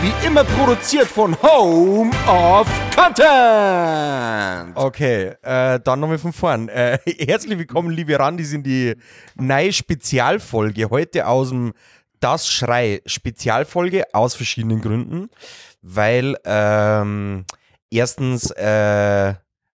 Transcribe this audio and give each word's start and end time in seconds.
Wie 0.00 0.12
immer 0.24 0.44
produziert 0.44 1.08
von 1.08 1.36
Home 1.42 2.12
of 2.28 2.68
Content. 2.94 4.76
Okay, 4.76 5.34
äh, 5.42 5.80
dann 5.80 5.98
nochmal 5.98 6.18
von 6.18 6.32
vorn. 6.32 6.68
Äh, 6.68 7.00
herzlich 7.26 7.58
willkommen, 7.58 7.90
liebe 7.90 8.16
Randis, 8.16 8.52
in 8.52 8.62
die 8.62 8.94
neue 9.34 9.72
Spezialfolge. 9.72 10.88
Heute 10.90 11.26
aus 11.26 11.48
dem 11.48 11.72
Das 12.20 12.48
Schrei 12.48 13.02
Spezialfolge 13.06 14.04
aus 14.12 14.36
verschiedenen 14.36 14.80
Gründen. 14.80 15.30
Weil 15.82 16.36
ähm, 16.44 17.44
erstens 17.90 18.52
äh, 18.52 19.34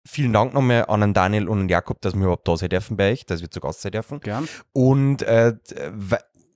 vielen 0.07 0.35
Dank 0.35 0.53
nochmal 0.53 0.85
an 0.89 1.01
den 1.01 1.15
Daniel 1.15 1.49
und 1.49 1.61
den 1.61 1.69
Jakob, 1.71 1.99
dass 2.03 2.15
wir 2.15 2.21
überhaupt 2.23 2.47
da 2.47 2.59
sein 2.59 2.69
dürfen 2.69 2.99
bei 2.99 3.13
euch, 3.13 3.25
dass 3.25 3.41
wir 3.41 3.51
zu 3.51 3.61
Gast 3.61 3.81
sein 3.81 3.93
dürfen. 3.93 4.21
Gern. 4.21 4.47
Und 4.75 5.23
äh, 5.23 5.55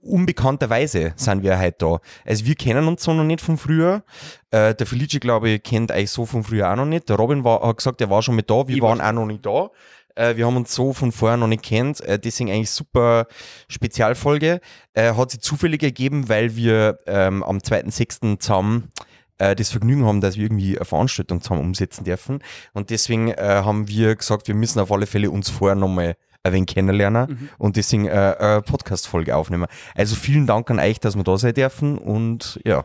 unbekannterweise 0.05 1.13
sind 1.17 1.43
wir 1.43 1.59
heute 1.59 1.77
da. 1.79 2.01
Also 2.25 2.47
wir 2.47 2.55
kennen 2.55 2.87
uns 2.87 3.03
so 3.03 3.13
noch 3.13 3.25
nicht 3.25 3.41
von 3.41 3.59
früher. 3.59 4.05
Äh, 4.51 4.75
der 4.75 4.87
Felice, 4.87 5.21
glaube 5.21 5.51
ich, 5.51 5.63
kennt 5.63 5.91
euch 5.91 6.11
so 6.11 6.27
von 6.27 6.45
früher 6.45 6.71
auch 6.71 6.77
noch 6.77 6.85
nicht. 6.85 7.09
Der 7.09 7.17
Robin 7.17 7.45
war, 7.45 7.67
hat 7.67 7.79
gesagt, 7.79 8.01
er 8.01 8.11
war 8.11 8.23
schon 8.23 8.37
mit 8.37 8.51
da. 8.51 8.69
Wir 8.69 8.77
Ich 8.77 8.83
war 8.83 8.91
waren 8.91 9.01
auch 9.01 9.13
noch 9.13 9.27
nicht 9.27 9.45
da. 9.45 9.71
Äh, 10.15 10.37
wir 10.37 10.47
haben 10.47 10.57
uns 10.57 10.75
so 10.75 10.93
von 10.93 11.13
vorher 11.13 11.37
noch 11.37 11.49
nicht 11.49 11.63
kennt. 11.63 12.01
Äh, 12.01 12.19
deswegen 12.19 12.51
eigentlich 12.51 12.71
super 12.71 13.27
Spezialfolge. 13.69 14.61
Äh, 14.93 15.15
hat 15.15 15.31
sich 15.31 15.41
zufällig 15.41 15.83
ergeben, 15.83 16.29
weil 16.29 16.57
wir 16.57 16.99
ähm, 17.07 17.43
am 17.43 17.59
2.6. 17.59 18.39
zusammen 18.39 18.93
äh, 19.39 19.55
das 19.57 19.71
Vergnügen 19.71 20.05
haben, 20.05 20.21
dass 20.21 20.37
wir 20.37 20.45
irgendwie 20.45 20.77
eine 20.77 20.85
Veranstaltung 20.85 21.41
zusammen 21.41 21.63
umsetzen 21.63 22.05
dürfen. 22.05 22.41
Und 22.73 22.91
deswegen 22.91 23.29
äh, 23.29 23.63
haben 23.65 23.89
wir 23.89 24.15
gesagt, 24.17 24.49
wir 24.49 24.55
müssen 24.55 24.81
auf 24.81 24.93
alle 24.93 25.07
Fälle 25.07 25.31
uns 25.31 25.51
vorher 25.51 25.77
nochmal 25.77 26.17
ein 26.45 26.53
wenig 26.53 26.67
kennenlernen 26.69 27.51
und 27.59 27.77
deswegen 27.77 28.07
äh, 28.07 28.37
eine 28.39 28.63
Podcast-Folge 28.63 29.35
aufnehmen. 29.35 29.67
Also 29.95 30.15
vielen 30.15 30.47
Dank 30.47 30.71
an 30.71 30.79
euch, 30.79 31.01
dass 31.01 31.17
wir 31.17 31.25
da 31.25 31.37
sein 31.37 31.55
dürfen 31.55 31.99
und 31.99 32.61
ja. 32.65 32.85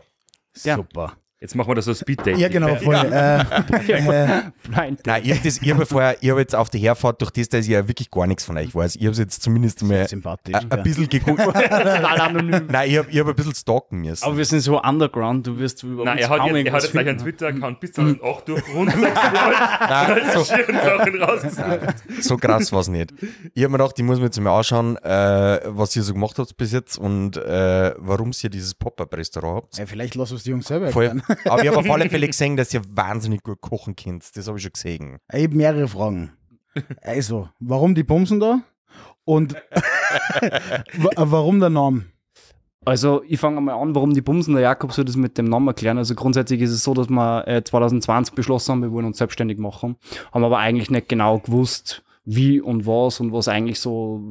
Ja. 0.64 0.76
Super. 0.76 1.12
Jetzt 1.42 1.54
machen 1.54 1.70
wir 1.70 1.74
das 1.74 1.86
so 1.86 1.94
Speed-Date. 1.94 2.36
Ja, 2.36 2.48
genau, 2.48 2.76
voll. 2.76 2.94
Äh, 2.94 3.40
äh, 3.40 4.42
Blind. 4.68 5.00
Nein, 5.06 5.22
ich 5.24 5.30
habe 5.30 5.40
das, 5.42 5.62
ich 5.62 5.70
hab 5.70 5.78
ja 5.78 5.84
vorher, 5.86 6.16
ich 6.20 6.28
habe 6.28 6.40
jetzt 6.40 6.54
auf 6.54 6.68
der 6.68 6.80
Herfahrt 6.80 7.18
durch 7.22 7.30
das, 7.30 7.48
dass 7.48 7.64
ich 7.64 7.70
ja 7.70 7.88
wirklich 7.88 8.10
gar 8.10 8.26
nichts 8.26 8.44
von 8.44 8.58
euch 8.58 8.74
weiß. 8.74 8.96
Ich 8.96 9.06
habe 9.06 9.16
jetzt 9.16 9.42
zumindest 9.42 9.82
mal 9.82 10.06
sympathisch. 10.06 10.54
ein 10.54 10.70
ein 10.70 10.82
bisschen 10.82 11.08
geguckt. 11.08 11.40
Total 11.42 12.20
anonym. 12.20 12.66
Nein, 12.70 12.90
ich 12.90 12.98
habe 12.98 13.10
ich 13.10 13.18
hab 13.18 13.26
ein 13.26 13.34
bisschen 13.34 13.54
stalken 13.54 14.00
müssen. 14.02 14.22
Aber 14.22 14.36
wir 14.36 14.44
sind 14.44 14.60
so 14.60 14.82
underground, 14.82 15.46
du 15.46 15.58
wirst 15.58 15.82
über 15.82 16.04
Nein, 16.04 16.18
uns 16.18 16.26
er 16.26 16.28
hat, 16.28 16.38
kaum 16.40 16.56
jetzt, 16.56 16.66
er 16.66 16.72
hat 16.74 16.82
jetzt 16.82 16.92
gleich 16.92 17.08
einen. 17.08 17.18
Twitter-Account 17.18 17.80
bis 17.80 17.92
2008 17.92 18.48
durchrundet. 18.48 18.96
Nein, 19.00 20.22
so, 20.34 20.42
Sachen 20.42 21.22
rausgesucht. 21.22 21.94
so 22.20 22.36
krass 22.36 22.70
war 22.70 22.80
es 22.80 22.88
nicht. 22.88 23.14
Ich 23.54 23.62
habe 23.62 23.72
mir 23.72 23.78
gedacht, 23.78 23.98
ich 23.98 24.04
muss 24.04 24.18
mir 24.18 24.26
jetzt 24.26 24.38
mal 24.38 24.58
anschauen, 24.58 24.98
äh, 24.98 25.60
was 25.64 25.96
ihr 25.96 26.02
so 26.02 26.12
gemacht 26.12 26.38
habt 26.38 26.54
bis 26.58 26.72
jetzt 26.72 26.98
und 26.98 27.38
äh, 27.38 27.94
warum 27.96 28.32
ihr 28.42 28.50
dieses 28.50 28.74
Pop-Up-Restaurant 28.74 29.56
habt. 29.56 29.78
Ja, 29.78 29.86
vielleicht 29.86 30.14
lass 30.16 30.32
uns 30.32 30.42
die 30.42 30.50
Jungs 30.50 30.66
selber 30.66 30.86
erklären. 30.86 31.22
Aber 31.44 31.62
ich 31.62 31.68
habe 31.68 31.78
auf 31.78 31.90
alle 31.90 32.08
Fälle 32.10 32.26
gesehen, 32.26 32.56
dass 32.56 32.72
ihr 32.74 32.82
wahnsinnig 32.94 33.42
gut 33.42 33.60
kochen 33.60 33.96
könnt. 33.96 34.36
Das 34.36 34.46
habe 34.48 34.58
ich 34.58 34.62
schon 34.62 34.72
gesehen. 34.72 35.18
Ich 35.32 35.44
habe 35.44 35.54
mehrere 35.56 35.88
Fragen. 35.88 36.32
Also, 37.02 37.48
warum 37.58 37.94
die 37.94 38.04
Bumsen 38.04 38.40
da? 38.40 38.60
Und 39.24 39.54
wa- 40.98 41.10
warum 41.16 41.60
der 41.60 41.70
Name? 41.70 42.04
Also, 42.84 43.22
ich 43.28 43.38
fange 43.38 43.60
mal 43.60 43.74
an, 43.74 43.94
warum 43.94 44.14
die 44.14 44.22
Bumsen 44.22 44.54
der 44.54 44.62
Jakob 44.62 44.92
soll 44.92 45.04
das 45.04 45.16
mit 45.16 45.36
dem 45.36 45.44
Namen 45.46 45.68
erklären. 45.68 45.98
Also, 45.98 46.14
grundsätzlich 46.14 46.60
ist 46.62 46.70
es 46.70 46.82
so, 46.82 46.94
dass 46.94 47.08
wir 47.10 47.46
äh, 47.46 47.62
2020 47.62 48.34
beschlossen 48.34 48.72
haben, 48.72 48.82
wir 48.82 48.92
wollen 48.92 49.06
uns 49.06 49.18
selbstständig 49.18 49.58
machen, 49.58 49.96
haben 50.32 50.44
aber 50.44 50.58
eigentlich 50.58 50.90
nicht 50.90 51.08
genau 51.08 51.38
gewusst, 51.40 52.02
wie 52.24 52.60
und 52.60 52.86
was 52.86 53.20
und 53.20 53.32
was 53.32 53.48
eigentlich 53.48 53.80
so, 53.80 54.22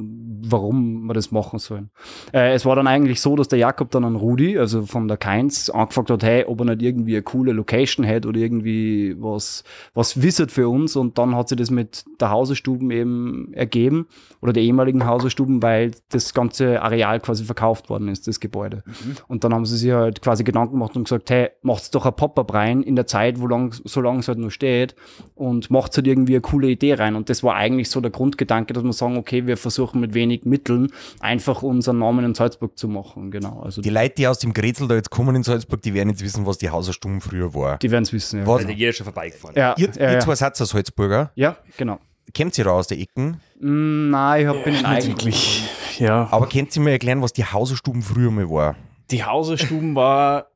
warum 0.42 1.06
wir 1.08 1.14
das 1.14 1.32
machen 1.32 1.60
sollen. 1.60 1.90
Äh, 2.34 2.54
es 2.54 2.66
war 2.66 2.76
dann 2.76 2.88
eigentlich 2.88 3.22
so, 3.22 3.36
dass 3.36 3.48
der 3.48 3.60
Jakob 3.60 3.92
dann 3.92 4.04
an 4.04 4.16
Rudi, 4.16 4.58
also 4.58 4.86
von 4.86 5.08
der 5.08 5.18
Keins, 5.18 5.70
angefragt 5.70 6.10
hat, 6.10 6.24
hey, 6.24 6.46
ob 6.46 6.60
er 6.62 6.66
nicht 6.66 6.82
irgendwie 6.82 7.16
eine 7.16 7.24
coole 7.24 7.52
Location 7.52 8.06
hätte 8.06 8.28
oder 8.28 8.40
irgendwie 8.40 9.16
was, 9.20 9.64
was 9.94 10.22
wisset 10.22 10.52
für 10.52 10.70
uns. 10.70 10.96
Und 10.96 11.18
dann 11.18 11.36
hat 11.36 11.50
sich 11.50 11.58
das 11.58 11.72
mit 11.72 12.04
der 12.20 12.30
Hausestuben 12.30 12.92
eben 12.92 13.54
ergeben 13.54 14.08
oder 14.42 14.54
der 14.54 14.64
ehemaligen 14.64 15.06
Hausestuben, 15.06 15.62
weil 15.62 15.92
das 16.10 16.34
ganze 16.34 16.82
Areal 16.82 17.20
quasi 17.20 17.44
verkauft 17.44 17.90
worden 17.90 18.08
ist, 18.08 18.28
das 18.28 18.40
Gebäude. 18.40 18.84
Und 19.28 19.44
dann 19.44 19.54
haben 19.54 19.66
sie 19.66 19.78
sich 19.78 19.92
halt 19.92 20.22
quasi 20.22 20.44
Gedanken 20.44 20.74
gemacht 20.74 20.96
und 20.96 21.04
gesagt, 21.04 21.30
hey, 21.30 21.50
macht's 21.62 21.92
doch 21.92 22.06
ein 22.06 22.16
Pop-up 22.16 22.54
rein 22.54 22.84
in 22.84 22.96
der 22.96 23.08
Zeit, 23.08 23.40
wo 23.40 23.48
lang, 23.48 23.74
so 23.84 24.02
lange 24.02 24.20
es 24.20 24.28
halt 24.28 24.38
noch 24.38 24.50
steht 24.50 24.96
und 25.36 25.70
macht's 25.70 25.98
halt 25.98 26.08
irgendwie 26.08 26.34
eine 26.34 26.42
coole 26.42 26.70
Idee 26.70 26.94
rein. 26.94 27.16
Und 27.16 27.30
das 27.30 27.44
war 27.44 27.56
eigentlich 27.56 27.90
so 27.90 28.02
der 28.02 28.12
Grundgedanke, 28.12 28.74
dass 28.74 28.84
wir 28.84 28.94
sagen, 28.94 29.18
okay, 29.18 29.48
wir 29.48 29.58
versuchen 29.58 30.00
mit 30.00 30.14
wenig 30.14 30.29
Mitteln 30.46 30.92
einfach 31.20 31.64
unseren 31.64 32.00
Namen 32.00 32.24
in 32.26 32.36
Salzburg 32.36 32.78
zu 32.78 32.88
machen. 32.88 33.32
Genau. 33.32 33.62
Also 33.62 33.82
Die 33.82 33.90
Leute, 33.90 34.16
die 34.16 34.28
aus 34.28 34.40
dem 34.40 34.54
Grätzl 34.54 34.88
da 34.88 34.96
jetzt 34.96 35.10
kommen 35.10 35.36
in 35.36 35.44
Salzburg, 35.44 35.82
die 35.82 35.94
werden 35.94 36.10
jetzt 36.10 36.24
wissen, 36.24 36.46
was 36.46 36.58
die 36.58 36.70
Hauserstuben 36.70 37.22
früher 37.22 37.54
war. 37.54 37.78
die 37.80 37.90
werden's 37.92 38.14
wissen. 38.14 38.40
Ja, 38.40 38.48
Was? 38.48 38.62
Also 38.62 38.70
jeder 38.72 38.94
schon 38.94 39.04
vorbeigefahren. 39.06 39.56
ja, 39.56 39.76
Ihr, 39.78 39.90
ja, 39.96 40.02
ihr 40.08 40.12
ja. 40.14 40.20
zwei 40.20 40.36
seid 40.36 40.60
aus 40.62 40.70
Salzburger. 40.70 41.32
ja 41.36 41.58
genau. 41.78 42.00
Kennt 42.34 42.56
ihr 42.60 42.64
da 42.66 42.72
aus 42.72 42.86
der 42.86 43.00
Ecken? 43.00 43.42
Mm, 43.60 44.10
Nein, 44.12 44.42
ich 44.42 44.48
hab, 44.48 44.64
bin 44.64 44.76
in 44.76 44.82
Nicht 44.82 44.86
eigentlich. 44.86 45.64
Ja. 45.98 46.28
Aber 46.32 46.48
könnt 46.48 46.76
ihr 46.76 46.82
mir 46.84 46.92
erklären, 46.92 47.22
was 47.24 47.34
die 47.34 47.44
Hauserstuben 47.44 48.04
früher 48.04 48.30
mal 48.30 48.48
war? 48.50 48.76
Die 49.10 49.24
Hauserstuben 49.24 49.96
war, 49.96 50.52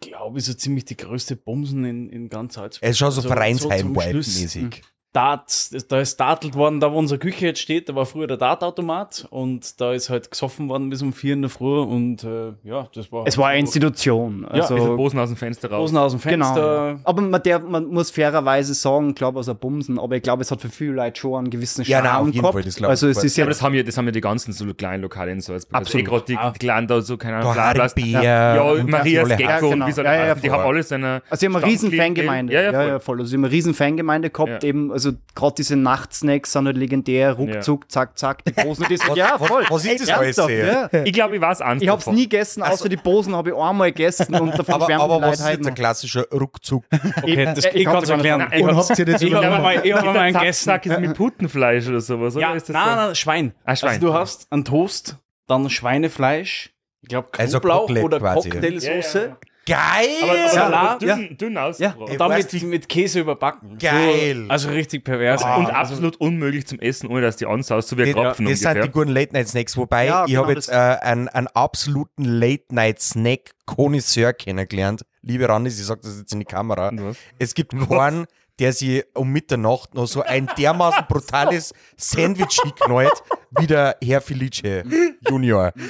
glaube 0.00 0.38
ich, 0.38 0.44
so 0.46 0.54
ziemlich 0.54 0.84
die 0.86 0.96
größte 0.96 1.36
Bumsen 1.36 1.84
in, 1.84 2.08
in 2.08 2.28
ganz 2.28 2.54
Salzburg. 2.54 2.82
Es 2.82 2.92
ist 2.92 2.98
schon 2.98 3.10
so 3.10 3.20
Also, 3.20 3.28
vereinsheim 3.28 3.92
mäßig 3.92 4.82
Dart, 5.12 5.68
da 5.90 6.00
ist 6.00 6.18
dartelt 6.18 6.54
worden, 6.54 6.80
da 6.80 6.90
wo 6.90 6.98
unsere 6.98 7.18
Küche 7.18 7.46
jetzt 7.46 7.60
steht, 7.60 7.88
da 7.88 7.94
war 7.94 8.06
früher 8.06 8.26
der 8.26 8.38
Dartautomat 8.38 9.26
und 9.28 9.78
da 9.80 9.92
ist 9.92 10.08
halt 10.08 10.30
gesoffen 10.30 10.68
worden 10.70 10.88
bis 10.88 11.02
um 11.02 11.12
vier 11.12 11.34
in 11.34 11.42
der 11.42 11.50
Früh 11.50 11.80
und 11.80 12.24
äh, 12.24 12.52
ja, 12.64 12.88
das 12.94 13.12
war. 13.12 13.26
Es 13.26 13.36
war 13.36 13.48
eine 13.48 13.60
Institution. 13.60 14.46
Also, 14.46 14.74
Also, 14.74 14.96
Bosen 14.96 15.18
aus 15.18 15.28
dem 15.28 15.36
Fenster 15.36 15.70
raus. 15.70 15.80
Rosen 15.82 15.98
aus 15.98 16.12
dem 16.12 16.20
Genau. 16.22 16.46
Fenster. 16.46 16.98
Aber 17.04 17.20
man, 17.22 17.42
der, 17.42 17.58
man 17.58 17.86
muss 17.88 18.10
fairerweise 18.10 18.72
sagen, 18.72 19.10
ich 19.10 19.14
glaube, 19.16 19.38
aus 19.38 19.46
der 19.46 19.54
Bumsen, 19.54 19.98
aber 19.98 20.16
ich 20.16 20.22
glaube, 20.22 20.40
es 20.42 20.50
hat 20.50 20.62
für 20.62 20.70
viele 20.70 20.92
Leute 20.92 21.20
schon 21.20 21.34
einen 21.38 21.50
gewissen 21.50 21.84
Ja, 21.84 21.98
Charme 21.98 22.04
nein, 22.06 22.16
auf 22.16 22.26
jeden 22.28 22.38
gehabt. 22.40 22.52
Fall, 22.54 22.62
das 22.62 22.82
also 22.82 23.08
es 23.08 23.22
ist 23.22 23.36
Ja, 23.36 23.42
ja 23.42 23.44
aber 23.44 23.50
das 23.50 23.62
haben, 23.62 23.74
ja, 23.74 23.82
das 23.82 23.96
haben 23.98 24.06
ja 24.06 24.12
die 24.12 24.20
ganzen 24.22 24.52
so 24.52 24.72
kleinen 24.72 25.02
Lokale 25.02 25.32
in 25.32 25.40
Salzburg. 25.42 25.78
Absolut. 25.78 26.08
Also, 26.08 26.16
eh 26.16 26.36
gerade 26.36 26.50
die, 26.52 26.52
die 26.54 26.58
kleinen 26.64 26.86
da 26.86 27.00
so, 27.02 27.18
keine 27.18 27.36
Ahnung, 27.36 27.52
Blablas. 27.52 27.94
Ja, 27.98 28.62
und 28.62 28.88
Marias 28.88 29.24
alle 29.26 29.36
Gecko 29.36 29.50
Ja, 29.50 29.60
genau. 29.60 29.72
und 29.84 29.86
wie 29.88 29.92
sie 29.92 30.00
alle 30.00 30.18
Ja, 30.18 30.26
ja. 30.28 30.34
Die 30.36 30.50
haben 30.50 30.62
alles 30.66 30.90
eine. 30.92 31.22
Also 31.28 31.40
sie 31.40 31.46
haben 31.46 31.56
eine 31.56 31.66
riesen. 31.66 31.92
Fangemeinde. 31.92 32.52
Ja, 32.54 32.62
ja, 32.86 32.98
voll. 32.98 33.18
Also 33.20 33.28
sie 33.30 33.36
haben 33.36 33.44
eine 33.44 33.52
riesen 33.52 33.74
Fangemeinde 33.74 34.30
gehabt, 34.30 34.62
Ja. 34.62 34.68
eben, 34.68 34.90
also 35.06 35.18
gerade 35.34 35.54
diese 35.56 35.76
Nachtsnacks 35.76 36.52
sind 36.52 36.66
halt 36.66 36.76
legendär, 36.76 37.32
ruckzuck, 37.32 37.90
zack, 37.90 38.16
zack, 38.18 38.44
die 38.44 38.52
Bosen, 38.52 38.86
die 38.90 38.96
sind, 38.96 39.16
ja, 39.16 39.36
voll. 39.38 39.64
was 39.68 39.84
ist 39.84 40.00
das 40.02 40.08
Ey, 40.08 40.14
alles, 40.14 40.36
ja. 40.36 41.04
Ich 41.04 41.12
glaube, 41.12 41.34
ich 41.36 41.40
weiß 41.40 41.60
eins 41.60 41.82
Ich 41.82 41.88
hab's 41.88 42.04
davon. 42.04 42.14
nie 42.14 42.28
gegessen, 42.28 42.62
außer 42.62 42.88
die 42.88 42.96
Bosen 42.96 43.34
habe 43.34 43.50
ich 43.50 43.56
einmal 43.56 43.90
gegessen 43.92 44.34
und 44.34 44.56
davon 44.58 44.74
Aber, 44.82 44.94
aber 44.94 45.20
was 45.22 45.40
ist 45.40 45.48
jetzt 45.48 45.66
ein 45.66 45.74
klassischer 45.74 46.26
Ruckzuck? 46.30 46.84
Okay, 47.22 47.44
das, 47.44 47.64
ich, 47.64 47.74
ich 47.74 47.84
kann 47.84 48.02
es 48.02 48.08
erklären. 48.08 48.48
Ich 48.52 48.64
habe 48.64 50.04
mal 50.04 50.18
einen 50.18 50.34
gegessen. 50.34 50.64
Zack 50.64 50.86
ist 50.86 50.98
mit 51.00 51.14
Putenfleisch 51.14 51.88
oder 51.88 52.00
sowas, 52.00 52.36
oder? 52.36 52.42
Ja, 52.42 52.54
ist 52.54 52.68
das 52.68 52.74
nein, 52.74 52.96
nein, 52.96 53.14
Schwein. 53.14 53.54
Ah, 53.64 53.76
Schwein. 53.76 53.90
Also 53.90 54.06
du 54.06 54.14
hast 54.14 54.46
einen 54.50 54.64
Toast, 54.64 55.18
dann 55.46 55.68
Schweinefleisch, 55.70 56.72
ich 57.02 57.08
glaube 57.08 57.28
Also 57.36 57.60
Knoblauch 57.60 57.86
Kotelett 57.86 58.04
oder. 58.04 58.20
Cocktailsoße. 58.20 59.18
Ja, 59.18 59.26
ja. 59.26 59.36
Geil! 59.64 60.08
Aber, 60.22 60.32
aber, 60.32 60.48
Salat, 60.48 61.04
aber 61.04 61.16
dünn, 61.16 61.36
dünn 61.38 61.56
ausgebrochen. 61.58 62.12
Und 62.12 62.20
dann 62.20 62.36
mit, 62.36 62.62
mit 62.64 62.88
Käse 62.88 63.20
überbacken. 63.20 63.78
Geil. 63.78 64.44
So, 64.46 64.50
also 64.50 64.68
richtig 64.70 65.04
pervers. 65.04 65.42
Und 65.42 65.66
absolut 65.66 66.16
unmöglich 66.16 66.66
zum 66.66 66.80
Essen, 66.80 67.08
ohne 67.08 67.20
dass 67.20 67.36
die 67.36 67.46
ansaust, 67.46 67.88
so 67.88 67.96
wie 67.96 68.02
ein 68.02 68.12
Das, 68.12 68.22
Krapfen 68.22 68.46
das 68.46 68.58
sind 68.58 68.68
ungefähr. 68.68 68.86
die 68.86 68.92
guten 68.92 69.10
Late-Night-Snacks. 69.10 69.76
Wobei, 69.76 70.06
Ja, 70.06 70.24
ich 70.24 70.30
genau, 70.32 70.42
habe 70.42 70.54
jetzt 70.54 70.68
äh, 70.68 70.72
einen, 70.72 71.28
einen 71.28 71.46
absoluten 71.48 72.24
Late-Night-Snack-Konnoisseur 72.24 74.32
kennengelernt. 74.32 75.02
Liebe 75.22 75.48
Randis, 75.48 75.78
ich 75.78 75.86
sage 75.86 76.00
das 76.02 76.18
jetzt 76.18 76.32
in 76.32 76.40
die 76.40 76.44
Kamera. 76.44 76.90
Was? 76.94 77.16
Es 77.38 77.54
gibt 77.54 77.72
keinen, 77.88 78.26
der 78.58 78.72
sich 78.72 79.04
um 79.14 79.30
Mitternacht 79.30 79.94
noch 79.94 80.06
so 80.06 80.22
ein 80.22 80.48
dermaßen 80.58 81.04
brutales 81.08 81.72
Sandwich 81.96 82.60
hinknallt, 82.64 83.22
wie 83.58 83.66
der 83.66 83.96
Herr 84.02 84.20
Felice 84.20 84.82
Junior. 85.28 85.72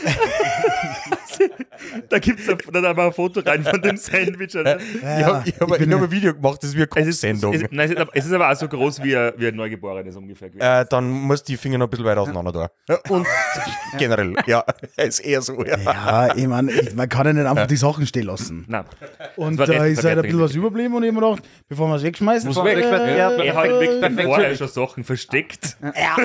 Da 2.09 2.19
gibt 2.19 2.39
es 2.41 2.47
dann 2.73 2.85
aber 2.85 3.07
ein 3.07 3.13
Foto 3.13 3.41
rein 3.41 3.65
von 3.65 3.81
dem 3.83 3.97
Sandwich. 3.97 4.57
Also, 4.57 4.85
Ich 4.95 5.03
habe 5.03 5.43
ich 5.45 5.61
hab, 5.61 5.81
ich 5.81 5.91
hab 5.91 6.03
ein 6.03 6.11
Video 6.11 6.33
gemacht, 6.35 6.59
das 6.63 6.71
ist 6.71 6.77
wie 6.77 6.83
eine 6.83 6.89
es, 6.95 7.07
ist, 7.09 7.21
Kochsendung. 7.23 7.55
es, 7.55 7.63
nein, 7.71 7.95
es, 8.13 8.25
ist 8.27 8.33
aber, 8.33 8.51
auch 8.51 8.55
so 8.55 8.69
groß 8.69 9.03
wie 9.03 9.17
ein, 9.17 9.33
wie 9.37 9.49
ein 9.49 9.57
Neugeborenes 9.57 10.15
ungefähr. 10.17 10.49
gewesen. 10.51 10.63
Äh, 10.65 10.87
dann 10.89 11.11
muss 11.11 11.43
die 11.43 11.57
Finger 11.57 11.79
noch 11.79 11.87
ein 11.87 11.91
bisschen 11.91 12.05
weiter 12.05 12.21
auseinander 12.21 12.71
da. 12.87 12.97
Und 13.09 13.27
generell, 13.99 14.35
ja, 14.47 14.65
ist 14.97 15.21
eher 15.21 15.43
so. 15.43 15.65
Ja. 15.65 15.77
Ja, 15.79 16.35
ich 16.37 16.47
meine, 16.47 16.73
man 16.95 17.09
kann 17.09 17.27
ja 17.27 17.33
nicht 17.33 17.47
einfach 17.47 17.67
die 17.67 17.77
Sachen 17.77 18.07
stehen 18.07 18.27
lassen. 18.27 18.65
Nein. 18.69 18.85
Und 19.37 19.57
da 19.59 19.65
recht 19.65 19.99
ist 19.99 20.05
halt 20.05 20.19
ein 20.19 20.23
bisschen 20.23 20.41
was 20.41 20.55
überblieben 20.55 20.95
und 20.95 21.03
ich 21.03 21.09
hab 21.13 21.21
mir 21.21 21.29
gedacht, 21.29 21.49
bevor 21.69 21.89
wir 21.89 21.97
es 21.97 22.03
wegschmeißen, 22.05 22.49
Muss 22.49 22.63
weg. 22.65 22.79
äh, 22.79 23.19
Ja, 23.19 23.31
Er 23.33 23.55
hat 23.55 23.67
äh, 23.67 24.23
vorher 24.25 24.55
schon 24.57 24.69
Sachen 24.69 25.03
versteckt. 25.05 25.77
Ja, 25.83 26.17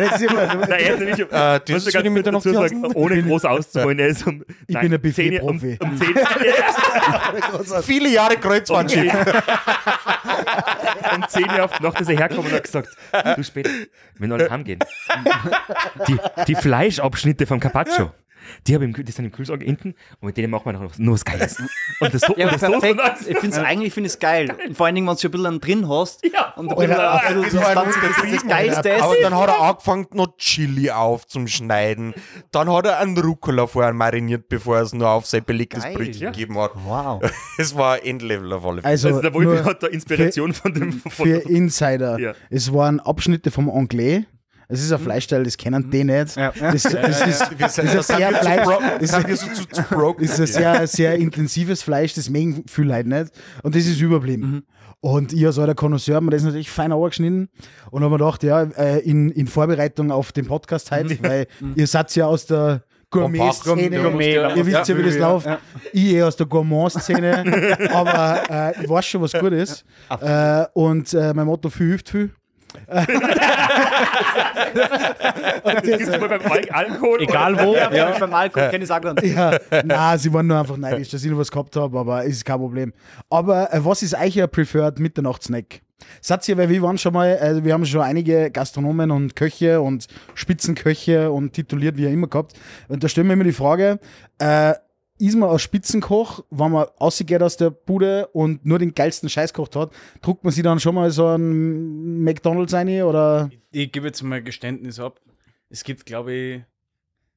das 0.00 0.20
ist 0.20 0.30
immer, 0.30 0.46
Nein, 0.54 0.70
er 0.70 0.92
hat 0.92 0.98
nämlich, 1.00 1.20
Äh, 1.20 1.60
das 1.66 1.91
muss 1.94 2.04
ist 2.04 2.04
ich 2.04 2.04
schon 2.04 2.14
ganz 2.14 2.14
mit 2.14 2.26
der 2.26 2.32
kurz 2.32 2.44
dazu 2.44 2.54
sagen, 2.54 2.84
ohne 2.94 3.22
groß 3.22 3.44
auszuholen, 3.44 3.98
er 3.98 4.08
ist 4.08 4.26
um, 4.26 4.44
Ich 4.66 4.78
bin 4.78 4.92
ein 4.92 4.94
um, 4.94 5.00
Buffet-Profi. 5.00 5.78
um 5.80 5.96
10, 5.96 6.14
Viele 7.82 8.08
Jahre 8.10 8.36
Kreuzfahrtschiff. 8.36 9.12
um 11.14 11.28
10 11.28 11.44
Uhr 11.44 11.64
auf 11.64 11.76
die 11.76 11.82
Nacht 11.82 12.00
ist 12.00 12.08
er 12.08 12.16
hergekommen 12.16 12.50
und 12.50 12.56
hat 12.56 12.64
gesagt, 12.64 12.88
du 13.36 13.42
später, 13.44 13.70
wir 14.18 14.30
wollen 14.30 14.50
heimgehen. 14.50 14.80
Die, 16.08 16.16
die 16.46 16.54
Fleischabschnitte 16.54 17.46
vom 17.46 17.60
Carpaccio, 17.60 18.12
die, 18.66 18.74
im, 18.74 18.92
Kühl- 18.92 19.04
die 19.04 19.12
sind 19.12 19.24
im 19.24 19.32
Kühlschrank 19.32 19.62
hinten 19.62 19.94
und 20.20 20.26
mit 20.26 20.36
denen 20.36 20.50
machen 20.50 20.66
wir 20.66 20.72
noch 20.72 20.98
nur 20.98 21.14
was 21.14 21.24
Geiles. 21.24 21.56
Und 22.00 22.12
das, 22.14 22.22
Ja, 22.36 22.46
und 22.46 22.52
das 22.54 22.60
perfekt. 22.60 23.00
alles. 23.00 23.26
Ich 23.28 23.38
finde 23.38 23.56
es 23.56 23.62
eigentlich 23.62 23.92
finde 23.94 24.08
ich 24.10 24.18
geil. 24.18 24.54
Und 24.66 24.76
vor 24.76 24.86
allen 24.86 24.94
Dingen, 24.96 25.06
wenn 25.06 25.14
du 25.14 25.20
schon 25.20 25.30
ein 25.30 25.60
bisschen 25.60 25.60
drin 25.60 25.88
hast. 25.88 26.24
Ja, 26.26 26.52
Und 26.56 26.68
ein 26.70 26.74
bisschen, 26.76 26.92
Alter, 26.92 27.28
ein 27.28 27.42
bisschen 27.42 27.60
das 27.60 27.74
das, 27.74 28.30
das, 28.32 28.46
Geilste 28.48 29.02
Aber 29.02 29.14
dann 29.22 29.36
hat 29.36 29.48
er 29.48 29.60
angefangen, 29.60 30.06
noch 30.14 30.36
Chili 30.38 30.90
auf 30.90 31.26
zum 31.26 31.46
Schneiden. 31.46 32.14
Dann 32.50 32.70
hat 32.72 32.86
er 32.86 32.98
einen 32.98 33.16
Rucola 33.16 33.66
vorher 33.66 33.92
mariniert, 33.92 34.48
bevor 34.48 34.76
er 34.78 34.82
es 34.82 34.92
nur 34.92 35.08
auf 35.08 35.26
sein 35.26 35.44
belegtes 35.44 35.84
Geil, 35.84 35.94
Brötchen 35.94 36.22
ja. 36.22 36.30
gegeben 36.30 36.58
hat. 36.58 36.72
Wow. 36.84 37.22
Es 37.58 37.76
war 37.76 38.04
Endlevel 38.04 38.52
auf 38.52 38.64
alle 38.64 38.80
Fälle. 38.82 38.90
Also, 38.90 39.08
Also 39.08 39.20
der 39.22 39.34
Wolfi 39.34 39.48
nur 39.48 39.64
hat 39.64 39.82
da 39.82 39.86
Inspiration 39.86 40.52
von 40.54 40.72
dem 40.74 40.92
von 40.92 41.10
für 41.12 41.36
Insider. 41.48 42.18
Ja. 42.18 42.32
Es 42.50 42.72
waren 42.72 42.98
Abschnitte 43.00 43.50
vom 43.50 43.70
Anglais. 43.70 44.24
Es 44.72 44.82
ist 44.82 44.90
ein 44.90 44.98
Fleischteil, 44.98 45.44
das 45.44 45.56
kennen 45.56 45.90
die 45.90 46.02
nicht. 46.02 46.36
Ja. 46.36 46.50
Das, 46.58 46.82
das 46.82 47.26
ist, 47.26 47.58
wir 47.58 47.68
sind, 47.68 47.88
das 47.88 47.94
ist 47.94 48.06
sehr 48.06 48.28
Fleisch. 48.32 48.66
das 49.00 49.40
zu, 49.54 49.68
zu 49.68 49.82
broke. 49.82 50.22
Das 50.24 50.38
ist 50.38 50.40
ein 50.40 50.46
sehr, 50.46 50.86
sehr 50.86 51.14
intensives 51.16 51.82
Fleisch, 51.82 52.14
das 52.14 52.30
mögen 52.30 52.64
viele 52.66 52.88
Leute 52.96 53.08
nicht. 53.08 53.32
Und 53.62 53.74
das 53.74 53.86
ist 53.86 54.00
überblieben. 54.00 54.64
Und 55.00 55.32
ich 55.32 55.44
als 55.44 55.58
alter 55.58 55.74
Connoisseur 55.74 56.14
habe 56.14 56.26
mir 56.26 56.30
das 56.30 56.42
natürlich 56.42 56.70
fein 56.70 56.92
angeschnitten 56.92 57.50
und 57.90 58.02
habe 58.02 58.12
mir 58.12 58.18
gedacht, 58.18 58.42
ja, 58.44 58.62
äh, 58.62 59.00
in, 59.00 59.30
in 59.30 59.46
Vorbereitung 59.46 60.10
auf 60.10 60.32
den 60.32 60.46
Podcast 60.46 60.90
heute, 60.90 61.18
weil 61.22 61.48
ihr 61.74 61.86
seid 61.86 62.14
ja 62.14 62.26
aus 62.26 62.46
der 62.46 62.84
Gourmet-Szene. 63.10 64.00
Gourmet, 64.00 64.34
Ihr 64.56 64.66
wisst 64.66 64.88
ja, 64.88 64.96
wie 64.96 65.02
das 65.02 65.16
ja, 65.16 65.30
läuft. 65.32 65.48
Ich 65.92 66.12
eher 66.12 66.28
aus 66.28 66.36
der 66.36 66.46
Gourmand-Szene. 66.46 67.88
aber 67.92 68.42
äh, 68.48 68.84
ich 68.84 68.88
weiß 68.88 69.04
schon, 69.04 69.20
was 69.20 69.32
gut 69.32 69.52
ist. 69.52 69.84
Äh, 70.20 70.64
und 70.72 71.12
äh, 71.12 71.34
mein 71.34 71.46
Motto, 71.46 71.68
viel 71.68 71.88
hilft 71.88 72.08
viel. 72.08 72.30
Gibt's 75.82 76.08
mal 76.18 76.28
beim 76.28 76.42
Al- 76.50 76.70
Alkohol. 76.70 77.22
Egal 77.22 77.58
wo. 77.58 77.74
Ja, 77.74 78.16
beim 78.18 78.34
Alkohol 78.34 78.68
kenne 78.70 78.84
ich 78.84 78.90
es 78.90 78.96
auch 78.96 79.00
ganz. 79.00 79.20
ja, 79.22 79.58
na, 79.84 80.16
sie 80.18 80.32
waren 80.32 80.46
nur 80.46 80.58
einfach 80.58 80.76
neidisch, 80.76 81.10
dass 81.10 81.24
ich 81.24 81.30
noch 81.30 81.38
was 81.38 81.50
gehabt 81.50 81.74
habe, 81.76 81.98
aber 81.98 82.24
ist 82.24 82.44
kein 82.44 82.58
Problem. 82.58 82.92
Aber 83.30 83.72
äh, 83.72 83.84
was 83.84 84.02
ist 84.02 84.14
euch 84.14 84.40
ein 84.42 84.48
Preferred 84.50 84.98
Mitternachtssnack? 84.98 85.80
Satz 86.20 86.48
ihr, 86.48 86.58
weil 86.58 86.68
wir 86.68 86.82
waren 86.82 86.98
schon 86.98 87.12
mal, 87.12 87.38
also 87.38 87.64
wir 87.64 87.72
haben 87.72 87.86
schon 87.86 88.00
einige 88.00 88.50
Gastronomen 88.50 89.10
und 89.12 89.36
Köche 89.36 89.80
und 89.80 90.06
Spitzenköche 90.34 91.30
und 91.30 91.52
tituliert 91.52 91.96
wie 91.96 92.06
immer 92.06 92.26
gehabt. 92.26 92.54
Und 92.88 93.04
da 93.04 93.08
stellen 93.08 93.28
wir 93.28 93.34
immer 93.34 93.44
die 93.44 93.52
Frage, 93.52 94.00
äh, 94.38 94.74
ist 95.26 95.36
man 95.36 95.48
als 95.48 95.62
Spitzenkoch, 95.62 96.44
wenn 96.50 96.72
man 96.72 96.86
rausgeht 97.00 97.42
aus 97.42 97.56
der 97.56 97.70
Bude 97.70 98.26
und 98.28 98.66
nur 98.66 98.78
den 98.78 98.94
geilsten 98.94 99.28
Scheiß 99.28 99.52
gekocht 99.52 99.76
hat, 99.76 99.92
druckt 100.20 100.42
man 100.42 100.52
sich 100.52 100.62
dann 100.62 100.80
schon 100.80 100.94
mal 100.94 101.10
so 101.10 101.26
ein 101.26 102.22
McDonalds 102.22 102.74
rein 102.74 103.02
oder? 103.02 103.50
Ich 103.70 103.92
gebe 103.92 104.06
jetzt 104.08 104.22
mal 104.22 104.36
ein 104.36 104.44
Geständnis 104.44 104.98
ab. 104.98 105.20
Es 105.70 105.84
gibt, 105.84 106.06
glaube 106.06 106.32
ich, 106.32 106.62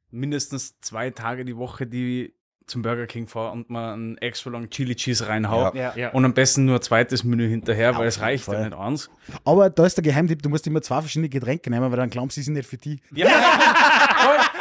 mindestens 0.10 0.80
zwei 0.82 1.12
Tage 1.12 1.46
die 1.46 1.58
Woche, 1.58 1.86
die 1.86 2.34
zum 2.68 2.82
Burger 2.82 3.06
King 3.06 3.28
fahre 3.28 3.52
und 3.52 3.70
mal 3.70 3.94
einen 3.94 4.18
extra 4.18 4.50
lang 4.50 4.70
Chili 4.72 4.96
Cheese 4.96 5.28
reinhau. 5.28 5.72
Ja. 5.76 5.96
Ja. 5.96 6.10
Und 6.10 6.26
am 6.26 6.34
besten 6.34 6.66
nur 6.66 6.78
ein 6.78 6.82
zweites 6.82 7.24
Menü 7.24 7.48
hinterher, 7.48 7.96
weil 7.96 8.08
es 8.08 8.20
reicht 8.20 8.46
Fall. 8.46 8.56
ja 8.56 8.64
nicht 8.70 8.78
eins. 8.78 9.10
Aber 9.44 9.70
da 9.70 9.86
ist 9.86 9.96
der 9.96 10.04
Geheimtipp, 10.04 10.42
du 10.42 10.50
musst 10.50 10.66
immer 10.66 10.82
zwei 10.82 11.02
verschiedene 11.02 11.30
Getränke 11.30 11.70
nehmen, 11.70 11.92
weil 11.92 11.98
dann 11.98 12.10
glauben 12.10 12.32
sie, 12.32 12.42
sie 12.42 12.46
sind 12.46 12.56
nicht 12.56 12.68
für 12.68 12.78
die. 12.78 13.00
Ja. 13.14 13.28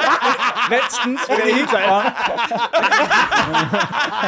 Letztens 0.70 1.26
bin 1.26 1.37
ich 1.46 1.55
hingefahren. 1.55 2.12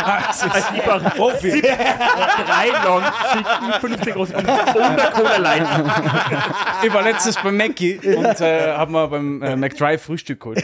Als 0.05 0.87
war 0.87 1.01
Profi. 1.11 1.63
Drei 1.63 2.69
lang 2.69 3.05
schicken, 3.33 3.81
15 3.81 4.15
große 4.15 4.37
und 4.37 4.47
der 4.47 5.11
Cola 5.13 5.37
Light. 5.37 5.67
Ich 6.83 6.93
war 6.93 7.03
letztens 7.03 7.37
beim 7.43 7.57
Mackie 7.57 7.99
und 7.99 8.41
äh, 8.41 8.73
habe 8.73 8.93
mir 8.93 9.09
beim 9.09 9.43
äh, 9.43 9.57
McDrive 9.57 10.03
Frühstück 10.03 10.41
geholt. 10.41 10.63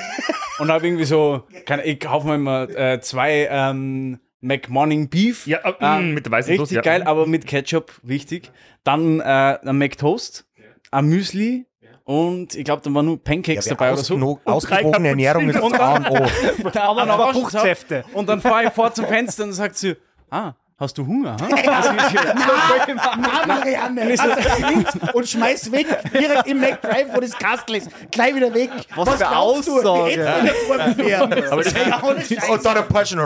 Und 0.58 0.70
habe 0.70 0.86
irgendwie 0.86 1.04
so, 1.04 1.44
keine, 1.66 1.84
ich 1.84 2.00
kaufe 2.00 2.26
mir 2.26 2.34
immer 2.34 2.68
äh, 2.70 3.00
zwei 3.00 3.48
ähm, 3.50 4.18
McMorning 4.40 5.08
Beef. 5.08 5.46
Ja, 5.46 5.58
äh, 5.58 6.00
mm, 6.00 6.14
mit 6.14 6.26
der 6.26 6.32
weißen 6.32 6.50
Richtig 6.50 6.68
Soße. 6.68 6.74
ja. 6.74 6.82
geil, 6.82 7.02
aber 7.04 7.26
mit 7.26 7.46
Ketchup, 7.46 7.92
wichtig. 8.02 8.50
Dann 8.84 9.20
äh, 9.20 9.58
ein 9.64 9.78
McToast, 9.78 10.46
ein 10.90 11.06
Müsli 11.06 11.66
und 12.04 12.54
ich 12.54 12.64
glaube, 12.64 12.82
da 12.84 12.92
waren 12.92 13.06
nur 13.06 13.22
Pancakes 13.22 13.66
dabei 13.66 13.92
oder 13.92 14.02
so. 14.02 14.40
Ausgewogene 14.44 15.08
Ernährung 15.08 15.48
ist 15.48 15.56
das 15.60 15.72
A 15.74 15.96
und 15.96 16.10
O. 16.10 16.78
Aber 16.78 17.06
noch 17.06 17.32
Fruchtsäfte. 17.32 18.04
Und 18.12 18.28
dann 18.28 18.40
fahre 18.42 18.64
ich 18.64 18.70
vor 18.70 18.92
zum 18.92 19.06
Fenster 19.06 19.44
und 19.44 19.52
sagt 19.52 19.76
sie, 19.76 19.96
ah, 20.30 20.52
hast 20.78 20.98
du 20.98 21.06
Hunger? 21.06 21.36
Ha? 21.40 21.46
Also 21.72 21.90
ich, 21.92 22.94
Nein, 22.94 23.46
Marianne! 23.46 24.14
und 25.12 25.28
schmeiß 25.28 25.70
weg, 25.70 25.86
direkt 26.12 26.46
im 26.48 26.60
McDrive, 26.60 27.06
wo 27.14 27.20
das 27.20 27.38
Kastel 27.38 27.76
ist. 27.76 27.88
Gleich 28.10 28.34
wieder 28.34 28.52
weg. 28.52 28.70
Was 28.96 29.08
für 29.10 29.18
glaubst 29.18 29.68
du? 29.68 29.78
Aussage. 29.80 30.54
Vorbewerben. 30.66 31.44
Aber 31.50 31.62
das, 31.62 31.74
Und 32.48 32.64
dann 32.64 32.76
ein 32.78 32.88
paar 32.88 33.06
schon. 33.06 33.20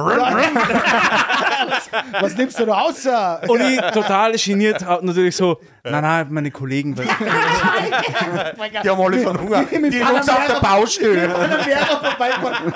Was 2.20 2.36
nimmst 2.36 2.58
du 2.58 2.66
da 2.66 2.74
außer? 2.80 3.40
und 3.48 3.60
ich 3.60 3.80
total 3.92 4.32
geniert, 4.32 4.84
natürlich 5.02 5.36
so, 5.36 5.58
nein, 5.90 6.02
nein, 6.02 6.26
meine 6.30 6.50
Kollegen. 6.50 6.94
Die 8.82 8.90
haben 8.90 9.00
alle 9.00 9.18
von 9.18 9.40
Hunger. 9.40 9.64
Die 9.64 9.98
Jungs 9.98 10.28
auf 10.28 10.46
der 10.46 10.60
Baustelle. 10.60 11.28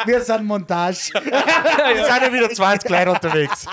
Wir 0.07 0.21
sind 0.21 0.45
Montage. 0.45 1.13
Die 1.15 1.21
sind 1.21 2.23
ja 2.23 2.33
wieder 2.33 2.51
20 2.51 2.91
Leute 2.91 3.11
unterwegs. 3.11 3.67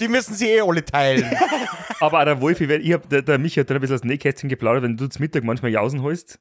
Die 0.00 0.08
müssen 0.08 0.34
sie 0.34 0.50
eh 0.50 0.60
alle 0.60 0.84
teilen. 0.84 1.30
aber 2.00 2.20
auch 2.20 2.24
der 2.24 2.40
Wolfi, 2.40 2.64
ich 2.64 2.92
hab, 2.92 3.08
der, 3.08 3.22
der 3.22 3.38
Michi 3.38 3.60
hat 3.60 3.70
dann 3.70 3.78
ein 3.78 3.80
bisschen 3.80 3.96
das 3.96 4.04
Nähkästchen 4.04 4.48
geplaudert, 4.48 4.82
wenn 4.84 4.96
du 4.96 5.06
zum 5.08 5.22
Mittag 5.22 5.44
manchmal 5.44 5.70
Jausen 5.72 6.02
holst. 6.02 6.38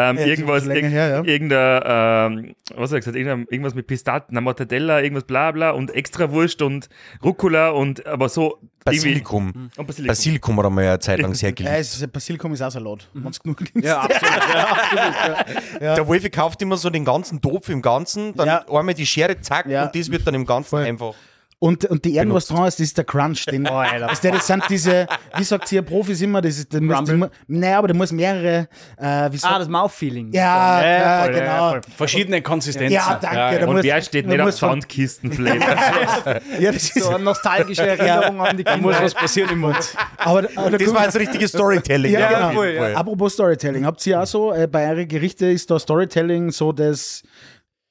Ähm, 0.00 0.16
Ja, 0.16 0.26
irgendwas, 0.26 0.64
irg 0.66 0.84
her, 0.84 1.08
ja. 1.08 1.24
irgendein, 1.24 1.82
ähm, 1.84 2.54
was 2.76 2.90
hat 2.90 2.96
er 2.96 2.98
gesagt, 3.00 3.16
irgendein, 3.16 3.46
irgendwas 3.50 3.74
mit 3.74 3.88
Pistaten, 3.88 4.32
na, 4.32 4.40
Mortadella, 4.40 5.00
irgendwas 5.02 5.24
bla 5.24 5.50
bla 5.50 5.70
und 5.70 5.90
Extrawurst 5.92 6.62
und 6.62 6.88
Rucola 7.24 7.70
und 7.70 8.06
aber 8.06 8.28
so 8.28 8.58
Basilikum. 8.84 9.46
irgendwie- 9.48 9.80
und 9.80 9.86
Basilikum. 9.88 10.06
Basilikum 10.06 10.56
hat 10.58 10.64
er 10.66 10.70
mal 10.70 10.84
eine 10.84 10.98
Zeit 11.00 11.18
lang 11.20 11.34
sehr 11.34 11.48
Ja, 11.50 11.54
geliebt. 11.54 11.78
ist, 11.80 12.12
Basilikum 12.12 12.52
ist 12.52 12.62
auch 12.62 12.70
Salat. 12.70 13.08
Wenn 13.12 13.26
es 13.28 13.40
genug 13.40 13.60
nimmst. 13.74 13.84
Ja, 13.88 14.00
absolut. 14.02 15.80
Der 15.80 16.06
Wolfi 16.06 16.30
kauft 16.30 16.62
immer 16.62 16.76
so 16.76 16.90
den 16.90 17.04
ganzen 17.04 17.40
Topf 17.40 17.68
im 17.68 17.82
Ganzen, 17.82 18.34
dann 18.34 18.46
Ja. 18.46 18.64
einmal 18.68 18.94
die 18.94 19.04
Schere, 19.06 19.40
zack, 19.40 19.66
Ja. 19.66 19.86
und 19.86 19.94
das 19.96 20.10
wird 20.10 20.26
dann 20.26 20.34
im 20.34 20.46
Ganzen 20.46 20.70
Voll. 20.70 20.84
einfach. 20.84 21.14
Und, 21.60 21.84
und 21.86 22.04
die 22.04 22.14
Erden, 22.14 22.32
was 22.32 22.46
dran 22.46 22.68
ist, 22.68 22.78
das 22.78 22.86
ist 22.86 22.96
der 22.98 23.04
Crunch. 23.04 23.44
Den, 23.46 23.64
das, 23.64 24.20
das 24.20 24.46
sind 24.46 24.62
diese, 24.70 25.08
wie 25.36 25.42
sagt 25.42 25.72
ihr 25.72 25.82
Profis 25.82 26.20
immer, 26.20 26.40
das 26.40 26.56
ist, 26.58 26.72
der 26.72 26.78
der, 26.80 27.30
naja, 27.48 27.78
aber 27.78 27.88
der 27.88 27.96
muss 27.96 28.12
mehrere, 28.12 28.68
äh, 28.96 29.02
wie 29.02 29.04
Ah, 29.06 29.30
sagt, 29.38 29.60
das 29.62 29.68
Mouthfeeling. 29.68 30.32
ja, 30.32 30.86
ja, 30.86 31.22
voll, 31.24 31.32
genau. 31.34 31.70
voll. 31.70 31.80
Verschiedene 31.96 32.42
Konsistenzen. 32.42 32.92
Ja, 32.92 33.18
danke. 33.20 33.36
Ja, 33.36 33.58
da 33.58 33.66
und 33.66 33.74
muss- 33.74 33.82
wer 33.82 34.00
steht 34.02 34.26
da 34.26 34.30
nicht 34.30 34.40
auf 34.40 34.52
Soundkistenflavor? 34.52 36.40
Ja, 36.60 36.72
das 36.72 36.82
ist, 36.94 37.02
So 37.02 37.10
eine 37.10 37.24
nostalgische 37.24 37.86
Erinnerung 37.88 38.40
an 38.40 38.56
die 38.56 38.62
Da 38.64 38.76
muss 38.76 38.92
Kinder. 38.92 39.04
was 39.06 39.14
passieren 39.14 39.50
im 39.50 39.58
Mund. 39.58 39.76
aber, 40.18 40.48
aber 40.54 40.78
Das 40.78 40.94
war 40.94 41.04
jetzt 41.04 41.16
richtiges 41.16 41.50
Storytelling. 41.50 42.12
Ja, 42.12 42.28
genau. 42.50 42.52
Voll. 42.52 42.94
Apropos 42.94 43.32
Storytelling, 43.34 43.84
habt 43.84 44.06
ihr 44.06 44.20
auch 44.22 44.26
so, 44.26 44.52
äh, 44.52 44.68
bei 44.68 44.88
euren 44.90 45.08
Gerichte 45.08 45.46
ist 45.46 45.70
da 45.70 45.78
Storytelling 45.78 46.52
so 46.52 46.72
das, 46.72 47.22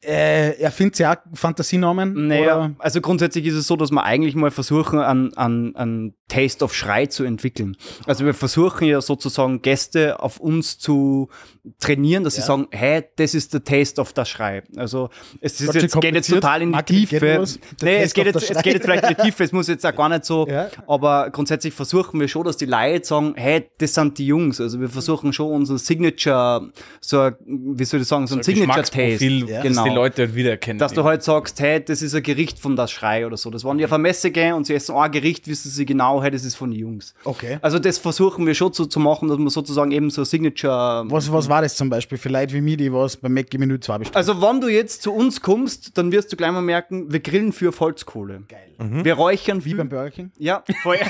äh, 0.04 0.60
erfindet 0.62 1.00
ihr 1.00 1.12
auch 1.12 1.18
Fantasienamen? 1.34 2.28
Naja, 2.28 2.58
Oder? 2.58 2.76
also 2.80 3.02
grundsätzlich 3.02 3.46
ist 3.46 3.56
es 3.56 3.68
so, 3.68 3.76
dass 3.76 3.92
wir 3.92 4.04
eigentlich 4.04 4.36
mal 4.36 4.52
versuchen, 4.52 5.00
an, 5.00 5.34
an, 5.34 5.76
an 5.76 6.14
Taste 6.30 6.64
of 6.66 6.74
Schrei 6.76 7.06
zu 7.06 7.24
entwickeln. 7.24 7.78
Also 8.06 8.26
wir 8.26 8.34
versuchen 8.34 8.86
ja 8.88 9.00
sozusagen 9.02 9.62
Gäste 9.62 10.20
auf 10.22 10.40
uns 10.40 10.78
zu 10.78 11.30
trainieren, 11.80 12.24
dass 12.24 12.36
sie 12.36 12.42
sagen, 12.42 12.68
hey, 12.72 13.04
das 13.18 13.34
ist 13.34 13.54
der 13.54 13.64
Taste 13.64 14.00
of 14.02 14.14
das 14.14 14.30
Schrei. 14.30 14.64
Also 14.76 15.10
es 15.42 15.60
ist 15.62 15.74
jetzt, 15.74 16.00
geht 16.00 16.16
jetzt 16.16 16.30
total 16.30 16.62
in 16.62 16.72
die 16.74 16.84
Tiefe. 16.84 17.20
Der 17.20 17.46
Nee, 17.82 17.98
es 18.04 18.14
geht, 18.14 18.26
jetzt, 18.26 18.50
es 18.50 18.62
geht 18.64 18.74
jetzt 18.74 18.84
vielleicht 18.84 19.04
in 19.04 19.10
die 19.16 19.22
Tiefe, 19.22 19.44
es 19.44 19.52
muss 19.52 19.68
jetzt 19.68 19.86
auch 19.86 19.96
gar 19.96 20.10
nicht 20.10 20.26
so, 20.26 20.48
Ja. 20.48 20.70
aber 20.88 21.30
grundsätzlich 21.30 21.74
versuchen 21.74 22.20
wir 22.20 22.28
schon, 22.28 22.44
dass 22.46 22.58
die 22.58 22.66
Leute 22.66 23.06
sagen, 23.06 23.34
hey, 23.36 23.70
das 23.78 23.94
sind 23.94 24.18
die 24.18 24.28
Jungs. 24.28 24.60
Also 24.62 24.80
wir 24.80 24.90
versuchen 24.90 25.32
schon 25.34 25.52
unser 25.52 25.78
Signature, 25.78 26.70
so, 27.02 27.20
ein- 27.22 27.36
wie 27.46 27.86
soll 27.86 28.02
ich 28.02 28.08
sagen, 28.08 28.28
so 28.28 28.36
ein 28.36 28.44
Signature-Taste. 28.44 28.96
Geschmacksprofil, 29.26 29.50
Ja. 29.50 29.56
dass 29.58 29.64
Genau. 29.64 29.84
die 29.86 29.90
Leute 29.96 30.22
halt 30.24 30.36
wiedererkennen. 30.36 30.80
Dass 30.80 30.94
du 30.94 31.04
halt 31.04 31.24
sagst, 31.24 31.60
hey, 31.60 31.84
das 31.84 32.02
ist 32.02 32.14
ein 32.16 32.24
Gericht 32.24 32.60
von 32.60 32.76
das 32.76 32.92
Schrei 32.92 33.26
oder 33.26 33.38
so. 33.38 33.50
Das 33.50 33.64
waren 33.64 33.78
die 33.78 33.86
auf 33.86 33.94
eine 33.94 34.04
Messe 34.04 34.32
gehen 34.32 34.54
und 34.54 34.66
sie 34.66 34.74
essen 34.74 34.96
ein 34.96 35.12
Gericht, 35.12 35.48
wissen 35.48 35.70
sie 35.70 35.86
genau, 35.86 36.17
hey, 36.22 36.32
das 36.32 36.44
ist 36.44 36.56
von 36.56 36.72
den 36.72 36.80
Jungs. 36.80 37.14
Okay. 37.24 37.60
Also 37.62 37.80
das 37.80 37.98
versuchen 37.98 38.46
wir 38.46 38.54
schon 38.56 38.74
so 38.74 38.86
zu 38.86 39.00
machen, 39.00 39.28
dass 39.30 39.38
man 39.38 39.50
sozusagen 39.50 39.92
eben 39.92 40.10
so 40.10 40.24
Signature. 40.24 41.04
Was, 41.08 41.32
was 41.32 41.50
war 41.50 41.62
das 41.62 41.76
zum 41.76 41.90
Beispiel 41.90 42.18
für 42.18 42.30
Leute 42.30 42.54
wie 42.54 42.62
mir, 42.62 42.78
die 42.78 42.92
was 42.94 43.18
beim 43.18 43.34
Mac 43.34 43.54
Menü 43.54 43.80
2 43.80 43.98
bestellen? 44.00 44.16
Also 44.16 44.42
wenn 44.42 44.62
du 44.62 44.68
jetzt 44.68 45.02
zu 45.04 45.14
uns 45.14 45.42
kommst, 45.42 45.98
dann 45.98 46.12
wirst 46.12 46.32
du 46.32 46.36
gleich 46.38 46.52
mal 46.52 46.62
merken, 46.62 47.12
wir 47.12 47.20
grillen 47.20 47.52
für 47.54 47.72
Holzkohle. 47.80 48.42
Geil. 48.48 48.62
Wir 49.04 49.16
räuchern 49.16 49.66
wie 49.66 49.74
beim 49.74 49.90
Burger 49.90 50.12
King? 50.12 50.32
Ja, 50.38 50.64
voll. 50.84 50.98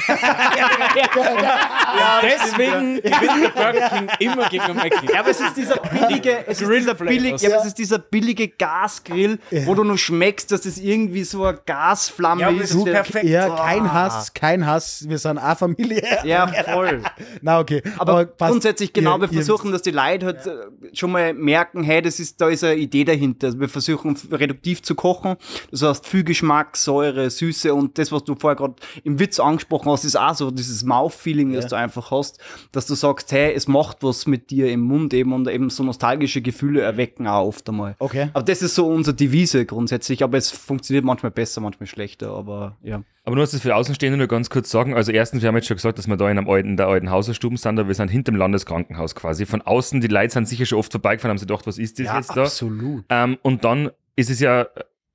Deswegen 2.24 2.96
gewinnt 3.02 3.44
der 3.44 3.50
Burger 3.50 3.90
King 3.90 4.08
immer 4.20 4.50
gegen 4.50 4.66
den 4.68 4.76
Mackie. 4.76 5.08
Ja, 5.12 5.20
aber 5.20 5.30
es 5.32 5.40
ist 5.40 5.56
dieser 5.58 5.76
billige, 5.78 6.48
es 6.48 6.62
ist 6.62 6.70
dieser, 6.72 6.94
billig, 6.94 7.42
ja, 7.42 7.50
aber 7.50 7.60
es 7.62 7.66
ist 7.68 7.78
dieser 7.78 8.00
billige 8.00 8.48
Gasgrill, 8.48 9.40
wo 9.66 9.76
du 9.76 9.84
nur 9.84 9.98
schmeckst, 9.98 10.52
dass 10.52 10.62
das 10.62 10.78
irgendwie 10.78 11.24
so 11.24 11.44
eine 11.46 11.60
Gasflamme 11.66 12.42
Ja, 12.42 12.50
ist. 12.50 12.62
das 12.62 12.72
ist 12.72 12.86
der- 12.86 12.94
perfekt. 12.94 13.26
Ja, 13.26 13.48
Ah. 13.54 13.66
kein 13.66 13.94
Hass, 13.94 14.34
kein 14.34 14.66
Hass. 14.66 14.97
Wir 15.08 15.18
sind 15.18 15.38
auch 15.38 15.58
Familie. 15.58 16.01
Ja, 16.24 16.48
voll. 16.48 17.01
Na, 17.42 17.60
okay. 17.60 17.82
Aber, 17.98 18.25
passt. 18.25 18.51
grundsätzlich 18.51 18.94
genau, 18.94 19.16
Ihr- 19.18 19.22
wir 19.22 19.30
versuchen, 19.30 19.72
dass 19.72 19.82
die 19.82 19.92
Leute 19.92 20.25
halt 20.27 20.46
äh, 20.46 20.51
schon 20.94 21.12
mal 21.12 21.34
merken, 21.34 21.84
hey, 21.84 22.01
das 22.01 22.20
ist, 22.20 22.39
da 22.42 22.50
ist 22.50 22.63
eine 22.63 22.75
Idee 22.75 23.04
dahinter. 23.04 23.48
Also 23.48 23.60
wir 23.60 23.70
versuchen 23.70 24.18
reduktiv 24.32 24.82
zu 24.82 24.96
kochen. 24.96 25.36
Das 25.72 25.82
heißt, 25.82 26.08
viel 26.08 26.24
Geschmack, 26.24 26.77
Säure, 26.77 27.30
Süße 27.30 27.74
und 27.74 27.98
das, 27.98 28.12
was 28.12 28.24
du 28.24 28.36
vorher 28.36 28.56
gerade 28.56 28.75
im 29.04 29.20
Witz 29.20 29.39
angesprochen 29.39 29.92
hast, 29.92 30.06
ist 30.06 30.16
auch 30.18 30.36
so 30.36 30.51
dieses 30.51 30.84
Mouth-Feeling, 30.84 31.54
das 31.54 31.68
du 31.68 31.75
einfach 31.75 32.12
hast, 32.12 32.39
dass 32.72 32.86
du 32.86 32.96
sagst, 32.96 33.32
hey, 33.32 33.54
es 33.54 33.68
macht 33.68 33.98
was 34.04 34.25
mit 34.27 34.50
dir 34.50 34.72
im 34.72 34.82
Mund 34.82 35.13
eben 35.13 35.34
und 35.34 35.48
eben 35.50 35.70
so 35.70 35.84
nostalgische 35.84 36.42
Gefühle 36.42 36.82
erwecken 36.82 37.27
auch 37.27 37.48
oft 37.48 37.68
einmal. 37.70 37.96
Okay. 38.00 38.30
Aber 38.34 38.44
das 38.44 38.62
ist 38.62 38.75
so 38.75 38.88
unsere 38.88 39.16
Devise 39.16 39.66
grundsätzlich, 39.66 40.24
aber 40.24 40.38
es 40.38 40.50
funktioniert 40.51 41.06
manchmal 41.06 41.32
besser, 41.32 41.62
manchmal 41.62 41.88
schlechter, 41.88 42.32
aber 42.32 42.77
ja. 42.84 43.01
Aber 43.27 43.36
nur, 43.36 43.43
dass 43.43 43.51
das 43.51 43.60
für 43.60 43.75
Außenstehende 43.75 44.17
nur 44.17 44.29
ganz 44.29 44.50
kurz 44.50 44.72
sagen. 44.72 44.93
Also 44.93 45.12
erstens, 45.12 45.41
wir 45.41 45.50
haben 45.50 45.55
jetzt 45.57 45.67
schon 45.67 45.75
gesagt, 45.75 45.98
dass 45.98 46.07
wir 46.07 46.15
da 46.15 46.31
in, 46.31 46.38
einem 46.38 46.50
alten, 46.50 46.77
der 46.77 46.88
alten 46.88 47.10
Hauserstuben 47.10 47.57
sind, 47.57 47.77
aber 47.77 47.89
wir 47.89 47.93
sind 47.93 48.07
hinter 48.07 48.31
dem 48.31 48.38
Landeskrankenhaus 48.38 49.15
quasi. 49.15 49.46
Von 49.46 49.62
außen, 49.62 50.00
die 50.00 50.07
Leute 50.07 50.31
sind 50.31 50.48
sicher 50.48 50.65
schon 50.65 50.79
oft 50.79 50.93
vorbeigefahren, 50.93 51.31
haben 51.31 51.38
sich 51.38 51.46
gedacht, 51.46 51.67
was 51.67 51.77
ist 51.77 52.00
das 52.00 52.07
jetzt 52.15 52.38
da? 52.38 52.43
absolut. 52.43 53.03
Ähm, 53.10 53.38
und 53.41 53.65
dann 53.65 53.91
ist 54.15 54.29
es 54.29 54.39
ja, 54.39 54.67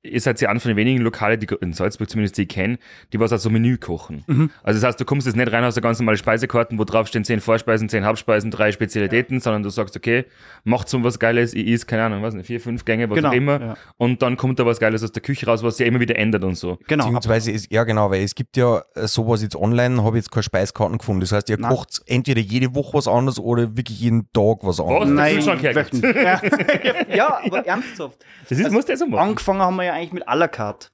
ihr 0.03 0.19
seid 0.19 0.39
ja 0.41 0.49
einer 0.49 0.59
von 0.59 0.69
den 0.69 0.77
wenigen 0.77 1.01
Lokale, 1.01 1.37
die 1.37 1.47
in 1.61 1.71
Salzburg 1.73 2.09
zumindest, 2.09 2.37
die 2.37 2.43
ich 2.43 2.49
kenne, 2.49 2.77
die 3.13 3.19
was 3.19 3.31
also 3.31 3.49
Menü 3.49 3.77
kochen. 3.77 4.23
Mhm. 4.27 4.49
Also 4.61 4.79
das 4.79 4.87
heißt, 4.87 4.99
du 4.99 5.05
kommst 5.05 5.25
jetzt 5.25 5.35
nicht 5.37 5.51
rein 5.51 5.63
aus 5.63 5.75
der 5.75 5.81
ganz 5.83 5.99
normalen 5.99 6.17
Speisekarten, 6.17 6.77
wo 6.77 6.83
drauf 6.83 7.07
stehen 7.07 7.23
zehn 7.23 7.39
Vorspeisen, 7.39 7.87
zehn 7.87 8.05
Hauptspeisen, 8.05 8.51
drei 8.51 8.71
Spezialitäten, 8.73 9.39
sondern 9.39 9.63
du 9.63 9.69
sagst, 9.69 9.95
okay, 9.95 10.25
macht 10.65 10.89
so 10.89 11.01
was 11.03 11.19
Geiles, 11.19 11.53
ich 11.53 11.67
is, 11.67 11.87
keine 11.87 12.03
Ahnung, 12.03 12.21
was 12.21 12.33
nicht, 12.33 12.45
vier, 12.47 12.59
fünf 12.59 12.83
Gänge, 12.85 13.09
was 13.09 13.15
Genau, 13.15 13.29
auch 13.29 13.33
immer. 13.33 13.61
ja. 13.61 13.77
Und 13.97 14.21
dann 14.21 14.35
kommt 14.35 14.59
da 14.59 14.65
was 14.65 14.79
Geiles 14.79 15.03
aus 15.03 15.13
der 15.13 15.21
Küche 15.23 15.45
raus, 15.45 15.63
was 15.63 15.77
sich 15.77 15.85
ja 15.85 15.87
immer 15.87 16.01
wieder 16.01 16.17
ändert 16.17 16.43
und 16.43 16.55
so. 16.55 16.77
Genau. 16.87 17.05
Beziehungsweise, 17.05 17.51
ist, 17.51 17.71
ja 17.71 17.83
genau, 17.85 18.11
weil 18.11 18.23
es 18.23 18.35
gibt 18.35 18.57
ja 18.57 18.81
äh, 18.95 19.07
sowas 19.07 19.41
jetzt 19.41 19.55
online, 19.55 20.03
habe 20.03 20.17
ich 20.17 20.23
jetzt 20.25 20.31
keine 20.31 20.43
Speiskarten 20.43 20.97
gefunden. 20.97 21.21
Das 21.21 21.31
heißt, 21.31 21.49
ihr 21.49 21.57
Nein. 21.57 21.71
kocht 21.71 22.01
entweder 22.07 22.41
jede 22.41 22.75
Woche 22.75 22.97
was 22.97 23.07
anderes 23.07 23.39
oder 23.39 23.77
wirklich 23.77 24.01
jeden 24.01 24.29
Tag 24.33 24.57
was 24.63 24.79
Was? 24.79 24.81
anderes. 24.81 25.05
Der 25.05 25.15
Nein, 25.15 25.75
wöchentlich. 25.75 26.15
ja. 26.23 26.41
ja, 27.15 27.39
aber 27.45 27.65
ernsthaft. 27.65 28.17
Das 28.49 28.59
ist, 28.59 28.71
muss 28.71 28.85
der 28.85 28.97
so 28.97 29.05
machen. 29.07 29.29
Angefangen 29.29 29.61
haben 29.61 29.75
wir 29.77 29.85
ja 29.85 29.92
eigentlich 29.93 30.13
mit 30.13 30.23
à 30.27 30.35
la 30.35 30.47
carte. 30.47 30.91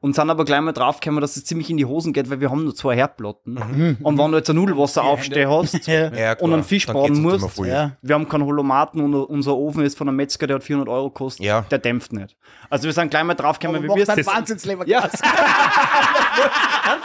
Und 0.00 0.14
sind 0.14 0.30
aber 0.30 0.44
gleich 0.44 0.60
mal 0.60 0.72
draufgekommen, 0.72 1.20
dass 1.20 1.36
es 1.36 1.44
ziemlich 1.44 1.70
in 1.70 1.76
die 1.76 1.84
Hosen 1.84 2.12
geht, 2.12 2.30
weil 2.30 2.40
wir 2.40 2.50
haben 2.50 2.64
nur 2.64 2.74
zwei 2.74 2.96
Herdplatten. 2.96 3.96
Und 4.02 4.18
wenn 4.18 4.30
du 4.32 4.38
jetzt 4.38 4.50
ein 4.50 4.56
Nudelwasser 4.56 5.04
aufstehen 5.04 5.48
hast 5.50 5.86
Ja. 5.86 6.12
Ja, 6.12 6.32
und 6.38 6.52
einen 6.52 6.64
Fisch 6.64 6.86
braten 6.86 7.20
musst. 7.22 7.58
Ja. 7.58 7.92
wir 8.02 8.14
haben 8.14 8.28
keinen 8.28 8.44
Holomaten 8.44 9.00
und 9.02 9.14
unser 9.14 9.56
Ofen 9.56 9.84
ist 9.84 9.96
von 9.98 10.08
einem 10.08 10.16
Metzger, 10.16 10.46
der 10.46 10.56
hat 10.56 10.64
400 10.64 10.88
Euro 10.88 11.08
gekostet, 11.10 11.44
Ja. 11.44 11.62
der 11.62 11.78
dämpft 11.78 12.12
nicht. 12.12 12.36
Also 12.68 12.84
wir 12.84 12.92
sind 12.92 13.10
gleich 13.10 13.24
mal 13.24 13.34
draufgekommen, 13.34 13.82
wie 13.82 13.86
Macht 13.88 13.98
wir 13.98 14.08
ein 14.08 14.18
es 14.18 14.26
Wahnsinnslebergas. 14.26 15.12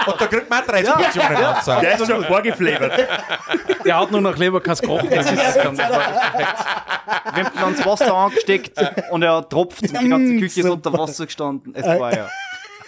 Und 0.08 0.22
da 0.22 0.28
kriegt 0.28 0.50
man 0.50 0.62
auch 0.62 0.66
drei 0.68 0.84
Situationen 0.84 1.38
ja. 1.42 1.82
Der 1.82 1.94
ist 2.00 2.08
schon 2.08 2.24
vorgeflavert. 2.26 3.08
Der 3.86 4.00
hat 4.00 4.12
nur 4.12 4.22
noch 4.22 4.36
Leberkass 4.38 4.82
gekocht. 4.82 5.06
Das 5.12 5.32
ist 5.32 5.56
ganz 5.64 5.78
Wir 5.78 5.86
haben 7.46 7.52
dann 7.60 7.76
das 7.76 7.86
Wasser 7.86 8.14
angesteckt 8.14 8.80
und 9.12 9.22
er 9.24 9.48
tropft 9.48 9.82
und 9.84 10.02
die 10.02 10.10
ganze 10.10 10.38
Küche 10.38 10.62
ist 10.62 10.70
unter 10.70 10.94
Wasser 10.94 11.26
gestanden. 11.26 11.74
Es 11.76 11.86
war 11.86 12.16
ja. 12.16 12.28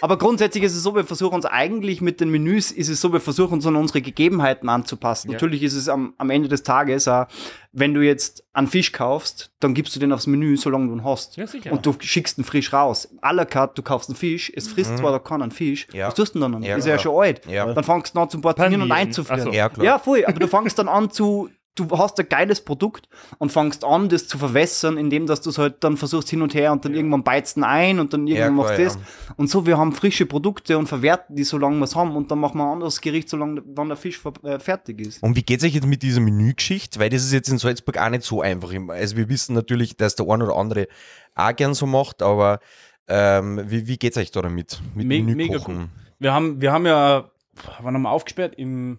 Aber 0.00 0.16
grundsätzlich 0.18 0.62
ist 0.64 0.76
es 0.76 0.82
so, 0.82 0.94
wir 0.94 1.04
versuchen 1.04 1.34
uns 1.34 1.44
eigentlich 1.46 2.00
mit 2.00 2.20
den 2.20 2.30
Menüs, 2.30 2.70
ist 2.70 2.88
es 2.88 3.00
so, 3.00 3.12
wir 3.12 3.20
versuchen 3.20 3.54
uns 3.54 3.66
an 3.66 3.76
unsere 3.76 4.00
Gegebenheiten 4.00 4.68
anzupassen. 4.68 5.30
Natürlich 5.32 5.62
ist 5.62 5.74
es 5.74 5.88
am, 5.88 6.14
am 6.18 6.30
Ende 6.30 6.48
des 6.48 6.62
Tages 6.62 7.08
auch, 7.08 7.26
wenn 7.72 7.94
du 7.94 8.00
jetzt 8.00 8.44
einen 8.52 8.66
Fisch 8.66 8.92
kaufst, 8.92 9.50
dann 9.60 9.74
gibst 9.74 9.94
du 9.94 10.00
den 10.00 10.12
aufs 10.12 10.26
Menü, 10.26 10.56
solange 10.56 10.86
du 10.88 10.94
ihn 10.94 11.04
hast. 11.04 11.36
Ja, 11.36 11.46
sicher. 11.46 11.72
Und 11.72 11.84
du 11.84 11.94
schickst 12.00 12.38
ihn 12.38 12.44
frisch 12.44 12.72
raus. 12.72 13.08
À 13.22 13.32
la 13.32 13.44
carte, 13.44 13.74
du 13.74 13.82
kaufst 13.82 14.08
einen 14.08 14.16
Fisch, 14.16 14.52
es 14.54 14.68
frisst 14.68 14.96
zwar 14.98 15.12
da 15.12 15.18
keinen 15.18 15.50
Fisch, 15.50 15.86
Ja. 15.92 16.06
was 16.08 16.14
tust 16.14 16.34
du 16.34 16.40
denn 16.40 16.52
dann? 16.52 16.62
Ja, 16.62 16.76
ist 16.76 16.86
ja 16.86 16.92
klar. 16.94 17.02
schon 17.02 17.22
alt. 17.22 17.46
Ja. 17.46 17.72
Dann 17.72 17.84
fangst 17.84 18.14
du 18.16 18.20
an 18.20 18.30
zum 18.30 18.40
Portionieren 18.40 18.82
und 18.82 18.88
Panieren. 18.88 19.08
einzufrieren. 19.08 19.40
Ach 19.48 19.70
so. 19.74 19.82
Ja. 19.82 19.84
Ja, 19.84 19.98
voll. 19.98 20.24
Aber 20.26 20.38
du 20.38 20.48
fangst 20.48 20.78
dann 20.78 20.88
an 20.88 21.10
zu, 21.10 21.50
du 21.78 21.98
hast 21.98 22.18
ein 22.18 22.28
geiles 22.28 22.60
Produkt 22.60 23.08
und 23.38 23.52
fangst 23.52 23.84
an, 23.84 24.08
das 24.08 24.26
zu 24.26 24.38
verwässern, 24.38 24.96
indem 24.96 25.26
dass 25.26 25.40
du 25.40 25.50
es 25.50 25.58
halt 25.58 25.82
dann 25.84 25.96
versuchst 25.96 26.28
hin 26.28 26.42
und 26.42 26.54
her 26.54 26.72
und 26.72 26.84
dann 26.84 26.94
irgendwann 26.94 27.22
beizt 27.22 27.56
ihn 27.56 27.64
ein 27.64 28.00
und 28.00 28.12
dann 28.12 28.26
irgendwann 28.26 28.56
Ja, 28.56 28.62
machst 28.62 28.74
klar, 28.74 28.86
das. 28.86 28.98
Und 29.36 29.50
so, 29.50 29.66
wir 29.66 29.78
haben 29.78 29.92
frische 29.92 30.26
Produkte 30.26 30.76
und 30.78 30.86
verwerten 30.88 31.36
die, 31.36 31.44
solange 31.44 31.78
wir 31.78 31.84
es 31.84 31.94
haben 31.96 32.16
und 32.16 32.30
dann 32.30 32.38
machen 32.38 32.58
wir 32.58 32.64
ein 32.64 32.72
anderes 32.72 33.00
Gericht, 33.00 33.28
solange 33.28 33.62
wann 33.66 33.88
der 33.88 33.96
Fisch 33.96 34.20
äh, 34.42 34.58
fertig 34.58 35.00
ist. 35.00 35.22
Und 35.22 35.36
wie 35.36 35.42
geht's 35.42 35.64
euch 35.64 35.74
jetzt 35.74 35.86
mit 35.86 36.02
dieser 36.02 36.20
Menügeschichte? 36.20 36.98
Weil 37.00 37.10
das 37.10 37.22
ist 37.24 37.32
jetzt 37.32 37.48
in 37.48 37.58
Salzburg 37.58 37.98
auch 37.98 38.10
nicht 38.10 38.24
so 38.24 38.40
einfach. 38.42 38.72
Also 38.88 39.16
wir 39.16 39.28
wissen 39.28 39.54
natürlich, 39.54 39.96
dass 39.96 40.14
der 40.16 40.28
ein 40.28 40.42
oder 40.42 40.56
andere 40.56 40.88
auch 41.34 41.54
gern 41.54 41.74
so 41.74 41.86
macht, 41.86 42.22
aber 42.22 42.60
ähm, 43.06 43.62
wie, 43.66 43.86
wie 43.86 43.96
geht's 43.96 44.16
euch 44.16 44.30
da 44.30 44.42
damit? 44.42 44.80
Mit 44.94 45.06
Me 45.06 45.22
mega 45.22 45.36
Menükochen? 45.36 45.78
gut. 45.78 45.88
Wir 46.18 46.32
haben, 46.32 46.60
wir 46.60 46.72
haben 46.72 46.84
ja, 46.86 47.30
wann 47.80 47.94
haben 47.94 48.02
wir 48.02 48.10
aufgesperrt? 48.10 48.54
Im 48.56 48.98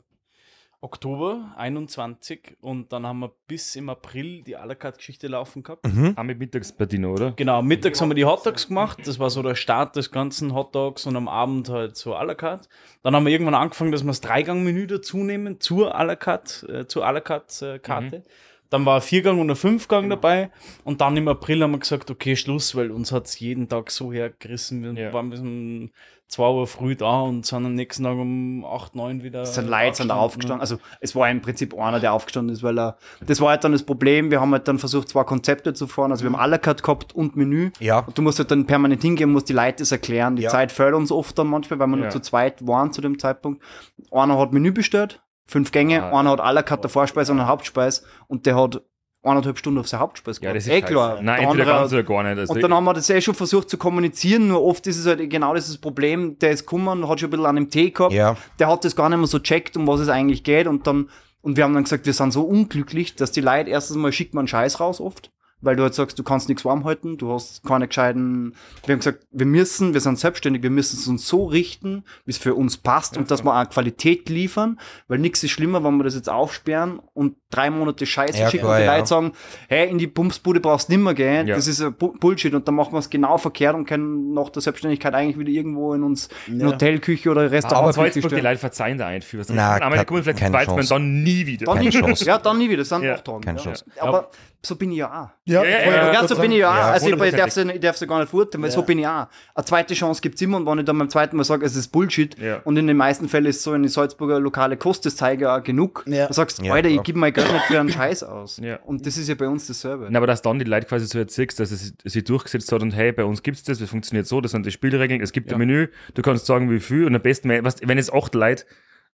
Oktober 0.82 1.54
21 1.58 2.56
und 2.62 2.92
dann 2.94 3.06
haben 3.06 3.20
wir 3.20 3.32
bis 3.48 3.76
im 3.76 3.90
April 3.90 4.44
die 4.44 4.58
à 4.58 4.66
la 4.66 4.76
carte 4.76 4.98
Geschichte 4.98 5.28
laufen 5.28 5.62
gehabt. 5.64 5.86
Auch 6.16 6.24
mit 6.24 6.40
Mittagspartie 6.40 6.98
noch, 7.00 7.12
oder? 7.14 7.32
Genau, 7.36 7.62
mittags 7.62 8.00
haben 8.02 8.10
wir 8.10 8.16
die 8.16 8.26
Hotdogs 8.26 8.68
gemacht. 8.70 9.00
Das 9.06 9.20
war 9.20 9.30
so 9.30 9.44
der 9.44 9.56
Start 9.56 9.96
des 9.96 10.10
ganzen 10.12 10.54
Hotdogs 10.54 11.06
und 11.06 11.16
am 11.16 11.28
Abend 11.28 11.70
halt 11.70 11.98
so 11.98 12.16
à 12.16 12.24
la 12.24 12.34
carte. 12.34 12.70
Dann 13.04 13.16
haben 13.16 13.26
wir 13.26 13.32
irgendwann 13.32 13.56
angefangen, 13.56 13.92
dass 13.92 14.04
wir 14.04 14.08
das 14.08 14.22
Dreigang-Menü 14.22 14.88
dazu 14.88 15.18
nehmen 15.18 15.60
zur 15.60 15.96
à 16.00 16.04
la 16.06 16.16
carte, 16.16 16.68
äh, 16.82 16.88
zur 16.88 17.06
à 17.06 17.12
la 17.12 17.20
carte 17.22 17.74
äh, 17.76 17.80
Karte. 17.80 18.24
Dann 18.70 18.86
war 18.86 18.98
ein 18.98 19.02
Viergang 19.02 19.40
und 19.40 19.50
ein 19.50 19.56
Fünfgang 19.56 20.10
dabei. 20.12 20.52
Und 20.84 21.02
dann 21.02 21.18
im 21.18 21.28
April 21.28 21.64
haben 21.64 21.72
wir 21.72 21.80
gesagt, 21.80 22.12
okay, 22.12 22.36
Schluss, 22.36 22.76
weil 22.76 22.92
uns 22.92 23.12
hat 23.12 23.26
es 23.26 23.40
jeden 23.40 23.68
Tag 23.68 23.90
so 23.90 24.14
hergerissen. 24.14 24.84
Wir 24.96 25.06
Ja. 25.06 25.12
waren 25.14 25.32
bis 25.32 25.40
um 25.40 25.90
2 26.30 26.44
Uhr 26.52 26.68
früh 26.68 26.96
da 26.96 27.22
und 27.22 27.46
sind 27.46 27.66
am 27.66 27.74
nächsten 27.74 28.04
Tag 28.04 28.14
um 28.14 28.64
8, 28.64 28.96
9 28.96 29.24
wieder. 29.24 29.42
Es 29.42 29.56
sind 29.56 29.68
Leute 29.68 29.98
sind 29.98 30.10
da 30.10 30.16
aufgestanden. 30.16 30.62
Also 30.62 30.78
es 31.02 31.16
war 31.16 31.30
im 31.30 31.42
Prinzip 31.42 31.78
einer, 31.78 32.00
der 32.00 32.14
aufgestanden 32.14 32.54
ist, 32.56 32.62
weil 32.64 32.78
er. 32.80 32.98
Das 33.26 33.42
war 33.42 33.50
halt 33.50 33.64
dann 33.64 33.72
das 33.72 33.82
Problem. 33.84 34.30
Wir 34.30 34.40
haben 34.40 34.52
halt 34.52 34.68
dann 34.68 34.78
versucht, 34.78 35.10
zwei 35.10 35.24
Konzepte 35.24 35.74
zu 35.74 35.88
fahren. 35.88 36.12
Also 36.12 36.24
wir 36.24 36.32
haben 36.32 36.40
à 36.40 36.48
la 36.48 36.60
carte 36.60 36.84
gehabt 36.84 37.14
und 37.16 37.36
Menü. 37.36 37.72
Ja. 37.80 38.00
Und 38.00 38.16
du 38.18 38.22
musst 38.22 38.38
halt 38.38 38.52
dann 38.52 38.66
permanent 38.68 39.02
hingehen, 39.02 39.32
musst 39.32 39.50
die 39.50 39.54
Leute 39.54 39.78
das 39.80 39.92
erklären. 39.92 40.36
Die 40.36 40.44
Ja. 40.44 40.50
Zeit 40.52 40.72
fällt 40.72 40.94
uns 40.94 41.12
oft 41.12 41.38
dann 41.38 41.48
manchmal, 41.48 41.80
weil 41.80 41.88
wir 41.88 41.98
Ja. 41.98 42.02
nur 42.04 42.10
zu 42.12 42.20
zweit 42.20 42.66
waren 42.68 42.94
zu 42.94 43.02
dem 43.02 43.18
Zeitpunkt. 43.18 43.64
Einer 44.12 44.38
hat 44.38 44.54
Menü 44.54 44.72
bestellt, 44.72 45.22
fünf 45.48 45.72
Gänge, 45.72 46.04
Ah. 46.04 46.20
einer 46.20 46.30
hat 46.30 46.42
à 46.42 46.52
la 46.54 46.62
carte 46.62 46.82
der 46.82 46.90
Vorspeise 46.92 47.32
und 47.32 47.40
eine 47.40 47.48
Hauptspeise 47.50 48.04
und 48.28 48.46
der 48.46 48.56
hat 48.56 48.82
eineinhalb 49.24 49.58
Stunden 49.58 49.80
auf 49.80 49.88
seine 49.88 50.02
Hauptspeise 50.02 50.42
Ja, 50.42 50.54
das 50.54 50.66
ist 50.66 50.72
Eh 50.72 50.82
klar. 50.82 51.16
Nein, 51.22 51.26
Der 51.26 51.50
entweder 51.50 51.50
andere 51.50 51.66
ganz 51.82 51.94
oder 51.94 52.04
gar 52.04 52.24
nicht. 52.24 52.40
Also 52.40 52.54
und 52.54 52.62
dann 52.62 52.74
haben 52.74 52.84
wir 52.86 52.94
das 52.94 53.10
eh 53.10 53.20
schon 53.22 53.34
versucht 53.36 53.70
zu 53.70 53.78
kommunizieren, 53.78 54.48
nur 54.48 54.64
oft 54.64 54.88
ist 54.88 54.98
es 54.98 55.06
halt 55.06 55.30
genau 55.30 55.54
dieses 55.56 55.78
Problem, 55.78 56.38
der 56.40 56.52
ist 56.52 56.66
gekommen, 56.66 57.08
hat 57.08 57.20
schon 57.20 57.28
ein 57.28 57.32
bisschen 57.32 57.46
an 57.46 57.56
dem 57.56 57.70
Tee 57.70 57.92
gehabt, 57.92 58.14
Ja. 58.14 58.38
der 58.60 58.68
hat 58.70 58.86
das 58.86 58.96
gar 58.96 59.10
nicht 59.10 59.18
mehr 59.18 59.28
so 59.28 59.40
checkt, 59.40 59.76
um 59.78 59.88
was 59.88 60.00
es 60.00 60.10
eigentlich 60.10 60.44
geht 60.44 60.68
und 60.68 60.88
dann, 60.88 61.10
und 61.42 61.58
wir 61.58 61.64
haben 61.64 61.74
dann 61.74 61.84
gesagt, 61.84 62.06
wir 62.06 62.14
sind 62.14 62.32
so 62.32 62.44
unglücklich, 62.44 63.16
dass 63.16 63.32
die 63.32 63.42
Leute 63.42 63.70
erstens 63.70 63.98
mal 63.98 64.12
schickt 64.12 64.34
man 64.34 64.48
Scheiß 64.48 64.80
raus 64.80 65.02
oft, 65.02 65.32
weil 65.62 65.76
du 65.76 65.84
halt 65.84 65.94
sagst, 65.94 66.18
du 66.18 66.24
kannst 66.24 66.48
nichts 66.48 66.64
warm 66.64 66.86
halten, 66.86 67.18
du 67.18 67.34
hast 67.34 67.64
keine 67.66 67.88
gescheiten, 67.90 68.56
wir 68.86 68.94
haben 68.94 69.00
gesagt, 69.00 69.26
wir 69.32 69.46
müssen, 69.46 69.94
wir 69.94 70.00
sind 70.00 70.18
selbstständig, 70.18 70.64
wir 70.64 70.70
müssen 70.70 70.98
es 70.98 71.06
uns 71.08 71.28
so 71.28 71.46
richten, 71.48 72.06
wie 72.24 72.32
es 72.32 72.38
für 72.38 72.56
uns 72.56 72.78
passt 72.78 73.18
und 73.18 73.30
dass 73.30 73.44
wir 73.44 73.54
auch 73.54 73.70
Qualität 73.70 74.30
liefern, 74.30 74.80
weil 75.10 75.20
nichts 75.20 75.44
ist 75.44 75.52
schlimmer, 75.52 75.84
wenn 75.84 75.98
wir 75.98 76.06
das 76.06 76.16
jetzt 76.16 76.30
aufsperren 76.30 77.02
und 77.14 77.36
drei 77.52 77.70
Monate 77.72 78.06
Scheiße 78.06 78.38
Ja, 78.40 78.50
schicken 78.50 78.66
klar, 78.66 78.76
und 78.76 78.82
die 78.82 78.86
ja. 78.86 78.96
Leute 78.96 79.08
sagen, 79.08 79.32
hey, 79.68 79.90
in 79.90 79.98
die 79.98 80.08
Pumpsbude 80.08 80.60
brauchst 80.60 80.88
du 80.90 80.94
nimmer 80.94 81.14
gehen, 81.16 81.48
Ja. 81.48 81.56
das 81.56 81.68
ist 81.68 81.84
Bullshit 81.98 82.54
und 82.54 82.68
dann 82.68 82.76
machen 82.76 82.94
wir 82.94 83.00
es 83.00 83.10
genau 83.10 83.38
verkehrt 83.38 83.76
und 83.76 83.86
können 83.86 84.34
nach 84.34 84.50
der 84.50 84.62
Selbstständigkeit 84.62 85.14
eigentlich 85.16 85.38
wieder 85.40 85.50
irgendwo 85.52 85.94
in 85.94 86.04
uns 86.04 86.30
in 86.48 86.64
Hotelküche 86.66 87.30
oder 87.32 87.42
Aber 87.42 87.52
Restaurant 87.52 87.94
Salzburg, 87.96 88.30
die 88.36 88.42
Leute 88.42 88.60
verzeihen 88.60 88.98
da 89.00 89.08
ein 89.08 89.22
für 89.24 89.40
was. 89.40 89.50
Na, 89.50 89.74
einmal 89.74 89.90
keine- 89.92 90.06
kommen, 90.06 90.24
vielleicht 90.24 90.42
weiß 90.54 90.68
man 90.68 90.86
dann 90.86 91.24
nie 91.24 91.46
wieder. 91.48 91.66
Dann 91.66 91.76
Keine 91.78 91.90
nie, 91.90 91.96
Chance. 92.00 92.26
Ja, 92.26 92.38
dann 92.38 92.58
nie 92.58 92.68
wieder, 92.70 92.80
das 92.80 92.90
sind 92.90 93.02
Ja, 93.04 93.14
Nachtragen. 93.14 93.42
keine 93.42 93.58
ja. 93.58 93.64
Chance. 93.64 93.86
Aber 94.00 94.30
so 94.62 94.76
bin 94.76 94.92
ich 94.92 94.98
ja 94.98 95.08
auch. 95.08 95.30
Ja, 95.46 95.64
Ja, 95.64 96.12
ja, 96.14 96.28
so 96.28 96.36
bin 96.36 96.52
ich 96.52 96.58
ja 96.60 96.70
auch. 96.70 96.92
Also 96.92 97.08
ich, 97.10 97.32
darf 97.36 97.50
sie, 97.50 97.62
ich 97.72 97.80
darf 97.80 97.96
sie 97.98 98.06
gar 98.06 98.20
nicht 98.20 98.30
verurteilen, 98.30 98.62
weil 98.64 98.72
so 98.72 98.82
bin 98.84 99.00
ich 99.00 99.08
auch. 99.08 99.28
Eine 99.56 99.66
zweite 99.66 99.94
Chance 99.94 100.22
gibt's 100.22 100.42
immer 100.42 100.58
und 100.58 100.66
wenn 100.66 100.80
ich 100.80 100.86
dann 100.86 100.98
beim 100.98 101.10
zweiten 101.10 101.38
Mal 101.38 101.46
sage, 101.46 101.66
es 101.66 101.76
ist 101.78 101.88
Bullshit 101.88 102.38
Ja. 102.38 102.58
und 102.66 102.76
in 102.78 102.86
den 102.86 102.98
meisten 102.98 103.30
Fällen 103.30 103.46
ist 103.46 103.64
so 103.64 103.72
eine 103.72 103.88
Salzburger 103.88 104.40
lokale 104.40 104.76
Kosteszeiger 104.76 105.56
auch 105.58 105.64
genug, 105.64 106.04
Ja. 106.08 106.26
dann 106.26 106.34
sagst 106.34 106.60
du, 106.62 106.70
Alter, 106.72 106.90
ich 106.90 107.02
gebe 107.04 107.18
mein 107.18 107.32
Geld 107.40 107.54
nicht 107.54 107.66
für 107.66 107.80
einen 107.80 107.90
Scheiß 107.90 108.24
aus. 108.24 108.58
Ja. 108.58 108.78
Und 108.84 109.06
das 109.06 109.18
ist 109.18 109.28
ja 109.30 109.36
bei 109.36 109.48
uns 109.48 109.68
dasselbe. 109.68 110.08
Na, 110.10 110.18
aber 110.18 110.28
dass 110.28 110.42
dann 110.42 110.60
die 110.60 110.66
Leute 110.66 110.88
quasi 110.88 111.06
so 111.06 111.20
erzählst, 111.20 111.60
dass 111.60 111.72
es 111.72 111.94
sich 112.04 112.24
durchgesetzt 112.24 112.72
hat 112.72 112.82
und 112.82 112.92
hey, 112.92 113.12
bei 113.12 113.24
uns 113.24 113.44
gibt's 113.44 113.64
das, 113.64 113.80
das 113.80 113.90
funktioniert 113.90 114.28
so, 114.28 114.42
das 114.42 114.52
sind 114.52 114.66
die 114.66 114.72
Spielregeln, 114.72 115.22
es 115.22 115.32
gibt 115.32 115.52
ein 115.52 115.58
Menü, 115.58 115.88
du 116.14 116.22
kannst 116.22 116.46
sagen, 116.46 116.70
wie 116.72 116.80
viel 116.80 117.06
und 117.06 117.16
am 117.16 117.22
besten, 117.22 117.50
wenn 117.50 117.98
es 117.98 118.12
acht 118.12 118.36
Leute 118.36 118.66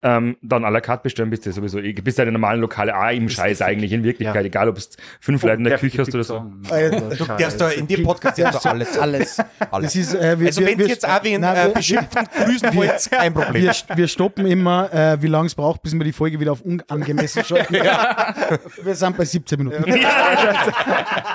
ähm, 0.02 0.37
dann 0.40 0.64
à 0.64 0.71
la 0.71 0.80
carte 0.80 1.02
bestellen, 1.02 1.28
bist 1.30 1.45
du 1.45 1.52
sowieso, 1.52 1.78
eh- 1.78 1.92
bist 1.92 2.16
ja 2.19 2.25
in 2.25 2.28
der 2.28 2.33
normalen 2.33 2.61
Lokale 2.61 2.97
auch 2.99 3.11
im 3.11 3.28
Scheiß 3.28 3.61
eigentlich, 3.62 3.92
in 3.92 4.02
Wirklichkeit, 4.02 4.42
Ja. 4.42 4.47
egal 4.47 4.69
ob 4.71 4.78
es 4.78 4.90
fünf 5.21 5.42
Leute 5.42 5.57
in 5.59 5.64
der 5.64 5.78
Küche 5.78 5.99
hast 6.00 6.14
oder 6.14 6.25
so. 6.25 6.42
Äh, 6.71 6.90
Du 6.90 7.25
darfst 7.26 7.61
da 7.61 7.69
in 7.71 7.87
dem 7.87 8.02
Podcast 8.04 8.38
jetzt 8.38 8.64
da 8.64 8.71
alles. 8.71 8.99
Alles. 8.99 9.38
Alles. 9.71 9.92
Das 9.92 9.97
ist, 9.97 10.14
äh, 10.14 10.38
wir, 10.40 10.47
Also 10.47 10.61
wir, 10.62 10.69
wenn 10.69 10.78
wir, 10.78 10.87
ihr 10.87 10.90
jetzt 10.92 11.07
auch 11.09 11.23
wen 11.23 11.42
äh, 11.42 11.54
wir- 11.66 11.69
beschimpfen, 11.75 12.26
grüßen 12.45 12.75
wollt, 12.75 13.11
kein 13.11 13.35
Problem. 13.35 13.62
wir, 13.64 13.73
wir 13.97 14.09
stoppen 14.09 14.47
immer, 14.47 14.92
äh, 14.92 15.21
wie 15.23 15.26
lange 15.26 15.47
es 15.49 15.54
braucht, 15.54 15.83
bis 15.83 15.92
wir 15.95 16.04
die 16.04 16.12
Folge 16.12 16.40
wieder 16.40 16.52
auf 16.52 16.62
unangemessen 16.62 17.45
schalten. 17.45 17.75
Wir 18.83 18.95
sind 18.95 19.16
bei 19.16 19.25
17 19.25 19.59
Minuten. 19.59 19.85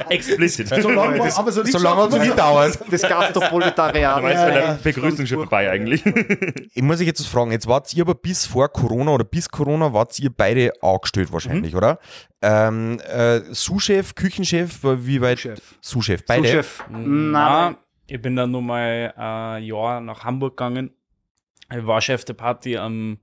Explicit. 0.10 0.68
So 0.82 0.90
lange, 0.90 1.22
aber 1.36 1.52
so 1.52 1.64
So 1.64 1.78
lange 1.80 2.02
hat 2.04 2.14
es 2.14 2.20
nicht 2.20 2.38
dauert. 2.40 2.80
Das 2.90 3.02
Gastroproletariat. 3.02 4.24
War 4.24 4.30
jetzt 4.32 4.42
bei 4.42 4.52
der 4.52 4.80
Begrüßung 4.84 5.26
schon 5.26 5.38
vorbei 5.40 5.70
eigentlich. 5.70 6.04
Ich 6.74 6.82
muss 6.82 7.00
euch 7.00 7.08
jetzt 7.08 7.20
was 7.20 7.28
fragen. 7.28 7.52
Jetzt 7.52 7.68
wart 7.68 7.94
ihr 7.94 8.02
aber 8.04 8.16
bis 8.16 8.46
vor 8.46 8.55
Corona 8.70 9.12
oder 9.12 9.24
bis 9.24 9.50
Corona 9.50 9.92
wart 9.94 10.18
ihr 10.20 10.30
beide 10.30 10.72
angestellt 10.82 11.32
wahrscheinlich, 11.32 11.74
Mhm. 11.74 11.78
oder? 11.78 12.00
Ähm, 12.42 13.00
äh, 13.02 13.42
Sous-Chef, 13.54 14.16
Küchenchef, 14.16 14.80
wie 14.84 15.22
weit? 15.22 15.40
Sous-Chef. 15.40 15.76
Sous-Chef, 15.82 16.26
beide. 16.26 16.48
Chef. 16.48 16.84
Na, 16.90 17.66
Nein, 17.70 17.78
ich 18.08 18.22
bin 18.22 18.36
dann 18.36 18.52
nochmal 18.52 19.14
ein 19.18 19.64
Jahr 19.64 20.00
nach 20.02 20.24
Hamburg 20.24 20.58
gegangen. 20.58 20.92
Ich 21.76 21.86
war 21.86 22.00
Chef 22.02 22.24
der 22.26 22.34
Party 22.34 22.78
am 22.78 23.18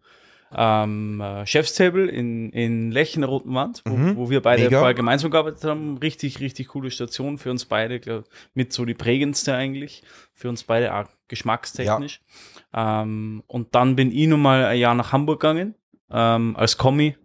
am 0.55 1.19
äh, 1.23 1.47
Chefstable 1.47 2.09
in, 2.11 2.51
in 2.51 2.91
Lech 2.91 3.15
in 3.15 3.23
der 3.23 3.31
Roten 3.31 3.55
Wand, 3.55 3.81
wo, 3.87 3.97
Mhm. 3.97 4.17
wo 4.19 4.29
wir 4.29 4.43
beide 4.43 4.65
Mega. 4.65 4.81
vorher 4.81 4.93
gemeinsam 4.93 5.31
gearbeitet 5.31 5.65
haben. 5.65 5.97
Richtig, 5.97 6.41
richtig 6.41 6.69
coole 6.69 6.91
Station 6.91 7.39
für 7.39 7.51
uns 7.51 7.65
beide, 7.65 7.99
glaub, 8.01 8.25
mit 8.53 8.71
so 8.75 8.85
die 8.85 8.93
prägendste 8.93 9.55
eigentlich. 9.55 10.03
Für 10.35 10.51
uns 10.51 10.65
beide 10.65 10.95
auch 10.95 11.07
geschmackstechnisch. 11.29 12.21
Ähm, 12.75 13.43
und 13.47 13.75
dann 13.75 13.97
bin 13.97 14.11
ich 14.13 14.27
nochmal 14.27 14.65
ein 14.65 14.79
Jahr 14.79 14.95
nach 14.95 15.13
Hamburg 15.13 15.41
gegangen, 15.41 15.75
ähm, 16.11 16.57
als 16.57 16.77
Kommi, 16.79 17.17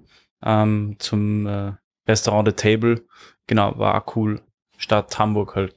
ähm, 0.43 0.95
zum 0.99 1.47
äh, 1.47 1.73
Restaurant 2.07 2.47
The 2.47 2.53
Table. 2.53 3.03
Genau, 3.47 3.77
war 3.77 3.95
auch 4.03 4.15
cool. 4.15 4.41
Stadt 4.77 5.17
Hamburg 5.17 5.55
halt. 5.55 5.75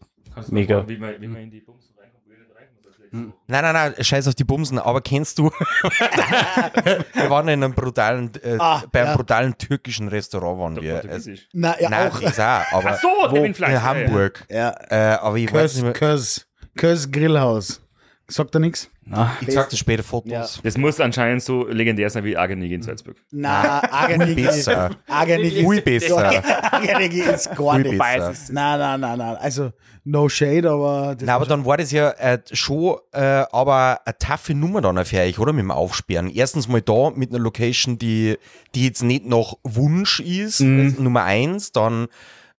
Mega. 0.49 0.87
Wie 0.89 0.97
man, 0.97 1.21
wie 1.21 1.27
man 1.29 1.43
in 1.43 1.51
die 1.51 1.61
Bums 1.61 1.93
reinkommt, 1.99 2.25
wo 2.27 2.31
jeder 2.33 2.45
reinkommt, 2.55 2.99
letzte. 2.99 3.17
Nein, 3.17 3.63
nein, 3.63 3.73
nein, 3.75 4.05
scheiß 4.05 4.27
auf 4.29 4.35
die 4.35 4.45
Bumsen, 4.45 4.79
aber 4.79 5.01
kennst 5.01 5.39
du? 5.39 5.51
wir 5.51 7.31
waren 7.31 7.49
in 7.49 7.63
einem 7.65 7.75
brutalen, 7.75 8.31
äh, 8.43 8.57
Ah, 8.59 8.83
bei 8.91 9.01
einem 9.01 9.11
ja. 9.11 9.17
brutalen 9.17 9.57
türkischen 9.59 10.09
Restaurant 10.09 10.59
waren 10.59 10.81
wir. 10.83 11.05
Also. 11.09 11.33
Na, 11.53 11.79
ja, 11.81 11.91
nein, 11.91 12.11
auch. 12.11 12.21
das 12.21 12.39
auch, 12.41 12.63
aber 12.73 12.91
Ach 12.91 13.01
so, 13.01 13.09
Fleisch. 13.55 13.71
in 13.73 13.83
Hamburg. 13.83 14.47
Ja. 14.49 14.75
Äh, 14.89 15.19
aber 15.21 15.37
ich 15.37 15.53
weiß 15.53 15.61
Kös, 15.63 15.75
nicht 15.75 15.83
mehr. 15.85 15.93
Kös, 15.93 16.49
Kös 16.77 17.11
Grillhaus. 17.11 17.83
Sagt 18.31 18.55
er 18.55 18.61
nichts? 18.61 18.89
Na, 19.05 19.37
Ich 19.41 19.51
zeig 19.51 19.69
dir 19.71 19.77
später 19.77 20.03
Fotos. 20.03 20.31
Ja. 20.31 20.47
Das 20.63 20.79
muss 20.79 21.01
anscheinend 21.01 21.43
so 21.43 21.67
legendär 21.67 22.09
sein 22.11 22.23
wie 22.25 22.37
Argenig 22.37 22.71
in 22.73 22.83
Salzburg. 22.83 23.17
Na, 23.33 23.83
Agenigi 23.93 24.43
ist, 24.43 24.67
besser. 24.67 24.91
Agenigi 25.09 25.61
ist, 25.77 25.85
besser. 25.85 26.73
Agenigi 26.73 27.21
ist 27.21 27.57
gar 27.57 27.79
nicht. 27.79 27.99
besser. 27.99 28.33
Nein, 28.53 28.79
nein, 28.79 29.01
nein, 29.01 29.19
nein. 29.19 29.37
Also, 29.37 29.73
no 30.05 30.29
shade, 30.29 30.71
aber. 30.71 31.17
Das 31.19 31.27
Na, 31.27 31.35
aber 31.35 31.47
dann 31.47 31.65
war 31.65 31.77
das 31.77 31.91
ja 31.91 32.11
äh, 32.11 32.39
schon 32.53 32.99
äh, 33.13 33.21
aber 33.51 34.01
eine 34.05 34.17
taffe 34.19 34.55
Nummer 34.55 34.81
dann 34.81 35.05
für 35.05 35.19
euch, 35.19 35.39
oder? 35.41 35.53
Mit 35.53 35.63
dem 35.65 35.73
Aufsperren. 35.73 36.31
Erstens 36.31 36.69
mal 36.69 36.81
da 36.81 37.11
mit 37.11 37.31
einer 37.31 37.41
Location, 37.43 37.99
die, 37.99 38.37
die 38.77 38.87
jetzt 38.87 39.03
nicht 39.03 39.27
nach 39.27 39.55
Wunsch 39.65 40.21
ist, 40.21 40.61
Mhm. 40.61 40.97
Nummer 41.01 41.25
eins, 41.25 41.73
dann 41.73 42.05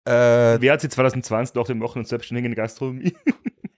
äh, 0.06 0.12
Wer 0.60 0.74
hat 0.74 0.82
sich 0.82 0.90
2020 0.92 1.54
gedacht, 1.54 1.68
wir 1.70 1.76
machen 1.76 2.00
uns 2.00 2.10
selbstständig 2.10 2.44
in 2.46 2.52
der 2.56 2.64
Gastronomie? 2.64 3.14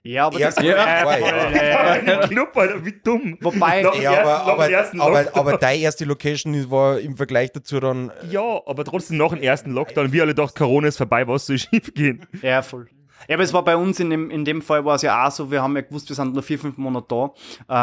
Ja, 0.06 0.26
aber 0.26 0.38
das, 0.38 0.56
Ja, 0.56 0.62
ja, 0.64 0.76
ja. 0.76 1.06
voll, 1.06 1.20
ja, 1.56 1.64
ja. 2.06 2.20
Ein 2.20 2.28
Club, 2.28 2.54
Alter, 2.56 2.84
wie 2.84 2.92
dumm. 3.02 3.38
Wobei, 3.40 3.80
Nach 3.82 3.92
dem 3.92 4.02
ja, 4.02 4.12
ersten- 4.12 4.50
aber, 4.50 4.70
ersten 4.70 5.00
aber, 5.00 5.22
Lockdown. 5.22 5.40
aber 5.48 5.56
deine 5.56 5.80
erste 5.80 6.04
Location 6.04 6.70
war 6.70 7.00
im 7.00 7.16
Vergleich 7.16 7.52
dazu 7.52 7.80
dann 7.80 8.12
Ja, 8.30 8.60
aber 8.66 8.84
trotzdem 8.84 9.16
nach 9.16 9.30
dem 9.30 9.42
ersten 9.42 9.70
Lockdown, 9.70 10.12
wir 10.12 10.22
alle 10.22 10.34
dachten, 10.34 10.58
Corona 10.58 10.88
ist 10.88 10.98
vorbei, 10.98 11.26
was 11.26 11.46
soll 11.46 11.58
schief 11.58 11.94
gehen? 11.94 12.26
Ja, 12.42 12.60
voll. 12.60 12.86
Ja, 13.28 13.36
aber 13.36 13.42
es 13.44 13.52
war 13.52 13.64
bei 13.64 13.76
uns 13.76 14.00
in 14.00 14.10
dem, 14.10 14.30
in 14.30 14.44
dem 14.44 14.62
Fall 14.62 14.84
war 14.84 14.96
es 14.96 15.02
ja 15.02 15.26
auch 15.26 15.30
so, 15.30 15.50
wir 15.50 15.62
haben 15.62 15.74
ja 15.76 15.82
gewusst, 15.82 16.08
wir 16.08 16.16
sind 16.16 16.34
nur 16.34 16.42
vier, 16.42 16.58
fünf 16.58 16.76
Monate 16.76 17.06
da. 17.08 17.30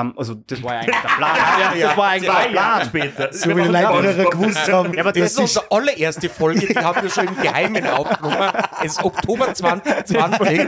Ähm, 0.01 0.13
also 0.17 0.35
das 0.35 0.61
war 0.63 0.73
ja 0.75 0.79
eigentlich 0.81 0.95
der 1.01 1.07
Plan. 1.09 1.35
ja, 1.79 1.87
das 1.87 1.97
war 1.97 2.07
eigentlich 2.09 2.31
der 2.31 2.49
Plan. 2.49 2.85
später. 2.85 3.33
so 3.33 3.49
wie 3.57 3.61
die 3.61 3.67
Leute 3.69 4.25
gewusst 4.29 4.71
haben. 4.71 4.93
Ja, 4.93 5.01
aber 5.01 5.11
Das 5.11 5.21
das, 5.21 5.31
ist 5.33 5.39
unsere 5.57 5.71
allererste 5.71 6.29
Folge, 6.29 6.67
die 6.67 6.75
haben 6.77 7.01
wir 7.01 7.09
schon 7.09 7.27
im 7.27 7.35
Geheimen 7.41 7.85
aufgenommen. 7.87 8.51
Es 8.83 8.93
ist 8.93 9.03
Oktober 9.03 9.53
2020. 9.53 10.59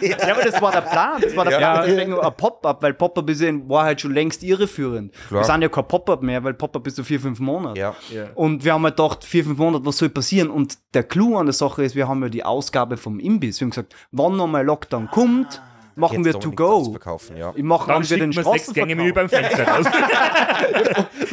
ja, 0.00 0.16
aber 0.30 0.42
das 0.44 0.60
war 0.60 0.72
der 0.72 0.80
Plan. 0.82 1.20
Das 1.20 1.36
war 1.36 1.44
der 1.44 1.60
Ja. 1.60 1.72
Plan. 1.74 1.84
Deswegen 1.88 2.18
ein 2.18 2.32
Pop-Up, 2.36 2.82
weil 2.82 2.94
Pop-Up 2.94 3.28
ist 3.30 3.40
ja 3.40 3.48
in 3.48 3.68
Wahrheit 3.68 4.00
schon 4.00 4.12
längst 4.14 4.42
irreführend. 4.42 5.12
Klar. 5.28 5.40
Wir 5.42 5.44
sind 5.44 5.62
ja 5.62 5.68
kein 5.68 5.86
Pop-Up 5.86 6.22
mehr, 6.22 6.42
weil 6.44 6.54
Pop-Up 6.54 6.86
ist 6.86 6.96
so 6.96 7.04
vier, 7.04 7.20
fünf 7.20 7.40
Monate. 7.40 7.78
Ja. 7.80 7.94
Und 8.34 8.64
wir 8.64 8.72
haben 8.74 8.84
halt 8.84 8.96
gedacht, 8.96 9.24
vier, 9.24 9.44
fünf 9.44 9.58
Monate, 9.58 9.84
was 9.84 9.98
soll 9.98 10.08
passieren? 10.08 10.50
Und 10.50 10.78
der 10.94 11.02
Clou 11.04 11.36
an 11.36 11.46
der 11.46 11.52
Sache 11.52 11.84
ist, 11.84 11.94
wir 11.94 12.08
haben 12.08 12.22
ja 12.22 12.28
die 12.28 12.44
Ausgabe 12.44 12.96
vom 12.96 13.18
Imbiss. 13.20 13.60
Wir 13.60 13.66
haben 13.66 13.70
gesagt, 13.70 13.94
wann 14.10 14.36
nochmal 14.36 14.64
Lockdown 14.64 15.10
kommt, 15.10 15.62
machen 16.00 16.24
wir 16.24 16.38
to 16.38 16.50
go. 16.50 16.90
Verkaufen, 16.90 17.36
ja. 17.36 17.52
Ich 17.54 17.62
mache 17.62 17.88
Dann 17.88 18.08
wir 18.08 18.18
den 18.18 18.32
Straßenverkauf. 18.32 19.14
beim 19.14 19.28
Fenster 19.28 19.68
raus. 19.68 19.86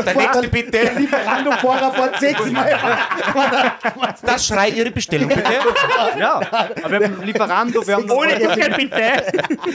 Der 0.06 0.16
nächste 0.16 0.48
bitte. 0.50 0.92
Lieferando-Fahrer 0.98 1.94
vor 1.94 2.10
sechs 2.20 2.52
Mal. 2.52 2.78
Das 4.24 4.46
schrei 4.46 4.70
Ihre 4.70 4.92
Bestellung 4.92 5.30
bitte. 5.30 5.44
Ja, 6.20 6.40
aber 6.84 7.00
wir 7.00 7.08
haben 7.10 7.24
Lieferando, 7.24 7.86
wir 7.86 7.96
haben 7.96 8.10
Ohne 8.12 8.38
Ticket 8.38 8.76
bitte! 8.78 9.00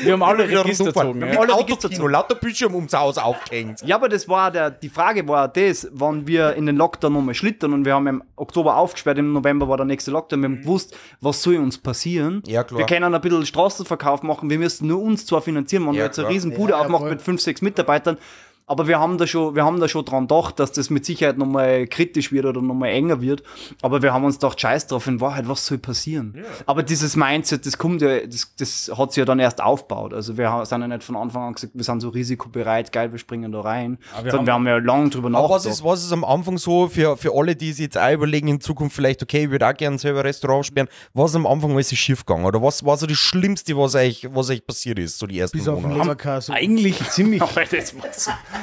wir 0.05 0.13
haben 0.13 0.23
alle 0.23 0.49
Register 0.49 0.85
gezogen. 0.85 1.21
Wir 1.21 1.29
haben 1.31 1.39
Alle 1.39 1.55
Autokino, 1.55 2.07
lauter 2.07 2.35
Bildschirm 2.35 2.75
ums 2.75 2.93
Haus 2.93 3.19
aufgehängt. 3.19 3.81
Ja, 3.85 3.97
aber 3.97 4.09
das 4.09 4.29
war 4.29 4.51
der, 4.51 4.71
die 4.71 4.89
Frage 4.89 5.27
war 5.29 5.49
das, 5.49 5.89
wann 5.93 6.27
wir 6.27 6.55
in 6.55 6.67
den 6.67 6.77
Lockdown 6.77 7.13
nochmal 7.13 7.35
schlittern 7.35 7.73
und 7.73 7.85
wir 7.85 7.95
haben 7.95 8.07
im 8.07 8.23
Oktober 8.37 8.77
aufgesperrt, 8.77 9.19
im 9.19 9.33
November 9.33 9.69
war 9.69 9.77
der 9.77 9.87
nächste 9.87 10.11
Lockdown, 10.11 10.41
wir 10.43 10.49
haben 10.49 10.61
gewusst, 10.63 10.97
was 11.21 11.43
soll 11.43 11.57
uns 11.57 11.79
passieren. 11.79 12.43
Ja, 12.47 12.65
klar. 12.65 12.79
Wir 12.79 12.87
können 12.87 13.15
ein 13.15 13.21
bisschen 13.21 13.47
Straßenverkauf 13.47 14.23
machen, 14.23 14.51
wir 14.51 14.59
müssen 14.59 14.82
nur 14.83 15.01
uns 15.03 15.27
zwar 15.27 15.43
finanzieren, 15.43 15.85
wenn 15.87 15.95
Ja, 15.95 16.01
wir 16.01 16.05
jetzt 16.07 16.19
eine 16.19 16.27
klar. 16.27 16.35
riesen 16.35 16.53
Bude 16.55 16.73
Ja, 16.73 16.81
voll. 17.01 17.11
mit 17.11 17.23
fünf, 17.23 17.41
sechs 17.41 17.63
Mitarbeitern, 17.63 18.19
aber 18.67 18.87
wir 18.89 18.99
haben 18.99 19.19
da 19.19 19.27
schon, 19.27 19.55
wir 19.55 19.65
haben 19.65 19.81
da 19.81 19.89
schon 19.89 20.05
dran 20.05 20.29
gedacht, 20.29 20.59
dass 20.59 20.73
das 20.73 20.89
mit 20.91 21.05
Sicherheit 21.05 21.39
nochmal 21.39 21.87
kritisch 21.87 22.33
wird 22.33 22.45
oder 22.47 22.63
nochmal 22.63 22.91
enger 22.91 23.21
wird. 23.21 23.43
Aber 23.83 24.03
wir 24.03 24.13
haben 24.13 24.25
uns 24.25 24.37
gedacht, 24.37 24.61
scheiß 24.61 24.87
drauf, 24.87 25.07
in 25.07 25.21
Wahrheit, 25.21 25.49
was 25.49 25.67
soll 25.67 25.79
passieren? 25.79 26.45
Aber 26.67 26.83
dieses 26.83 27.17
Mindset, 27.17 27.67
das 27.67 27.77
kommt 27.79 28.03
ja, 28.03 28.27
das, 28.27 28.55
das 28.57 28.91
hat 28.97 29.13
sich 29.13 29.21
ja 29.21 29.25
dann 29.25 29.39
erst 29.39 29.63
aufgebaut. 29.63 30.15
Also 30.15 30.39
wir 30.39 30.65
sind 30.65 30.81
ja 30.81 30.89
nicht 30.89 31.03
von 31.05 31.17
Anfang 31.17 31.43
an 31.43 31.53
gesagt, 31.55 31.75
wir 31.75 31.85
sind 31.85 32.01
so 32.01 32.09
risikobereit, 32.09 32.93
geil, 32.93 33.13
wir 33.13 33.19
springen 33.19 33.53
da 33.53 33.61
rein. 33.61 33.99
wir 34.23 34.31
Sondern 34.31 34.47
wir 34.47 34.53
haben 34.55 34.67
ja 34.67 34.77
lange 34.79 35.11
drüber 35.11 35.29
Aber 35.29 35.43
nachgedacht. 35.49 35.67
was 35.67 35.67
ist, 35.67 35.85
was 35.85 36.05
ist 36.05 36.13
am 36.13 36.25
Anfang 36.25 36.59
so 36.59 36.89
für, 36.89 37.17
für 37.17 37.33
alle, 37.35 37.57
die 37.57 37.73
sich 37.73 37.85
jetzt 37.85 37.99
auch 37.99 38.13
überlegen, 38.13 38.49
in 38.49 38.61
Zukunft 38.61 38.97
vielleicht, 38.97 39.23
okay, 39.23 39.45
ich 39.45 39.51
würde 39.51 39.67
auch 39.69 39.75
gerne 39.75 39.99
selber 39.99 40.21
ein 40.21 40.27
Restaurant 40.27 40.67
sperren, 40.67 40.89
was 41.15 41.31
ist 41.31 41.37
am 41.37 41.47
Anfang 41.47 41.73
alles 41.73 41.93
schief 41.95 42.25
gegangen? 42.25 42.45
Oder 42.45 42.63
was 42.63 42.85
war 42.85 42.97
so 42.97 43.07
das 43.07 43.19
Schlimmste, 43.19 43.77
was 43.77 43.95
euch, 43.95 44.29
was 44.33 44.51
euch 44.51 44.67
passiert 44.67 44.99
ist, 44.99 45.19
so 45.19 45.27
die 45.27 45.39
ersten 45.39 45.59
Bis 45.59 45.69
auf 45.69 45.81
den 45.81 45.89
Monate? 45.89 46.03
Leberkasse. 46.03 46.53
Eigentlich 46.53 46.99
ziemlich. 47.11 47.43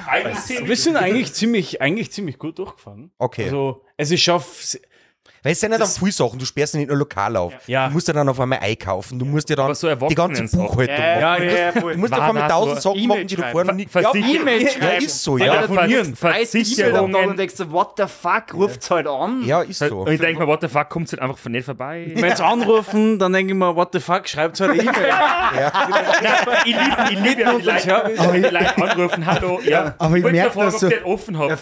Eigentlich 0.08 0.40
ziemlich 0.40 0.68
Wir 0.70 0.76
sind 0.76 0.96
eigentlich 0.98 1.34
ziemlich, 1.34 1.82
eigentlich 1.82 2.12
ziemlich 2.12 2.38
gut 2.38 2.60
durchgefahren. 2.60 3.12
Okay. 3.18 3.46
Also, 3.46 3.84
es 3.98 4.12
ist 4.12 4.22
schon. 4.22 4.42
Weil 5.44 5.54
es 5.54 5.60
sind 5.60 5.72
ja 5.72 5.78
dann 5.78 5.88
viele 5.88 6.12
Sachen, 6.12 6.38
du 6.40 6.46
sperrst 6.46 6.74
ja 6.74 6.80
nicht 6.80 6.90
nur 6.90 6.98
lokal 6.98 7.36
auf. 7.38 7.54
Ja. 7.68 7.88
Du 7.88 7.94
musst 7.94 8.08
ja 8.08 8.14
dann 8.14 8.28
auf 8.28 8.40
einmal 8.40 8.60
einkaufen, 8.60 9.18
du 9.18 9.26
musst 9.26 9.50
ja 9.50 9.56
dann 9.56 9.74
so 9.74 9.88
die 9.88 10.16
ganze. 10.16 10.44
Buchhaltung 10.44 10.66
machen. 10.66 10.88
ja, 10.88 11.38
ja. 11.38 11.72
Du 11.72 11.98
musst 11.98 12.12
ja 12.14 12.20
auf 12.20 12.30
einmal 12.30 12.50
tausend 12.50 12.82
Sachen 12.82 13.08
machen, 13.08 13.28
die 13.28 13.36
du 13.36 13.42
vorher 13.44 13.64
noch 13.66 13.74
nie... 13.74 13.88
Ver- 13.88 14.02
Ja. 14.02 14.14
E-Mail 14.14 14.62
ja, 14.64 14.90
ist 14.98 15.24
so, 15.24 15.38
Ja, 15.38 15.46
ja. 15.46 15.62
Ver- 15.68 15.86
E-Mail 15.86 16.00
und 16.08 16.18
Versicherungen. 16.18 17.38
denkst 17.38 17.56
du, 17.56 17.72
what 17.72 17.92
the 17.98 18.04
fuck, 18.08 18.54
ruft's 18.54 18.90
halt 18.92 19.08
an. 19.08 19.44
Ja, 19.46 19.62
ist 19.62 19.80
so. 19.80 20.00
Und 20.02 20.12
ich 20.12 20.20
denke 20.20 20.42
mir, 20.42 20.48
what 20.48 20.62
the 20.62 20.68
fuck, 20.68 20.90
kommt 20.90 21.10
halt 21.12 21.22
einfach 21.22 21.38
von 21.38 21.52
nicht 21.52 21.66
vorbei. 21.66 22.12
Wenn 22.16 22.36
sie 22.36 22.44
anrufen, 22.46 23.18
dann 23.20 23.32
denke 23.34 23.54
ich 23.54 23.58
mir, 23.58 23.76
what 23.76 23.90
the 23.94 24.00
fuck, 24.00 24.28
schreibt 24.28 24.60
halt 24.60 24.72
eine 24.72 24.82
E-Mail. 24.82 25.72
ich 26.66 26.76
liebe 26.76 27.12
ich 27.12 27.20
lieb 27.20 27.40
ja, 27.40 27.58
die 27.58 27.66
Leute, 28.42 28.82
anrufen, 28.82 29.26
hallo, 29.26 29.60
ja. 29.64 29.96
Aber 29.98 30.16
ich 30.18 30.24
Wollt 30.24 30.36
ihr 30.36 30.42
merk, 30.42 30.54
fragen, 30.54 30.72
dass 30.72 30.80
du- 30.82 31.06
offen 31.06 31.38
habt. 31.38 31.60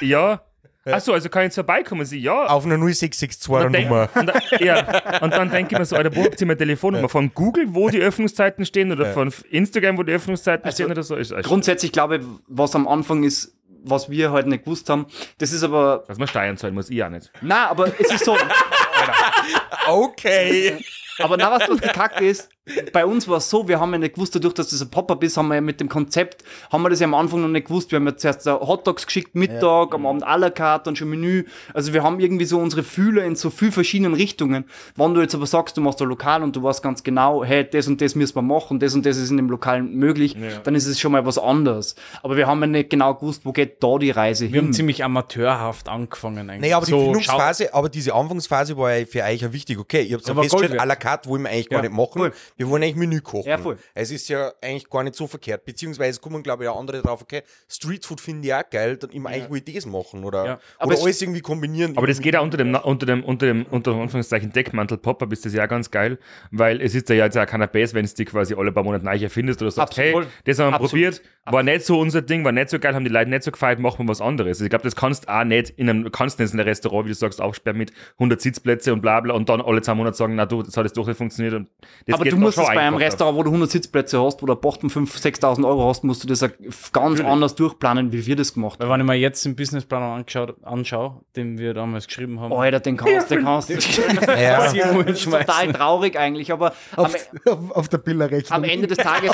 Ja, 0.00 0.40
ja, 0.86 0.94
Achso, 0.94 1.12
also 1.12 1.28
kann 1.28 1.42
ich 1.42 1.46
jetzt 1.46 1.54
vorbeikommen? 1.56 2.04
Sie, 2.04 2.18
ja. 2.18 2.46
Auf 2.46 2.64
einer 2.64 2.76
0662 2.76 3.48
Und 3.48 3.60
dann, 3.62 3.72
denk, 3.72 3.88
Nummer. 3.88 4.08
und, 4.14 4.26
dann, 4.26 4.42
ja, 4.60 5.20
und 5.22 5.30
dann 5.32 5.50
denke 5.50 5.72
ich 5.74 5.78
mir 5.78 5.84
so, 5.84 5.96
Alter, 5.96 6.14
wo 6.14 6.24
habt 6.24 6.40
ihr 6.40 6.46
meine 6.46 6.56
Telefonnummer? 6.58 7.08
Von 7.08 7.32
Google, 7.34 7.66
wo 7.68 7.88
die 7.88 8.00
Öffnungszeiten 8.00 8.66
stehen 8.66 8.92
oder 8.92 9.06
von 9.12 9.32
Instagram, 9.50 9.96
wo 9.98 10.02
die 10.02 10.12
Öffnungszeiten 10.12 10.70
stehen 10.72 10.90
oder 10.90 11.02
so? 11.02 11.16
Ist, 11.16 11.32
ist, 11.32 11.44
Grundsätzlich 11.46 11.92
glaube 11.92 12.16
ich, 12.18 12.22
was 12.48 12.74
am 12.74 12.86
Anfang 12.88 13.22
ist, 13.24 13.56
was 13.86 14.08
wir 14.10 14.32
halt 14.32 14.46
nicht 14.46 14.64
gewusst 14.64 14.88
haben, 14.88 15.06
das 15.38 15.52
ist 15.52 15.62
aber, 15.62 16.04
dass 16.08 16.18
man 16.18 16.26
Steuern 16.28 16.56
zahlen 16.56 16.74
muss, 16.74 16.88
ich 16.90 17.02
auch 17.04 17.10
nicht. 17.10 17.30
na, 17.42 17.68
aber 17.68 17.88
es 17.98 18.12
ist 18.12 18.24
so, 18.24 18.36
Okay. 19.88 20.78
aber 21.18 21.36
na, 21.36 21.50
was 21.50 21.66
doch 21.68 21.78
die 21.80 21.88
Kacke 21.88 22.26
ist, 22.26 22.48
bei 22.94 23.04
uns 23.04 23.28
war 23.28 23.36
es 23.36 23.50
so, 23.50 23.68
wir 23.68 23.78
haben 23.78 23.92
ja 23.92 23.98
nicht 23.98 24.14
gewusst, 24.14 24.34
dadurch, 24.34 24.54
dass 24.54 24.68
das 24.70 24.80
ein 24.80 24.88
Pop-Up 24.90 25.22
ist, 25.22 25.36
haben 25.36 25.48
wir 25.48 25.56
ja 25.56 25.60
mit 25.60 25.80
dem 25.80 25.88
Konzept, 25.90 26.42
haben 26.72 26.82
wir 26.82 26.88
das 26.88 26.98
ja 27.00 27.04
am 27.06 27.12
Anfang 27.12 27.42
noch 27.42 27.48
nicht 27.48 27.66
gewusst. 27.66 27.90
Wir 27.92 27.96
haben 27.96 28.06
ja 28.06 28.16
zuerst 28.16 28.46
Hotdogs 28.46 29.04
geschickt, 29.04 29.34
Mittag, 29.34 29.94
am 29.94 30.06
Abend 30.06 30.24
à 30.26 30.38
la 30.38 30.48
carte, 30.48 30.84
dann 30.86 30.96
schon 30.96 31.10
Menü. 31.10 31.44
Also 31.74 31.92
wir 31.92 32.02
haben 32.02 32.20
irgendwie 32.20 32.46
so 32.46 32.58
unsere 32.58 32.82
Fühler 32.82 33.22
in 33.24 33.36
so 33.36 33.50
viel 33.50 33.70
verschiedenen 33.70 34.14
Richtungen. 34.14 34.64
Wenn 34.96 35.12
du 35.12 35.20
jetzt 35.20 35.34
aber 35.34 35.44
sagst, 35.46 35.76
du 35.76 35.82
machst 35.82 36.00
ein 36.00 36.08
Lokal 36.08 36.42
und 36.42 36.56
du 36.56 36.62
weißt 36.62 36.82
ganz 36.82 37.02
genau, 37.02 37.44
hey, 37.44 37.68
das 37.70 37.86
und 37.86 38.00
das 38.00 38.14
müssen 38.14 38.34
wir 38.36 38.42
machen, 38.42 38.78
das 38.80 38.94
und 38.94 39.04
das 39.04 39.18
ist 39.18 39.30
in 39.30 39.36
dem 39.36 39.50
Lokal 39.50 39.82
möglich, 39.82 40.34
dann 40.64 40.74
ist 40.74 40.86
es 40.86 40.98
schon 40.98 41.12
mal 41.12 41.26
was 41.26 41.36
anderes. 41.36 41.96
Aber 42.22 42.36
wir 42.38 42.46
haben 42.46 42.60
ja 42.62 42.66
nicht 42.66 42.88
genau 42.88 43.12
gewusst, 43.14 43.42
wo 43.44 43.52
geht 43.52 43.82
da 43.84 43.98
die 43.98 44.10
Reise 44.10 44.44
Wir 44.46 44.52
hin. 44.60 44.68
haben 44.68 44.72
ziemlich 44.72 45.04
amateurhaft 45.04 45.86
angefangen 45.90 46.48
eigentlich. 46.48 46.62
Naja, 46.62 46.78
aber 46.78 46.86
die 46.86 46.92
So, 46.92 47.00
Findungsphase, 47.04 47.74
aber 47.74 47.90
diese 47.90 48.14
Anfangsphase 48.14 48.74
war 48.78 48.94
ja 48.94 49.04
für 49.04 49.22
euch 49.22 49.42
ja 49.42 49.52
wichtig. 49.52 49.78
Okay, 49.78 50.02
ihr 50.02 50.16
habt 50.16 50.26
ja 50.26 50.32
Aber 50.32 50.42
festgestellt, 50.44 50.80
à 50.80 50.86
la 50.86 50.96
carte 50.96 51.28
wollen 51.28 51.42
wir 51.42 51.50
eigentlich 51.50 51.66
Ja, 51.70 51.80
gar 51.80 51.82
nicht 51.82 51.92
machen. 51.94 52.18
voll. 52.18 52.32
Wir 52.56 52.68
wollen 52.68 52.82
eigentlich 52.84 52.96
Menü 52.96 53.20
kochen. 53.20 53.48
Ja, 53.48 53.58
voll. 53.58 53.76
Es 53.94 54.10
ist 54.10 54.28
ja 54.28 54.52
eigentlich 54.62 54.88
gar 54.88 55.02
nicht 55.02 55.16
so 55.16 55.26
verkehrt. 55.26 55.64
Beziehungsweise 55.64 56.20
kommen, 56.20 56.42
glaube 56.42 56.64
ich, 56.64 56.68
auch 56.70 56.78
andere 56.78 57.02
drauf, 57.02 57.20
okay, 57.22 57.42
Streetfood 57.68 58.20
finde 58.20 58.46
ich 58.48 58.54
auch 58.54 58.68
geil, 58.70 58.96
dann 58.96 59.10
immer 59.10 59.30
eigentlich 59.30 59.50
will 59.50 59.62
ich 59.66 59.74
das 59.74 59.86
machen. 59.86 60.24
Oder, 60.24 60.44
Ja. 60.46 60.58
Aber 60.78 60.88
oder 60.88 60.94
es- 60.98 61.02
alles 61.04 61.22
irgendwie 61.22 61.40
kombinieren. 61.40 61.96
Aber 61.96 62.06
das 62.06 62.20
geht 62.20 62.36
auch 62.36 62.42
unter 62.44 62.56
dem, 62.56 62.74
unter 62.76 63.06
dem, 63.06 63.24
unter 63.24 63.46
dem, 63.46 63.66
unter 63.66 63.92
Anführungszeichen 63.94 64.52
Deckmantel 64.52 64.98
Pop-Up 64.98 65.32
ist 65.32 65.44
das 65.44 65.52
ja 65.52 65.66
ganz 65.66 65.90
geil, 65.90 66.18
weil 66.50 66.80
es 66.80 66.94
ist 66.94 67.08
ja 67.08 67.16
jetzt 67.16 67.36
auch 67.36 67.46
keiner 67.46 67.66
Base, 67.66 67.94
wenn 67.94 68.06
du 68.06 68.14
die 68.14 68.24
quasi 68.24 68.54
alle 68.54 68.70
paar 68.72 68.84
Monate 68.84 69.04
neu 69.04 69.16
erfindest 69.16 69.60
oder 69.60 69.70
sagst, 69.70 69.98
Absolut. 69.98 70.24
hey, 70.24 70.32
das 70.44 70.58
haben 70.58 70.70
wir 70.70 70.74
Absolut. 70.74 70.90
probiert, 70.90 71.22
war 71.46 71.62
nicht 71.62 71.84
so 71.84 71.98
unser 71.98 72.22
Ding, 72.22 72.44
war 72.44 72.52
nicht 72.52 72.70
so 72.70 72.78
geil, 72.78 72.94
haben 72.94 73.04
die 73.04 73.10
Leute 73.10 73.30
nicht 73.30 73.42
so 73.42 73.50
gefeiert, 73.50 73.78
machen 73.80 74.06
wir 74.06 74.08
was 74.08 74.20
anderes. 74.20 74.58
Also 74.58 74.64
ich 74.64 74.70
glaube, 74.70 74.84
das 74.84 74.94
kannst 74.96 75.28
auch 75.28 75.44
nicht 75.44 75.70
in 75.70 75.90
einem, 75.90 76.10
kannst 76.12 76.38
nicht 76.38 76.52
in 76.54 76.60
einem 76.60 76.68
Restaurant, 76.68 77.04
wie 77.06 77.10
du 77.10 77.14
sagst, 77.16 77.40
aufsperren 77.40 77.78
mit 77.78 77.92
100 78.18 78.40
Sitzplätze 78.40 78.92
und 78.92 79.00
bla 79.02 79.20
bla 79.20 79.34
und 79.34 79.48
dann 79.48 79.60
alle 79.60 79.82
zwei 79.82 79.94
Monate 79.94 80.16
sagen, 80.16 80.36
na 80.36 80.46
du, 80.46 80.62
das 80.62 80.76
hat 80.76 80.84
jetzt 80.84 80.96
doch 80.96 81.06
nicht 81.06 81.16
funktioniert 81.16 81.54
und 81.54 81.68
das 82.06 82.14
Aber 82.14 82.24
geht 82.24 82.32
du 82.32 82.36
musst 82.44 82.58
es 82.58 82.66
bei 82.66 82.80
einem. 82.80 82.96
Restaurant, 82.96 83.36
wo 83.36 83.42
du 83.42 83.50
100 83.50 83.70
Sitzplätze 83.70 84.22
hast, 84.22 84.42
wo 84.42 84.46
du 84.46 84.54
Posten 84.54 84.88
5.000, 84.88 85.40
6.000 85.40 85.66
Euro 85.66 85.88
hast, 85.88 86.04
musst 86.04 86.22
du 86.22 86.28
das 86.28 86.44
ganz 86.92 87.20
anders 87.20 87.54
durchplanen, 87.54 88.12
wie 88.12 88.24
wir 88.26 88.36
das 88.36 88.54
gemacht 88.54 88.80
haben. 88.80 88.88
Weil 88.88 88.98
wenn 88.98 89.06
ich 89.06 89.12
mir 89.12 89.14
jetzt 89.14 89.44
den 89.44 89.56
Businessplan 89.56 90.24
anschaue, 90.62 91.20
den 91.36 91.58
wir 91.58 91.74
damals 91.74 92.06
geschrieben 92.06 92.40
haben, 92.40 92.52
Alter, 92.52 92.80
den 92.80 92.96
kannst 92.96 93.30
du, 93.30 93.34
den 93.36 93.44
kannst 93.44 93.68
du. 93.70 93.74
ja. 94.40 94.72
Das 94.72 95.18
ist 95.18 95.24
total 95.24 95.72
traurig 95.72 96.18
eigentlich, 96.18 96.52
aber 96.52 96.72
am, 96.96 97.06
Auf, 97.06 97.14
auf, 97.46 97.70
auf 97.72 97.88
der 97.88 97.98
Bilderrechnung. 97.98 98.56
am 98.56 98.64
Ende 98.64 98.86
des 98.86 98.98
Tages, 98.98 99.32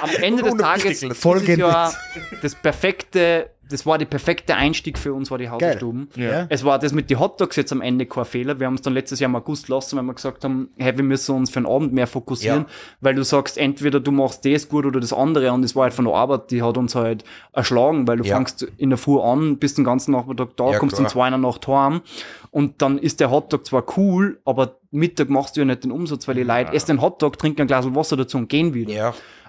am 0.00 0.10
Ende 0.22 0.42
des 0.42 0.56
Tages 0.56 0.84
ist 0.84 1.02
es 1.02 1.18
Folgendes. 1.18 1.58
ja 1.58 1.92
das 2.40 2.54
perfekte, 2.54 3.50
das 3.72 3.86
war 3.86 3.98
der 3.98 4.06
perfekte 4.06 4.54
Einstieg 4.54 4.98
für 4.98 5.12
uns, 5.14 5.30
war 5.30 5.38
die 5.38 5.48
Hausstuben. 5.48 6.08
Ja. 6.16 6.46
Es 6.48 6.64
war 6.64 6.78
das 6.78 6.92
mit 6.92 7.10
den 7.10 7.18
Hotdogs 7.18 7.56
jetzt 7.56 7.72
am 7.72 7.80
Ende 7.80 8.06
kein 8.06 8.24
Fehler. 8.24 8.60
Wir 8.60 8.66
haben 8.66 8.74
es 8.74 8.82
dann 8.82 8.92
letztes 8.92 9.18
Jahr 9.20 9.28
im 9.30 9.36
August 9.36 9.68
lassen, 9.68 9.96
weil 9.96 10.04
wir 10.04 10.14
gesagt 10.14 10.44
haben, 10.44 10.68
hey, 10.78 10.96
wir 10.96 11.04
müssen 11.04 11.34
uns 11.34 11.50
für 11.50 11.60
den 11.60 11.66
Abend 11.66 11.92
mehr 11.92 12.06
fokussieren, 12.06 12.60
Ja. 12.60 12.66
weil 13.00 13.14
du 13.14 13.24
sagst, 13.24 13.58
entweder 13.58 13.98
du 14.00 14.10
machst 14.12 14.44
das 14.44 14.68
gut 14.68 14.84
oder 14.86 15.00
das 15.00 15.12
andere 15.12 15.52
und 15.52 15.64
es 15.64 15.74
war 15.74 15.84
halt 15.84 15.94
von 15.94 16.04
der 16.04 16.14
Arbeit, 16.14 16.50
die 16.50 16.62
hat 16.62 16.76
uns 16.76 16.94
halt 16.94 17.24
erschlagen, 17.52 18.06
weil 18.06 18.18
du 18.18 18.24
Ja. 18.24 18.36
fängst 18.36 18.62
in 18.78 18.90
der 18.90 18.98
Früh 18.98 19.18
an, 19.20 19.56
bist 19.58 19.78
den 19.78 19.84
ganzen 19.84 20.12
Nachmittag 20.12 20.56
da, 20.56 20.70
Ja, 20.72 20.78
kommst 20.78 20.96
klar. 20.96 21.06
um 21.06 21.10
zwei 21.10 21.26
in 21.28 21.32
der 21.32 21.38
Nacht 21.38 21.66
heim 21.66 22.02
und 22.50 22.82
dann 22.82 22.98
ist 22.98 23.20
der 23.20 23.30
Hotdog 23.30 23.64
zwar 23.66 23.84
cool, 23.96 24.38
aber 24.44 24.76
Mittag 24.90 25.30
machst 25.30 25.56
du 25.56 25.60
ja 25.60 25.64
nicht 25.64 25.84
den 25.84 25.90
Umsatz, 25.90 26.28
weil 26.28 26.34
die 26.34 26.42
Leute 26.42 26.72
essen 26.74 26.96
den 26.96 27.00
Hotdog, 27.00 27.38
trinken 27.38 27.62
ein 27.62 27.66
Glas 27.66 27.86
Wasser 27.94 28.16
dazu 28.16 28.36
und 28.36 28.48
gehen 28.50 28.74
wieder. 28.74 28.92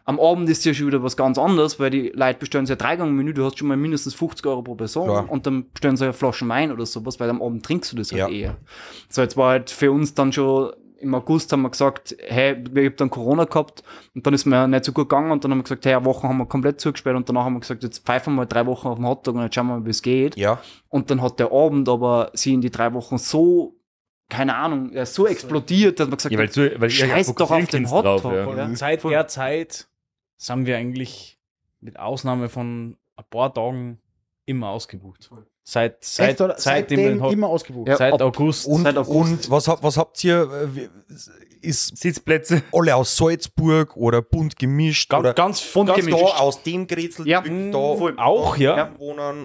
Ja. 0.05 0.13
Am 0.13 0.19
Abend 0.19 0.49
ist 0.49 0.65
ja 0.65 0.73
schon 0.73 0.87
wieder 0.87 1.01
was 1.03 1.15
ganz 1.17 1.37
anderes, 1.37 1.79
weil 1.79 1.89
die 1.89 2.09
Leute 2.13 2.39
bestellen 2.39 2.65
sich 2.65 2.73
ein 2.75 2.77
Dreigang-Menü, 2.79 3.33
du 3.33 3.45
hast 3.45 3.57
schon 3.57 3.67
mal 3.69 3.77
mindestens 3.77 4.13
50 4.15 4.45
Euro 4.47 4.61
pro 4.61 4.75
Person 4.75 5.07
Klar. 5.07 5.29
und 5.29 5.45
dann 5.47 5.69
bestellen 5.71 5.95
sie 5.97 6.03
eine 6.05 6.13
Flasche 6.13 6.47
Wein 6.47 6.71
oder 6.71 6.85
sowas, 6.85 7.19
weil 7.19 7.29
am 7.29 7.41
Abend 7.41 7.65
trinkst 7.65 7.91
du 7.91 7.95
das 7.97 8.11
halt 8.11 8.19
Ja. 8.19 8.27
eher. 8.29 8.57
So, 9.09 9.21
jetzt 9.21 9.37
war 9.37 9.51
halt 9.51 9.69
für 9.69 9.91
uns 9.91 10.13
dann 10.13 10.33
schon 10.33 10.71
im 10.99 11.15
August 11.15 11.51
haben 11.51 11.63
wir 11.63 11.69
gesagt, 11.69 12.15
hey, 12.27 12.55
wir 12.71 12.85
haben 12.85 12.95
dann 12.95 13.09
Corona 13.09 13.43
gehabt 13.43 13.83
und 14.15 14.25
dann 14.25 14.33
ist 14.33 14.45
mir 14.45 14.67
nicht 14.69 14.85
so 14.85 14.93
gut 14.93 15.09
gegangen 15.09 15.31
und 15.31 15.43
dann 15.43 15.51
haben 15.51 15.57
wir 15.59 15.63
gesagt, 15.63 15.85
hey, 15.85 15.95
eine 15.95 16.05
Woche 16.05 16.27
haben 16.29 16.37
wir 16.37 16.45
komplett 16.45 16.79
zugesperrt 16.79 17.17
und 17.17 17.27
danach 17.27 17.43
haben 17.43 17.55
wir 17.55 17.59
gesagt, 17.59 17.83
jetzt 17.83 18.05
pfeifen 18.05 18.33
wir 18.33 18.37
mal 18.37 18.45
drei 18.45 18.65
Wochen 18.65 18.87
auf 18.87 18.95
den 18.97 19.05
Hotdog 19.05 19.35
und 19.35 19.41
jetzt 19.41 19.53
schauen 19.53 19.67
wir 19.67 19.79
mal, 19.79 19.85
wie 19.85 19.89
es 19.89 20.01
geht. 20.01 20.37
Ja. 20.37 20.61
Und 20.87 21.11
dann 21.11 21.21
hat 21.21 21.39
der 21.39 21.51
Abend 21.51 21.89
aber 21.89 22.31
sie 22.33 22.53
in 22.53 22.61
die 22.61 22.71
drei 22.71 22.93
Wochen 22.93 23.17
so, 23.17 23.75
keine 24.29 24.55
Ahnung, 24.55 24.91
er 24.93 25.03
ist 25.03 25.13
so 25.13 25.27
explodiert, 25.27 25.99
dass 25.99 26.07
man 26.07 26.15
gesagt 26.15 26.31
Ja, 26.31 26.39
weil, 26.39 26.47
hat, 26.47 26.55
du, 26.55 26.79
weil 26.79 26.89
ihr 26.89 26.97
ja 26.97 27.07
scheiß 27.07 27.35
doch 27.35 27.51
auf 27.51 27.57
den 27.57 27.67
könnt 27.83 27.91
drauf, 27.91 28.23
Hotdog. 28.23 28.33
ja. 28.33 28.55
ja. 28.69 28.75
Seit 28.77 29.03
der 29.03 29.27
Zeit 29.27 29.87
sind 30.37 30.65
wir 30.65 30.77
eigentlich 30.77 31.37
mit 31.79 31.99
Ausnahme 31.99 32.49
von 32.49 32.97
ein 33.15 33.23
paar 33.29 33.53
Tagen 33.53 33.99
immer 34.45 34.69
ausgebucht. 34.69 35.29
Seit, 35.65 36.03
seit, 36.03 36.31
Echt, 36.31 36.41
oder? 36.41 36.55
seitdem 36.57 37.21
wir- 37.21 37.31
immer 37.31 37.47
ausgebucht. 37.47 37.87
Ja. 37.87 37.95
seit 37.95 38.21
August. 38.21 38.67
Und, 38.67 38.83
Seit 38.83 38.97
August. 38.97 39.45
und 39.45 39.49
was, 39.49 39.67
was 39.69 39.95
habt 39.97 40.21
ihr? 40.25 40.69
äh, 40.75 41.15
Ist 41.65 41.95
Sitzplätze. 41.95 42.61
alle 42.73 42.93
aus 42.93 43.15
Salzburg 43.15 43.95
oder 43.95 44.21
bunt 44.21 44.57
gemischt? 44.59 45.09
ganz, 45.09 45.21
oder 45.21 45.33
ganz, 45.33 45.61
bunt 45.71 45.87
ganz 45.87 46.05
gemischt. 46.05 46.21
da 46.21 46.37
aus 46.39 46.61
dem 46.63 46.85
Grätzl 46.85 47.25
Ja, 47.25 47.39
da 47.39 47.95
voll. 47.95 48.15
auch, 48.17 48.57
ja. 48.57 48.91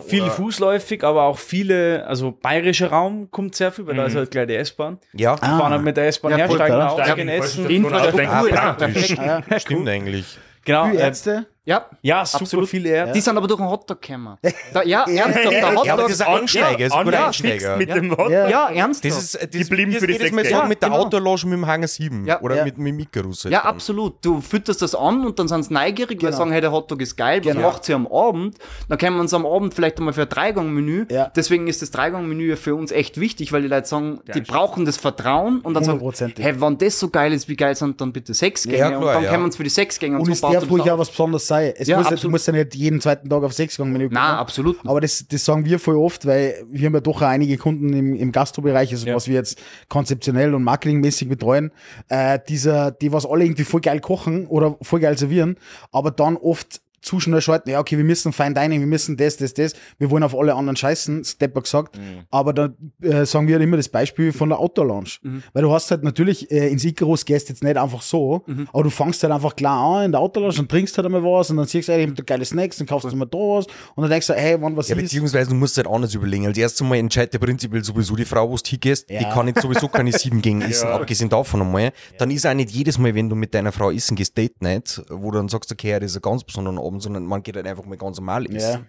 Viel 0.09 0.23
oder- 0.23 0.31
fußläufig, 0.33 1.05
aber 1.05 1.23
auch 1.23 1.39
viele, 1.39 2.05
also 2.09 2.33
bayerischer 2.33 2.89
Raum 2.91 3.31
kommt 3.31 3.55
sehr 3.55 3.71
viel, 3.71 3.87
weil 3.87 3.95
da 3.95 4.07
ist 4.07 4.17
halt 4.17 4.33
gleich 4.33 4.49
die 4.49 4.57
S-Bahn. 4.57 4.99
Ja, 5.13 5.35
Wir 5.41 5.47
fahren 5.47 5.71
halt 5.73 5.83
mit 5.85 5.97
der 5.97 6.09
S-Bahn 6.09 6.33
Ja, 6.33 6.39
her, 6.39 6.49
voll, 6.49 6.61
aus, 6.61 6.93
Steigen 6.95 7.29
essen. 7.29 7.69
die 7.69 7.77
Infrastruktur, 7.77 8.59
ah, 8.61 8.73
perfekt. 8.73 9.11
Ja. 9.11 9.61
stimmt 9.61 9.89
eigentlich. 9.89 10.37
Genau, 10.69 10.87
äh, 10.89 10.97
Ärzte. 10.97 11.47
Ja, 11.69 11.85
ja, 12.01 12.25
super 12.25 12.45
Absolut. 12.45 12.69
viele 12.69 12.89
Ärzte. 12.89 13.13
die 13.13 13.21
sind 13.21 13.37
aber 13.37 13.47
durch 13.47 13.61
einen 13.61 13.69
Hotdog 13.69 14.01
gekommen. 14.01 14.39
Da, 14.73 14.83
ja, 14.85 15.03
ernsthaft, 15.07 15.45
der 15.45 15.53
Ja, 15.53 15.67
aber 15.69 15.77
Hotdog. 15.81 15.97
das 15.99 16.11
ist 16.13 16.23
ein 16.23 16.39
Ansteiger, 16.41 16.87
ist 16.87 16.93
ein 16.95 17.05
guter 17.05 17.27
Ansteiger. 17.27 17.77
Mit 17.77 17.89
Ja. 17.91 17.95
dem 17.95 18.11
Hotdog. 18.11 18.31
Ja. 18.31 18.49
ja, 18.49 18.69
ernsthaft. 18.71 19.05
Das 19.15 19.23
ist, 19.23 19.35
das 19.43 19.51
Die 19.51 19.65
blieben 19.65 19.93
für 19.93 20.07
die 20.07 20.15
jedes 20.15 20.33
Mal 20.33 20.45
sagen, 20.45 20.57
Gänge. 20.57 20.69
mit 20.71 20.83
der 20.83 20.89
Genau. 20.89 21.03
Autolounge 21.03 21.41
mit 21.45 21.53
dem 21.53 21.67
Hangar 21.67 21.89
7 21.89 22.27
Ja. 22.27 22.41
oder 22.41 22.57
Ja. 22.57 22.65
mit, 22.65 22.79
mit 22.79 22.89
dem 22.95 22.99
Icarus. 23.01 23.45
halt 23.45 23.53
ja, 23.53 23.61
dann. 23.61 23.69
absolut. 23.69 24.25
Du 24.25 24.41
fütterst 24.41 24.81
das 24.81 24.95
an 24.95 25.27
und 25.27 25.39
dann 25.39 25.47
sind 25.47 25.63
sie 25.65 25.75
neugierig, 25.75 26.23
weil 26.23 26.31
Genau. 26.31 26.39
sagen, 26.39 26.53
hey, 26.53 26.63
der 26.63 26.73
Hotdog 26.73 27.03
ist 27.03 27.17
geil, 27.17 27.41
was 27.45 27.53
Genau. 27.53 27.69
macht 27.69 27.85
sie 27.85 27.93
am 27.93 28.07
Abend? 28.07 28.57
Dann 28.89 28.97
können 28.97 29.17
wir 29.17 29.21
uns 29.21 29.35
am 29.35 29.45
Abend 29.45 29.75
vielleicht 29.75 29.99
einmal 29.99 30.15
für 30.15 30.23
ein 30.23 30.29
Dreigang-Menü. 30.31 31.07
Ja. 31.11 31.31
Deswegen 31.37 31.67
ist 31.67 31.83
das 31.83 31.91
Dreigang-Menü 31.91 32.49
ja 32.49 32.57
für 32.57 32.75
uns 32.75 32.93
echt 32.93 33.21
wichtig, 33.21 33.53
weil 33.53 33.61
die 33.61 33.69
Leute 33.69 33.87
sagen, 33.87 34.21
die 34.35 34.41
brauchen 34.41 34.87
das 34.87 34.97
Vertrauen 34.97 35.61
und 35.61 35.75
dann 35.75 35.85
sagen, 35.85 36.01
hey, 36.39 36.61
wenn 36.63 36.79
das 36.79 36.99
so 36.99 37.11
geil 37.11 37.35
ist, 37.35 37.47
wie 37.49 37.57
geil 37.57 37.75
sind 37.75 38.01
dann 38.01 38.11
bitte 38.13 38.33
sechs 38.33 38.63
Gänge? 38.65 38.79
Ja, 38.79 38.97
und 38.99 39.05
dann 39.05 39.23
ja. 39.23 39.29
können 39.31 39.43
wir 39.43 39.47
uns 39.47 39.57
für 39.57 39.65
die 39.65 39.71
sechs 39.71 39.99
Gänge 39.99 40.19
Und 40.19 40.41
baut 40.41 40.55
darf 40.55 40.63
uns 40.63 40.71
ruhig 40.73 40.83
auf. 40.85 40.89
auch 40.93 40.99
was 41.01 41.11
Besonderes 41.11 41.47
sein. 41.47 41.58
Es 41.63 41.89
Ja, 41.89 41.99
muss, 41.99 42.09
du 42.09 42.15
absolut. 42.15 42.33
musst 42.33 42.47
ja 42.47 42.53
nicht 42.53 42.75
jeden 42.75 43.01
zweiten 43.01 43.29
Tag 43.29 43.43
auf 43.43 43.53
Sechsgang-Menü 43.53 44.09
Nein, 44.11 44.13
kommen. 44.13 44.39
absolut. 44.39 44.77
nicht. 44.77 44.89
Aber 44.89 45.01
das, 45.01 45.25
das 45.29 45.45
sagen 45.45 45.65
wir 45.65 45.79
voll 45.79 45.97
oft, 45.97 46.27
weil 46.27 46.65
wir 46.71 46.87
haben 46.87 46.95
ja 46.95 47.01
doch 47.01 47.23
einige 47.23 47.57
Kunden 47.57 47.93
im, 47.93 48.15
im 48.15 48.33
Gastrobereich, 48.33 48.91
also 48.93 49.07
Ja. 49.07 49.15
was 49.15 49.27
wir 49.29 49.35
jetzt 49.35 49.59
konzeptionell 49.89 50.55
und 50.55 50.63
marketingmäßig 50.65 51.29
betreuen, 51.29 51.71
äh, 52.09 52.39
dieser, 52.49 52.91
die 52.91 53.13
was 53.13 53.27
alle 53.27 53.45
irgendwie 53.45 53.65
voll 53.65 53.81
geil 53.81 54.01
kochen 54.01 54.47
oder 54.47 54.77
voll 54.83 55.01
geil 55.01 55.17
servieren, 55.19 55.57
aber 55.93 56.11
dann 56.11 56.37
oft 56.37 56.81
zu 57.01 57.21
schnell 57.21 57.41
schalten, 57.41 57.71
ja, 57.71 57.81
okay, 57.81 57.97
wir 57.97 58.05
müssen 58.05 58.33
Fine 58.33 58.55
Dining, 58.55 58.81
wir 58.81 58.87
müssen 58.87 59.17
das, 59.17 59.37
das, 59.37 59.55
das, 59.55 59.75
wir 59.99 60.11
wollen 60.11 60.23
auf 60.23 60.35
alle 60.37 60.55
anderen 60.55 60.77
scheißen, 60.77 61.25
Stepper 61.25 61.63
gesagt, 61.63 61.99
aber 62.31 62.53
da 62.53 62.69
äh, 63.03 63.25
sagen 63.27 63.47
wir 63.49 63.61
immer 63.61 63.77
das 63.77 63.89
Beispiel 63.89 64.33
von 64.33 64.49
der 64.49 64.59
Outdoor-Lounge, 64.59 65.11
weil 65.53 65.63
du 65.63 65.73
hast 65.73 65.91
halt 65.91 66.03
natürlich 66.03 66.51
äh, 66.51 66.69
ins 66.69 66.85
Icarus 66.85 67.25
gehst 67.25 67.49
jetzt 67.49 67.63
nicht 67.63 67.77
einfach 67.77 68.03
so, 68.03 68.45
aber 68.73 68.83
du 68.85 68.91
fangst 68.91 69.23
halt 69.23 69.33
einfach 69.33 69.55
klar 69.57 69.99
an 69.99 70.07
in 70.07 70.13
der 70.13 70.21
Outdoor-Lounge 70.21 70.61
und 70.61 70.71
trinkst 70.71 70.97
halt 70.97 71.07
einmal 71.07 71.23
was 71.23 71.51
und 71.51 71.57
dann 71.57 71.67
siehst 71.67 71.89
du, 71.89 71.93
ey, 71.93 72.03
ich 72.03 72.09
hab 72.09 72.17
da 72.17 72.23
geile 72.23 72.45
Snacks, 72.45 72.77
dann 72.79 72.87
kaufst 72.87 73.11
du 73.11 73.17
mal 73.17 73.27
da 73.27 73.39
was 73.39 73.67
und 73.95 74.03
dann 74.03 74.11
denkst 74.11 74.27
du, 74.27 74.35
hey, 74.35 74.61
wann 74.61 74.77
was 74.77 74.89
Ja, 74.89 74.97
ist, 74.97 75.03
beziehungsweise 75.03 75.51
du 75.51 75.57
musst 75.57 75.77
halt 75.77 75.87
anders 75.87 76.15
überlegen. 76.15 76.47
Als 76.47 76.59
erstes 76.59 76.87
Mal 76.87 76.97
entscheidet 76.97 77.35
der 77.35 77.39
prinzipiell 77.39 77.85
sowieso 77.85 78.17
die 78.17 78.25
Frau, 78.25 78.49
wo 78.51 78.57
du 78.57 78.63
hingehst. 78.67 79.09
Die 79.09 79.15
Ja. 79.15 79.33
kann 79.33 79.47
jetzt 79.49 79.63
sowieso 79.63 79.89
keine 79.89 80.13
sieben 80.19 80.43
Gänge 80.43 80.67
essen, 80.69 80.89
abgesehen 80.89 81.29
davon 81.31 81.63
einmal. 81.63 81.93
Dann 82.19 82.31
ist 82.31 82.47
auch 82.47 82.55
nicht 82.55 82.71
jedes 82.71 82.99
Mal, 82.99 83.15
wenn 83.15 83.29
du 83.29 83.37
mit 83.37 83.55
deiner 83.55 83.73
Frau 83.73 83.91
essen 83.91 84.17
gehst, 84.17 84.37
Date 84.37 84.61
Night, 84.63 85.03
wo 85.11 85.31
du 85.31 85.39
dann 85.39 85.49
sagst, 85.49 85.71
okay, 85.73 85.99
das 86.01 86.13
ist 86.13 86.17
ein 86.17 86.23
ganz 86.23 86.45
besonderer 86.45 86.83
Abend, 86.89 87.03
sondern 87.03 87.25
man 87.27 87.43
geht 87.43 87.57
halt 87.57 87.67
einfach 87.67 87.85
mal 87.85 87.97
ganz 87.99 88.19
normal 88.19 88.47
essen. 88.55 88.89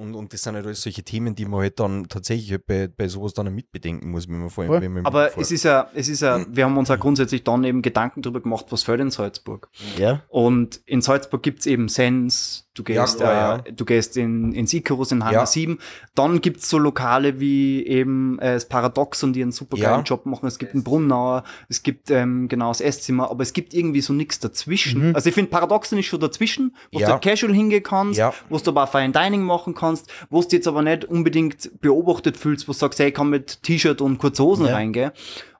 Und, 0.00 0.14
und 0.14 0.32
das 0.32 0.42
sind 0.42 0.54
halt 0.54 0.64
alles 0.64 0.80
solche 0.82 1.02
Themen, 1.02 1.34
die 1.34 1.44
man 1.44 1.60
halt 1.60 1.78
dann 1.78 2.08
tatsächlich 2.08 2.50
halt 2.52 2.66
bei, 2.66 2.88
bei 2.88 3.06
sowas 3.08 3.34
dann 3.34 3.54
mitbedenken 3.54 4.10
muss, 4.10 4.28
wenn 4.28 4.38
man 4.40 4.48
vor 4.50 4.64
allem, 4.64 4.80
wenn 4.82 4.92
man 4.94 5.06
Aber 5.06 5.36
es 5.38 5.50
ist 5.50 5.64
ja, 5.64 5.88
es 5.94 6.08
ist 6.08 6.22
ja, 6.22 6.44
wir 6.48 6.64
haben 6.64 6.76
uns 6.78 6.88
ja 6.88 6.96
grundsätzlich 6.96 7.44
dann 7.44 7.64
eben 7.64 7.82
Gedanken 7.82 8.22
darüber 8.22 8.40
gemacht, 8.40 8.66
was 8.70 8.82
fällt 8.82 9.00
in 9.00 9.10
Salzburg. 9.10 9.68
ja, 9.98 10.22
Und 10.28 10.80
in 10.86 11.02
Salzburg 11.02 11.42
gibt's 11.42 11.66
eben 11.66 11.88
Sens, 11.88 12.66
du 12.74 12.82
gehst, 12.84 13.18
klar, 13.18 13.66
äh, 13.66 13.72
du 13.74 13.84
gehst 13.84 14.16
in, 14.16 14.52
in 14.52 14.66
Icarus, 14.66 15.12
in 15.12 15.22
Hangar 15.24 15.42
Ja. 15.42 15.46
7. 15.46 15.78
Dann 16.14 16.40
gibt's 16.40 16.70
so 16.70 16.78
Lokale 16.78 17.38
wie 17.40 17.84
eben 17.86 18.38
äh, 18.38 18.54
das 18.54 18.68
Paradoxon, 18.68 19.32
die 19.34 19.42
einen 19.42 19.52
super 19.52 19.76
geilen 19.76 19.98
Ja. 20.00 20.02
Job 20.02 20.24
machen. 20.24 20.46
Es 20.46 20.58
gibt 20.58 20.72
einen 20.72 20.82
Brunnauer, 20.84 21.44
es 21.68 21.82
gibt 21.82 22.10
ähm, 22.10 22.48
genau 22.48 22.68
das 22.68 22.80
Esszimmer, 22.80 23.30
aber 23.30 23.42
es 23.42 23.52
gibt 23.52 23.74
irgendwie 23.74 24.00
so 24.00 24.12
nichts 24.14 24.38
dazwischen. 24.38 25.14
Also 25.14 25.28
ich 25.28 25.34
finde, 25.34 25.50
Paradoxon 25.50 25.98
ist 25.98 26.06
schon 26.06 26.20
dazwischen, 26.20 26.74
wo 26.92 27.00
Ja. 27.00 27.18
du 27.18 27.28
casual 27.28 27.52
hingehen 27.52 27.82
kannst, 27.82 28.18
Ja. 28.18 28.32
wo 28.48 28.56
du 28.56 28.70
aber 28.70 28.84
auch 28.84 28.90
Fine 28.90 29.12
Dining 29.12 29.42
machen 29.42 29.74
kannst, 29.74 29.89
kannst, 29.90 30.10
wo 30.30 30.40
du 30.42 30.48
jetzt 30.56 30.66
aber 30.68 30.82
nicht 30.82 31.04
unbedingt 31.04 31.80
beobachtet 31.80 32.36
fühlst, 32.36 32.66
wo 32.68 32.72
du 32.72 32.78
sagst, 32.78 32.98
hey, 32.98 33.08
ich 33.08 33.14
kann 33.14 33.30
mit 33.30 33.62
T-Shirt 33.62 34.00
und 34.00 34.18
kurze 34.18 34.42
Hosen 34.44 34.66
Ja. 34.66 34.74
reingehen. 34.74 35.12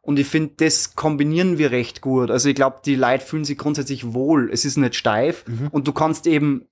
Und 0.03 0.19
ich 0.19 0.27
finde, 0.27 0.55
das 0.57 0.95
kombinieren 0.97 1.59
wir 1.59 1.71
recht 1.73 2.01
gut. 2.01 2.31
Also 2.31 2.49
ich 2.49 2.55
glaube, 2.55 2.79
die 2.85 2.95
Leute 2.97 3.25
fühlen 3.25 3.45
sich 3.45 3.59
grundsätzlich 3.59 4.15
wohl. 4.15 4.51
Es 4.51 4.65
ist 4.65 4.77
nicht 4.79 4.95
steif 4.95 5.45
und 5.73 5.87
du 5.87 5.93
kannst 5.93 6.27
eben 6.27 6.67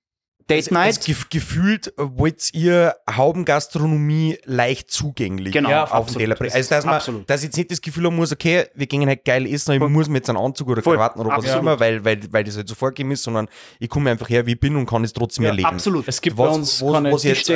Date 0.49 0.71
Night. 0.71 0.87
Also 0.97 1.01
gef 1.05 1.29
gefühlt 1.29 1.87
äh, 1.97 2.03
wollt 2.17 2.53
ihr 2.53 2.95
Haubengastronomie 3.15 4.37
leicht 4.45 4.91
zugänglich 4.91 5.53
Genau, 5.53 5.69
Ja, 5.69 5.83
auf 5.83 5.93
absolut. 5.93 6.21
den 6.27 6.35
Teller. 6.35 6.53
Also, 6.55 6.69
dass 6.69 6.85
man 6.85 6.95
Absolut. 6.95 7.29
dass 7.29 7.41
ich 7.41 7.45
jetzt 7.47 7.57
nicht 7.57 7.71
das 7.71 7.81
Gefühl 7.81 8.05
haben 8.05 8.15
muss, 8.15 8.31
okay, 8.31 8.65
wir 8.75 8.87
gehen 8.87 9.07
halt 9.07 9.25
geil 9.25 9.45
essen, 9.45 9.71
aber 9.75 9.85
ich 9.85 9.91
muss 9.91 10.09
mir 10.09 10.17
jetzt 10.17 10.29
einen 10.29 10.37
Anzug 10.37 10.69
oder. 10.69 10.81
Krawatten 10.81 11.21
oder 11.21 11.37
was 11.37 11.49
auch 11.51 11.59
immer, 11.59 11.79
weil, 11.79 12.03
weil, 12.05 12.19
weil 12.31 12.43
das 12.43 12.55
halt 12.57 12.67
so 12.67 12.75
vorgegeben 12.75 13.11
ist, 13.11 13.23
sondern 13.23 13.47
ich 13.79 13.89
komme 13.89 14.09
einfach 14.11 14.29
her, 14.29 14.45
wie 14.45 14.53
ich 14.53 14.59
bin 14.59 14.75
und 14.75 14.85
kann 14.85 15.03
es 15.03 15.13
trotzdem 15.13 15.45
erleben. 15.45 15.67
Absolut. 15.67 16.07
Es 16.07 16.21
gibt 16.21 16.37
Was- 16.37 16.47
bei 16.49 16.55
uns 16.55 16.81
was- 16.81 16.93
keine 16.93 17.11
was 17.11 17.23
jetzt, 17.23 17.49
äh, 17.49 17.53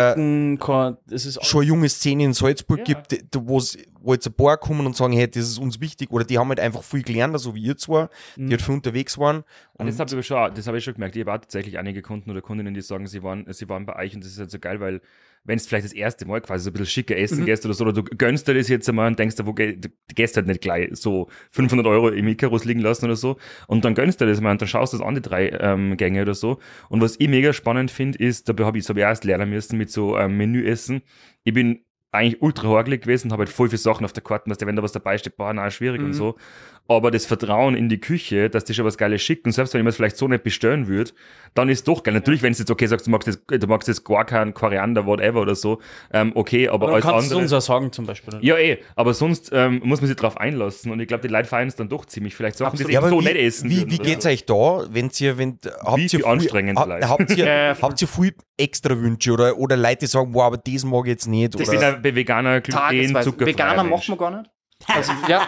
kein, 0.57 0.97
das 1.07 1.25
ist 1.25 1.43
schon 1.45 1.61
eine 1.61 1.67
junge 1.67 1.89
Szene 1.89 2.23
in 2.25 2.33
Salzburg 2.33 2.79
Ja. 2.87 3.01
gibt, 3.01 3.17
wo 3.35 3.57
es 3.57 3.77
wo 4.03 4.13
jetzt 4.13 4.27
ein 4.27 4.33
paar 4.33 4.57
kommen 4.57 4.85
und 4.85 4.95
sagen, 4.95 5.13
hey, 5.13 5.27
das 5.29 5.43
ist 5.49 5.57
uns 5.57 5.79
wichtig, 5.81 6.11
oder 6.11 6.25
die 6.25 6.37
haben 6.37 6.49
halt 6.49 6.59
einfach 6.59 6.83
viel 6.83 7.01
gelernt, 7.03 7.39
so 7.39 7.55
wie 7.55 7.61
ihr 7.63 7.77
zwei, 7.77 8.09
die 8.35 8.49
halt 8.51 8.61
viel 8.61 8.75
unterwegs 8.75 9.17
waren. 9.17 9.43
Und 9.73 9.87
das 9.87 9.97
habe 9.99 10.19
ich, 10.19 10.27
schon- 10.27 10.53
das 10.53 10.67
hab 10.67 10.75
ich 10.75 10.83
schon 10.83 10.93
gemerkt. 10.93 11.15
Ich 11.15 11.21
habe 11.21 11.31
auch 11.33 11.37
tatsächlich 11.39 11.77
einige 11.79 12.01
Kunden 12.01 12.29
oder 12.29 12.41
Kundinnen, 12.41 12.73
die 12.73 12.81
sagen, 12.81 13.07
sie 13.07 13.23
waren, 13.23 13.45
sie 13.51 13.67
waren 13.69 13.85
bei 13.85 13.95
euch 13.95 14.13
und 14.13 14.23
das 14.23 14.31
ist 14.33 14.39
halt 14.39 14.51
so 14.51 14.59
geil, 14.59 14.79
weil 14.79 15.01
wenn 15.45 15.57
es 15.57 15.67
vielleicht 15.67 15.83
das 15.83 15.91
erste 15.91 16.25
Mal 16.25 16.39
quasi 16.39 16.63
so 16.63 16.69
ein 16.69 16.73
bisschen 16.73 16.85
schicker 16.85 17.17
essen 17.17 17.39
gehst 17.45 17.65
oder 17.65 17.73
so, 17.73 17.83
oder 17.83 17.91
du 17.91 18.03
gönnst 18.03 18.47
dir 18.47 18.53
das 18.53 18.69
jetzt 18.69 18.87
einmal 18.87 19.07
und 19.07 19.19
denkst 19.19 19.35
dir, 19.35 19.45
wo 19.45 19.51
geh- 19.53 19.75
du 19.75 19.89
gehst 20.15 20.37
halt 20.37 20.47
nicht 20.47 20.61
gleich 20.61 20.89
so 20.93 21.27
500 21.51 21.85
Euro 21.85 22.09
im 22.09 22.27
Icarus 22.29 22.63
liegen 22.63 22.79
lassen 22.79 23.05
oder 23.05 23.17
so 23.17 23.35
und 23.67 23.83
dann 23.83 23.93
gönnst 23.93 24.21
du 24.21 24.25
das 24.25 24.39
mal 24.39 24.51
und 24.51 24.61
dann 24.61 24.69
schaust 24.69 24.93
du 24.93 24.97
das 24.99 25.05
an, 25.05 25.15
die 25.15 25.21
drei 25.21 25.49
ähm, 25.49 25.97
Gänge 25.97 26.21
oder 26.21 26.33
so. 26.33 26.59
Und 26.87 27.01
was 27.01 27.15
ich 27.19 27.27
mega 27.27 27.51
spannend 27.51 27.91
finde, 27.91 28.19
ist, 28.19 28.47
dabei 28.47 28.63
habe 28.63 28.77
ich, 28.77 28.87
hab 28.87 28.95
ich 28.95 29.01
erst 29.03 29.25
lernen 29.25 29.49
müssen 29.49 29.77
mit 29.77 29.91
so 29.91 30.17
ähm, 30.17 30.37
Menüessen. 30.37 31.01
Ich 31.43 31.53
bin 31.53 31.83
eigentlich 32.13 32.41
ultra 32.41 32.67
horgelig 32.67 33.01
gewesen, 33.01 33.31
habe 33.31 33.41
halt 33.41 33.49
voll 33.49 33.69
viele 33.69 33.79
Sachen 33.79 34.05
auf 34.05 34.13
der 34.13 34.23
Karte, 34.23 34.49
dass 34.49 34.59
wenn 34.61 34.75
da 34.75 34.83
was 34.83 34.91
dabei 34.91 35.17
steht, 35.17 35.35
boah, 35.35 35.53
na, 35.53 35.69
schwierig 35.71 36.01
und 36.01 36.13
so. 36.13 36.35
Aber 36.89 37.11
das 37.11 37.25
Vertrauen 37.25 37.75
in 37.75 37.87
die 37.87 37.99
Küche, 37.99 38.49
dass 38.49 38.65
die 38.65 38.73
schon 38.73 38.83
was 38.83 38.97
Geiles 38.97 39.21
schicken, 39.21 39.53
selbst 39.53 39.73
wenn 39.73 39.79
ich 39.79 39.83
mir 39.83 39.89
das 39.89 39.95
vielleicht 39.95 40.17
so 40.17 40.27
nicht 40.27 40.43
bestellen 40.43 40.87
würde, 40.89 41.11
dann 41.53 41.69
ist 41.69 41.87
doch 41.87 42.03
geil. 42.03 42.13
Natürlich, 42.13 42.41
wenn 42.43 42.51
du 42.51 42.59
jetzt 42.59 42.69
okay 42.69 42.87
sagst, 42.87 43.07
du 43.07 43.11
magst 43.11 43.25
jetzt, 43.27 43.39
du 43.47 43.67
magst 43.67 43.87
jetzt 43.87 44.03
gar 44.03 44.25
keinen 44.25 44.53
Koriander, 44.53 45.05
whatever 45.05 45.39
oder 45.41 45.55
so, 45.55 45.79
ähm, 46.11 46.33
okay, 46.35 46.67
aber 46.67 46.87
Aber 46.87 46.95
als 46.95 47.05
dann 47.05 47.13
kannst 47.13 47.31
du 47.31 47.35
andere. 47.35 47.43
uns 47.45 47.53
auch 47.53 47.61
sagen 47.61 47.91
zum 47.93 48.05
Beispiel. 48.05 48.37
ja, 48.41 48.57
eh, 48.57 48.79
aber 48.97 49.13
sonst 49.13 49.49
ähm, 49.53 49.79
muss 49.85 50.01
man 50.01 50.09
sich 50.09 50.17
drauf 50.17 50.35
einlassen 50.37 50.91
und 50.91 50.99
ich 50.99 51.07
glaube, 51.07 51.25
die 51.25 51.33
Leute 51.33 51.47
feiern 51.47 51.69
es 51.69 51.77
dann 51.77 51.87
doch 51.87 52.05
ziemlich. 52.05 52.35
Vielleicht 52.35 52.57
Sachen, 52.57 52.75
die 52.77 52.83
sie 52.83 52.91
Ja, 52.91 53.01
so 53.07 53.17
wie, 53.21 53.23
nicht 53.23 53.35
essen 53.37 53.69
wie, 53.69 53.77
würden 53.77 53.91
wie 53.91 53.97
geht's 53.99 54.23
so. 54.25 54.29
euch 54.29 54.45
da, 54.45 54.85
wenn 54.89 55.09
ihr, 55.19 55.37
wenn, 55.37 55.59
habt 55.85 55.99
ihr 55.99 56.09
viel 56.09 56.19
viel- 56.19 56.25
anstrengend 56.25 56.77
ha, 56.79 56.83
vielleicht. 56.83 57.07
habt 57.07 57.37
ihr, 57.37 57.45
Ja, 57.45 57.77
habt 57.81 58.01
ihr 58.01 58.07
viel 58.09 58.33
extra 58.57 58.99
Wünsche 58.99 59.31
oder, 59.31 59.57
oder 59.57 59.77
Leute, 59.77 59.99
die 59.99 60.07
sagen, 60.07 60.33
wow, 60.33 60.43
aber 60.43 60.57
das 60.57 60.83
mag 60.83 61.05
ich 61.05 61.11
jetzt 61.11 61.27
nicht, 61.27 61.55
Ich 61.57 61.65
bin 61.69 61.77
oder? 61.77 61.91
ja 61.91 61.95
bei 61.95 62.13
Veganer, 62.13 62.59
Gluten. 62.59 63.15
Zuckerfrei. 63.23 63.53
Veganer 63.53 63.83
macht 63.85 64.09
man 64.09 64.17
gar 64.17 64.31
nicht. 64.41 64.49
Also, 64.87 65.11
ja, 65.27 65.47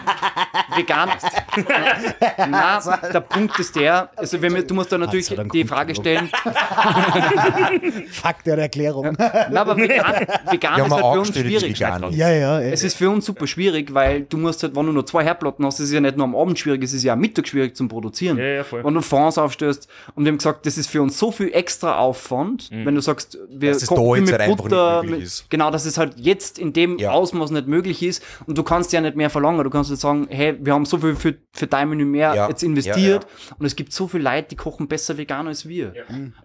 vegan. 0.75 1.09
Nein, 2.37 2.81
der 3.13 3.19
Punkt 3.21 3.57
ist 3.59 3.75
der, 3.75 4.09
also 4.15 4.41
wenn 4.41 4.53
wir, 4.55 4.63
du 4.65 4.73
musst 4.73 4.91
da 4.91 4.97
natürlich 4.97 5.33
die 5.53 5.65
Frage 5.65 5.95
stellen, 5.95 6.29
Fakt 8.11 8.47
der 8.47 8.57
Erklärung. 8.57 9.15
na, 9.17 9.61
aber 9.61 9.77
vegan, 9.77 10.25
vegan 10.49 10.77
Ja, 10.79 10.85
ist 10.85 10.91
halt 10.91 11.01
für 11.13 11.19
uns 11.19 11.27
schwierig. 11.37 11.79
Ja, 11.79 12.29
ja. 12.31 12.59
Es 12.61 12.83
ist 12.83 12.95
für 12.97 13.09
uns 13.09 13.25
super 13.25 13.47
schwierig, 13.47 13.93
weil 13.93 14.21
du 14.21 14.37
musst 14.37 14.63
halt, 14.63 14.75
wenn 14.75 14.85
du 14.85 14.91
nur 14.91 15.05
zwei 15.05 15.23
Herdplatten 15.23 15.65
hast, 15.65 15.79
ist 15.79 15.87
es 15.87 15.91
ja 15.93 16.01
nicht 16.01 16.17
nur 16.17 16.25
am 16.25 16.35
Abend 16.35 16.57
schwierig, 16.59 16.83
es 16.83 16.93
ist 16.93 17.03
ja 17.03 17.13
am 17.13 17.19
Mittag 17.19 17.47
schwierig 17.47 17.75
zum 17.75 17.87
Produzieren. 17.87 18.37
Ja, 18.37 18.43
ja, 18.45 18.63
voll. 18.63 18.83
Wenn 18.83 18.93
du 18.93 19.01
Fonds 19.01 19.37
aufstößt 19.37 19.87
und 20.15 20.25
wir 20.25 20.31
haben 20.31 20.37
gesagt, 20.37 20.65
das 20.65 20.77
ist 20.77 20.89
für 20.89 21.01
uns 21.01 21.17
so 21.17 21.31
viel 21.31 21.51
extra 21.53 21.97
Aufwand, 21.97 22.69
wenn 22.71 22.95
du 22.95 23.01
sagst, 23.01 23.37
wir 23.49 23.71
Dass 23.73 23.83
es 23.83 23.87
kochen 23.89 24.25
da 24.25 24.31
jetzt 24.37 24.47
mit 24.49 24.57
Butter, 24.57 25.03
mit, 25.03 25.21
ist. 25.21 25.49
genau, 25.49 25.71
dass 25.71 25.85
es 25.85 25.97
halt 25.97 26.13
jetzt 26.17 26.59
in 26.59 26.73
dem 26.73 26.97
Ja. 26.97 27.11
Ausmaß 27.11 27.51
nicht 27.51 27.67
möglich 27.67 28.01
ist 28.03 28.23
und 28.45 28.57
du 28.57 28.63
kannst 28.63 28.93
ja 28.93 29.01
nicht 29.01 29.15
mehr 29.15 29.24
verlangen. 29.29 29.63
Du 29.63 29.69
kannst 29.69 29.89
nicht 29.89 29.99
sagen, 29.99 30.27
hey, 30.29 30.57
wir 30.59 30.73
haben 30.73 30.85
so 30.85 30.97
viel 30.97 31.15
für, 31.15 31.35
für 31.53 31.67
dein 31.67 31.89
Menü 31.89 32.05
mehr 32.05 32.33
Ja. 32.35 32.49
jetzt 32.49 32.63
investiert 32.63 33.25
und 33.57 33.65
es 33.65 33.75
gibt 33.75 33.91
so 33.93 34.07
viele 34.07 34.23
Leute, 34.23 34.49
die 34.49 34.55
kochen 34.55 34.87
besser 34.87 35.17
vegan 35.17 35.47
als 35.47 35.67
wir. 35.67 35.93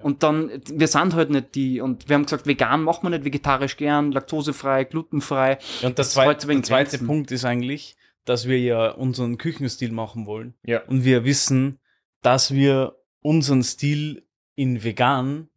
Und 0.02 0.22
dann, 0.22 0.50
wir 0.72 0.88
sind 0.88 1.14
halt 1.14 1.30
nicht 1.30 1.54
die 1.54 1.80
und 1.80 2.08
wir 2.08 2.14
haben 2.14 2.24
gesagt, 2.24 2.46
vegan 2.46 2.82
macht 2.82 3.02
man 3.02 3.12
nicht, 3.12 3.24
vegetarisch 3.24 3.76
gern, 3.76 4.12
laktosefrei, 4.12 4.84
glutenfrei. 4.84 5.58
Und 5.82 5.98
das, 5.98 6.08
Das 6.08 6.14
zweite, 6.14 6.46
der 6.46 6.62
zweite 6.62 6.90
Grenzen. 6.90 7.06
Punkt 7.06 7.30
ist 7.30 7.44
eigentlich, 7.44 7.96
dass 8.24 8.48
wir 8.48 8.58
ja 8.58 8.90
unseren 8.92 9.38
Küchenstil 9.38 9.92
machen 9.92 10.26
wollen. 10.26 10.54
Ja. 10.64 10.82
Und 10.86 11.04
wir 11.04 11.24
wissen, 11.24 11.78
dass 12.22 12.54
wir 12.54 12.96
unseren 13.20 13.62
Stil 13.62 14.26
in 14.54 14.82
vegan. 14.82 15.48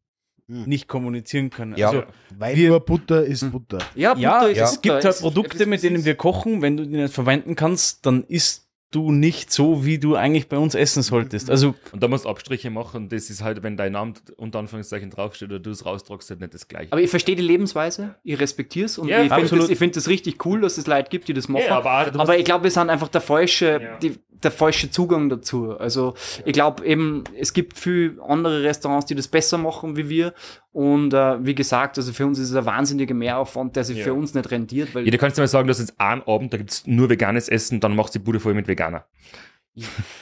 Nicht 0.47 0.87
kommunizieren 0.87 1.49
können. 1.49 1.75
Ja. 1.77 1.87
Also, 1.89 2.03
Weil 2.37 2.55
wir- 2.55 2.69
nur 2.69 2.79
Butter 2.81 3.23
ist 3.23 3.49
Butter. 3.51 3.79
Ja, 3.95 4.15
ja, 4.17 4.39
Butter 4.39 4.51
ist 4.51 4.57
es 4.59 4.69
Butter. 4.71 4.81
gibt 4.81 4.93
halt 4.95 5.05
Es- 5.05 5.21
Produkte, 5.21 5.63
es- 5.63 5.65
mit 5.69 5.83
denen 5.83 6.03
wir 6.05 6.15
kochen. 6.15 6.61
Wenn 6.61 6.77
du 6.77 6.85
die 6.85 6.97
nicht 6.97 7.13
verwenden 7.13 7.55
kannst, 7.55 8.05
dann 8.05 8.23
isst 8.25 8.62
du 8.95 9.11
nicht 9.11 9.51
so, 9.51 9.85
wie 9.85 9.97
du 9.99 10.15
eigentlich 10.15 10.47
bei 10.47 10.57
uns 10.57 10.75
essen 10.75 11.03
solltest. 11.03 11.49
Also, 11.49 11.75
Und 11.91 12.01
da 12.03 12.07
musst 12.07 12.25
du 12.25 12.29
Abstriche 12.29 12.69
machen. 12.69 13.09
Das 13.09 13.29
ist 13.29 13.43
halt, 13.43 13.63
wenn 13.63 13.75
dein 13.77 13.91
Name 13.93 14.13
unter 14.37 14.59
Anführungszeichen 14.59 15.09
draufsteht 15.09 15.49
oder 15.49 15.59
du 15.59 15.69
es 15.71 15.85
rausdruckst, 15.85 16.29
halt 16.29 16.39
nicht 16.39 16.53
das 16.53 16.67
Gleiche. 16.67 16.91
Aber 16.91 17.01
ich 17.01 17.09
verstehe 17.09 17.35
die 17.35 17.41
Lebensweise, 17.43 18.15
ich 18.23 18.39
respektiere 18.39 18.85
es 18.85 18.97
und 18.97 19.07
Ja, 19.07 19.21
ich 19.23 19.33
finde 19.33 19.57
das, 19.57 19.69
ich 19.69 19.77
find 19.77 19.95
das 19.95 20.07
richtig 20.07 20.45
cool, 20.45 20.61
dass 20.61 20.77
es 20.77 20.87
Leute 20.87 21.09
gibt, 21.09 21.27
die 21.27 21.33
das 21.33 21.47
machen. 21.47 21.65
Ja, 21.67 21.77
aber 21.77 22.19
aber 22.19 22.37
ich 22.37 22.45
glaube, 22.45 22.63
wir 22.63 22.71
sind 22.71 22.89
einfach 22.89 23.07
der 23.09 23.21
falsche, 23.21 23.79
Ja. 23.81 23.97
die, 23.97 24.17
der 24.43 24.51
falsche 24.51 24.91
Zugang 24.91 25.29
dazu. 25.29 25.77
Also 25.77 26.15
ich 26.45 26.51
glaube 26.53 26.85
eben, 26.85 27.23
es 27.39 27.53
gibt 27.53 27.79
viel 27.79 28.19
andere 28.27 28.63
Restaurants, 28.63 29.05
die 29.05 29.15
das 29.15 29.27
besser 29.29 29.57
machen 29.57 29.95
wie 29.95 30.09
wir. 30.09 30.33
Und 30.73 31.13
äh, 31.13 31.45
wie 31.45 31.53
gesagt, 31.55 31.97
also 31.97 32.11
für 32.13 32.25
uns 32.25 32.39
ist 32.39 32.49
es 32.49 32.55
ein 32.55 32.65
wahnsinniger 32.65 33.13
Mehraufwand, 33.13 33.75
der 33.75 33.83
sich 33.83 33.97
Ja. 33.99 34.05
für 34.05 34.13
uns 34.15 34.33
nicht 34.33 34.49
rentiert, 34.49 34.93
weil 34.95 35.05
Ja, 35.05 35.11
du 35.11 35.17
kannst 35.19 35.37
dir 35.37 35.41
mal 35.43 35.47
sagen, 35.47 35.67
dass 35.67 35.79
jetzt 35.79 35.93
einen 35.99 36.23
Abend, 36.23 36.51
da 36.51 36.57
gibt 36.57 36.71
es 36.71 36.87
nur 36.87 37.09
veganes 37.09 37.47
Essen, 37.47 37.79
dann 37.79 37.95
machst 37.95 38.15
du 38.15 38.19
die 38.19 38.25
Bude 38.25 38.39
voll 38.39 38.53
mit 38.55 38.67
Veganer. 38.83 39.05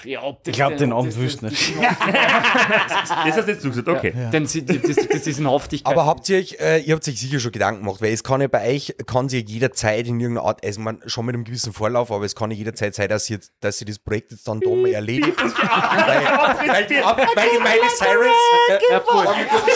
Ja, 0.06 0.24
ob 0.24 0.44
das 0.46 0.52
ich 0.52 0.56
glaube, 0.56 0.78
den 0.78 0.94
Abend 0.94 1.12
das- 1.12 1.20
wüsst 1.20 1.44
das- 1.44 1.52
nicht. 1.52 1.74
Das 3.26 3.38
hast 3.38 3.48
jetzt 3.48 3.64
du 3.64 3.70
gesagt, 3.70 3.88
okay. 3.90 4.14
Denn 4.32 4.46
sie, 4.46 4.66
das, 4.66 4.78
das, 4.82 5.08
das 5.08 5.28
ist 5.28 5.40
eine 5.40 5.52
Haftigkeit. 5.52 5.92
Aber 5.92 6.06
habt 6.06 6.28
ihr 6.30 6.38
euch, 6.38 6.58
äh, 6.60 6.80
ihr 6.82 6.96
habt 6.96 7.08
euch 7.08 7.20
sicher 7.20 7.40
schon 7.40 7.52
Gedanken 7.52 7.84
gemacht, 7.84 8.02
weil 8.02 8.14
es 8.14 8.24
kann 8.24 8.40
ja 8.42 8.48
bei 8.48 8.70
euch, 8.76 8.96
kann 9.06 9.28
sich 9.30 9.44
ja 9.44 9.48
jederzeit 9.54 10.08
in 10.08 10.20
irgendeiner 10.20 10.48
Art, 10.48 10.66
also 10.66 10.80
man 10.82 11.00
schon 11.06 11.26
mit 11.26 11.36
einem 11.36 11.44
gewissen 11.44 11.74
Vorlauf, 11.74 12.12
aber 12.12 12.26
es 12.26 12.36
kann 12.36 12.50
ja 12.52 12.58
jederzeit 12.58 12.96
sein, 12.96 13.10
dass 13.10 13.30
ihr, 13.30 13.36
jetzt, 13.38 13.52
dass 13.60 13.80
ihr 13.82 13.88
das 13.88 14.00
Projekt 14.00 14.32
jetzt 14.32 14.48
dann 14.48 14.60
da 14.62 14.70
mal 14.70 14.88
erledigt. 14.92 15.38
weil, 15.38 15.48
weil, 16.70 16.86
die, 16.88 16.98
ab- 17.00 17.18
weil 17.36 17.50
die 17.50 17.60
Miley 17.60 17.90
Cyrus 17.98 18.82
ja, 18.90 19.00
voll. 19.02 19.28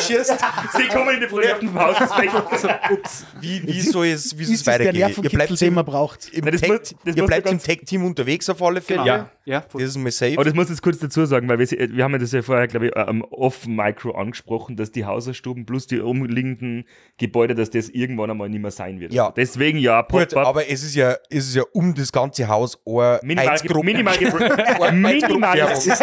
schießt, 0.07 0.35
Sie 0.77 0.87
kommen 0.87 1.15
in 1.15 1.21
die 1.21 1.27
Projekten 1.27 1.67
vom 1.67 1.79
Haus. 1.79 1.97
wie, 3.41 3.67
wie 3.67 3.81
soll 3.81 4.07
es, 4.07 4.37
wie 4.37 4.45
soll 4.45 4.55
es 4.55 4.65
weitergehen? 4.67 5.13
Ihr 5.21 5.29
bleibt, 5.29 5.59
den 5.61 5.67
im, 5.67 5.73
man 5.73 5.85
braucht? 5.85 6.29
im 6.29 6.45
ihr 6.47 7.25
bleibt 7.25 7.49
im 7.49 7.61
Tag-Team 7.61 8.05
unterwegs 8.05 8.49
auf 8.49 8.61
alle 8.61 8.81
Fälle. 8.81 9.05
Ja, 9.05 9.29
ja, 9.45 9.61
voll. 9.61 9.81
Das 9.81 9.91
ist 9.91 9.97
mal 9.97 10.11
safe. 10.11 10.33
Aber 10.33 10.43
das 10.43 10.53
muss 10.53 10.65
ich 10.65 10.71
jetzt 10.71 10.81
kurz 10.81 10.97
dazu 10.97 11.25
sagen, 11.25 11.47
weil 11.47 11.59
wir, 11.59 11.67
wir 11.69 12.03
haben 12.03 12.13
ja 12.13 12.17
das 12.17 12.31
ja 12.31 12.41
vorher, 12.41 12.67
glaube 12.67 12.87
ich, 12.87 12.97
am 12.97 13.21
Off-Micro 13.21 14.11
angesprochen, 14.11 14.75
dass 14.75 14.91
die 14.91 15.05
Hauserstuben 15.05 15.65
plus 15.65 15.85
die 15.85 15.99
umliegenden 15.99 16.85
Gebäude, 17.17 17.53
dass 17.53 17.69
das 17.69 17.89
irgendwann 17.89 18.31
einmal 18.31 18.49
nicht 18.49 18.61
mehr 18.61 18.71
sein 18.71 18.99
wird. 18.99 19.13
Ja. 19.13 19.31
Deswegen 19.31 19.77
ja, 19.77 20.01
Gut, 20.01 20.33
aber 20.35 20.67
es 20.67 20.83
ist 20.83 20.95
ja, 20.95 21.15
es 21.29 21.47
ist 21.47 21.55
ja 21.55 21.63
um 21.73 21.93
das 21.93 22.11
ganze 22.11 22.47
Haus 22.47 22.79
eine 22.85 23.19
Minimal, 23.21 23.51
Heizgruppe. 23.51 23.85
minimal, 23.85 24.15
Eine 24.81 24.97
minimal. 24.97 25.57
Das 25.57 25.85
ist 25.85 25.99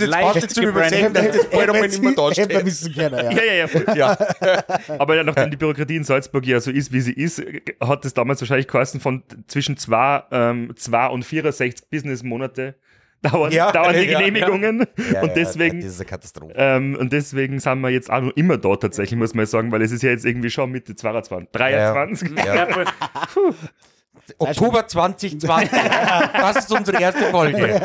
jetzt 0.00 0.06
Leicht 0.06 0.32
fast 0.40 0.50
zu 0.50 0.62
übersehen, 0.62 1.12
dass 1.12 1.28
das 1.28 1.50
bald 1.50 1.70
einmal 1.70 1.88
nicht 1.88 2.02
mehr 2.02 2.12
da 2.12 2.30
Hätte 2.30 2.44
steht. 2.44 2.66
wissen 2.66 2.92
können, 2.94 3.14
ja. 3.24 3.30
Ja, 3.32 3.44
ja, 3.44 3.94
ja. 3.94 3.94
Ja. 3.94 4.98
Aber 4.98 5.22
nachdem 5.24 5.50
die 5.50 5.56
Bürokratie 5.56 5.96
in 5.96 6.04
Salzburg 6.04 6.46
ja 6.46 6.60
so 6.60 6.70
ist, 6.70 6.92
wie 6.92 7.00
sie 7.00 7.12
ist, 7.12 7.42
hat 7.80 8.04
es 8.04 8.14
damals 8.14 8.40
wahrscheinlich 8.40 8.68
geheißen, 8.68 9.00
von 9.00 9.22
zwischen 9.46 9.76
2 9.76 10.24
ähm, 10.30 10.72
zwei 10.76 11.06
und 11.06 11.24
64 11.24 11.88
Business-Monate 12.48 12.74
dauern, 13.22 13.52
Ja, 13.52 13.70
dauern 13.72 13.94
die 13.94 14.00
ja, 14.00 14.18
Genehmigungen. 14.18 14.86
Ja, 15.12 15.22
und 15.22 15.28
ja, 15.28 15.34
deswegen. 15.34 15.80
Das 15.80 15.90
ist 15.90 16.00
eine 16.00 16.08
Katastrophe. 16.08 16.54
Ähm, 16.56 16.96
und 16.98 17.12
deswegen 17.12 17.60
sind 17.60 17.80
wir 17.80 17.90
jetzt 17.90 18.10
auch 18.10 18.20
noch 18.20 18.36
immer 18.36 18.58
da 18.58 18.76
tatsächlich, 18.76 19.18
muss 19.18 19.34
man 19.34 19.46
sagen, 19.46 19.70
weil 19.72 19.82
es 19.82 19.92
ist 19.92 20.02
ja 20.02 20.10
jetzt 20.10 20.24
irgendwie 20.24 20.50
schon 20.50 20.70
Mitte 20.70 20.94
22, 20.94 21.50
23. 21.52 22.30
Ja. 22.44 22.68
Oktober 24.38 24.86
2020. 24.86 25.70
Das 26.32 26.56
ist 26.56 26.72
unsere 26.72 27.00
erste 27.00 27.24
Folge. 27.30 27.80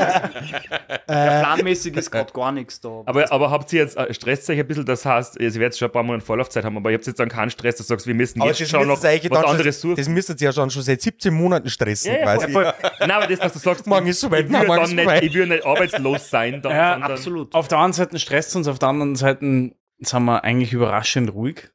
Planmäßig 1.07 1.95
ist 1.97 2.11
gerade 2.11 2.31
gar 2.31 2.51
nichts 2.51 2.79
da. 2.79 3.01
Aber, 3.05 3.31
aber 3.31 3.51
habt 3.51 3.71
ihr 3.73 3.81
jetzt, 3.81 3.97
äh, 3.97 4.13
stresst 4.13 4.49
euch 4.49 4.59
ein 4.59 4.67
bisschen, 4.67 4.85
das 4.85 5.05
heißt, 5.05 5.39
ihr 5.39 5.53
werdet 5.55 5.77
schon 5.77 5.89
ein 5.89 5.91
paar 5.91 6.03
Monate 6.03 6.25
Vorlaufzeit 6.25 6.63
haben, 6.63 6.77
aber 6.77 6.91
ihr 6.91 6.97
habt 6.97 7.07
jetzt 7.07 7.19
dann 7.19 7.29
keinen 7.29 7.49
Stress, 7.49 7.77
dass 7.77 7.87
du 7.87 7.93
sagst, 7.93 8.07
wir 8.07 8.13
müssen 8.13 8.41
Aber 8.41 8.49
jetzt 8.49 8.61
das 8.61 8.69
schon 8.69 8.87
noch 8.87 9.01
was 9.01 9.45
anderes 9.45 9.81
suchen. 9.81 9.95
das 9.95 10.07
müsste 10.07 10.35
ja 10.37 10.51
schon, 10.51 10.69
schon 10.69 10.83
seit 10.83 11.01
17 11.01 11.33
Monaten 11.33 11.69
stressen. 11.69 12.13
Ja, 12.13 12.35
ja, 12.35 12.47
voll. 12.47 12.73
Nein, 12.99 13.11
aber 13.11 13.27
das, 13.27 13.39
was 13.39 13.53
du 13.53 13.59
sagst, 13.59 13.87
Morgen 13.87 14.07
ist 14.07 14.19
soweit, 14.19 14.45
ich 14.45 14.51
würde 14.51 14.67
dann 14.67 14.95
nicht, 14.95 15.03
soweit. 15.03 15.23
ich 15.23 15.33
würde 15.33 15.53
nicht 15.53 15.65
arbeitslos 15.65 16.29
sein, 16.29 16.61
dann, 16.61 16.71
Ja, 16.71 16.97
Absolut. 16.97 17.53
Auf 17.55 17.67
der 17.67 17.79
einen 17.79 17.93
Seite 17.93 18.19
stresst 18.19 18.55
uns, 18.55 18.67
auf 18.67 18.79
der 18.79 18.89
anderen 18.89 19.15
Seite 19.15 19.71
sind 19.99 20.23
wir 20.25 20.43
eigentlich 20.43 20.73
überraschend 20.73 21.33
ruhig. 21.33 21.69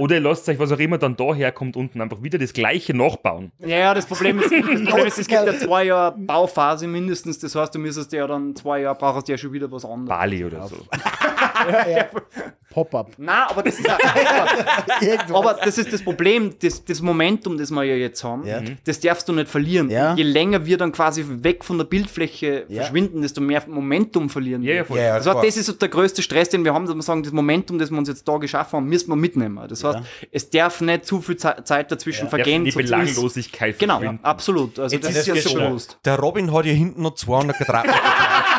Oder 0.00 0.16
ihr 0.16 0.20
lasst 0.20 0.48
euch, 0.48 0.58
was 0.58 0.72
auch 0.72 0.78
immer 0.78 0.98
dann 0.98 1.16
da 1.16 1.34
herkommt, 1.34 1.76
unten 1.76 2.00
einfach 2.00 2.22
wieder 2.22 2.38
das 2.38 2.52
gleiche 2.52 2.94
nachbauen. 2.94 3.52
Ja, 3.60 3.78
ja, 3.78 3.94
das 3.94 4.06
Problem 4.06 4.38
ist, 4.38 4.50
das 4.52 4.84
Problem 4.84 5.06
ist, 5.06 5.18
es 5.18 5.26
gibt 5.26 5.46
ja 5.46 5.58
zwei 5.58 5.84
Jahre 5.84 6.14
Bauphase 6.18 6.86
mindestens. 6.86 7.38
Das 7.38 7.54
heißt, 7.54 7.74
du 7.74 7.78
müsstest 7.78 8.12
ja 8.12 8.26
dann 8.26 8.54
zwei 8.54 8.80
Jahre 8.80 8.96
brauchst 8.98 9.28
du 9.28 9.32
ja 9.32 9.38
schon 9.38 9.52
wieder 9.52 9.70
was 9.72 9.84
anderes. 9.84 10.08
Bali 10.08 10.44
oder 10.44 10.66
so. 10.66 10.76
Pop-up. 12.84 13.10
Nein, 13.18 13.44
aber 13.48 13.62
das 13.62 13.78
ist 13.78 13.88
aber 15.32 15.54
das 15.64 15.78
ist 15.78 15.92
das 15.92 16.02
Problem, 16.02 16.54
das, 16.62 16.84
das 16.84 17.00
Momentum, 17.02 17.58
das 17.58 17.70
wir 17.70 17.82
ja 17.84 17.96
jetzt 17.96 18.22
haben, 18.22 18.46
Ja. 18.46 18.60
das 18.84 19.00
darfst 19.00 19.28
du 19.28 19.32
nicht 19.32 19.48
verlieren. 19.48 19.90
Ja. 19.90 20.14
Je 20.14 20.22
länger 20.22 20.64
wir 20.64 20.76
dann 20.78 20.92
quasi 20.92 21.24
weg 21.26 21.64
von 21.64 21.78
der 21.78 21.84
Bildfläche 21.84 22.64
Ja. 22.68 22.82
verschwinden, 22.82 23.22
desto 23.22 23.40
mehr 23.40 23.62
Momentum 23.66 24.28
verlieren 24.30 24.62
Ja, 24.62 24.68
wir. 24.68 24.74
ja, 24.76 24.84
voll. 24.84 24.98
Ja, 24.98 25.04
ja, 25.04 25.14
Also 25.14 25.32
das 25.34 25.56
ist 25.56 25.66
so 25.66 25.72
der 25.72 25.88
größte 25.88 26.22
Stress, 26.22 26.48
den 26.50 26.64
wir 26.64 26.72
haben, 26.74 26.86
dass 26.86 26.94
wir 26.94 27.02
sagen, 27.02 27.22
das 27.22 27.32
Momentum, 27.32 27.78
das 27.78 27.90
wir 27.90 27.98
uns 27.98 28.08
jetzt 28.08 28.26
da 28.28 28.36
geschaffen 28.36 28.76
haben, 28.76 28.86
müssen 28.86 29.08
wir 29.10 29.16
mitnehmen. 29.16 29.60
Das 29.68 29.82
heißt, 29.84 29.98
es 30.30 30.50
darf 30.50 30.80
nicht 30.80 31.04
zu 31.06 31.20
viel 31.20 31.36
Ze- 31.36 31.56
Zeit 31.64 31.90
dazwischen 31.90 32.24
Ja, 32.24 32.30
vergehen. 32.30 32.64
die 32.64 32.70
Belanglosigkeit 32.72 33.78
Genau, 33.78 34.00
absolut. 34.22 34.78
Also 34.78 34.94
Jetzt 34.96 35.04
das 35.06 35.12
ist 35.12 35.18
ist 35.20 35.26
ja 35.26 35.34
es 35.34 35.44
so 35.44 35.54
bewusst. 35.54 35.98
Der 36.04 36.18
Robin 36.18 36.52
hat 36.52 36.64
hier 36.64 36.74
hinten 36.74 37.02
noch 37.02 37.14
200 37.14 37.56
Quadratmeter. 37.56 37.98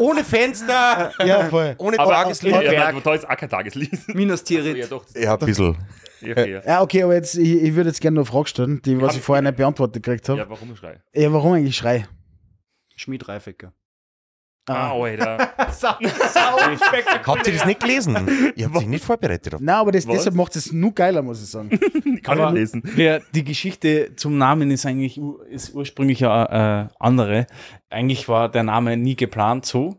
Ohne 0.00 0.24
Fenster, 0.24 1.12
Ja, 1.24 1.44
voll. 1.44 1.74
ohne 1.78 1.98
Aber 1.98 2.12
Tageslicht. 2.12 2.62
ja, 2.62 2.88
aber 2.88 3.00
da 3.00 3.14
ist 3.14 3.28
auch 3.28 3.36
kein 3.36 3.48
Tageslicht. 3.48 4.14
Minus 4.14 4.44
Tirit. 4.44 4.76
Ja, 4.76 4.86
doch. 4.86 5.04
Ja, 5.14 5.32
ein 5.34 5.38
bisschen. 5.46 5.76
Ja, 6.20 6.32
okay, 6.32 6.52
ja. 6.52 6.60
Ja, 6.66 6.82
okay, 6.82 7.02
aber 7.02 7.14
jetzt, 7.14 7.36
ich, 7.36 7.62
ich 7.62 7.74
würde 7.74 7.88
jetzt 7.90 8.00
gerne 8.00 8.16
noch 8.16 8.26
eine 8.26 8.32
Frage 8.32 8.48
stellen, 8.48 8.82
die, 8.84 9.00
was 9.00 9.16
ich 9.16 9.22
vorher 9.22 9.42
nicht 9.42 9.56
beantwortet 9.56 10.02
gekriegt 10.02 10.28
habe. 10.28 10.38
ja, 10.40 10.50
warum 10.50 10.76
schrei? 10.76 11.00
Ja. 11.14 11.32
warum 11.32 11.54
eigentlich 11.54 11.76
Schrei? 11.76 12.06
Schmied 12.96 13.26
Reifecker. 14.68 14.68
Ah, 14.68 14.92
Alter. 14.92 15.52
Habt 17.26 17.46
ihr 17.46 17.52
das 17.54 17.66
nicht 17.66 17.80
gelesen? 17.80 18.52
Ihr 18.56 18.66
habt 18.66 18.78
sich 18.78 18.86
nicht 18.88 19.04
vorbereitet. 19.04 19.54
auf- 19.54 19.60
Nein, 19.60 19.74
aber 19.76 19.92
das, 19.92 20.06
Was? 20.06 20.14
deshalb 20.16 20.34
macht 20.36 20.56
es 20.56 20.72
nur 20.72 20.92
geiler, 20.92 21.22
muss 21.22 21.42
ich 21.42 21.48
sagen. 21.50 21.70
Kann 22.22 22.38
Aber- 22.40 22.48
ich 22.50 22.54
lesen. 22.54 22.82
Der, 22.96 23.20
die 23.34 23.44
Geschichte 23.44 24.14
zum 24.16 24.38
Namen 24.38 24.70
ist 24.70 24.86
eigentlich 24.86 25.20
ist 25.50 25.74
ursprünglich 25.74 26.20
ja 26.20 26.82
äh, 26.84 26.88
andere. 26.98 27.46
Eigentlich 27.88 28.28
war 28.28 28.48
der 28.48 28.62
Name 28.62 28.96
nie 28.96 29.16
geplant 29.16 29.66
so. 29.66 29.96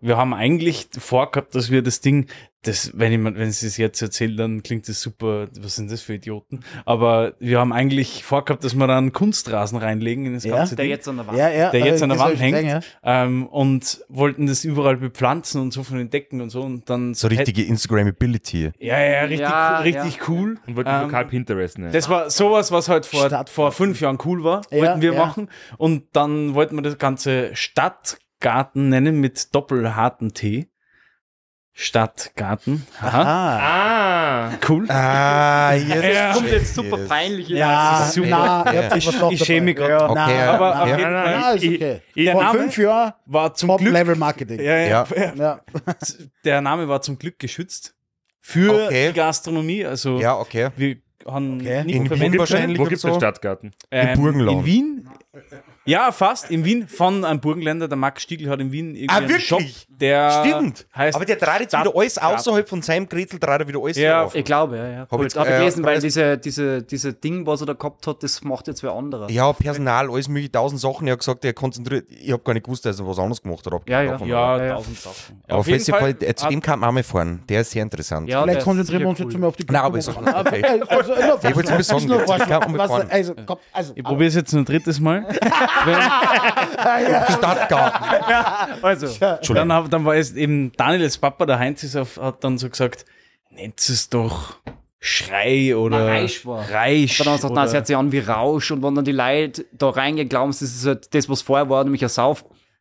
Wir 0.00 0.16
haben 0.16 0.34
eigentlich 0.34 0.88
vorgehabt, 0.98 1.54
dass 1.54 1.70
wir 1.70 1.80
das 1.82 2.00
Ding, 2.00 2.26
das, 2.64 2.92
wenn 2.94 3.12
ich 3.12 3.18
mal- 3.18 3.34
wenn 3.34 3.48
ich 3.50 3.62
es 3.62 3.76
jetzt 3.76 4.00
erzähle, 4.00 4.36
dann 4.36 4.62
klingt 4.62 4.88
das 4.88 5.00
super, 5.00 5.48
was 5.60 5.74
sind 5.74 5.90
das 5.90 6.00
für 6.00 6.14
Idioten? 6.14 6.60
Aber 6.84 7.34
wir 7.40 7.58
haben 7.58 7.72
eigentlich 7.72 8.22
vorgehabt, 8.22 8.62
dass 8.62 8.74
wir 8.76 8.86
da 8.86 8.96
einen 8.98 9.12
Kunstrasen 9.12 9.78
reinlegen 9.78 10.26
in 10.26 10.34
das 10.34 10.44
Ja, 10.44 10.56
ganze 10.58 10.76
Der 10.76 10.84
Ding. 10.84 10.90
jetzt 10.92 11.08
an 11.08 11.16
der 11.16 11.26
Wand. 11.26 11.38
Ja, 11.38 11.50
ja, 11.50 11.70
der 11.70 11.80
jetzt 11.80 12.00
äh, 12.00 12.04
an 12.04 12.10
der 12.10 12.18
Wand 12.20 12.38
hängt 12.40 12.54
gesehen, 12.56 12.68
ja. 12.68 12.80
ähm, 13.24 13.46
und 13.48 14.04
wollten 14.08 14.46
das 14.46 14.64
überall 14.64 14.96
bepflanzen 14.96 15.60
und 15.60 15.72
so 15.72 15.82
von 15.82 15.98
den 15.98 16.08
Decken 16.10 16.40
und 16.40 16.50
so 16.50 16.62
und 16.62 16.88
dann 16.88 17.14
So 17.14 17.26
richtige 17.28 17.64
Instagrammability. 17.64 18.70
ja 18.78 18.98
ja 19.00 19.20
richtig 19.22 19.40
Ja, 19.40 19.78
richtig 19.80 20.28
cool 20.28 20.58
Und 20.66 20.76
wollte 20.76 20.90
Ähm, 20.90 21.02
lokal 21.02 21.24
Pinterest 21.26 21.78
nennen. 21.78 21.92
das 21.92 22.08
war 22.08 22.30
sowas, 22.30 22.70
was 22.70 22.88
halt 22.88 23.06
vor, 23.06 23.26
Stadt- 23.26 23.50
vor 23.50 23.72
fünf 23.72 24.00
Jahren 24.00 24.18
cool 24.24 24.44
war, 24.44 24.62
Ja, 24.70 24.78
wollten 24.78 25.02
wir 25.02 25.14
ja. 25.14 25.18
machen. 25.18 25.48
Und 25.78 26.04
dann 26.12 26.54
wollten 26.54 26.76
wir 26.76 26.82
das 26.82 26.98
Ganze 26.98 27.50
Stadtgarten 27.54 28.88
nennen 28.88 29.20
mit 29.20 29.54
doppelharten 29.54 30.32
T. 30.34 30.68
Stadtgarten. 31.74 32.86
Aha. 33.00 33.22
Ah, 33.22 33.58
ah! 33.60 34.50
Cool. 34.68 34.86
Ah, 34.90 35.72
jetzt 35.74 36.04
Ja. 36.14 36.32
Kommt 36.34 36.48
jetzt 36.50 36.74
super 36.74 36.98
peinlich. 36.98 37.48
ja, 37.48 38.00
das 38.00 38.14
super. 38.14 38.28
na, 38.64 38.90
sich 39.00 39.08
Ich- 39.08 39.30
ich 39.32 39.44
schäme 39.44 39.64
mich 39.66 39.76
grad. 39.76 40.02
Okay, 40.02 40.14
Nein, 40.14 40.36
ja. 40.36 40.52
Aber 40.52 40.74
nein, 40.86 41.00
nein, 41.00 41.12
nein, 41.40 41.56
ist 41.56 41.64
ich- 41.64 41.74
okay. 41.76 42.00
Der 42.14 42.32
Vor 42.32 42.42
Name 42.42 42.58
fünf 42.58 42.78
Jahren 42.78 43.12
war 43.26 43.54
zum 43.54 43.68
Glück, 43.68 43.78
Top-Level-Marketing. 43.80 44.60
ja, 44.60 44.76
ja, 44.78 45.06
Ja. 45.16 45.32
Ja. 45.34 45.60
der 46.44 46.60
Name 46.60 46.88
war 46.88 47.00
zum 47.00 47.18
Glück 47.18 47.38
geschützt 47.38 47.94
für 48.40 48.86
Okay. 48.86 49.08
die 49.08 49.14
Gastronomie. 49.14 49.84
Also 49.86 50.20
Ja, 50.20 50.36
okay. 50.38 50.68
wir 50.76 50.96
haben 51.26 51.60
Okay. 51.60 51.84
nicht 51.84 51.96
In 51.96 52.10
Wien 52.20 52.38
wahrscheinlich. 52.38 52.78
Wo 52.78 52.82
gibt 52.84 52.96
es 52.96 53.02
so. 53.02 53.08
den 53.08 53.16
Stadtgarten? 53.16 53.72
Ähm, 53.90 54.18
Burgenland. 54.20 54.58
In 54.60 54.66
Wien? 54.66 55.08
Ja, 55.84 56.12
fast. 56.12 56.50
In 56.50 56.64
Wien 56.64 56.86
von 56.86 57.24
einem 57.24 57.40
Burgenländer. 57.40 57.88
Der 57.88 57.96
Max 57.96 58.22
Stiegel 58.22 58.48
hat 58.48 58.60
in 58.60 58.70
Wien 58.70 58.94
irgendwie 58.94 59.08
Ah, 59.08 59.16
einen 59.16 59.28
wirklich? 59.28 59.46
Shop, 59.48 59.62
der 59.88 60.44
Stimmt. 60.44 60.86
heißt 60.94 61.16
Aber 61.16 61.24
der 61.24 61.36
dreht 61.36 61.60
jetzt 61.62 61.72
wieder 61.78 61.92
alles 61.96 62.18
außerhalb 62.18 62.68
von 62.68 62.82
seinem 62.82 63.08
Gretel, 63.08 63.38
dreht 63.40 63.60
er 63.60 63.66
wieder 63.68 63.80
alles 63.82 63.96
Ja, 63.96 64.22
auf. 64.22 64.34
Ich 64.34 64.44
glaube, 64.44 64.76
ja, 64.76 64.88
ja. 64.88 64.98
Hab 65.00 65.10
Hab 65.12 65.22
jetzt, 65.22 65.32
ich 65.34 65.40
hab 65.40 65.46
ich 65.48 65.52
äh, 65.54 65.58
gelesen, 65.58 65.84
weil 65.84 65.98
weiß- 65.98 66.02
diese, 66.02 66.38
diese, 66.38 66.82
diese 66.82 67.12
Ding, 67.14 67.46
was 67.46 67.60
er 67.62 67.66
da 67.66 67.72
gehabt 67.72 68.06
hat, 68.06 68.22
das 68.22 68.42
macht 68.44 68.68
jetzt 68.68 68.82
wer 68.84 68.92
anderer. 68.92 69.28
Ja, 69.30 69.52
Personal, 69.52 70.08
alles 70.08 70.28
mögliche, 70.28 70.52
tausend 70.52 70.80
Sachen. 70.80 71.06
Er 71.08 71.14
hat 71.14 71.18
gesagt, 71.18 71.44
er 71.44 71.52
konzentriert. 71.52 72.06
Ich 72.10 72.30
habe 72.30 72.42
gar 72.44 72.52
nicht 72.54 72.64
gewusst, 72.64 72.86
dass 72.86 73.00
er 73.00 73.06
was 73.08 73.18
anderes 73.18 73.42
gemacht 73.42 73.66
hat. 73.66 73.72
Ja, 73.88 74.02
ja. 74.02 74.12
Davon, 74.12 74.28
Ja, 74.28 74.56
Ja, 74.58 74.64
ja. 74.64 74.74
tausend 74.76 74.98
Sachen. 75.00 75.42
Aber 75.48 75.58
auf 75.58 75.66
jeden 75.66 75.84
Fall, 75.84 76.16
äh, 76.20 76.34
zu 76.34 76.48
dem 76.48 76.60
kann 76.60 76.78
man 76.78 76.90
auch 76.90 76.92
mal 76.94 77.02
fahren. 77.02 77.42
Der 77.48 77.62
ist 77.62 77.72
sehr 77.72 77.82
interessant. 77.82 78.28
Ja, 78.28 78.42
Vielleicht 78.42 78.62
konzentrieren 78.62 79.02
wir 79.02 79.08
uns 79.08 79.18
sicher 79.18 79.28
jetzt 79.30 79.34
cool. 79.34 79.40
mal 79.40 79.46
auf 79.48 79.56
die 79.56 79.64
Nein, 79.68 79.82
aber 79.82 79.98
ist 79.98 80.08
okay. 80.08 80.62
Also, 80.88 81.12
Ich 81.48 81.56
wollte 81.56 81.74
es 81.74 81.90
nur 82.04 82.26
sagen, 82.26 82.52
also, 83.10 83.34
also, 83.72 83.92
Ich 83.96 84.04
probiere 84.04 84.28
es 84.28 84.34
jetzt 84.36 84.52
ein 84.52 84.64
drittes 84.64 85.00
Mal. 85.00 85.26
Wenn, 85.84 85.94
Stadtgarten. 87.36 88.82
Also, 88.82 89.54
dann, 89.54 89.72
hab, 89.72 89.90
dann 89.90 90.04
war 90.04 90.14
es 90.14 90.34
eben 90.34 90.72
Daniels 90.76 91.18
Papa, 91.18 91.46
der 91.46 91.58
Heinz, 91.58 91.82
ist 91.82 91.96
auf, 91.96 92.18
hat 92.20 92.44
dann 92.44 92.58
so 92.58 92.68
gesagt, 92.68 93.04
nennt 93.50 93.80
es 93.80 94.08
doch 94.08 94.56
Schrei 95.04 95.76
oder 95.76 96.06
Reisch 96.06 96.46
war. 96.46 96.64
Reisch. 96.70 97.18
dann 97.18 97.26
haben 97.26 97.34
sie 97.34 97.38
gesagt, 97.38 97.54
nein, 97.54 97.66
es 97.66 97.74
hört 97.74 97.86
sich 97.88 97.96
an 97.96 98.12
wie 98.12 98.20
Rausch 98.20 98.70
und 98.70 98.84
wenn 98.84 98.94
dann 98.94 99.04
die 99.04 99.12
Leute 99.12 99.66
da 99.72 99.90
reingehen, 99.90 100.28
glauben 100.28 100.52
sie, 100.52 100.64
das 100.64 100.74
ist 100.74 100.86
halt 100.86 101.12
das, 101.12 101.28
was 101.28 101.42
vorher 101.42 101.68
war, 101.68 101.82
nämlich 101.82 102.02
eine 102.02 102.08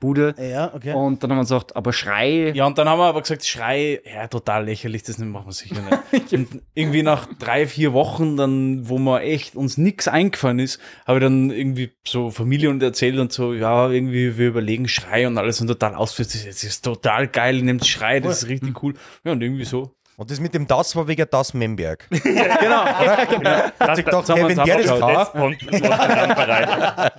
Saufbude. 0.02 0.36
Ja, 0.40 0.74
okay. 0.74 0.94
Und 0.94 1.22
dann 1.24 1.32
haben 1.32 1.38
wir 1.38 1.42
gesagt, 1.44 1.76
aber 1.76 1.94
Schrei, 1.94 2.52
Ja, 2.56 2.66
und 2.66 2.78
dann 2.78 2.90
haben 2.90 3.00
wir 3.00 3.06
aber 3.06 3.22
gesagt, 3.22 3.46
Schrei, 3.46 4.02
ja, 4.12 4.28
total 4.28 4.66
lächerlich, 4.66 5.04
das 5.04 5.18
machen 5.20 5.46
wir 5.48 5.52
sicher 5.54 5.82
nicht. 6.12 6.34
und 6.34 6.62
irgendwie 6.74 7.04
nach 7.04 7.28
drei, 7.40 7.68
vier 7.68 7.94
Wochen, 7.94 8.38
dann, 8.38 8.90
wo 8.90 8.98
man 8.98 9.22
echt 9.22 9.56
uns 9.56 9.78
nichts 9.78 10.08
eingefallen 10.08 10.60
ist, 10.60 10.80
habe 11.06 11.20
ich 11.20 11.24
dann 11.24 11.52
irgendwie 11.52 11.92
so 12.06 12.32
Familie 12.32 12.70
und 12.70 12.82
erzählt 12.84 13.18
und 13.20 13.32
so, 13.32 13.54
ja, 13.54 13.90
irgendwie, 13.90 14.38
wir 14.38 14.48
überlegen 14.48 14.88
Schrei 14.88 15.28
und 15.28 15.38
alles 15.38 15.62
und 15.62 15.68
total 15.68 15.96
ausführt. 15.96 16.30
Das 16.30 16.36
ist- 16.36 16.48
das 16.48 16.64
ist 16.64 16.82
total 16.86 17.28
geil, 17.28 17.62
nehmt 17.62 17.86
Schrei, 17.86 18.20
das 18.20 18.44
ist 18.44 18.50
richtig 18.50 18.82
cool. 18.84 18.94
Ja, 19.24 19.32
und 19.34 19.42
irgendwie 19.42 19.66
so. 19.66 19.96
Und 20.21 20.29
das 20.29 20.39
mit 20.39 20.53
dem 20.53 20.67
Das 20.67 20.95
war 20.95 21.07
wegen 21.07 21.25
Das 21.31 21.55
Memberg. 21.55 22.07
Genau. 22.12 22.86
Hat 22.86 23.95
sich 23.95 24.05
gedacht, 24.05 24.29
haben 24.29 24.39
hey, 24.45 24.55
wenn 24.55 24.63
der 24.65 24.77
das 24.77 24.99
kann, 24.99 25.55
Das. 25.55 27.12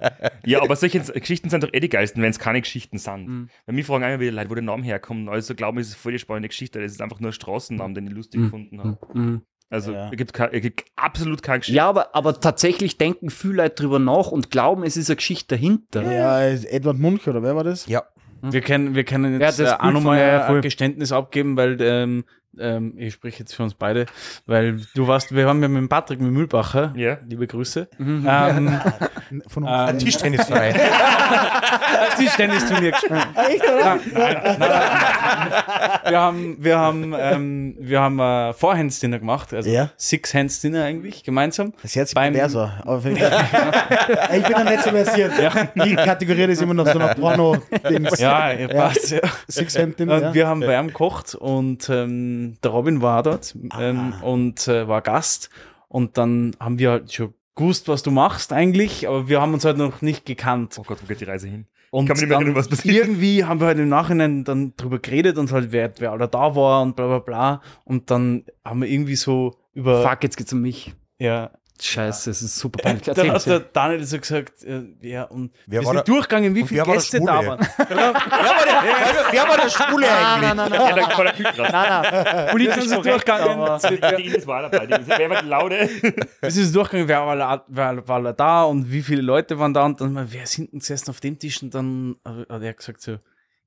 Ja, 0.44 0.62
aber 0.62 0.76
solche 0.76 1.00
Geschichten 1.00 1.50
sind 1.50 1.64
doch 1.64 1.70
eh 1.72 1.80
die 1.80 1.88
geilsten, 1.88 2.22
wenn 2.22 2.30
es 2.30 2.38
keine 2.38 2.60
Geschichten 2.60 2.98
sind. 2.98 3.28
Mhm. 3.28 3.48
Weil 3.66 3.74
mich 3.74 3.86
fragen 3.86 4.04
immer 4.04 4.20
wieder 4.20 4.30
Leute, 4.32 4.50
wo 4.50 4.54
der 4.54 4.62
Name 4.62 4.84
herkommt. 4.84 5.28
Also 5.28 5.54
glauben, 5.56 5.78
es 5.78 5.88
ist 5.88 5.96
voll 5.96 6.12
die 6.12 6.18
spannende 6.20 6.48
Geschichte. 6.48 6.80
Das 6.80 6.92
ist 6.92 7.02
einfach 7.02 7.18
nur 7.18 7.30
ein 7.30 7.34
Straßennamen, 7.34 7.94
den 7.94 8.06
ich 8.06 8.12
lustig 8.12 8.40
Mhm. 8.40 8.44
gefunden 8.44 8.78
habe. 8.78 8.98
Mhm. 9.14 9.42
Also 9.68 9.92
Ja. 9.92 10.08
es 10.10 10.16
gibt, 10.16 10.32
kein- 10.32 10.50
es 10.52 10.60
gibt 10.62 10.84
absolut 10.94 11.42
keine 11.42 11.58
Geschichte. 11.60 11.76
Ja, 11.76 11.88
aber, 11.88 12.14
aber 12.14 12.38
tatsächlich 12.40 12.98
denken 12.98 13.30
viele 13.30 13.54
Leute 13.64 13.82
drüber 13.82 13.98
nach 13.98 14.28
und 14.28 14.50
glauben, 14.50 14.84
es 14.84 14.96
ist 14.96 15.08
eine 15.10 15.16
Geschichte 15.16 15.56
dahinter. 15.56 16.02
Ja, 16.02 16.46
ist 16.46 16.66
Edward 16.66 16.98
Munch 16.98 17.26
oder 17.26 17.42
wer 17.42 17.56
war 17.56 17.64
das? 17.64 17.86
ja, 17.86 18.02
Wir 18.42 18.60
können, 18.60 18.94
wir 18.94 19.04
können 19.04 19.40
Ja, 19.40 19.46
jetzt 19.48 19.58
das 19.58 19.72
äh, 19.72 19.76
auch 19.76 19.90
nochmal 19.90 20.18
ja, 20.20 20.46
voll. 20.46 20.56
ein 20.56 20.62
Geständnis 20.62 21.10
abgeben, 21.10 21.56
weil 21.56 21.80
ähm, 21.80 22.24
ähm, 22.58 22.94
ich 22.96 23.14
spreche 23.14 23.40
jetzt 23.40 23.54
für 23.54 23.62
uns 23.62 23.74
beide, 23.74 24.06
weil 24.46 24.80
du 24.94 25.06
warst, 25.08 25.34
wir 25.34 25.46
haben 25.48 25.62
ja 25.62 25.68
mit 25.68 25.78
dem 25.78 25.88
Patrick 25.88 26.20
mit 26.20 26.30
Mühlbacher, 26.32 26.92
Ja. 26.96 27.18
liebe 27.26 27.46
Grüße, 27.46 27.88
Mhm. 27.98 28.26
ähm, 28.28 28.80
Von 29.48 29.62
uns. 29.64 29.72
ein 29.72 29.98
Tischtennis 29.98 30.44
frei. 30.46 30.74
Tischtennisturnier 32.18 32.90
gespielt. 32.92 33.26
Echt, 33.48 33.62
oder? 33.64 33.98
Wir 36.08 36.20
haben, 36.20 36.56
wir 36.58 36.78
haben, 36.78 37.14
ähm, 37.18 37.76
wir 37.78 38.00
haben 38.00 38.18
äh, 38.18 38.52
Four-Hands-Dinner 38.52 39.18
gemacht, 39.18 39.54
also 39.54 39.70
Ja. 39.70 39.90
Six-Hands-Dinner 39.96 40.84
eigentlich, 40.84 41.24
gemeinsam. 41.24 41.72
Das 41.82 41.92
sich 41.92 42.14
Beim- 42.14 42.34
so. 42.48 42.60
Aber 42.60 43.00
für 43.02 43.10
mich, 43.10 43.22
ich 43.22 44.42
bin 44.42 44.52
ja 44.52 44.64
nicht 44.64 44.82
so 44.82 44.90
versiert. 44.90 45.32
Ich 45.74 45.96
kategoriere 45.96 46.48
das 46.48 46.60
immer 46.60 46.74
noch 46.74 46.86
so 46.86 46.98
nach 46.98 47.14
Porno-Dings. 47.16 48.18
Ja, 48.18 48.52
ja, 48.52 48.68
passt, 48.68 49.10
ja. 49.12 49.20
Six 49.48 49.78
Handin, 49.78 50.10
Und 50.10 50.20
ja. 50.20 50.34
wir 50.34 50.46
haben 50.46 50.60
bei 50.60 50.78
ihm 50.78 50.88
gekocht 50.88 51.34
und 51.34 51.88
ähm, 51.88 52.41
der 52.62 52.70
Robin 52.70 53.00
war 53.02 53.22
dort 53.22 53.55
ähm, 53.78 54.14
Ah. 54.20 54.24
und 54.24 54.66
äh, 54.68 54.87
war 54.88 55.02
Gast. 55.02 55.50
Und 55.88 56.16
dann 56.18 56.57
haben 56.59 56.78
wir 56.78 56.90
halt 56.90 57.12
schon 57.12 57.35
gewusst, 57.55 57.88
was 57.88 58.02
du 58.02 58.11
machst 58.11 58.52
eigentlich, 58.52 59.07
aber 59.09 59.28
wir 59.28 59.40
haben 59.42 59.52
uns 59.55 59.64
halt 59.64 59.76
noch 59.76 60.00
nicht 60.02 60.24
gekannt. 60.24 60.76
Oh 60.78 60.83
Gott, 60.87 60.98
wo 61.02 61.07
geht 61.07 61.20
die 61.20 61.24
Reise 61.24 61.48
hin? 61.48 61.66
Und 61.90 62.07
kann 62.07 62.14
mich 62.16 62.22
nicht 62.26 62.33
erinnern, 62.33 62.55
was 62.55 62.68
passiert. 62.68 62.96
irgendwie 62.96 63.44
haben 63.44 63.61
wir 63.61 63.66
halt 63.66 63.78
im 63.78 63.90
Nachhinein 63.90 64.44
dann 64.44 64.74
drüber 64.76 64.98
geredet 64.98 65.37
und 65.37 65.52
halt, 65.52 65.72
wer, 65.72 65.92
wer 65.98 66.12
alle 66.12 66.26
da 66.28 66.57
war 66.57 66.81
und 66.81 66.96
bla 66.96 67.07
bla 67.07 67.18
bla. 67.18 67.61
Und 67.85 68.11
dann 68.11 68.44
haben 68.64 68.81
wir 68.81 68.88
irgendwie 68.88 69.16
so 69.16 69.55
über. 69.74 70.02
Fuck, 70.02 70.22
jetzt 70.22 70.38
geht's 70.38 70.52
um 70.55 70.62
mich. 70.62 70.94
Ja. 71.18 71.50
Scheiße, 71.85 72.31
es 72.31 72.42
ist 72.42 72.57
super 72.59 72.79
peinlich. 72.83 73.03
Dann 73.03 73.16
hat 73.16 73.45
der 73.45 73.55
Erzähl. 73.55 73.64
Daniel 73.73 74.05
so 74.05 74.18
gesagt, 74.18 74.62
äh, 74.62 74.83
ja, 75.01 75.25
und 75.25 75.53
Wer 75.66 75.81
wir 75.81 75.87
sind 75.87 75.95
der- 75.97 76.05
durchgegangen, 76.05 76.55
wie 76.55 76.62
und 76.62 76.68
viele 76.68 76.83
Gäste 76.85 77.18
da 77.18 77.45
waren. 77.45 77.59
wer, 77.77 77.97
war 77.97 78.12
der, 78.64 78.83
wer 79.33 79.49
war 79.49 79.57
der 79.57 79.68
Schwule 79.68 80.07
eigentlich? 80.09 80.49
Ja, 80.79 80.95
da 80.95 81.18
war 81.18 81.25
der 81.25 81.33
Kühlkraft. 81.33 81.73
Nein, 81.73 82.01
nein, 82.12 82.47
politisch 82.51 82.77
Wir 82.77 82.83
sind 82.88 83.03
korrekt, 83.03 83.29
durchgegangen. 83.29 84.21
Ines 84.25 84.47
war 84.47 84.68
dabei. 84.71 85.01
Wer 85.07 85.31
war 85.31 85.42
die 85.42 85.49
Laune? 85.49 85.90
Es 86.40 86.57
ist 86.59 86.75
durchgegangen, 86.75 87.09
wer 87.09 87.27
war, 87.27 87.64
wer 87.66 88.09
war 88.09 88.33
da 88.33 88.62
und 88.62 88.90
wie 88.92 89.03
viele 89.03 89.23
Leute 89.23 89.59
waren 89.59 89.75
da 89.75 89.85
und 89.85 90.01
dann 90.01 90.12
mal, 90.12 90.27
wer 90.31 90.45
ist 90.45 90.53
hinten 90.55 90.79
gesessen 90.79 91.11
auf 91.11 91.21
dem 91.21 91.38
Tisch 91.38 91.62
und 91.62 91.75
dann 91.75 92.16
hat 92.25 92.62
er 92.62 92.73
gesagt 92.75 93.01
so, 93.03 93.18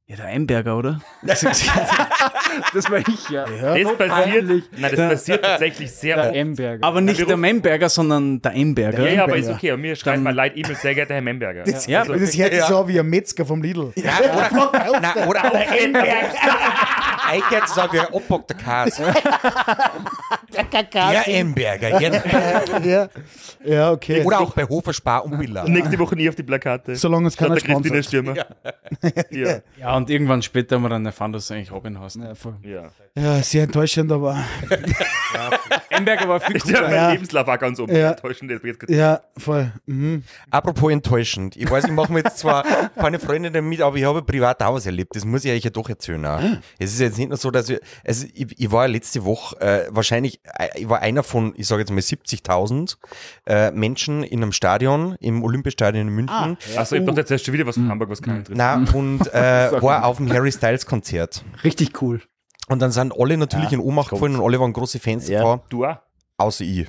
Ja, 0.08 0.18
der 0.18 0.26
Einberger, 0.26 0.78
oder? 0.78 1.02
Das 1.24 1.44
war 2.92 3.00
ich, 3.00 3.30
ja. 3.30 3.44
Das 3.46 3.98
passiert, 3.98 4.46
nein, 4.78 4.92
das 4.96 5.10
passiert 5.10 5.44
tatsächlich 5.44 5.92
sehr 5.92 6.16
Der 6.18 6.26
oft. 6.28 6.36
Emberger. 6.36 6.88
Aber 6.88 7.02
nicht 7.02 7.28
der 7.28 7.38
Memberger, 7.38 7.90
sondern 7.90 8.40
der 8.40 8.52
Einberger. 8.52 9.08
Ja, 9.08 9.14
ja, 9.14 9.24
aber 9.24 9.38
ist 9.38 9.50
okay. 9.50 9.72
Und 9.72 9.82
mir 9.82 9.96
schreibt 9.96 10.22
mal 10.22 10.36
Leid 10.36 10.56
E-Mail, 10.56 10.76
sehr 10.76 10.94
geehrter 10.94 11.16
Herr 11.16 11.22
Memberger. 11.22 11.64
Das, 11.64 11.88
Ja, 11.88 12.06
das 12.06 12.38
hört 12.38 12.54
sich 12.54 12.64
so 12.66 12.88
wie 12.88 13.00
ein 13.00 13.10
Metzger 13.10 13.48
vom 13.48 13.64
Lidl. 13.64 13.94
Ja, 13.96 14.20
oder, 14.52 15.00
nein, 15.02 15.28
oder 15.28 15.46
auch 15.46 15.56
Eichert 17.28 17.70
sagen 17.70 17.94
wir 17.94 18.14
Obbock 18.14 18.48
der 18.48 18.58
Käse. 18.58 19.04
Der 20.54 21.28
Emberger. 21.28 22.00
Jetzt. 22.00 22.26
ja. 22.86 23.10
ja, 23.64 23.92
okay. 23.92 24.24
Oder 24.24 24.40
auch 24.40 24.54
bei 24.54 24.64
Hofer 24.64 24.94
Spar 24.94 25.26
und 25.26 25.38
Billa. 25.40 25.68
Nächste 25.68 25.98
Woche 26.00 26.16
nie 26.16 26.30
auf 26.30 26.36
die 26.36 26.44
Plakate. 26.44 26.96
Solange 26.96 27.28
es 27.28 27.36
keiner 27.36 27.56
der 27.56 27.62
sponsert. 27.62 28.06
Stürmer. 28.06 28.36
Ja. 29.32 29.62
Ja, 29.78 29.95
und 29.96 30.10
irgendwann 30.10 30.42
später 30.42 30.76
haben 30.76 30.84
wir 30.84 30.90
dann 30.90 31.06
erfahren, 31.06 31.32
dass 31.34 31.48
du 31.48 31.54
eigentlich 31.54 31.72
Robin 31.72 32.00
hast. 32.00 32.16
Ja, 32.18 32.36
voll. 32.36 32.56
ja. 32.64 32.90
Ja, 33.18 33.42
sehr 33.42 33.64
enttäuschend, 33.64 34.12
aber 34.12 34.38
Einberger 35.90 36.28
war 36.28 36.40
viel 36.40 36.56
Ja, 36.58 36.62
cooler. 36.62 36.82
mein 36.82 36.94
Ja. 36.94 37.12
Lebenslauf 37.12 37.48
war 37.48 37.58
ganz 37.58 37.80
oben. 37.80 37.96
Ja. 37.96 38.12
Enttäuschend. 38.12 38.52
Das 38.52 38.62
wird 38.64 38.82
jetzt 38.82 38.92
ja, 38.92 39.22
voll. 39.38 39.72
Mhm. 39.86 40.24
Apropos 40.52 40.92
enttäuschend. 40.92 41.56
Ich 41.56 41.70
weiß, 41.70 41.86
ich 41.86 41.92
mache 41.92 42.12
mir 42.12 42.20
jetzt 42.20 42.40
zwar 42.40 42.64
keine 42.96 43.20
Freunde 43.20 43.52
damit, 43.52 43.82
aber 43.82 43.96
ich 43.98 44.04
habe 44.04 44.22
privat 44.22 44.62
auch 44.64 44.74
was 44.76 44.86
erlebt. 44.86 45.16
Das 45.16 45.26
muss 45.26 45.46
ich 45.46 45.52
euch 45.52 45.64
ja 45.64 45.70
doch 45.70 45.88
erzählen. 45.90 46.26
Auch. 46.26 46.42
Es 46.78 46.94
ist 46.94 47.00
jetzt 47.00 47.18
nicht 47.18 47.30
nur 47.30 47.38
so, 47.38 47.52
dass 47.52 47.70
ich, 47.70 47.80
also 48.06 48.26
ich, 48.34 48.48
ich 48.60 48.72
war 48.72 48.86
ja 48.86 48.92
letzte 48.92 49.24
Woche 49.26 49.60
äh, 49.62 49.88
wahrscheinlich, 49.90 50.40
äh, 50.58 50.68
ich 50.76 50.90
war 50.90 51.00
einer 51.02 51.24
von, 51.24 51.54
ich 51.56 51.68
sage 51.68 51.82
jetzt 51.82 51.92
mal 51.92 52.00
70.000 52.00 52.98
äh, 53.46 53.72
Menschen 53.72 54.24
in 54.24 54.42
einem 54.44 54.52
Stadion, 54.52 55.16
im 55.20 55.44
Olympiastadion 55.44 56.08
in 56.08 56.14
München. 56.14 56.58
Achso, 56.76 56.96
ich 56.96 57.06
dachte 57.06 57.22
jetzt 57.22 57.32
erst 57.32 57.46
schon 57.46 57.54
wieder 57.54 57.66
was 57.66 57.76
von 57.76 57.88
Hamburg, 57.90 58.10
was 58.10 58.22
keinen 58.22 58.38
interessiert. 58.40 58.58
Na, 58.58 58.76
und 58.94 59.28
äh, 59.34 59.70
war 59.86 60.06
auf 60.06 60.18
dem 60.18 60.32
Harry 60.32 60.52
Styles 60.52 60.86
Konzert. 60.86 61.44
Richtig 61.64 62.02
cool. 62.02 62.22
Und 62.68 62.82
dann 62.82 62.92
sind 62.92 63.14
alle 63.20 63.38
natürlich 63.38 63.72
in 63.72 63.80
Ohnmacht 63.80 64.10
gefallen 64.10 64.36
und 64.36 64.44
alle 64.44 64.60
waren 64.60 64.74
große 64.74 65.00
Fans 65.00 65.28
Ja. 65.28 65.40
davon, 65.42 65.62
Du 65.70 65.86
auch? 65.86 65.98
außer 66.38 66.64
ich. 66.66 66.88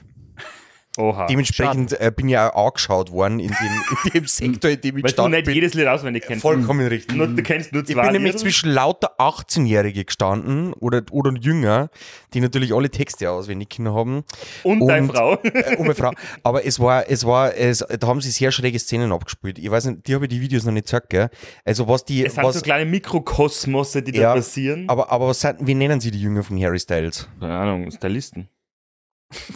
Oha. 0.99 1.26
Dementsprechend 1.26 2.01
äh, 2.01 2.11
bin 2.14 2.28
ich 2.28 2.38
auch 2.38 2.66
angeschaut 2.66 3.11
worden 3.12 3.38
in 3.40 3.49
dem, 3.49 3.57
in 4.05 4.11
dem 4.12 4.26
Sektor, 4.26 4.70
in 4.70 4.80
dem 4.80 4.99
ich 4.99 5.05
Weil 5.05 5.12
du 5.12 5.28
nicht 5.28 5.44
bin. 5.44 5.55
jedes 5.55 5.74
Lied 5.74 5.86
auswendig 5.86 6.24
kennst. 6.26 6.42
Vollkommen 6.42 6.86
richtig. 6.86 7.16
Nur, 7.16 7.26
du 7.28 7.42
kennst 7.42 7.72
nur 7.72 7.82
Ich 7.82 7.88
zwei 7.94 8.03
bin 8.03 8.12
nämlich 8.12 8.32
Lieder. 8.32 8.42
zwischen 8.42 8.70
lauter 8.70 9.18
18-Jährige 9.20 10.05
gestanden 10.05 10.72
oder, 10.74 11.03
oder 11.11 11.32
jünger, 11.38 11.90
die 12.34 12.40
natürlich 12.40 12.72
alle 12.74 12.90
Texte 12.90 13.30
auswendig 13.30 13.68
können 13.70 13.92
haben. 13.92 14.24
Und 14.62 14.86
deine 14.86 15.07
und- 15.09 15.14
Frau. 15.14 15.34
Äh, 15.42 15.76
um 15.76 15.84
eine 15.84 15.94
Frau. 15.94 16.12
Aber 16.42 16.64
es 16.66 16.80
war, 16.80 17.09
es 17.11 17.24
war, 17.24 17.55
es, 17.57 17.78
da 17.78 18.07
haben 18.07 18.20
sie 18.20 18.30
sehr 18.30 18.53
schräge 18.53 18.78
Szenen 18.78 19.12
abgespielt. 19.12 19.59
Ich 19.59 19.70
weiß 19.70 19.86
nicht, 19.86 20.07
die 20.07 20.14
habe 20.14 20.24
ich 20.24 20.30
die 20.30 20.40
Videos 20.40 20.64
noch 20.64 20.72
nicht 20.72 20.86
gezeigt, 20.86 21.11
gell? 21.11 21.28
Also 21.64 21.86
was 21.88 22.05
die, 22.05 22.24
Es 22.24 22.34
sind 22.34 22.44
was, 22.44 22.57
so 22.57 22.61
kleine 22.62 22.88
Mikrokosmose, 22.90 24.03
die 24.03 24.16
Ja, 24.16 24.30
da 24.30 24.34
passieren. 24.36 24.88
aber, 24.88 25.11
aber 25.11 25.28
was 25.28 25.40
sind, 25.40 25.59
wie 25.66 25.74
nennen 25.74 26.01
sie 26.01 26.11
die 26.11 26.20
Jünger 26.20 26.42
von 26.42 26.61
Harry 26.62 26.78
Styles? 26.78 27.28
Keine 27.40 27.57
Ahnung, 27.57 27.90
Stylisten. 27.90 28.49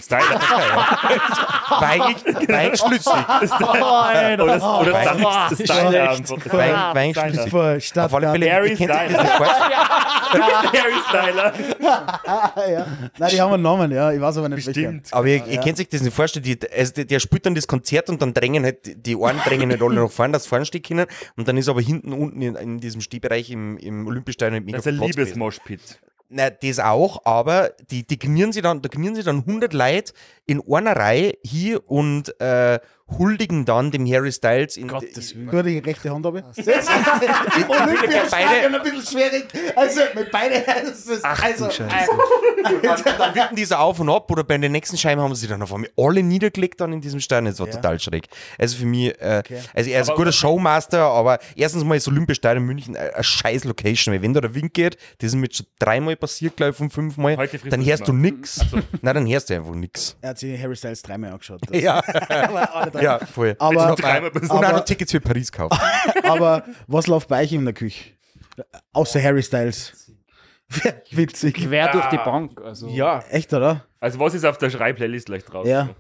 Styler. 0.03 0.21
War 1.71 1.83
eigentlich, 1.83 2.49
war 2.49 2.59
eigentlich 2.59 2.81
schlüssig. 2.81 3.13
oder 3.13 4.81
oder 4.81 4.93
Wein- 4.93 5.19
Stylist- 5.55 5.63
Styler 5.73 6.11
einfach. 6.11 6.53
War, 6.53 6.59
war 6.59 6.97
eigentlich 6.97 7.17
Styler. 7.17 7.33
schlüssig. 7.33 7.51
Voll, 7.51 7.81
Stadt, 7.81 8.07
Auf 8.07 8.15
alle 8.15 8.31
Fälle, 8.33 8.47
das 8.47 8.51
Harry 10.73 10.95
Styler. 11.09 11.53
ja. 12.71 12.87
Nein, 13.19 13.31
die 13.31 13.41
haben 13.41 13.53
einen 13.53 13.63
Namen, 13.63 13.91
ja. 13.93 14.11
Ich 14.13 14.21
weiß 14.21 14.39
aber 14.39 14.49
nicht 14.49 14.65
Bestimmt. 14.67 15.09
Aber 15.13 15.27
ihr, 15.29 15.47
ihr 15.47 15.61
könnt 15.61 15.77
sich 15.77 15.89
das 15.89 16.03
nicht 16.03 16.15
vorstellen, 16.15 16.45
die, 16.45 16.59
also 16.77 16.93
der, 16.93 17.05
der 17.05 17.21
spielt 17.21 17.47
dann 17.47 17.55
das 17.55 17.67
Konzert 17.69 18.09
und 18.11 18.21
dann 18.21 18.35
drängen 18.35 18.65
halt, 18.65 18.79
die 19.07 19.17
einen 19.17 19.39
drängen 19.41 19.69
nicht 19.69 19.83
alle 19.83 19.95
nach 20.03 20.11
vorne, 20.11 20.33
dass 20.33 20.47
vorne 20.47 20.67
stehen 20.67 20.83
können 20.83 21.07
und 21.37 21.47
dann 21.47 21.57
ist 21.57 21.69
aber 21.69 21.81
hinten 21.81 22.13
unten 22.13 22.43
in, 22.43 22.57
in 22.57 22.81
diesem 22.81 23.01
Stehbereich 23.01 23.51
im, 23.51 23.77
im 23.79 24.07
Olympiastadion 24.07 24.65
mega 24.65 24.79
Das 24.79 24.87
ist 24.87 25.01
ein. 25.01 25.07
Liebesmoshpit. 25.07 26.01
Nein, 26.33 26.57
das 26.63 26.79
auch, 26.79 27.25
aber 27.25 27.71
die, 27.91 28.07
die 28.07 28.17
knieren 28.17 28.53
sie 28.53 28.63
dann, 28.63 28.83
da 28.83 28.89
knieren 28.89 29.17
sie 29.17 29.25
dann 29.25 29.39
100 29.39 29.73
Leute 29.73 30.13
in 30.51 30.61
einer 30.69 30.97
Reihe 30.97 31.35
hier 31.45 31.89
und 31.89 32.35
äh, 32.41 32.81
huldigen 33.19 33.65
dann 33.65 33.91
dem 33.91 34.05
Harry 34.11 34.33
Styles 34.33 34.77
in 34.77 34.89
Gottes 34.89 35.35
Willen. 35.35 35.47
Nur 35.47 35.63
die 35.63 35.79
rechte 35.79 36.11
Hand 36.11 36.27
habe. 36.27 36.43
beide, 38.31 38.77
ein 38.77 38.83
bisschen 38.83 39.03
schwierig. 39.03 39.49
Also 39.77 40.01
mit 40.15 40.31
beide 40.31 40.63
das 40.85 41.07
ist 41.07 41.25
also, 41.25 41.69
dann, 41.69 42.99
dann 43.19 43.35
wippen 43.35 43.57
die 43.57 43.65
so 43.65 43.75
auf 43.77 43.99
und 44.01 44.09
ab 44.11 44.31
oder 44.31 44.45
bei 44.45 44.59
den 44.59 44.73
nächsten 44.73 44.97
Scheiben 44.97 45.21
haben 45.21 45.35
sie 45.35 45.47
dann 45.49 45.63
auf 45.63 45.73
einmal 45.73 45.91
alle 45.97 46.23
niedergelegt 46.23 46.81
dann 46.81 46.93
in 46.93 47.01
diesem 47.01 47.21
Stein. 47.21 47.45
Das 47.45 47.59
war 47.59 47.67
Ja. 47.67 47.75
total 47.75 47.99
schräg. 47.99 48.27
Also 48.59 48.77
für 48.79 48.87
mich, 48.87 49.21
äh, 49.21 49.43
also 49.75 49.91
er 49.91 50.01
ist 50.03 50.09
ein 50.09 50.13
Aber- 50.13 50.17
guter 50.17 50.33
Showmaster, 50.33 51.01
aber 51.01 51.39
erstens 51.57 51.85
mal 51.85 51.97
ist 51.97 52.09
Olympiastadion 52.09 52.65
München 52.65 52.97
eine, 52.97 53.15
eine 53.15 53.25
scheiß 53.25 53.65
Location, 53.65 54.15
weil 54.15 54.23
wenn 54.23 54.35
da 54.35 54.41
der 54.41 54.55
Wind 54.55 54.75
geht, 54.75 54.97
das 55.19 55.29
ist 55.29 55.35
mir 55.35 55.45
jetzt 55.47 55.57
schon 55.59 55.67
dreimal 55.79 56.17
passiert, 56.17 56.57
glaube 56.57 56.71
ich, 56.73 56.77
von 56.77 56.91
fünfmal, 56.91 57.37
dann 57.69 57.85
hörst 57.85 58.07
du 58.09 58.13
nix. 58.13 58.61
Nein, 59.03 59.15
dann 59.15 59.27
hörst 59.29 59.51
du 59.51 59.55
einfach 59.55 59.75
nix. 59.75 60.17
Hat 60.23 60.39
sich 60.41 60.61
Harry 60.63 60.77
Styles 60.77 61.03
dreimal 61.03 61.33
angeschaut. 61.33 61.61
Das- 61.71 61.81
Ja, 61.81 62.03
aber, 62.73 63.03
ja, 63.03 63.19
voll. 63.19 63.55
Aber- 63.59 63.91
Und 63.91 64.03
Dreimal 64.03 64.31
auch 64.49 64.51
aber- 64.63 64.73
noch 64.79 64.85
Tickets 64.85 65.13
für 65.13 65.21
Paris 65.21 65.51
kaufen. 65.53 65.79
aber 66.25 66.65
was 66.87 67.07
läuft 67.07 67.29
bei 67.29 67.43
euch 67.43 67.53
in 67.53 67.65
der 67.65 67.75
Küche? 67.75 68.11
Außer 68.93 69.23
Harry 69.23 69.43
Styles. 69.43 70.13
Witzig. 71.11 71.55
Quer 71.57 71.91
durch 71.93 72.07
die 72.11 72.17
Bank. 72.19 72.61
Also. 72.61 72.89
Ja, 72.89 73.21
Echt, 73.31 73.53
oder? 73.53 73.85
Also 73.99 74.19
was 74.21 74.35
ist 74.35 74.45
auf 74.45 74.59
der 74.59 74.71
Schrei-Playlist 74.71 75.27
gleich 75.27 75.45
drauf? 75.45 75.67
Ja. 75.67 75.91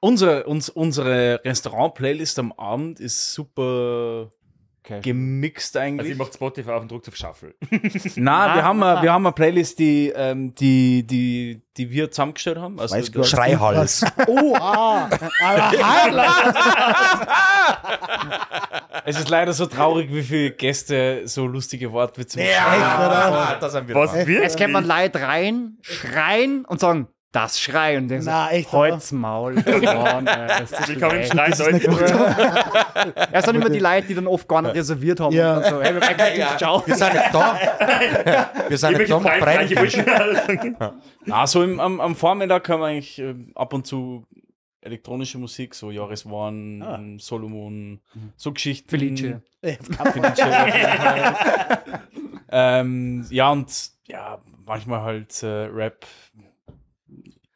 unsere, 0.00 0.44
uns, 0.44 0.68
unsere 0.68 1.40
Restaurant-Playlist 1.44 2.38
am 2.38 2.52
Abend 2.52 3.00
ist 3.00 3.32
super 3.34 4.30
Okay. 4.84 5.00
gemixt 5.00 5.76
Also 5.76 5.86
eigentlich. 5.86 6.10
ich 6.10 6.18
mach 6.18 6.32
Spotify 6.32 6.70
auf 6.70 6.82
und 6.82 6.90
drückt 6.90 7.06
auf 7.06 7.14
Shuffle. 7.14 7.54
Na, 8.16 8.56
wir 8.56 8.64
haben, 8.64 8.82
eine, 8.82 9.00
wir 9.00 9.12
haben 9.12 9.24
eine 9.24 9.32
Playlist, 9.32 9.78
die, 9.78 10.12
ähm, 10.14 10.56
die, 10.56 11.06
die, 11.06 11.62
die 11.76 11.90
wir 11.90 12.10
zusammengestellt 12.10 12.58
haben. 12.58 12.80
Also 12.80 12.96
Weißt 12.96 13.14
du, 13.14 13.22
Schreihals. 13.22 14.04
Oh, 14.26 14.56
ah. 14.58 15.08
Es 19.04 19.18
ist 19.18 19.28
leider 19.28 19.52
so 19.52 19.66
traurig, 19.66 20.12
wie 20.12 20.22
viele 20.22 20.50
Gäste 20.52 21.22
so 21.26 21.46
lustige 21.46 21.92
Wortwitze 21.92 22.38
machen. 22.38 22.50
Ja, 22.50 23.58
da 23.60 23.68
sind 23.68 23.88
wir 23.88 23.94
Was? 23.94 24.14
Es 24.14 24.56
kommen 24.56 24.74
dann 24.74 24.86
Leute 24.86 25.20
rein, 25.22 25.78
schreien 25.82 26.64
und 26.64 26.80
sagen, 26.80 27.08
das 27.32 27.58
Schrei. 27.60 27.96
Und 27.98 28.08
denkst, 28.08 28.26
Na, 28.26 28.50
echt, 28.50 28.70
Holzmaul. 28.72 29.54
Mann, 29.54 30.26
ey, 30.26 30.46
das 30.48 30.70
ist 30.72 30.88
Willkommen 30.88 31.12
im 31.16 31.20
echt- 31.22 31.32
Schrei 31.32 31.50
Deutsch. 31.50 31.84
Erst 33.32 33.48
dann 33.48 33.56
immer 33.56 33.70
die 33.70 33.78
Leute, 33.78 34.06
die 34.08 34.14
dann 34.14 34.26
oft 34.26 34.46
gar 34.46 34.62
nicht 34.62 34.74
reserviert 34.74 35.18
haben. 35.20 35.34
Ja. 35.34 35.56
Und 35.56 35.64
so, 35.64 35.82
hey, 35.82 35.94
wir 35.94 36.36
ja. 36.38 36.56
ciao. 36.58 36.82
Wir 36.86 36.94
sind 36.94 37.12
nicht 37.14 37.34
da. 37.34 37.58
Wir 38.68 38.78
sind 38.78 38.98
nicht 38.98 39.10
da, 39.10 39.18
Breiten. 39.18 40.76
Also 41.30 41.62
im, 41.62 41.80
am, 41.80 42.00
am 42.00 42.14
Vormittag 42.14 42.68
haben 42.68 42.80
wir 42.80 42.86
eigentlich 42.86 43.18
ähm, 43.18 43.50
ab 43.54 43.72
und 43.72 43.86
zu 43.86 44.26
elektronische 44.82 45.38
Musik, 45.38 45.74
so 45.74 45.90
One, 46.26 46.84
Ah. 46.84 47.00
Solomon, 47.18 48.00
so 48.36 48.52
Geschichten. 48.52 48.90
Felice. 48.90 49.40
Felice 49.62 50.42
ähm, 52.50 53.24
ja, 53.30 53.50
und 53.50 53.90
ja, 54.06 54.38
manchmal 54.66 55.02
halt 55.02 55.42
äh, 55.42 55.46
Rap, 55.46 56.04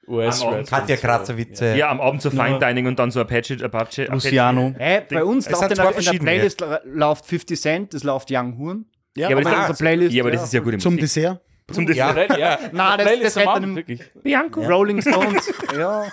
US-Rap. 0.08 0.66
Katja 0.68 0.96
Kratzerwitze. 0.96 1.74
Ja, 1.76 1.90
am 1.90 2.00
Abend 2.00 2.22
so 2.22 2.30
Fine 2.30 2.58
Dining 2.60 2.86
und 2.86 2.98
dann 2.98 3.10
so 3.10 3.20
Apache, 3.20 3.56
Apache, 3.62 4.04
Luciano. 4.10 4.74
Hey, 4.78 5.02
bei 5.10 5.24
uns 5.24 5.48
läuft 5.50 5.62
in 5.64 5.70
in 5.70 5.76
der. 5.76 6.18
Playlist 6.18 6.60
la- 6.60 6.80
läuft 6.84 7.26
50 7.26 7.60
Cent, 7.60 7.94
das 7.94 8.04
läuft 8.04 8.28
Young 8.30 8.56
Horn. 8.58 8.84
Ja, 9.16 9.30
Ja, 9.30 9.36
aber 9.36 9.42
das, 9.44 9.52
ist, 9.52 9.58
unserer 9.58 9.76
Playlist. 9.76 10.14
ja, 10.14 10.22
aber 10.22 10.30
das 10.30 10.42
ist 10.44 10.52
ja 10.52 10.60
gut 10.60 10.74
im 10.74 10.80
zum 10.80 10.94
Musik. 10.94 11.00
Dessert. 11.14 11.40
Zum 11.72 11.86
Dessert. 11.86 12.30
Ja. 12.30 12.36
Ja, 12.38 12.58
Nein, 12.72 12.98
das- 12.98 13.06
Playlist 13.06 13.24
das 13.24 13.36
am 13.36 13.42
hätte 13.42 13.62
einem- 13.64 13.76
wirklich. 13.76 14.00
Bianco. 14.22 14.62
Rolling 14.62 15.00
Stones. 15.02 15.52
ja. 15.76 16.04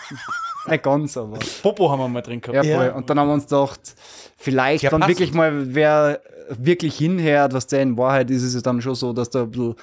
Nicht 0.68 0.84
ganz, 0.84 1.18
aber. 1.18 1.38
Popo 1.62 1.92
haben 1.92 2.00
wir 2.00 2.08
mal 2.08 2.22
drin 2.22 2.40
gehabt. 2.40 2.66
Ja, 2.66 2.78
voll. 2.78 2.90
Und 2.96 3.10
dann 3.10 3.20
haben 3.20 3.28
wir 3.28 3.34
uns 3.34 3.44
gedacht, 3.48 3.82
vielleicht 4.38 4.84
Ja, 4.84 4.90
dann 4.90 5.02
passt. 5.02 5.10
wirklich 5.10 5.34
mal, 5.34 5.76
wer 5.76 6.22
wirklich 6.50 6.98
hinhört, 6.98 7.54
was 7.54 7.68
der 7.68 7.82
in 7.82 7.98
Wahrheit 7.98 8.30
ist, 8.32 8.44
ist 8.44 8.54
es 8.56 8.64
dann 8.64 8.82
schon 8.82 8.96
so, 8.96 9.12
dass 9.14 9.30
da 9.30 9.44
ein 9.44 9.52
bisschen 9.52 9.76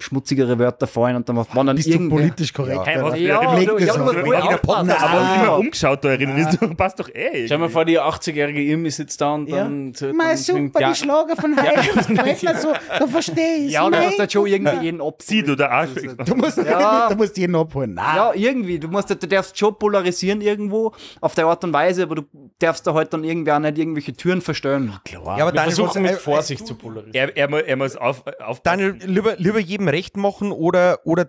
schmutzigere 0.00 0.58
Wörter 0.58 0.86
fallen 0.86 1.16
und 1.16 1.28
dann 1.28 1.36
waren 1.36 1.66
dann 1.66 1.76
Bist 1.76 1.92
du 1.92 2.08
politisch 2.08 2.52
korrekt? 2.52 2.86
Ja, 2.86 3.10
du, 3.10 3.16
ja, 3.16 3.40
du 3.40 3.46
auf. 3.48 3.52
musst 3.98 4.14
Wegen 4.16 4.26
voll 4.26 4.36
der 4.36 4.44
aufpassen. 4.44 4.60
Podcast. 4.88 5.02
Aber 5.02 5.20
Ah. 5.20 5.42
immer 5.42 5.56
umgeschaut 5.58 6.04
da 6.04 6.16
drin, 6.16 6.36
ist, 6.36 6.76
passt 6.76 7.00
doch 7.00 7.08
eh. 7.14 7.46
Dir 7.46 7.58
mal 7.58 7.68
vor, 7.68 7.84
die 7.84 7.98
80-jährige 7.98 8.62
Irmi 8.62 8.90
sitzt 8.90 9.20
da 9.20 9.34
und 9.34 9.48
Ja. 9.48 9.56
dann. 9.64 9.92
dann 9.92 10.16
Mal 10.16 10.36
super, 10.36 10.80
ja, 10.80 10.90
die 10.90 10.94
Schlager 10.94 11.36
von 11.36 11.56
Heidi, 11.56 11.88
mir 12.46 12.56
so, 12.58 12.72
da 12.98 13.06
verstehe 13.06 13.56
ich 13.66 13.72
Ja, 13.72 13.90
du 13.90 13.96
musst 13.98 14.18
halt 14.18 14.32
schon 14.32 14.46
irgendwie 14.46 14.84
jeden 14.84 15.00
abholen. 15.00 15.14
Sie, 15.22 15.42
du 15.42 15.56
der 15.56 15.70
Arsch. 15.70 15.90
Du 16.24 16.34
musst, 16.36 16.58
Ja. 16.58 17.08
du 17.08 17.16
musst 17.16 17.36
jeden 17.36 17.56
abholen. 17.56 17.94
Nein. 17.94 18.16
Ja, 18.16 18.32
irgendwie. 18.34 18.78
Du, 18.78 18.88
musst, 18.88 19.10
du 19.10 19.16
darfst 19.16 19.58
schon 19.58 19.76
polarisieren 19.78 20.40
irgendwo 20.40 20.92
auf 21.20 21.34
der 21.34 21.46
Art 21.46 21.64
und 21.64 21.72
Weise, 21.72 22.04
aber 22.04 22.14
du 22.14 22.22
darfst 22.60 22.86
da 22.86 22.94
halt 22.94 23.12
dann 23.12 23.24
irgendwie 23.24 23.50
auch 23.52 23.58
nicht 23.58 23.78
irgendwelche 23.78 24.12
Türen 24.12 24.40
verstellen. 24.40 24.92
Ja, 25.10 25.18
aber 25.20 25.36
Wir 25.36 25.44
Daniel, 25.46 25.62
versuchen 25.74 26.02
mit 26.02 26.12
Vorsicht 26.12 26.66
zu 26.66 26.74
polarisieren. 26.76 27.30
Er, 27.34 27.48
mu- 27.50 27.56
muss 27.76 27.96
auf, 27.96 28.22
Daniel, 28.62 28.96
lieber, 29.04 29.34
lieber 29.36 29.58
jedem 29.92 29.98
recht 29.98 30.16
machen 30.16 30.52
oder, 30.52 31.00
oder 31.04 31.28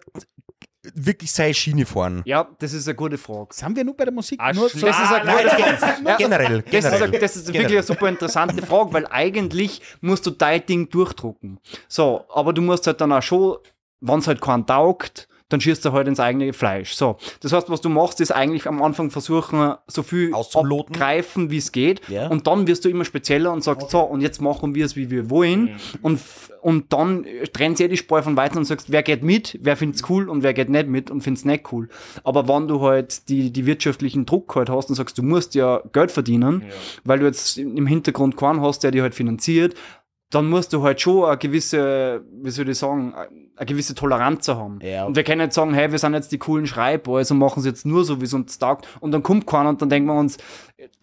wirklich 0.95 1.31
seine 1.31 1.53
Schiene 1.53 1.85
fahren. 1.85 2.21
Ja, 2.25 2.47
das 2.59 2.73
ist 2.73 2.87
eine 2.87 2.95
gute 2.95 3.17
Frage. 3.17 3.53
Sind 3.53 3.75
wir 3.75 3.83
nur 3.83 3.95
bei 3.97 4.05
der 4.05 4.13
Musik? 4.13 4.39
Ah, 4.41 4.53
nur 4.53 4.69
so- 4.69 4.85
Das 4.85 4.97
ist 4.97 5.11
eine 5.11 5.25
Nein, 5.25 5.43
gute 5.43 5.55
gen- 5.57 5.77
Frage. 5.77 6.03
Ja, 6.05 6.15
generell, 6.17 6.61
Das 6.61 6.65
ist, 6.65 6.71
generell. 6.71 7.03
eine, 7.03 7.19
das 7.19 7.35
ist 7.35 7.47
wirklich 7.47 7.67
eine 7.67 7.83
super 7.83 8.07
interessante 8.09 8.65
Frage, 8.65 8.93
weil 8.93 9.07
eigentlich 9.07 9.81
musst 10.01 10.25
du 10.25 10.31
dein 10.31 10.65
Ding 10.65 10.89
durchdrucken. 10.89 11.59
So, 11.87 12.25
aber 12.33 12.53
du 12.53 12.61
musst 12.61 12.87
halt 12.87 13.01
dann 13.01 13.11
auch 13.11 13.21
schon, 13.21 13.57
wenn 13.99 14.19
es 14.19 14.27
halt 14.27 14.39
keinen 14.41 14.65
taugt, 14.65 15.27
dann 15.49 15.59
schießt 15.61 15.83
du 15.83 15.91
halt 15.91 16.07
ins 16.07 16.19
eigene 16.19 16.53
Fleisch. 16.53 16.93
So, 16.93 17.17
das 17.41 17.51
heißt, 17.51 17.69
was 17.69 17.81
du 17.81 17.89
machst, 17.89 18.21
ist 18.21 18.31
eigentlich 18.31 18.67
am 18.67 18.81
Anfang 18.81 19.09
versuchen, 19.09 19.73
so 19.87 20.03
viel 20.03 20.31
abgreifen, 20.33 21.49
wie 21.51 21.57
es 21.57 21.71
geht. 21.71 22.01
Ja. 22.07 22.27
Und 22.27 22.47
dann 22.47 22.67
wirst 22.67 22.85
du 22.85 22.89
immer 22.89 23.05
spezieller 23.05 23.51
und 23.51 23.63
sagst, 23.63 23.89
so, 23.89 23.99
und 24.01 24.21
jetzt 24.21 24.41
machen 24.41 24.75
wir 24.75 24.85
es, 24.85 24.95
wie 24.95 25.09
wir 25.09 25.29
wollen. 25.29 25.77
Und, 26.01 26.15
f- 26.15 26.51
und 26.61 26.93
dann 26.93 27.25
trennt 27.53 27.77
sich 27.77 27.89
die 27.89 27.97
Spreu 27.97 28.21
von 28.21 28.37
weiter 28.37 28.57
und 28.57 28.65
sagst, 28.65 28.91
wer 28.91 29.01
geht 29.03 29.23
mit, 29.23 29.57
wer 29.61 29.75
findet's 29.75 30.03
cool 30.09 30.29
und 30.29 30.43
wer 30.43 30.53
geht 30.53 30.69
nicht 30.69 30.87
mit 30.87 31.09
und 31.09 31.21
findet's 31.21 31.45
nicht 31.45 31.71
cool. 31.71 31.89
Aber 32.23 32.47
wenn 32.47 32.67
du 32.67 32.81
halt 32.81 33.27
die, 33.29 33.51
die 33.51 33.65
wirtschaftlichen 33.65 34.25
Druck 34.25 34.55
halt 34.55 34.69
hast 34.69 34.89
und 34.89 34.95
sagst, 34.95 35.17
du 35.17 35.23
musst 35.23 35.55
ja 35.55 35.81
Geld 35.93 36.11
verdienen, 36.11 36.63
weil 37.03 37.19
du 37.19 37.25
jetzt 37.25 37.57
im 37.57 37.87
Hintergrund 37.87 38.37
keinen 38.37 38.61
hast, 38.61 38.83
der 38.83 38.91
dich 38.91 39.01
halt 39.01 39.15
finanziert, 39.15 39.73
dann 40.31 40.47
musst 40.47 40.73
du 40.73 40.83
halt 40.83 41.01
schon 41.01 41.25
eine 41.25 41.37
gewisse, 41.37 42.21
wie 42.43 42.51
soll 42.51 42.69
ich 42.69 42.77
sagen, 42.77 43.13
eine 43.55 43.65
gewisse 43.65 43.95
Toleranz 43.95 44.47
haben. 44.47 44.79
Ja. 44.81 45.05
Und 45.05 45.15
wir 45.15 45.23
können 45.23 45.41
nicht 45.41 45.53
sagen, 45.53 45.73
hey, 45.73 45.91
wir 45.91 45.97
sind 45.97 46.13
jetzt 46.13 46.31
die 46.31 46.37
coolen 46.37 46.67
Schreibboys 46.67 47.31
und 47.31 47.39
machen 47.39 47.59
es 47.61 47.65
jetzt 47.65 47.85
nur 47.85 48.05
so, 48.05 48.21
wie 48.21 48.25
es 48.25 48.33
uns 48.33 48.57
taugt. 48.59 48.87
Und 48.99 49.11
dann 49.11 49.23
kommt 49.23 49.47
keiner 49.47 49.69
und 49.69 49.81
dann 49.81 49.89
denken 49.89 50.07
wir 50.07 50.19
uns, 50.19 50.37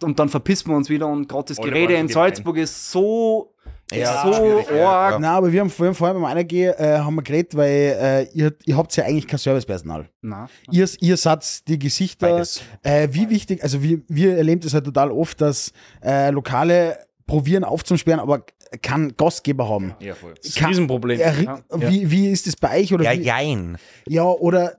und 0.01 0.17
dann 0.17 0.29
verpissen 0.29 0.71
wir 0.71 0.77
uns 0.77 0.89
wieder 0.89 1.07
und 1.07 1.27
gerade 1.27 1.47
das 1.49 1.57
Gerede 1.57 1.93
in. 1.95 2.07
Salzburg 2.07 2.55
ist 2.57 2.89
so, 2.91 3.53
Ja, 3.91 4.23
so 4.33 4.63
ja, 4.73 4.89
arg. 4.89 5.13
ja. 5.13 5.19
Nein, 5.19 5.29
aber 5.31 5.51
wir 5.51 5.59
haben 5.59 5.69
vorhin, 5.69 5.93
vorhin 5.93 6.15
beim 6.15 6.25
Einergehen 6.25 6.73
äh, 6.77 6.97
haben 6.99 7.15
wir 7.15 7.21
geredet, 7.21 7.55
weil 7.55 7.69
äh, 7.69 8.23
ihr, 8.33 8.55
ihr 8.65 8.77
habt 8.77 8.95
ja 8.95 9.03
eigentlich 9.03 9.27
kein 9.27 9.39
Servicepersonal. 9.39 10.09
Na. 10.21 10.47
Ihr, 10.71 10.87
ihr 11.01 11.17
seid 11.17 11.67
die 11.67 11.77
Gesichter. 11.77 12.43
Äh, 12.81 13.09
wie 13.11 13.29
wichtig, 13.29 13.61
also 13.61 13.83
wir, 13.83 14.01
wir 14.07 14.37
erleben 14.37 14.61
das 14.61 14.73
halt 14.73 14.85
total 14.85 15.11
oft, 15.11 15.41
dass 15.41 15.73
äh, 16.01 16.31
Lokale 16.31 16.97
probieren 17.27 17.65
aufzusperren, 17.65 18.21
aber 18.21 18.45
keinen 18.81 19.15
Gastgeber 19.17 19.69
haben. 19.69 19.95
Ja, 19.99 20.15
voll. 20.15 20.33
Das 20.35 20.47
ist 20.47 20.59
ein 20.61 20.65
Riesenproblem. 20.67 21.19
Wie, 21.75 22.11
wie 22.11 22.29
ist 22.29 22.47
das 22.47 22.55
bei 22.55 22.81
euch? 22.81 22.93
Oder 22.93 23.05
Ja, 23.05 23.19
wie, 23.19 23.23
jein. 23.23 23.77
ja, 24.07 24.23
oder 24.25 24.77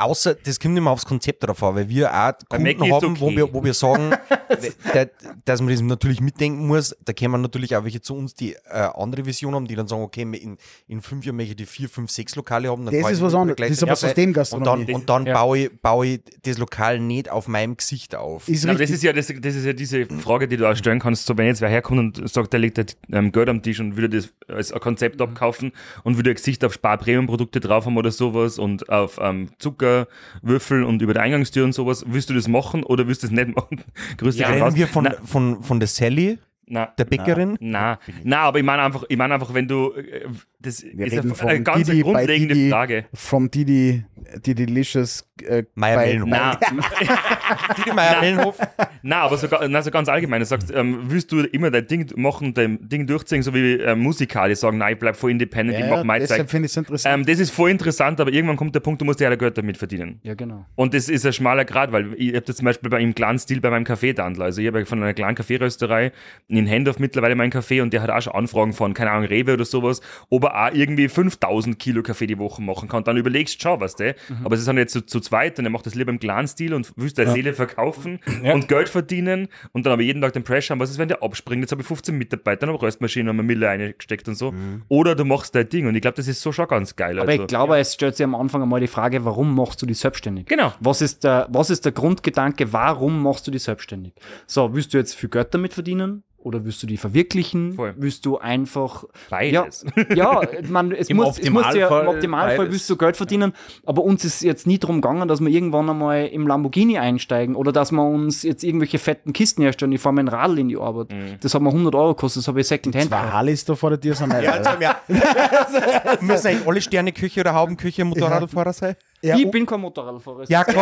Außer, 0.00 0.36
das 0.36 0.60
kommt 0.60 0.78
immer 0.78 0.92
aufs 0.92 1.04
Konzept 1.04 1.42
drauf 1.44 1.60
an, 1.62 1.74
weil 1.74 1.88
wir 1.88 2.14
auch 2.14 2.32
Kunden 2.48 2.80
haben, 2.92 3.20
wo, 3.20 3.26
okay. 3.26 3.36
wir, 3.36 3.52
wo 3.52 3.64
wir 3.64 3.74
sagen, 3.74 4.12
da, 4.94 5.06
dass 5.44 5.60
man 5.60 5.70
das 5.70 5.80
natürlich 5.80 6.20
mitdenken 6.20 6.68
muss. 6.68 6.96
Da 7.04 7.12
kommen 7.12 7.42
natürlich 7.42 7.74
auch 7.74 7.82
welche 7.82 8.00
zu 8.00 8.14
uns, 8.14 8.32
die 8.34 8.52
äh, 8.52 8.88
andere 8.94 9.26
Vision 9.26 9.56
haben, 9.56 9.66
die 9.66 9.74
dann 9.74 9.88
sagen, 9.88 10.02
okay, 10.02 10.22
in, 10.22 10.56
in 10.86 11.02
fünf 11.02 11.26
Jahren 11.26 11.34
möchte 11.34 11.50
ich 11.50 11.56
die 11.56 11.66
vier, 11.66 11.88
fünf, 11.88 12.12
sechs 12.12 12.36
Lokale 12.36 12.70
haben. 12.70 12.86
Dann 12.86 12.94
Das 12.94 13.10
ist 13.10 13.20
was 13.20 13.34
anderes. 13.34 13.56
der 13.56 13.68
Das 13.68 13.76
ist 13.76 13.82
aber 13.82 13.96
Systemgastronomie. 13.96 14.82
Und 14.82 14.88
dann, 14.88 14.94
und 14.94 15.08
dann 15.08 15.26
Ja. 15.26 15.34
baue, 15.34 15.58
ich, 15.58 15.80
baue 15.82 16.06
ich 16.06 16.20
das 16.42 16.58
Lokal 16.58 17.00
nicht 17.00 17.28
auf 17.28 17.48
meinem 17.48 17.76
Gesicht 17.76 18.14
auf. 18.14 18.48
ist 18.48 18.64
das 18.68 18.90
ist 18.90 19.02
ja 19.02 19.12
das, 19.12 19.26
das 19.26 19.54
ist 19.56 19.64
ja 19.64 19.72
diese 19.72 20.06
Frage, 20.06 20.46
die 20.46 20.56
du 20.56 20.70
auch 20.70 20.76
stellen 20.76 21.00
kannst, 21.00 21.26
so 21.26 21.36
wenn 21.36 21.46
jetzt 21.46 21.60
wer 21.60 21.68
herkommt 21.68 22.18
und 22.18 22.30
sagt, 22.30 22.52
der 22.52 22.60
legt 22.60 22.96
ähm, 23.10 23.32
Geld 23.32 23.48
am 23.48 23.62
Tisch 23.62 23.80
und 23.80 23.96
würde 23.96 24.16
das 24.16 24.32
als 24.46 24.72
ein 24.72 24.78
Konzept 24.80 25.20
abkaufen 25.20 25.72
und 26.04 26.16
würde 26.16 26.30
ein 26.30 26.36
Gesicht 26.36 26.64
auf 26.64 26.72
Spar-Premium-Produkte 26.74 27.58
drauf 27.58 27.86
haben 27.86 27.96
oder 27.96 28.12
sowas 28.12 28.60
und 28.60 28.88
auf 28.88 29.18
ähm, 29.20 29.48
Zuckerwürfel 29.88 30.84
und 30.84 31.02
über 31.02 31.14
die 31.14 31.20
Eingangstür 31.20 31.64
und 31.64 31.72
sowas, 31.72 32.04
willst 32.06 32.30
du 32.30 32.34
das 32.34 32.48
machen 32.48 32.82
oder 32.84 33.06
willst 33.06 33.22
du 33.22 33.26
das 33.28 33.34
nicht 33.34 33.54
machen? 33.56 33.82
Grüß 34.18 34.36
dich 34.36 34.42
Ja, 34.42 34.50
reden 34.50 34.76
wir 34.76 34.86
von, 34.86 35.04
Na, 35.04 35.14
von, 35.24 35.62
von 35.62 35.80
der 35.80 35.88
Sally, 35.88 36.38
na, 36.66 36.86
der 36.98 37.04
Bäckerin? 37.04 37.56
na, 37.60 37.98
na, 38.24 38.40
aber 38.40 38.58
ich 38.58 38.64
meine 38.64 38.82
einfach, 38.82 39.04
ich 39.08 39.16
meine 39.16 39.34
einfach, 39.34 39.54
wenn 39.54 39.68
du, 39.68 39.92
äh, 39.92 40.26
das 40.60 40.82
Wir 40.82 41.06
ist 41.06 41.12
reden 41.12 41.26
eine, 41.26 41.34
von 41.34 41.48
eine 41.48 41.62
ganz 41.62 41.86
Didi 41.86 42.02
grundlegende 42.02 42.54
Didi. 42.54 42.70
Frage. 42.70 43.04
From 43.14 43.50
Didi, 43.50 44.04
Didi 44.44 44.66
Delicious. 44.66 45.24
Äh, 45.46 45.62
Meier 45.76 45.98
Mellenhof. 45.98 46.58
Didi 47.78 47.92
Meier 47.92 48.20
Mellenhof. 48.20 48.58
Na, 49.02 49.20
aber 49.22 49.36
so, 49.36 49.46
ga- 49.48 49.66
na, 49.68 49.82
so 49.82 49.90
ganz 49.92 50.08
allgemein, 50.08 50.40
du 50.40 50.46
sagst, 50.46 50.72
ähm, 50.74 50.98
willst 51.04 51.30
du 51.30 51.40
immer 51.42 51.70
dein 51.70 51.86
Ding 51.86 52.10
machen, 52.16 52.54
dein 52.54 52.88
Ding 52.88 53.06
durchziehen, 53.06 53.42
so 53.42 53.54
wie 53.54 53.74
ähm, 53.74 54.00
Musiker, 54.00 54.48
die 54.48 54.56
sagen, 54.56 54.78
nein, 54.78 54.94
ich 54.94 54.98
bleib 54.98 55.14
voll 55.16 55.30
independent, 55.30 55.78
ich 55.78 55.84
Ja, 55.84 55.96
mach 55.96 56.02
mein 56.04 56.20
deshalb 56.20 56.40
Zeug. 56.42 56.50
finde 56.50 56.66
ich 56.66 56.72
es 56.72 56.76
interessant. 56.76 57.14
Ähm, 57.20 57.24
das 57.24 57.38
ist 57.38 57.50
voll 57.50 57.70
interessant, 57.70 58.20
aber 58.20 58.32
irgendwann 58.32 58.56
kommt 58.56 58.74
der 58.74 58.80
Punkt, 58.80 59.00
du 59.00 59.04
musst 59.04 59.20
ja 59.20 59.32
Geld 59.34 59.56
damit 59.56 59.76
verdienen. 59.76 60.18
Ja, 60.24 60.34
genau. 60.34 60.66
Und 60.74 60.92
das 60.94 61.08
ist 61.08 61.24
ein 61.24 61.32
schmaler 61.32 61.64
Grad, 61.64 61.92
weil 61.92 62.14
ich 62.16 62.30
habe 62.34 62.40
das 62.40 62.56
zum 62.56 62.64
Beispiel 62.64 62.90
bei 62.90 62.96
einem 62.96 63.14
kleinen 63.14 63.38
Stil 63.38 63.60
bei 63.60 63.70
meinem 63.70 63.84
Kaffeetandler. 63.84 64.46
Also 64.46 64.60
ich 64.60 64.66
habe 64.66 64.84
von 64.86 65.00
einer 65.00 65.14
kleinen 65.14 65.36
Kaffeerösterei 65.36 66.10
in 66.48 66.66
Hendorf 66.66 66.98
mittlerweile 66.98 67.36
meinen 67.36 67.50
Kaffee 67.50 67.80
und 67.80 67.92
der 67.92 68.02
hat 68.02 68.10
auch 68.10 68.20
schon 68.22 68.32
Anfragen 68.32 68.72
von, 68.72 68.92
keine 68.94 69.12
Ahnung, 69.12 69.26
Rewe 69.28 69.52
oder 69.54 69.64
sowas, 69.64 70.00
ob 70.30 70.47
er 70.48 70.68
auch 70.68 70.74
irgendwie 70.74 71.08
5000 71.08 71.78
Kilo 71.78 72.02
Kaffee 72.02 72.26
die 72.26 72.38
Woche 72.38 72.62
machen 72.62 72.88
kann. 72.88 73.04
Dann 73.04 73.16
überlegst 73.16 73.56
du 73.56 73.68
schon, 73.68 73.80
was 73.80 73.96
der. 73.96 74.14
Aber 74.44 74.54
es 74.54 74.60
ist 74.60 74.68
dann 74.68 74.76
jetzt 74.78 74.92
zu, 74.92 75.04
zu 75.04 75.20
zweit 75.20 75.58
und 75.58 75.64
er 75.64 75.70
macht 75.70 75.86
das 75.86 75.94
lieber 75.94 76.10
im 76.10 76.18
kleinen 76.18 76.48
Stil 76.48 76.74
und 76.74 76.92
willst 76.96 77.18
deine 77.18 77.32
Seele 77.32 77.52
verkaufen 77.52 78.20
und 78.42 78.68
Geld 78.68 78.88
verdienen 78.88 79.48
und 79.72 79.86
dann 79.86 79.92
aber 79.92 80.02
jeden 80.02 80.20
Tag 80.22 80.32
den 80.32 80.44
Pressure 80.44 80.74
haben, 80.74 80.80
was 80.80 80.90
ist, 80.90 80.98
wenn 80.98 81.08
der 81.08 81.22
abspringt? 81.22 81.62
Jetzt 81.62 81.72
habe 81.72 81.82
ich 81.82 81.88
15 81.88 82.16
Mitarbeiter, 82.16 82.60
dann 82.60 82.70
habe 82.70 82.78
ich 82.78 82.82
Röstmaschine 82.82 83.30
und 83.30 83.36
eine 83.36 83.42
Mille 83.42 83.68
eingesteckt 83.68 84.28
und 84.28 84.34
so. 84.34 84.52
Oder 84.88 85.14
du 85.14 85.24
machst 85.24 85.54
dein 85.54 85.68
Ding 85.68 85.86
und 85.86 85.94
ich 85.94 86.02
glaube, 86.02 86.16
das 86.16 86.28
ist 86.28 86.40
so 86.40 86.52
schon 86.52 86.68
ganz 86.68 86.96
geil. 86.96 87.18
Aber 87.18 87.30
also. 87.30 87.42
ich 87.42 87.48
glaube, 87.48 87.78
es 87.78 87.94
stellt 87.94 88.16
sich 88.16 88.24
am 88.24 88.34
Anfang 88.34 88.62
einmal 88.62 88.80
die 88.80 88.86
Frage, 88.86 89.24
warum 89.24 89.54
machst 89.54 89.82
du 89.82 89.86
die 89.86 89.94
selbstständig? 89.94 90.46
Genau. 90.46 90.72
Was 90.80 91.00
ist 91.00 91.24
der, 91.24 91.46
was 91.50 91.70
ist 91.70 91.84
der 91.84 91.92
Grundgedanke, 91.92 92.72
warum 92.72 93.22
machst 93.22 93.46
du 93.46 93.50
die 93.50 93.58
selbstständig? 93.58 94.14
So, 94.46 94.74
willst 94.74 94.94
du 94.94 94.98
jetzt 94.98 95.14
viel 95.14 95.28
Geld 95.28 95.54
damit 95.54 95.74
verdienen? 95.74 96.22
Oder 96.40 96.64
willst 96.64 96.80
du 96.82 96.86
die 96.86 96.96
verwirklichen? 96.96 97.72
Voll. 97.72 97.94
Willst 97.96 98.24
du 98.24 98.38
einfach. 98.38 99.04
Beides. 99.28 99.84
Ja, 100.14 100.40
ja 100.42 100.48
man, 100.68 100.92
es, 100.92 101.10
Im 101.10 101.16
muss, 101.16 101.38
es 101.38 101.50
muss 101.50 101.74
ja 101.74 101.86
Optimalfall 101.86 102.02
im 102.02 102.08
Optimalfall 102.08 102.56
beides. 102.58 102.72
willst 102.72 102.90
du 102.90 102.96
Geld 102.96 103.16
verdienen, 103.16 103.52
aber 103.84 104.04
uns 104.04 104.24
ist 104.24 104.42
jetzt 104.42 104.66
nie 104.66 104.78
darum 104.78 105.00
gegangen, 105.00 105.26
dass 105.26 105.40
wir 105.40 105.48
irgendwann 105.48 105.90
einmal 105.90 106.26
im 106.26 106.46
Lamborghini 106.46 106.96
einsteigen 106.96 107.56
oder 107.56 107.72
dass 107.72 107.90
wir 107.90 108.06
uns 108.06 108.44
jetzt 108.44 108.62
irgendwelche 108.62 109.00
fetten 109.00 109.32
Kisten 109.32 109.62
herstellen. 109.62 109.90
Ich 109.90 110.00
fahre 110.00 110.14
mein 110.14 110.28
Radl 110.28 110.60
in 110.60 110.68
die 110.68 110.76
Arbeit. 110.76 111.10
Mhm. 111.10 111.38
Das 111.40 111.54
hat 111.54 111.60
mir 111.60 111.70
100 111.70 111.94
Euro 111.96 112.14
gekostet, 112.14 112.42
das 112.42 112.48
habe 112.48 112.60
ich 112.60 112.68
Secondhand 112.68 113.08
Zwei. 113.08 113.16
Harleys 113.16 113.64
da 113.64 113.74
vor 113.74 113.90
der 113.90 114.00
Tür 114.00 114.14
sind 114.14 114.32
nicht. 114.32 114.44
Ja, 114.44 114.78
ja. 114.80 114.96
Müssen 116.20 116.46
eigentlich 116.46 116.68
alle 116.68 116.80
Sterneküche 116.80 117.40
oder 117.40 117.54
Haubenküche 117.54 118.04
Motorradfahrer 118.04 118.72
sein? 118.72 118.94
Ja, 119.20 119.36
Ich 119.36 119.50
bin 119.50 119.66
kein 119.66 119.80
Motorradfahrer. 119.80 120.44
Jakob, 120.48 120.76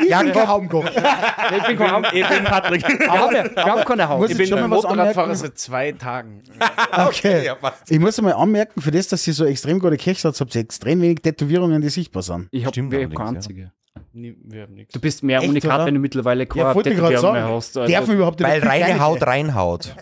ich 0.00 0.08
bin 0.08 0.32
kein 0.32 0.48
Haubenkoch. 0.48 0.84
ich 0.86 1.66
bin 1.66 1.76
kein 1.78 2.04
Ich 2.12 2.28
bin 2.28 2.44
Patrick. 2.44 2.82
Ja, 2.82 3.30
wir 3.30 3.64
haben 3.64 3.84
keine 3.84 4.08
Haus. 4.08 4.20
Muss 4.20 4.30
Ich 4.30 4.32
ich 4.32 4.38
bin 4.38 4.46
schon 4.58 4.60
mal 4.70 4.76
was 4.76 4.84
Motorradfahrer 4.84 5.34
seit 5.34 5.58
zwei 5.58 5.92
Tagen. 5.92 6.42
Okay. 6.96 7.46
Ja. 7.46 7.56
Ich 7.88 7.98
muss 7.98 8.18
einmal 8.18 8.34
anmerken, 8.34 8.80
für 8.80 8.90
das, 8.90 9.08
dass 9.08 9.26
ihr 9.26 9.34
so 9.34 9.44
extrem 9.44 9.78
gute 9.80 9.96
Kirche 9.96 10.28
habt, 10.28 10.40
habt 10.40 10.54
ihr 10.54 10.60
extrem 10.60 11.00
wenig 11.02 11.20
Tätowierungen, 11.22 11.80
die 11.80 11.88
sichtbar 11.88 12.22
sind. 12.22 12.48
Ich 12.52 12.64
habe 12.64 12.72
Stimmt 12.74 12.92
keine 12.92 13.12
ja. 13.12 13.20
einzige. 13.20 13.72
Nie- 14.12 14.36
Wir 14.44 14.62
haben 14.62 14.74
nichts. 14.74 14.92
Du 14.92 15.00
bist 15.00 15.22
mehr 15.22 15.40
Echt, 15.40 15.48
Unikat, 15.48 15.74
oder? 15.76 15.86
wenn 15.86 15.94
du 15.94 16.00
mittlerweile 16.00 16.46
keine 16.46 16.64
Ja, 16.66 16.72
ich 16.76 16.82
Tätowierung 16.82 17.32
mehr 17.32 17.48
hast. 17.48 17.76
Also, 17.76 17.92
Darf 17.92 18.08
überhaupt 18.08 18.42
Weil 18.42 18.60
reine 18.62 18.84
rein- 18.86 19.00
Haut 19.00 19.22
reinhaut. 19.26 19.94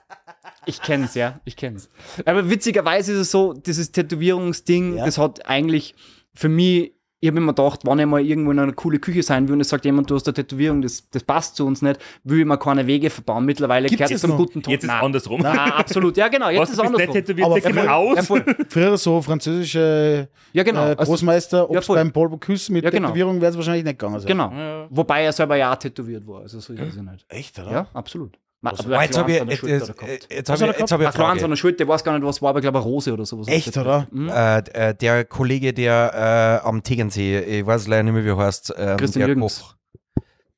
ich 0.66 0.80
kenn's, 0.80 1.14
ja, 1.14 1.40
ich 1.44 1.56
kenn's. 1.56 1.88
Aber 2.24 2.48
witzigerweise 2.48 3.12
ist 3.12 3.18
es 3.18 3.30
so, 3.30 3.52
dieses 3.52 3.92
Tätowierungsding, 3.92 4.96
Ja. 4.98 5.04
das 5.04 5.18
hat 5.18 5.46
eigentlich 5.48 5.94
für 6.34 6.48
mich, 6.48 6.92
ich 7.24 7.28
habe 7.28 7.38
immer 7.38 7.52
gedacht, 7.52 7.86
wenn 7.86 8.00
ich 8.00 8.06
mal 8.06 8.20
irgendwo 8.20 8.50
in 8.50 8.58
einer 8.58 8.72
coole 8.72 8.98
Küche 8.98 9.22
sein 9.22 9.46
will 9.46 9.54
und 9.54 9.60
es 9.60 9.68
sagt 9.68 9.84
jemand, 9.84 10.10
du 10.10 10.16
hast 10.16 10.26
eine 10.26 10.34
Tätowierung, 10.34 10.82
das, 10.82 11.08
das 11.10 11.22
passt 11.22 11.54
zu 11.54 11.64
uns 11.64 11.80
nicht, 11.80 12.00
will 12.24 12.40
ich 12.40 12.44
mir 12.46 12.58
keine 12.58 12.84
Wege 12.88 13.10
verbauen. 13.10 13.44
Mittlerweile 13.44 13.86
Gibt's 13.86 13.98
gehört 13.98 14.10
es 14.16 14.20
zum 14.22 14.30
noch? 14.30 14.38
guten 14.38 14.60
Ton. 14.60 14.72
Jetzt 14.72 14.82
ist 14.82 14.88
es 14.88 14.94
Nein. 14.96 15.04
andersrum. 15.04 15.40
Nein, 15.40 15.56
absolut. 15.56 16.16
Ja, 16.16 16.26
genau. 16.26 16.48
Jetzt 16.48 16.60
Was, 16.62 16.70
ist 16.70 16.78
es 16.78 16.82
bist 16.82 16.92
nicht 16.92 17.08
andersrum. 17.08 17.24
tätowiert, 17.24 17.46
Aber 17.46 17.74
mal 17.74 17.84
voll- 17.84 17.88
aus. 17.88 18.16
Ja, 18.16 18.22
voll. 18.24 18.66
Früher 18.68 18.96
so 18.98 19.22
französische 19.22 20.28
Ja, 20.52 20.62
genau. 20.64 20.80
äh, 20.86 20.96
Also, 20.98 21.12
Großmeister, 21.12 21.68
ob 21.70 21.74
ja, 21.76 21.80
voll. 21.80 21.96
beim 21.96 22.10
Paul 22.12 22.28
Bocuse 22.30 22.72
mit 22.72 22.82
Ja, 22.82 22.90
genau. 22.90 23.08
Tätowierung 23.08 23.40
wäre 23.40 23.50
es 23.52 23.56
wahrscheinlich 23.56 23.84
nicht 23.84 23.98
gegangen. 24.00 24.18
sein. 24.18 24.26
genau. 24.26 24.86
Wobei 24.90 25.22
er 25.22 25.32
selber 25.32 25.54
ja 25.56 25.72
auch 25.72 25.76
tätowiert 25.76 26.26
war. 26.26 26.40
Also 26.40 26.58
so 26.58 26.72
ist 26.72 26.80
es 26.80 26.96
ja 26.96 27.02
nicht. 27.02 27.24
Echt, 27.28 27.56
oder? 27.60 27.70
Ja, 27.70 27.86
absolut. 27.94 28.36
Aber 28.64 28.96
Ah, 28.98 29.02
jetzt 29.02 29.18
habe 29.18 29.32
ich, 29.32 29.38
jetzt, 29.38 29.48
habe 29.88 30.12
ich, 30.12 30.28
jetzt 30.30 30.48
hab 30.48 30.56
ich 30.56 30.62
Ein 30.62 30.68
eine 30.68 30.74
Klein 30.86 31.02
an 31.06 31.12
Frage. 31.12 31.40
seiner 31.40 31.56
Schulter, 31.56 31.82
ich 31.82 31.88
weiß 31.88 32.04
gar 32.04 32.12
nicht, 32.16 32.24
was 32.24 32.40
war, 32.40 32.50
aber 32.50 32.60
ich 32.60 32.62
glaube, 32.62 32.78
eine 32.78 32.86
Rose 32.86 33.12
oder 33.12 33.26
sowas. 33.26 33.48
Echt, 33.48 33.76
oder? 33.76 34.06
Mhm. 34.12 34.28
Äh, 34.28 34.94
der 34.94 35.24
Kollege, 35.24 35.72
der 35.72 36.60
äh, 36.64 36.66
am 36.68 36.82
Tegernsee, 36.84 37.40
ich 37.40 37.66
weiß 37.66 37.88
leider 37.88 38.04
nicht 38.04 38.12
mehr, 38.14 38.24
wie 38.24 38.28
er 38.28 38.36
heißt, 38.36 38.72
ähm, 38.78 38.96
Christian 38.98 39.20
der 39.26 39.28
Jürgens. 39.34 39.60
Koch, 39.60 39.74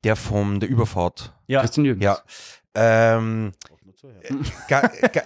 der 0.03 0.15
von 0.15 0.59
der 0.59 0.69
Überfahrt. 0.69 1.33
Ja. 1.47 1.61
Christian 1.61 1.85
Jürgens. 1.85 2.03
Ja. 2.03 2.19
Ähm, 2.75 3.53
ga, 4.67 4.81
ga, 4.81 5.07
ga, 5.07 5.21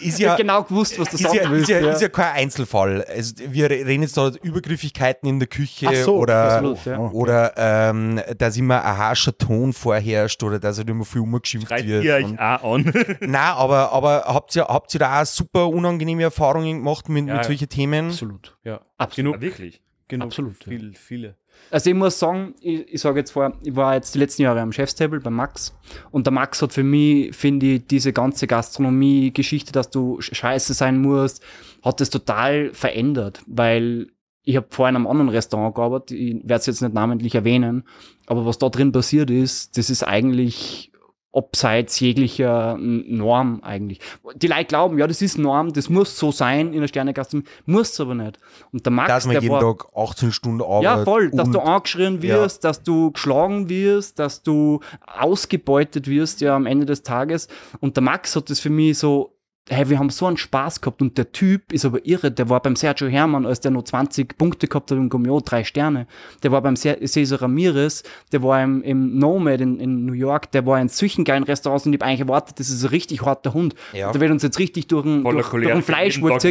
ist 0.00 0.14
Ich 0.14 0.18
ja, 0.18 0.30
hab 0.30 0.38
genau 0.38 0.62
gewusst, 0.62 0.98
was 0.98 1.08
du 1.10 1.16
ist, 1.16 1.22
sagen 1.22 1.36
ja, 1.36 1.42
ist, 1.42 1.50
willst. 1.50 1.68
ja, 1.70 1.80
ja. 1.80 1.92
ist 1.92 2.02
ja 2.02 2.08
kein 2.08 2.34
Einzelfall. 2.34 3.04
Also, 3.04 3.34
wir 3.48 3.70
reden 3.70 4.02
jetzt 4.02 4.16
da 4.16 4.30
Übergriffigkeiten 4.42 5.28
in 5.28 5.38
der 5.38 5.48
Küche 5.48 5.94
so, 6.04 6.16
oder, 6.16 6.52
absolut, 6.52 6.84
ja. 6.84 6.98
Oder 6.98 7.52
ähm, 7.56 8.20
dass 8.38 8.56
immer 8.56 8.84
ein 8.84 8.96
harscher 8.96 9.36
Ton 9.36 9.72
vorherrscht 9.72 10.42
oder 10.42 10.58
dass 10.58 10.78
halt 10.78 10.88
immer 10.88 11.04
viel 11.04 11.22
umgeschimpft 11.22 11.68
Schreit 11.68 11.86
wird. 11.86 12.04
ihr 12.04 12.14
euch 12.14 12.38
auch 12.38 12.74
an. 12.74 12.84
Nein, 13.20 13.34
aber, 13.34 13.92
aber 13.92 14.24
habt, 14.26 14.54
ihr, 14.56 14.64
habt 14.64 14.94
ihr 14.94 15.00
da 15.00 15.20
auch 15.20 15.26
super 15.26 15.68
unangenehme 15.68 16.22
Erfahrungen 16.22 16.78
gemacht 16.78 17.08
mit, 17.08 17.26
Ja, 17.26 17.34
mit 17.34 17.42
ja. 17.42 17.44
solchen 17.44 17.68
Themen? 17.68 18.06
Absolut. 18.08 18.56
Ja. 18.64 18.80
Absolut. 18.98 19.32
Genug. 19.34 19.40
Wirklich. 19.40 19.82
Genug. 20.08 20.26
Absolut, 20.26 20.66
ja. 20.66 20.70
Viel, 20.70 20.94
viele. 20.94 21.36
Also 21.70 21.90
ich 21.90 21.96
muss 21.96 22.18
sagen, 22.18 22.54
ich, 22.60 22.94
ich 22.94 23.00
sage 23.00 23.20
jetzt 23.20 23.30
vorher, 23.30 23.52
ich 23.62 23.74
war 23.76 23.94
jetzt 23.94 24.14
die 24.14 24.18
letzten 24.18 24.42
Jahre 24.42 24.60
am 24.60 24.72
Chefstable 24.72 25.20
bei 25.20 25.30
Max. 25.30 25.76
Und 26.10 26.26
der 26.26 26.32
Max 26.32 26.60
hat 26.62 26.72
für 26.72 26.82
mich, 26.82 27.34
finde 27.34 27.66
ich, 27.66 27.86
diese 27.86 28.12
ganze 28.12 28.46
Gastronomie-Geschichte, 28.46 29.72
dass 29.72 29.90
du 29.90 30.18
sch- 30.18 30.34
scheiße 30.34 30.74
sein 30.74 31.00
musst, 31.00 31.42
hat 31.82 32.00
das 32.00 32.10
total 32.10 32.72
verändert, 32.74 33.42
weil 33.46 34.08
ich 34.42 34.56
habe 34.56 34.66
vorhin 34.70 34.94
in 34.96 35.02
einem 35.02 35.06
anderen 35.06 35.28
Restaurant 35.28 35.74
gearbeitet, 35.74 36.12
ich 36.12 36.34
werde 36.36 36.54
es 36.54 36.66
jetzt 36.66 36.82
nicht 36.82 36.94
namentlich 36.94 37.34
erwähnen, 37.34 37.84
aber 38.26 38.46
was 38.46 38.58
da 38.58 38.68
drin 38.68 38.90
passiert 38.90 39.30
ist, 39.30 39.76
das 39.76 39.90
ist 39.90 40.02
eigentlich 40.02 40.89
abseits 41.32 42.00
jeglicher 42.00 42.76
Norm 42.78 43.60
eigentlich. 43.62 44.00
Die 44.34 44.48
Leute 44.48 44.64
glauben, 44.64 44.98
ja, 44.98 45.06
das 45.06 45.22
ist 45.22 45.38
Norm, 45.38 45.72
das 45.72 45.88
muss 45.88 46.18
so 46.18 46.32
sein 46.32 46.72
in 46.72 46.80
der 46.80 46.88
Sternegastronomie, 46.88 47.48
muss 47.66 47.92
es 47.92 48.00
aber 48.00 48.14
nicht. 48.14 48.38
Und 48.72 48.84
der 48.84 48.92
Max, 48.92 49.08
Dass 49.08 49.26
man 49.26 49.34
der 49.34 49.42
jeden 49.42 49.52
war, 49.52 49.60
Tag 49.60 49.86
18 49.94 50.32
Stunden 50.32 50.62
arbeitet. 50.62 50.82
ja, 50.84 51.04
voll, 51.04 51.30
dass 51.30 51.50
du 51.50 51.60
angeschrien 51.60 52.22
wirst, 52.22 52.64
dass 52.64 52.82
du 52.82 53.12
geschlagen 53.12 53.68
wirst, 53.68 54.18
dass 54.18 54.42
du 54.42 54.80
ausgebeutet 55.06 56.08
wirst, 56.08 56.40
ja, 56.40 56.56
am 56.56 56.66
Ende 56.66 56.86
des 56.86 57.02
Tages. 57.02 57.48
Und 57.80 57.96
der 57.96 58.02
Max 58.02 58.34
hat 58.34 58.50
das 58.50 58.58
für 58.58 58.70
mich 58.70 58.98
so, 58.98 59.36
hey, 59.68 59.88
wir 59.88 59.98
haben 60.00 60.10
so 60.10 60.26
einen 60.26 60.36
Spaß 60.36 60.80
gehabt 60.80 61.00
und 61.00 61.16
der 61.16 61.30
Typ 61.32 61.72
ist 61.72 61.84
aber 61.84 62.04
irre, 62.04 62.32
der 62.32 62.48
war 62.48 62.60
beim 62.60 62.74
Sergio 62.74 63.06
Hermann, 63.08 63.46
als 63.46 63.60
der 63.60 63.70
nur 63.70 63.84
20 63.84 64.36
Punkte 64.36 64.66
gehabt 64.66 64.90
hat 64.90 64.98
im 64.98 65.08
Gummio, 65.08 65.40
drei 65.40 65.62
Sterne. 65.62 66.06
Der 66.42 66.50
war 66.50 66.60
beim 66.62 66.74
Ce- 66.76 66.98
Cesar 67.06 67.42
Ramirez, 67.42 68.02
der 68.32 68.42
war 68.42 68.62
im, 68.62 68.82
im 68.82 69.18
Nomad 69.18 69.60
in, 69.60 69.78
in 69.78 70.06
New 70.06 70.12
York, 70.14 70.50
der 70.50 70.66
war 70.66 70.80
in 70.80 70.88
solchen 70.88 71.24
geilen 71.24 71.44
Restaurants 71.44 71.86
und 71.86 71.92
ich 71.92 72.00
habe 72.00 72.06
eigentlich 72.08 72.20
erwartet, 72.20 72.58
das 72.58 72.68
ist 72.68 72.82
ein 72.82 72.88
richtig 72.88 73.22
harter 73.22 73.54
Hund. 73.54 73.74
Ja. 73.92 74.10
Der 74.10 74.20
wird 74.20 74.30
uns 74.32 74.42
jetzt 74.42 74.58
richtig 74.58 74.88
durch 74.88 75.04
ein, 75.06 75.22
Voller 75.22 75.42
durch, 75.42 75.50
durch 75.50 75.66
ein 75.72 75.82
Fleischwurz 75.82 76.42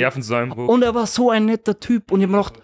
und 0.68 0.84
er 0.84 0.96
war 0.96 1.06
so 1.08 1.30
ein 1.30 1.46
netter 1.46 1.78
Typ. 1.80 2.12
Und 2.12 2.22
ich 2.22 2.26
hab 2.28 2.32
mir 2.32 2.38
gedacht, 2.38 2.62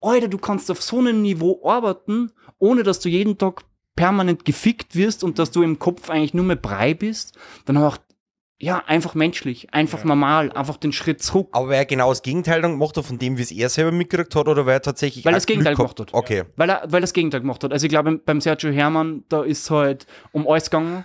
Alter, 0.00 0.28
du 0.28 0.38
kannst 0.38 0.70
auf 0.70 0.82
so 0.82 0.98
einem 1.00 1.22
Niveau 1.22 1.60
arbeiten, 1.68 2.30
ohne 2.58 2.84
dass 2.84 3.00
du 3.00 3.08
jeden 3.08 3.38
Tag 3.38 3.62
permanent 3.96 4.44
gefickt 4.44 4.94
wirst 4.94 5.24
und 5.24 5.38
dass 5.38 5.50
du 5.50 5.62
im 5.62 5.78
Kopf 5.78 6.10
eigentlich 6.10 6.34
nur 6.34 6.44
mehr 6.44 6.56
Brei 6.56 6.92
bist. 6.94 7.36
Dann 7.64 7.78
hab 7.78 7.84
ich 7.88 7.94
gedacht, 7.94 8.05
ja, 8.58 8.82
einfach 8.86 9.14
menschlich, 9.14 9.72
einfach 9.74 10.04
normal, 10.04 10.50
einfach 10.52 10.78
den 10.78 10.92
Schritt 10.92 11.22
zurück. 11.22 11.48
Aber 11.52 11.68
weil 11.68 11.76
er 11.76 11.84
genau 11.84 12.08
das 12.08 12.22
Gegenteil 12.22 12.62
dann 12.62 12.72
gemacht 12.72 12.96
hat, 12.96 13.04
von 13.04 13.18
dem, 13.18 13.36
wie 13.36 13.42
es 13.42 13.50
er 13.50 13.68
selber 13.68 13.92
mitgekriegt 13.92 14.34
hat, 14.34 14.48
oder 14.48 14.64
weil 14.64 14.74
er 14.74 14.82
tatsächlich 14.82 15.24
Weil 15.26 15.34
er 15.34 15.36
das 15.36 15.46
Gegenteil 15.46 15.74
gehabt 15.74 15.96
gemacht 15.96 16.12
hat. 16.12 16.18
Okay. 16.18 16.44
Weil 16.56 16.70
er, 16.70 16.82
weil 16.84 16.98
er 16.98 17.00
das 17.02 17.12
Gegenteil 17.12 17.40
gemacht 17.40 17.62
hat. 17.64 17.72
Also 17.72 17.84
ich 17.84 17.90
glaube, 17.90 18.16
beim 18.16 18.40
Sergio 18.40 18.70
Hermann, 18.70 19.24
da 19.28 19.42
ist 19.42 19.70
halt 19.70 20.06
um 20.32 20.48
alles 20.48 20.70
gegangen. 20.70 21.04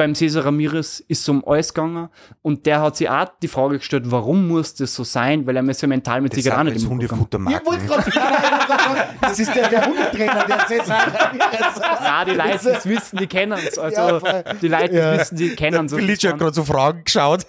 Beim 0.00 0.14
Cesar 0.14 0.46
Ramirez 0.46 1.00
ist 1.08 1.20
es 1.20 1.28
um 1.28 1.44
alles 1.46 1.74
gegangen. 1.74 2.08
Und 2.40 2.64
der 2.64 2.80
hat 2.80 2.96
sich 2.96 3.10
auch 3.10 3.26
die 3.42 3.48
Frage 3.48 3.76
gestellt, 3.76 4.04
warum 4.06 4.48
muss 4.48 4.74
das 4.74 4.94
so 4.94 5.04
sein? 5.04 5.46
Weil 5.46 5.56
er 5.56 5.62
mir 5.62 5.74
so 5.74 5.86
mental 5.86 6.22
mit 6.22 6.32
sich 6.32 6.44
sind 6.44 6.64
nicht 6.64 6.90
im. 6.90 7.00
Ich 7.00 7.08
gerade 7.86 8.10
das 9.20 9.38
ist 9.38 9.54
der, 9.54 9.68
der 9.68 9.84
Hundetrainer, 9.84 10.46
der 10.46 10.66
Cäsar. 10.66 11.06
Ja, 12.02 12.24
die 12.24 12.30
es 12.70 12.86
wissen, 12.86 13.18
die 13.18 13.26
kennen 13.26 13.58
es. 13.62 13.78
Also, 13.78 14.26
Ja, 14.26 14.42
die 14.54 14.68
Leute, 14.68 14.88
die 14.88 14.96
Ja. 14.96 15.18
wissen, 15.18 15.36
die 15.36 15.54
kennen 15.54 15.84
es. 15.84 15.92
Felicia 15.92 16.30
hat 16.32 16.38
gerade 16.38 16.54
so 16.54 16.64
Fragen 16.64 17.04
geschaut. 17.04 17.44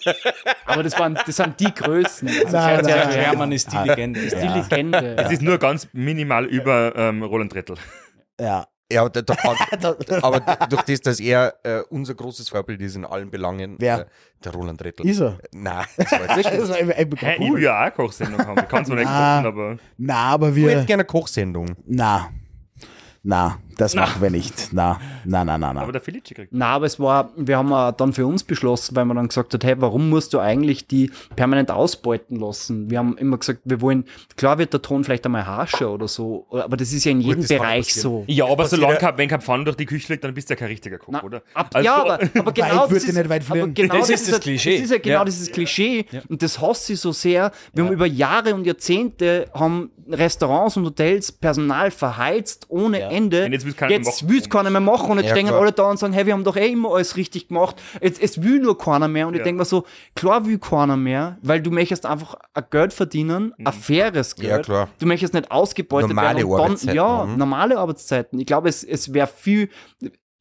Aber 0.66 0.84
das, 0.84 1.00
waren, 1.00 1.18
das 1.26 1.34
sind 1.34 1.58
die 1.58 1.74
Größen. 1.74 2.28
Also 2.28 2.58
Nein, 2.58 2.82
nein, 2.84 3.12
Hermann 3.12 3.54
ist 3.54 3.72
die 3.72 3.78
Legende. 3.78 4.20
ist 4.20 4.36
die 4.36 4.48
Legende. 4.48 5.16
Es 5.20 5.32
ist 5.32 5.42
nur 5.42 5.58
ganz 5.58 5.88
minimal 5.94 6.48
über 6.48 6.94
ähm, 6.98 7.24
Roland 7.24 7.56
Rettel. 7.56 7.78
Ja. 8.42 8.68
Ja, 8.92 9.08
da, 9.10 9.22
da 9.22 9.36
kann, 9.36 9.56
aber 10.22 10.40
durch 10.68 10.82
das, 10.84 11.02
dass 11.02 11.20
er 11.20 11.54
äh, 11.64 11.82
unser 11.90 12.14
großes 12.16 12.50
Vorbild 12.50 12.82
ist 12.82 12.96
in 12.96 13.06
allen 13.06 13.30
Belangen, 13.32 13.76
Wer? 13.80 14.02
äh, 14.02 14.06
der 14.44 14.52
Roland 14.54 14.84
Rettel. 14.84 15.06
Ist 15.08 15.20
er? 15.22 15.38
Nein, 15.54 15.86
das 15.98 16.12
war 16.12 16.38
jetzt 16.38 16.52
Das 16.60 16.72
einfach 16.72 17.22
Hä, 17.22 17.36
Ich 17.36 17.40
cool. 17.42 17.56
will 17.58 17.64
ja 17.64 17.76
auch 17.78 17.82
eine 17.82 17.92
Kochsendung 17.92 18.46
haben. 18.46 18.60
Ich 18.60 18.68
kann 18.68 18.86
zwar 18.86 18.96
nicht 18.96 19.06
kochen, 19.06 19.46
aber 19.46 19.78
Na, 19.98 20.16
aber 20.16 20.50
Ich 20.50 20.56
hätte 20.56 20.66
wir. 20.68 20.76
gerne 20.86 20.94
eine 21.02 21.06
Kochsendung. 21.06 21.76
Na. 21.86 22.30
Na, 23.24 23.60
das 23.82 23.96
machen 23.96 24.22
wir 24.22 24.30
nicht. 24.30 24.70
Na, 24.72 25.00
na, 25.26 25.44
na, 25.44 25.58
na, 25.58 25.74
na. 25.74 25.82
aber 25.82 25.92
der 25.92 26.02
Felici 26.02 26.34
kriegt. 26.34 26.54
Na, 26.54 26.68
aber 26.68 26.86
es 26.86 27.00
war, 27.00 27.32
wir 27.36 27.58
haben 27.58 27.70
dann 27.98 28.14
für 28.14 28.26
uns 28.26 28.44
beschlossen, 28.44 28.96
weil 28.96 29.06
man 29.06 29.18
dann 29.18 29.28
gesagt 29.28 29.54
hat, 29.54 29.64
hey, 29.64 29.76
warum 29.80 30.10
musst 30.10 30.34
du 30.34 30.40
eigentlich 30.40 30.88
die 30.88 31.12
permanent 31.36 31.72
ausbeuten 31.72 32.38
lassen? 32.40 32.90
Wir 32.90 33.00
haben 33.00 33.18
immer 33.18 33.38
gesagt, 33.38 33.60
wir 33.66 33.82
wollen, 33.82 34.06
klar 34.38 34.58
wird 34.58 34.74
der 34.74 34.82
Ton 34.82 35.04
vielleicht 35.04 35.26
einmal 35.26 35.46
harscher 35.46 35.92
oder 35.92 36.08
so, 36.08 36.46
aber 36.52 36.78
das 36.78 36.94
ist 36.94 37.04
ja 37.06 37.12
in 37.12 37.22
jedem 37.22 37.46
Bereich 37.46 37.94
so. 37.94 38.24
Ja, 38.28 38.46
aber 38.46 38.66
solange 38.68 38.94
ja- 38.94 39.00
kein, 39.00 39.18
wenn 39.18 39.30
kein 39.30 39.42
Pfann 39.42 39.66
durch 39.66 39.78
die 39.78 39.86
Küche 39.86 40.14
liegt, 40.14 40.24
dann 40.24 40.34
bist 40.34 40.50
du 40.50 40.54
ja 40.54 40.60
kein 40.60 40.68
richtiger 40.70 40.98
Koch, 40.98 41.10
Na, 41.14 41.24
oder? 41.24 41.42
Ab, 41.54 41.70
Also- 41.74 41.86
ja, 41.86 41.96
aber, 42.02 42.20
aber 42.38 42.52
genau 42.54 42.88
das 42.88 42.90
dir 42.90 42.96
ist, 43.10 43.16
nicht 43.18 43.30
weit 43.30 43.44
aber 43.50 43.68
genau 43.68 43.98
Das 43.98 44.10
ist 44.10 44.28
das 44.28 44.34
ja- 44.36 44.40
Klischee. 44.40 44.76
Das 44.76 44.84
ist 44.86 44.92
ja 44.92 44.98
genau 45.00 45.20
Ja. 45.20 45.26
dieses 45.26 45.52
Klischee 45.52 46.06
und 46.30 46.42
das 46.42 46.62
hasse 46.62 46.94
ich 46.94 47.00
so 47.00 47.12
sehr. 47.12 47.52
Wir 47.74 47.84
haben 47.84 47.92
über 47.94 48.06
Jahre 48.06 48.54
und 48.54 48.66
Jahrzehnte 48.66 49.50
haben 49.54 49.90
Restaurants 50.10 50.76
und 50.78 50.86
Hotels 50.86 51.32
Personal 51.32 51.90
verheizt 51.92 52.66
ohne 52.70 53.00
Ende. 53.02 53.50
Will's 53.72 53.78
keiner 53.78 53.90
mehr 53.90 53.98
jetzt 53.98 54.22
machen. 54.22 54.30
will's 54.30 54.50
keiner 54.50 54.70
mehr 54.70 54.82
machen 54.82 55.12
und 55.12 55.18
jetzt 55.18 55.28
Ja, 55.30 55.36
stehen 55.36 55.48
klar. 55.48 55.60
alle 55.62 55.72
da 55.72 55.90
und 55.90 55.98
sagen, 56.00 56.14
hey, 56.14 56.26
wir 56.26 56.34
haben 56.34 56.44
doch 56.44 56.56
eh 56.56 56.72
immer 56.72 56.94
alles 56.94 57.16
richtig 57.18 57.48
gemacht. 57.48 57.82
Jetzt, 58.02 58.22
es 58.22 58.42
will 58.44 58.60
nur 58.60 58.78
keiner 58.78 59.08
mehr 59.08 59.28
und 59.28 59.34
ich 59.34 59.40
Ja. 59.40 59.44
denke 59.46 59.60
mir 59.60 59.66
so, 59.66 59.84
klar 60.16 60.46
will 60.46 60.60
keiner 60.60 60.98
mehr, 60.98 61.38
weil 61.42 61.62
du 61.62 61.72
möchtest 61.72 62.06
einfach 62.06 62.36
ein 62.54 62.64
Geld 62.70 62.94
verdienen, 62.94 63.54
ein 63.64 63.74
faires 63.74 64.36
Geld. 64.36 64.50
Ja, 64.50 64.60
klar. 64.60 64.90
Du 65.00 65.06
möchtest 65.06 65.34
nicht 65.34 65.50
ausgebeutet 65.52 66.10
Normale 66.10 66.38
werden. 66.40 66.50
dann- 66.52 66.60
Arbeitszeiten, 66.62 66.96
Ja, 66.96 67.26
mhm. 67.26 67.38
normale 67.38 67.78
Arbeitszeiten. 67.78 68.40
Ich 68.40 68.46
glaube, 68.46 68.70
es, 68.70 68.84
es 68.84 69.14
wäre 69.14 69.28
viel, 69.28 69.70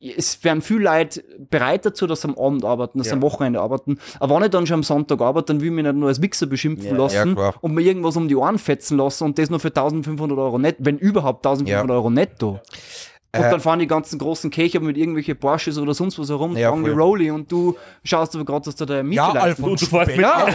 es 0.03 0.43
wären 0.43 0.63
viel 0.63 0.79
Leute 0.81 1.23
bereit 1.51 1.85
dazu, 1.85 2.07
dass 2.07 2.23
sie 2.23 2.29
am 2.29 2.39
Abend 2.39 2.65
arbeiten, 2.65 2.97
dass 2.97 3.09
sie 3.09 3.11
Ja. 3.11 3.17
am 3.17 3.23
Wochenende 3.23 3.61
arbeiten. 3.61 3.99
Aber 4.19 4.37
wenn 4.37 4.45
ich 4.45 4.51
dann 4.51 4.67
schon 4.67 4.77
am 4.77 4.83
Sonntag 4.83 5.21
arbeite, 5.21 5.53
dann 5.53 5.61
will 5.61 5.69
ich 5.69 5.75
mich 5.75 5.85
nicht 5.85 5.95
nur 5.95 6.09
als 6.09 6.23
Wichser 6.23 6.47
beschimpfen 6.47 6.93
Ja. 6.93 6.97
lassen 6.97 7.37
Ja, 7.37 7.53
und 7.61 7.75
mir 7.75 7.83
irgendwas 7.83 8.17
um 8.17 8.27
die 8.27 8.35
Ohren 8.35 8.57
fetzen 8.59 8.97
lassen 8.97 9.25
und 9.25 9.39
das 9.39 9.51
nur 9.51 9.61
für 9.61 9.69
1500 9.71 10.39
Euro 10.39 10.59
netto, 10.59 10.79
wenn 10.87 10.97
überhaupt 10.97 11.45
1500 11.45 11.89
Ja. 11.91 11.95
Euro 11.95 12.09
netto. 12.09 12.61
Und 13.33 13.43
Äh, 13.45 13.51
dann 13.51 13.61
fahren 13.61 13.79
die 13.79 13.87
ganzen 13.87 14.19
großen 14.19 14.51
Kächer 14.51 14.81
mit 14.81 14.97
irgendwelche 14.97 15.35
Porsches 15.37 15.79
oder 15.79 15.95
sonst 15.95 16.19
was 16.19 16.29
herum, 16.31 16.57
Ja, 16.57 16.75
die 16.75 16.81
voll. 16.83 16.93
Rolli 17.01 17.31
und 17.31 17.51
du 17.53 17.77
schaust 18.03 18.35
aber 18.35 18.45
gerade, 18.45 18.65
dass 18.65 18.75
da 18.77 18.85
der 18.87 19.03
Miete 19.05 19.17
Ja, 19.17 19.31
Alfons. 19.31 19.69
Und 19.71 19.83
du 19.83 19.87
fährst 19.87 20.09
mit, 20.11 20.19
Ja, 20.21 20.47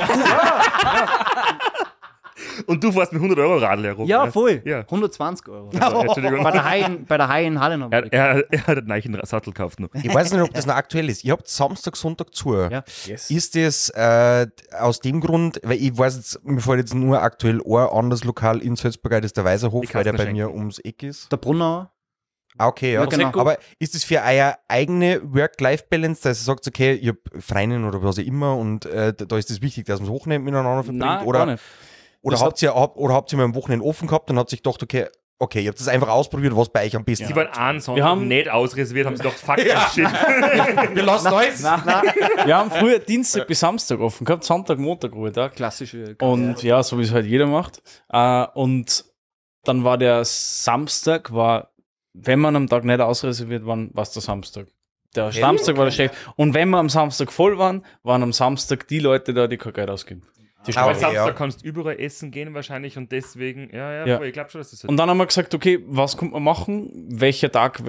und 2.67 2.83
du 2.83 2.91
fährst 2.91 3.13
mit 3.13 3.21
100 3.21 3.39
Euro 3.39 3.57
Radl 3.57 3.85
herum. 3.85 4.07
ja, 4.07 4.29
voll. 4.29 4.61
Ja. 4.65 4.79
120 4.81 5.47
Euro. 5.47 5.69
Also, 5.79 6.01
Entschuldigung. 6.01 6.43
Bei 6.43 6.51
der 6.51 6.63
Hai 6.65 6.81
in, 6.81 7.05
bei 7.05 7.17
der 7.17 7.27
Hai 7.29 7.45
in 7.45 7.59
Halle 7.61 7.77
noch. 7.77 7.91
Er, 7.91 8.11
er, 8.11 8.43
er 8.53 8.67
hat 8.67 8.77
einen 8.77 8.87
neuen 8.87 9.19
Sattel 9.25 9.53
gekauft. 9.53 9.79
Noch. 9.79 9.89
Ich 9.93 10.13
weiß 10.13 10.33
nicht, 10.33 10.41
ob 10.41 10.53
das 10.53 10.65
noch 10.65 10.75
aktuell 10.75 11.09
ist. 11.09 11.23
Ihr 11.23 11.31
habt 11.31 11.47
Samstag, 11.47 11.95
Sonntag 11.95 12.33
zu. 12.35 12.55
Ja. 12.55 12.83
Ist 13.07 13.55
das 13.55 13.89
äh, 13.89 14.47
aus 14.77 14.99
dem 14.99 15.21
Grund, 15.21 15.59
weil 15.63 15.77
ich 15.77 15.97
weiß 15.97 16.17
jetzt, 16.17 16.43
mir 16.45 16.59
fällt 16.59 16.79
jetzt 16.79 16.93
nur 16.93 17.21
aktuell 17.21 17.61
ein 17.65 17.71
anderes 17.89 18.23
Lokal 18.25 18.59
in 18.59 18.75
Salzburg, 18.75 19.13
das 19.13 19.25
ist 19.25 19.37
der 19.37 19.45
Weiserhof, 19.45 19.85
weil 19.93 20.03
der 20.03 20.11
bei 20.11 20.17
Kastner 20.17 20.33
mir 20.33 20.53
ums 20.53 20.79
Eck 20.79 21.03
ist. 21.03 21.31
Der 21.31 21.37
Brunner. 21.37 21.91
Ah, 22.57 22.67
okay, 22.67 22.93
ja. 22.93 23.01
Ja, 23.01 23.05
genau. 23.07 23.37
Aber 23.39 23.57
ist 23.79 23.95
das 23.95 24.03
für 24.03 24.21
eure 24.21 24.55
eigene 24.67 25.21
Work-Life-Balance, 25.23 26.21
dass 26.23 26.39
ihr 26.41 26.45
sagt, 26.45 26.67
okay, 26.67 26.93
ich 26.93 27.09
hab 27.09 27.17
Freien 27.39 27.83
oder 27.85 28.01
was 28.01 28.17
auch 28.17 28.23
immer 28.23 28.55
und 28.57 28.85
äh, 28.85 29.13
da 29.13 29.25
da 29.25 29.37
ist 29.37 29.51
es 29.51 29.61
wichtig, 29.61 29.85
dass 29.85 29.99
man 29.99 30.07
das 30.09 30.15
Wochenende 30.19 30.45
miteinander 30.45 30.83
verbringt? 30.83 30.99
Nein, 30.99 31.25
oder, 31.25 31.39
gar 31.39 31.45
nicht. 31.47 31.63
Oder, 32.21 32.33
Das 32.35 32.43
habt 32.43 32.61
ihr, 32.61 32.73
hab, 32.73 32.95
oder 32.97 33.13
habt 33.13 33.31
ihr 33.33 33.37
mal 33.37 33.43
am 33.45 33.55
Wochenende 33.55 33.85
offen 33.85 34.07
gehabt 34.07 34.29
und 34.29 34.39
habt 34.39 34.49
sich 34.49 34.63
gedacht, 34.63 34.81
okay, 34.81 35.07
okay, 35.37 35.59
ihr 35.61 35.67
habt 35.67 35.79
das 35.81 35.89
einfach 35.89 36.07
ausprobiert, 36.07 36.55
was 36.55 36.69
bei 36.69 36.85
euch 36.85 36.95
am 36.95 37.03
besten 37.03 37.27
Die 37.27 37.35
waren 37.35 37.47
einen 37.49 37.81
Sonntag 37.81 38.05
haben- 38.05 38.27
nicht 38.29 38.49
ausreserviert, 38.49 39.05
haben 39.05 39.17
sie 39.17 39.23
gedacht, 39.23 39.37
fuck 39.37 39.57
das 39.67 39.93
Shit. 39.93 40.05
Wir 40.95 41.03
lassen 41.03 41.27
alles. 41.27 41.61
Wir 41.61 42.55
haben 42.57 42.71
früher 42.71 42.99
Dienstag 42.99 43.45
bis 43.47 43.59
Samstag 43.59 43.99
offen 43.99 44.23
gehabt, 44.23 44.45
Sonntag, 44.45 44.79
Montag, 44.79 45.11
Ruhetag. 45.13 45.53
Klassische. 45.55 46.15
Und 46.21 46.63
ja, 46.63 46.81
so 46.83 46.97
wie 46.97 47.03
es 47.03 47.11
halt 47.11 47.25
jeder 47.25 47.47
macht. 47.47 47.81
Äh, 48.09 48.45
und 48.53 49.03
dann 49.65 49.83
war 49.83 49.97
der 49.97 50.23
Samstag, 50.23 51.33
war, 51.33 51.71
wenn 52.15 52.39
man 52.39 52.55
am 52.55 52.67
Tag 52.67 52.83
nicht 52.85 53.01
ausreserviert 53.01 53.65
waren, 53.65 53.89
war 53.93 54.03
es 54.03 54.11
der 54.11 54.21
Samstag. 54.21 54.67
Der 55.15 55.31
Samstag 55.31 55.77
war 55.77 55.85
der 55.85 55.91
schlecht. 55.91 56.13
Und 56.35 56.53
wenn 56.53 56.69
wir 56.69 56.77
am 56.77 56.89
Samstag 56.89 57.31
voll 57.31 57.57
waren, 57.57 57.85
waren 58.03 58.23
am 58.23 58.33
Samstag 58.33 58.87
die 58.87 58.99
Leute 58.99 59.33
da, 59.33 59.47
die 59.47 59.57
kein 59.57 59.73
Geld 59.73 59.89
ausgeben. 59.89 60.23
Die 60.67 60.71
okay, 60.71 60.79
Samstag 60.93 61.13
ja. 61.13 61.31
kannst 61.31 61.63
du 61.63 61.67
überall 61.67 61.99
essen 61.99 62.31
gehen 62.31 62.53
wahrscheinlich 62.53 62.97
und 62.97 63.11
deswegen, 63.11 63.69
ja, 63.73 63.91
ja, 63.93 64.05
Ja. 64.07 64.21
ich 64.21 64.33
glaube 64.33 64.49
schon, 64.49 64.59
dass 64.61 64.71
das 64.71 64.79
so 64.79 64.87
Und 64.87 64.97
dann 64.97 65.09
haben 65.09 65.17
wir 65.17 65.25
gesagt, 65.25 65.53
okay, 65.53 65.83
was 65.87 66.17
kommt 66.17 66.33
man 66.33 66.43
machen? 66.43 66.91
Welcher 67.09 67.51
Tag, 67.51 67.81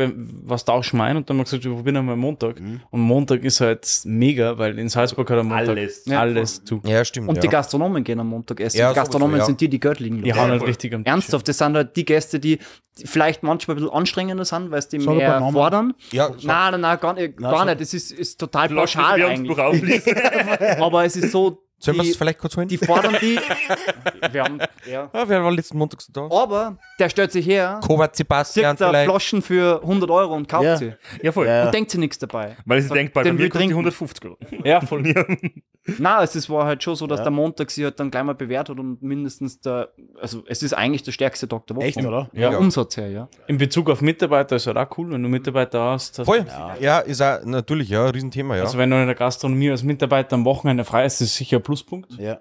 was 0.44 0.64
tauschen 0.64 0.98
wir 0.98 1.04
ein? 1.04 1.16
Und 1.16 1.28
dann 1.30 1.34
haben 1.36 1.40
wir 1.40 1.44
gesagt, 1.44 1.64
wir 1.64 1.72
probieren 1.72 1.96
einmal 1.98 2.16
Montag. 2.16 2.60
Und 2.90 3.00
Montag 3.00 3.42
ist 3.44 3.60
halt 3.60 3.86
mega, 4.04 4.58
weil 4.58 4.78
in 4.78 4.88
Salzburg 4.88 5.30
hat 5.30 5.38
am 5.38 5.48
Montag 5.48 5.68
Alles. 5.68 6.04
Ja. 6.06 6.20
alles 6.20 6.64
zu. 6.64 6.80
Ja, 6.84 7.04
stimmt. 7.04 7.28
Und 7.28 7.36
ja. 7.36 7.40
die 7.42 7.48
Gastronomen 7.48 8.04
gehen 8.04 8.20
am 8.20 8.28
Montag 8.28 8.60
essen. 8.60 8.78
Ja, 8.78 8.90
die 8.90 8.96
Gastronomen 8.96 9.32
sowieso, 9.34 9.42
ja. 9.42 9.46
sind 9.46 9.60
die, 9.60 9.68
die 9.68 9.80
Geld 9.80 10.00
liegen 10.00 10.22
Die 10.22 10.28
lassen. 10.30 10.40
hauen 10.42 10.50
halt 10.50 10.60
voll. 10.60 10.68
richtig 10.68 10.94
am 10.94 11.04
Tisch. 11.04 11.10
Ernsthaft, 11.12 11.48
das 11.48 11.58
sind 11.58 11.74
halt 11.76 11.96
die 11.96 12.04
Gäste, 12.04 12.40
die 12.40 12.58
vielleicht 13.04 13.42
manchmal 13.42 13.76
ein 13.76 13.80
bisschen 13.82 13.94
anstrengender 13.94 14.44
sind, 14.44 14.70
weil 14.70 14.78
es 14.78 14.88
die 14.88 14.98
mehr 14.98 15.40
fordern. 15.52 15.94
ja, 16.12 16.28
so, 16.28 16.46
Nein, 16.46 16.72
nein, 16.72 16.80
nein, 16.80 17.00
gar 17.00 17.12
nicht. 17.14 17.36
gar 17.36 17.50
sag- 17.58 17.66
nicht. 17.66 17.80
Das 17.80 17.92
ist, 17.94 18.10
ist 18.12 18.38
total 18.40 18.68
pauschal 18.70 19.22
eigentlich. 19.22 19.56
Aber 20.80 21.04
es 21.04 21.16
ist 21.16 21.32
so, 21.32 21.62
sollen 21.86 21.96
wir 21.98 22.04
die, 22.04 22.10
es 22.10 22.16
vielleicht 22.16 22.38
kurz 22.38 22.56
holen? 22.56 22.68
die 22.68 22.76
fordern 22.78 23.16
die. 23.20 23.38
Wir 24.32 24.44
haben, 24.44 24.58
ja. 24.90 25.10
ja, 25.12 25.28
wir 25.28 25.42
waren 25.42 25.54
letzten 25.54 25.78
Montag 25.78 26.00
so 26.02 26.12
da. 26.12 26.22
Aber 26.34 26.76
der 26.98 27.08
stellt 27.08 27.32
sich 27.32 27.46
her, 27.46 27.80
Kovac 27.84 28.14
Sebastian 28.16 28.76
zieht 28.76 28.80
da 28.82 28.88
vielleicht. 28.90 29.10
Flaschen 29.10 29.42
für 29.42 29.80
100 29.82 30.10
Euro 30.10 30.34
und 30.34 30.48
kauft 30.48 30.64
Ja. 30.64 30.76
sie. 30.76 30.92
Ja, 31.22 31.32
voll. 31.32 31.46
Ja. 31.46 31.66
Und 31.66 31.74
denkt 31.74 31.90
sich 31.90 32.00
nichts 32.00 32.18
dabei. 32.18 32.56
Weil 32.64 32.80
sie 32.82 32.88
denkt, 32.92 33.14
bei 33.14 33.22
den 33.22 33.34
mir 33.36 33.42
will 33.42 33.48
kostet 33.50 33.70
die 33.70 33.74
trinken. 33.74 33.78
150 33.78 34.24
Euro. 34.24 34.38
Ja, 34.64 34.80
voll. 35.86 35.96
Nein, 35.98 36.22
es 36.24 36.36
ist, 36.36 36.50
war 36.50 36.66
halt 36.66 36.82
schon 36.82 36.96
so, 36.96 37.06
dass 37.06 37.22
der 37.22 37.30
Montag 37.30 37.70
sie 37.70 37.84
halt 37.84 37.98
dann 38.00 38.10
gleich 38.10 38.24
mal 38.24 38.34
bewährt 38.34 38.68
hat 38.68 38.78
und 38.78 39.02
mindestens 39.02 39.60
der, 39.60 39.90
also 40.20 40.42
es 40.46 40.62
ist 40.62 40.72
eigentlich 40.72 41.02
der 41.02 41.12
stärkste 41.12 41.48
Tag 41.48 41.66
der 41.66 41.76
Woche. 41.76 41.86
Echt, 41.86 41.98
oder? 41.98 42.28
Ja, 42.32 42.52
Ja. 42.52 42.58
Umsatz 42.58 42.96
her, 42.96 43.10
ja. 43.10 43.28
In 43.46 43.58
Bezug 43.58 43.88
auf 43.90 44.02
Mitarbeiter 44.02 44.56
ist 44.56 44.66
halt 44.66 44.76
auch 44.76 44.98
cool, 44.98 45.10
wenn 45.10 45.22
du 45.22 45.28
Mitarbeiter 45.28 45.80
hast. 45.92 46.22
Voll. 46.24 46.44
Ja. 46.80 46.98
ist 47.00 47.22
auch 47.22 47.44
natürlich, 47.44 47.88
ja, 47.88 48.06
ein 48.06 48.10
Riesenthema, 48.10 48.56
ja. 48.56 48.62
Also 48.62 48.78
wenn 48.78 48.90
du 48.90 48.96
in 49.00 49.06
der 49.06 49.14
Gastronomie 49.14 49.70
als 49.70 49.82
Mitarbeiter 49.82 50.34
am 50.34 50.44
Wochenende 50.44 50.84
frei 50.84 51.06
ist, 51.06 51.20
ist 51.20 51.30
das 51.32 51.36
sicher 51.36 51.58
ein 51.58 51.62
Pluspunkt. 51.62 52.12
Ja. 52.18 52.40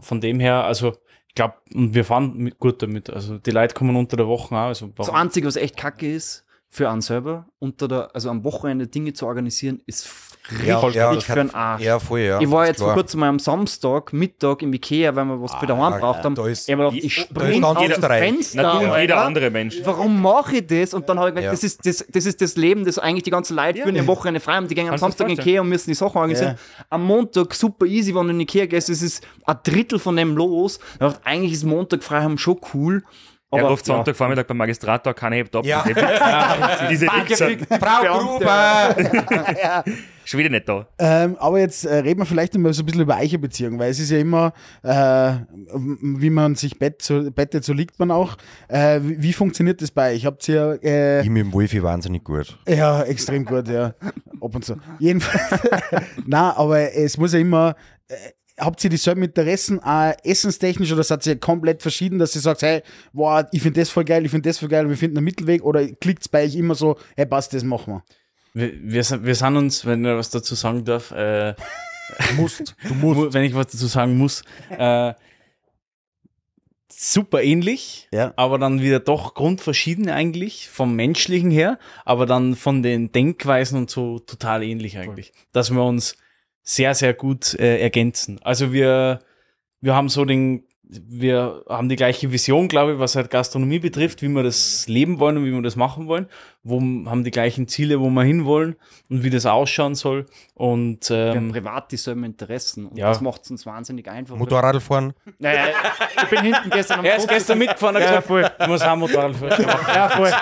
Von 0.00 0.20
dem 0.20 0.40
her, 0.40 0.64
also 0.64 0.92
glaube, 1.34 1.54
und 1.74 1.94
wir 1.94 2.04
fahren 2.04 2.36
mit, 2.36 2.58
gut 2.58 2.82
damit. 2.82 3.10
Also 3.10 3.38
die 3.38 3.50
Leute 3.50 3.74
kommen 3.74 3.96
unter 3.96 4.16
der 4.16 4.26
Woche 4.26 4.54
auch. 4.54 4.66
Also 4.68 4.88
Das 4.96 5.10
Einzige, 5.10 5.46
was 5.46 5.56
echt 5.56 5.76
kacke 5.76 6.10
ist, 6.12 6.44
für 6.76 6.90
einen 6.90 7.02
selber, 7.02 7.46
unter 7.60 7.86
der, 7.86 8.08
also 8.14 8.30
am 8.30 8.42
Wochenende 8.42 8.88
Dinge 8.88 9.12
zu 9.12 9.26
organisieren, 9.26 9.80
ist 9.86 10.08
Ja, 10.66 10.78
richtig 10.80 10.96
ja, 10.96 11.12
für 11.20 11.34
den 11.36 11.54
Arsch. 11.54 11.82
Ja, 11.82 12.00
voll, 12.00 12.18
ja. 12.18 12.40
ich 12.40 12.50
war 12.50 12.66
jetzt 12.66 12.78
vor 12.78 12.88
klar. 12.88 12.96
kurzem 12.96 13.20
mal 13.20 13.28
am 13.28 13.38
Samstag, 13.38 14.12
Mittag 14.12 14.60
im 14.60 14.72
Ikea, 14.74 15.14
weil 15.14 15.24
wir 15.24 15.40
was 15.40 15.54
für 15.54 15.66
daheim 15.66 15.92
Ah, 15.92 15.98
braucht 15.98 16.24
haben. 16.24 16.34
da 16.34 16.48
ist- 16.48 16.68
ich 16.68 16.74
gedacht, 16.76 16.92
die- 16.92 16.98
ich 17.06 17.14
da 17.14 17.22
ist 17.22 17.28
spring 17.30 17.62
ganz 17.62 17.78
aus 17.78 17.86
dem. 18.00 18.02
Fenster. 18.02 18.62
Na 18.62 18.80
du 18.80 18.92
und 18.92 19.00
jeder 19.00 19.20
andere 19.24 19.50
Mensch. 19.50 19.76
Warum 19.84 20.20
mache 20.20 20.56
ich 20.56 20.66
das? 20.66 20.94
Und 20.94 21.08
dann 21.08 21.16
habe 21.20 21.28
ich 21.28 21.34
gedacht, 21.36 21.44
Ja. 21.44 21.50
das, 21.52 21.62
ist, 21.62 21.86
das, 21.86 22.04
das 22.10 22.26
ist 22.26 22.40
das 22.42 22.56
Leben, 22.56 22.84
das 22.84 22.98
eigentlich 22.98 23.22
die 23.22 23.30
ganzen 23.30 23.54
Leute 23.56 23.82
führen, 23.82 23.96
am 23.96 24.06
Wochenende 24.08 24.40
frei 24.40 24.54
haben, 24.54 24.66
die 24.66 24.74
gehen 24.74 24.84
am 24.86 24.90
Kannst 24.98 25.02
Samstag 25.18 25.28
in? 25.28 25.38
Ikea 25.38 25.60
und 25.60 25.68
müssen 25.68 25.90
die 25.90 25.94
Sachen 25.94 26.16
organisieren. 26.16 26.58
Am 26.90 27.04
Montag 27.04 27.54
super 27.54 27.86
easy, 27.86 28.12
wenn 28.16 28.26
du 28.26 28.30
in 28.34 28.40
Ikea 28.40 28.66
gehst, 28.66 28.90
es 28.90 29.00
ist 29.00 29.24
ein 29.46 29.56
Drittel 29.62 30.00
von 30.00 30.16
dem 30.16 30.36
los. 30.36 30.80
Dachte, 30.98 31.20
eigentlich 31.24 31.52
ist 31.52 31.62
Montag 31.64 32.02
frei 32.02 32.20
haben 32.22 32.36
schon 32.36 32.58
cool. 32.74 33.04
Er 33.56 33.68
ruft 33.68 33.86
Sonntagvormittag 33.86 34.46
beim 34.46 34.56
Magistrator, 34.56 35.14
keine 35.14 35.36
hebt 35.36 35.54
ab. 35.54 35.64
Ja. 35.64 35.84
Diese 36.90 37.06
Frau 37.06 38.18
Gruber! 38.18 38.94
schon 40.24 40.40
wieder 40.40 40.50
nicht 40.50 40.68
da. 40.68 40.86
Ähm, 40.98 41.36
aber 41.38 41.60
jetzt 41.60 41.84
äh, 41.84 41.96
reden 41.96 42.20
wir 42.20 42.26
vielleicht 42.26 42.54
mal 42.56 42.72
so 42.72 42.82
ein 42.82 42.86
bisschen 42.86 43.02
über 43.02 43.18
eure 43.18 43.38
Beziehung, 43.38 43.78
weil 43.78 43.90
es 43.90 44.00
ist 44.00 44.10
ja 44.10 44.18
immer, 44.18 44.52
äh, 44.82 45.34
wie 46.00 46.30
man 46.30 46.54
sich 46.54 46.78
bett 46.78 47.02
so, 47.02 47.30
bettet, 47.30 47.64
so 47.64 47.72
liegt 47.72 47.98
man 47.98 48.10
auch. 48.10 48.36
Äh, 48.68 49.00
wie, 49.02 49.22
wie 49.22 49.32
funktioniert 49.32 49.82
das 49.82 49.90
bei 49.90 50.14
euch? 50.14 50.26
Habt 50.26 50.48
ihr 50.48 50.78
äh, 50.82 51.22
Ich 51.22 51.28
mit 51.28 51.42
dem 51.42 51.52
Wolfi 51.52 51.82
wahnsinnig 51.82 52.24
gut. 52.24 52.58
Ja, 52.66 53.02
extrem 53.02 53.44
gut, 53.44 53.68
ja. 53.68 53.94
Ab 54.40 54.54
und 54.54 54.64
zu. 54.64 54.76
Jedenfalls. 54.98 55.60
Na, 56.26 56.56
aber 56.56 56.94
es 56.94 57.16
muss 57.18 57.32
ja 57.32 57.38
immer. 57.38 57.74
Äh, 58.56 58.62
habt 58.62 58.82
ihr 58.84 58.90
dieselben 58.90 59.22
Interessen, 59.22 59.80
auch 59.82 60.12
essenstechnisch, 60.24 60.92
oder 60.92 61.02
seid 61.02 61.26
ihr 61.26 61.38
komplett 61.38 61.82
verschieden, 61.82 62.18
dass 62.18 62.34
ihr 62.34 62.40
sagt, 62.40 62.62
hey, 62.62 62.82
wow, 63.12 63.44
ich 63.52 63.62
finde 63.62 63.80
das 63.80 63.90
voll 63.90 64.04
geil, 64.04 64.24
ich 64.24 64.30
finde 64.30 64.48
das 64.48 64.58
voll 64.58 64.68
geil, 64.68 64.88
wir 64.88 64.96
finden 64.96 65.18
einen 65.18 65.24
Mittelweg, 65.24 65.64
oder 65.64 65.86
klickt 65.86 66.22
es 66.22 66.28
bei 66.28 66.44
euch 66.44 66.54
immer 66.54 66.74
so, 66.74 66.96
hey, 67.16 67.26
passt, 67.26 67.52
das 67.54 67.62
machen 67.64 67.94
wir? 67.94 68.04
wir, 68.54 68.72
wir, 68.82 69.02
sind, 69.04 69.24
wir 69.26 69.34
sind 69.34 69.56
uns, 69.56 69.84
wenn 69.84 70.04
ich 70.04 70.10
was 70.12 70.30
dazu 70.30 70.54
sagen 70.54 70.84
darf, 70.84 71.10
äh, 71.10 71.54
Musst. 72.36 72.76
Du 72.86 72.94
mu- 73.00 73.32
wenn 73.32 73.44
ich 73.44 73.54
was 73.54 73.68
dazu 73.68 73.86
sagen 73.86 74.16
muss, 74.18 74.42
äh, 74.70 75.14
super 76.90 77.42
ähnlich, 77.42 78.08
Ja. 78.12 78.32
aber 78.36 78.58
dann 78.58 78.80
wieder 78.82 79.00
doch 79.00 79.34
grundverschieden 79.34 80.08
eigentlich, 80.08 80.68
vom 80.68 80.94
menschlichen 80.94 81.50
her, 81.50 81.78
aber 82.04 82.26
dann 82.26 82.54
von 82.56 82.82
den 82.82 83.10
Denkweisen 83.10 83.78
und 83.78 83.90
so 83.90 84.18
total 84.18 84.62
ähnlich 84.62 84.98
eigentlich. 84.98 85.32
Dass 85.52 85.70
wir 85.70 85.82
uns 85.82 86.16
sehr, 86.64 86.94
sehr 86.94 87.14
gut 87.14 87.54
äh, 87.54 87.78
ergänzen. 87.78 88.40
Also 88.42 88.72
wir, 88.72 89.20
wir 89.80 89.94
haben 89.94 90.08
so 90.08 90.24
den, 90.24 90.66
wir 90.86 91.64
haben 91.68 91.88
die 91.88 91.96
gleiche 91.96 92.30
Vision, 92.30 92.68
glaube 92.68 92.94
ich, 92.94 92.98
was 92.98 93.16
halt 93.16 93.30
Gastronomie 93.30 93.78
betrifft, 93.78 94.22
wie 94.22 94.28
wir 94.28 94.42
das 94.42 94.86
leben 94.86 95.18
wollen 95.18 95.38
und 95.38 95.44
wie 95.44 95.52
wir 95.52 95.62
das 95.62 95.76
machen 95.76 96.06
wollen, 96.06 96.26
wo 96.62 96.80
haben 96.80 97.24
die 97.24 97.30
gleichen 97.30 97.68
Ziele, 97.68 98.00
wo 98.00 98.10
wir 98.10 98.22
hinwollen 98.22 98.76
und 99.08 99.22
wie 99.22 99.30
das 99.30 99.46
ausschauen 99.46 99.94
soll. 99.94 100.26
Und 100.54 101.08
wir 101.08 101.30
haben 101.30 101.46
ähm, 101.46 101.52
privat 101.52 101.90
dieselben 101.90 102.24
Interessen. 102.24 102.86
Und 102.86 102.98
ja. 102.98 103.08
das 103.08 103.20
macht 103.20 103.44
es 103.44 103.50
uns 103.50 103.64
wahnsinnig 103.64 104.08
einfach. 104.08 104.36
Motorradl 104.36 104.80
fahren. 104.80 105.14
Naja, 105.38 105.66
ich 106.22 106.28
bin 106.28 106.42
hinten 106.42 106.70
gestern 106.70 107.00
am 107.00 107.04
er 107.04 107.16
ist 107.16 107.28
gestern 107.28 107.58
mitgefahren 107.58 107.96
und 107.96 108.02
hat 108.02 108.26
gesagt, 108.26 108.60
ich 108.60 108.66
muss 108.66 108.82
auch 108.82 108.96
Motorrad 108.96 109.36
fahren. 109.36 109.66
Ja, 109.94 110.08
voll. 110.10 110.32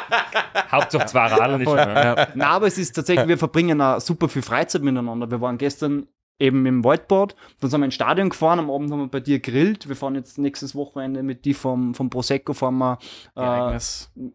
Hauptsache 0.70 1.06
zwei 1.06 1.26
Radeln 1.26 1.64
schon. 1.64 1.76
Ja. 1.76 2.28
Nein, 2.34 2.48
aber 2.48 2.66
es 2.66 2.78
ist 2.78 2.92
tatsächlich, 2.92 3.28
wir 3.28 3.38
verbringen 3.38 3.80
auch 3.80 4.00
super 4.00 4.28
viel 4.28 4.42
Freizeit 4.42 4.82
miteinander. 4.82 5.30
Wir 5.30 5.40
waren 5.40 5.58
gestern 5.58 6.06
eben 6.42 6.66
im 6.66 6.82
Waldbad, 6.84 7.36
dann 7.60 7.70
sind 7.70 7.80
wir 7.80 7.84
ins 7.86 7.94
Stadion 7.94 8.28
gefahren, 8.28 8.58
am 8.58 8.70
Abend 8.70 8.90
haben 8.90 8.98
wir 9.00 9.06
bei 9.08 9.20
dir 9.20 9.38
grillt. 9.40 9.88
Wir 9.88 9.96
fahren 9.96 10.14
jetzt 10.16 10.38
nächstes 10.38 10.74
Wochenende 10.74 11.22
mit 11.22 11.44
dir 11.44 11.54
vom, 11.54 11.94
vom 11.94 12.10
Prosecco 12.10 12.52
fahren 12.52 12.78
wir, 12.78 12.98
äh, 13.36 13.78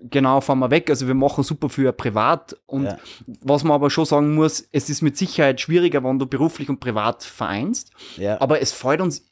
genau, 0.10 0.42
fahren 0.42 0.60
wir 0.60 0.72
weg. 0.72 0.90
Also 0.90 1.08
wir 1.08 1.14
machen 1.14 1.44
super 1.44 1.70
viel 1.70 1.92
privat 1.94 2.56
und 2.66 2.86
Ja. 2.86 2.98
was 3.42 3.64
man 3.64 3.74
aber 3.74 3.90
schon 3.90 4.06
sagen 4.06 4.34
muss, 4.36 4.68
es 4.72 4.90
ist 4.90 5.02
mit 5.02 5.18
Sicherheit 5.18 5.60
schwieriger, 5.60 6.04
wenn 6.04 6.18
du 6.20 6.26
beruflich 6.26 6.70
und 6.70 6.80
privat 6.80 7.24
vereinst, 7.24 7.92
Ja. 8.16 8.40
aber 8.40 8.62
es 8.62 8.72
freut 8.72 9.02
uns 9.02 9.30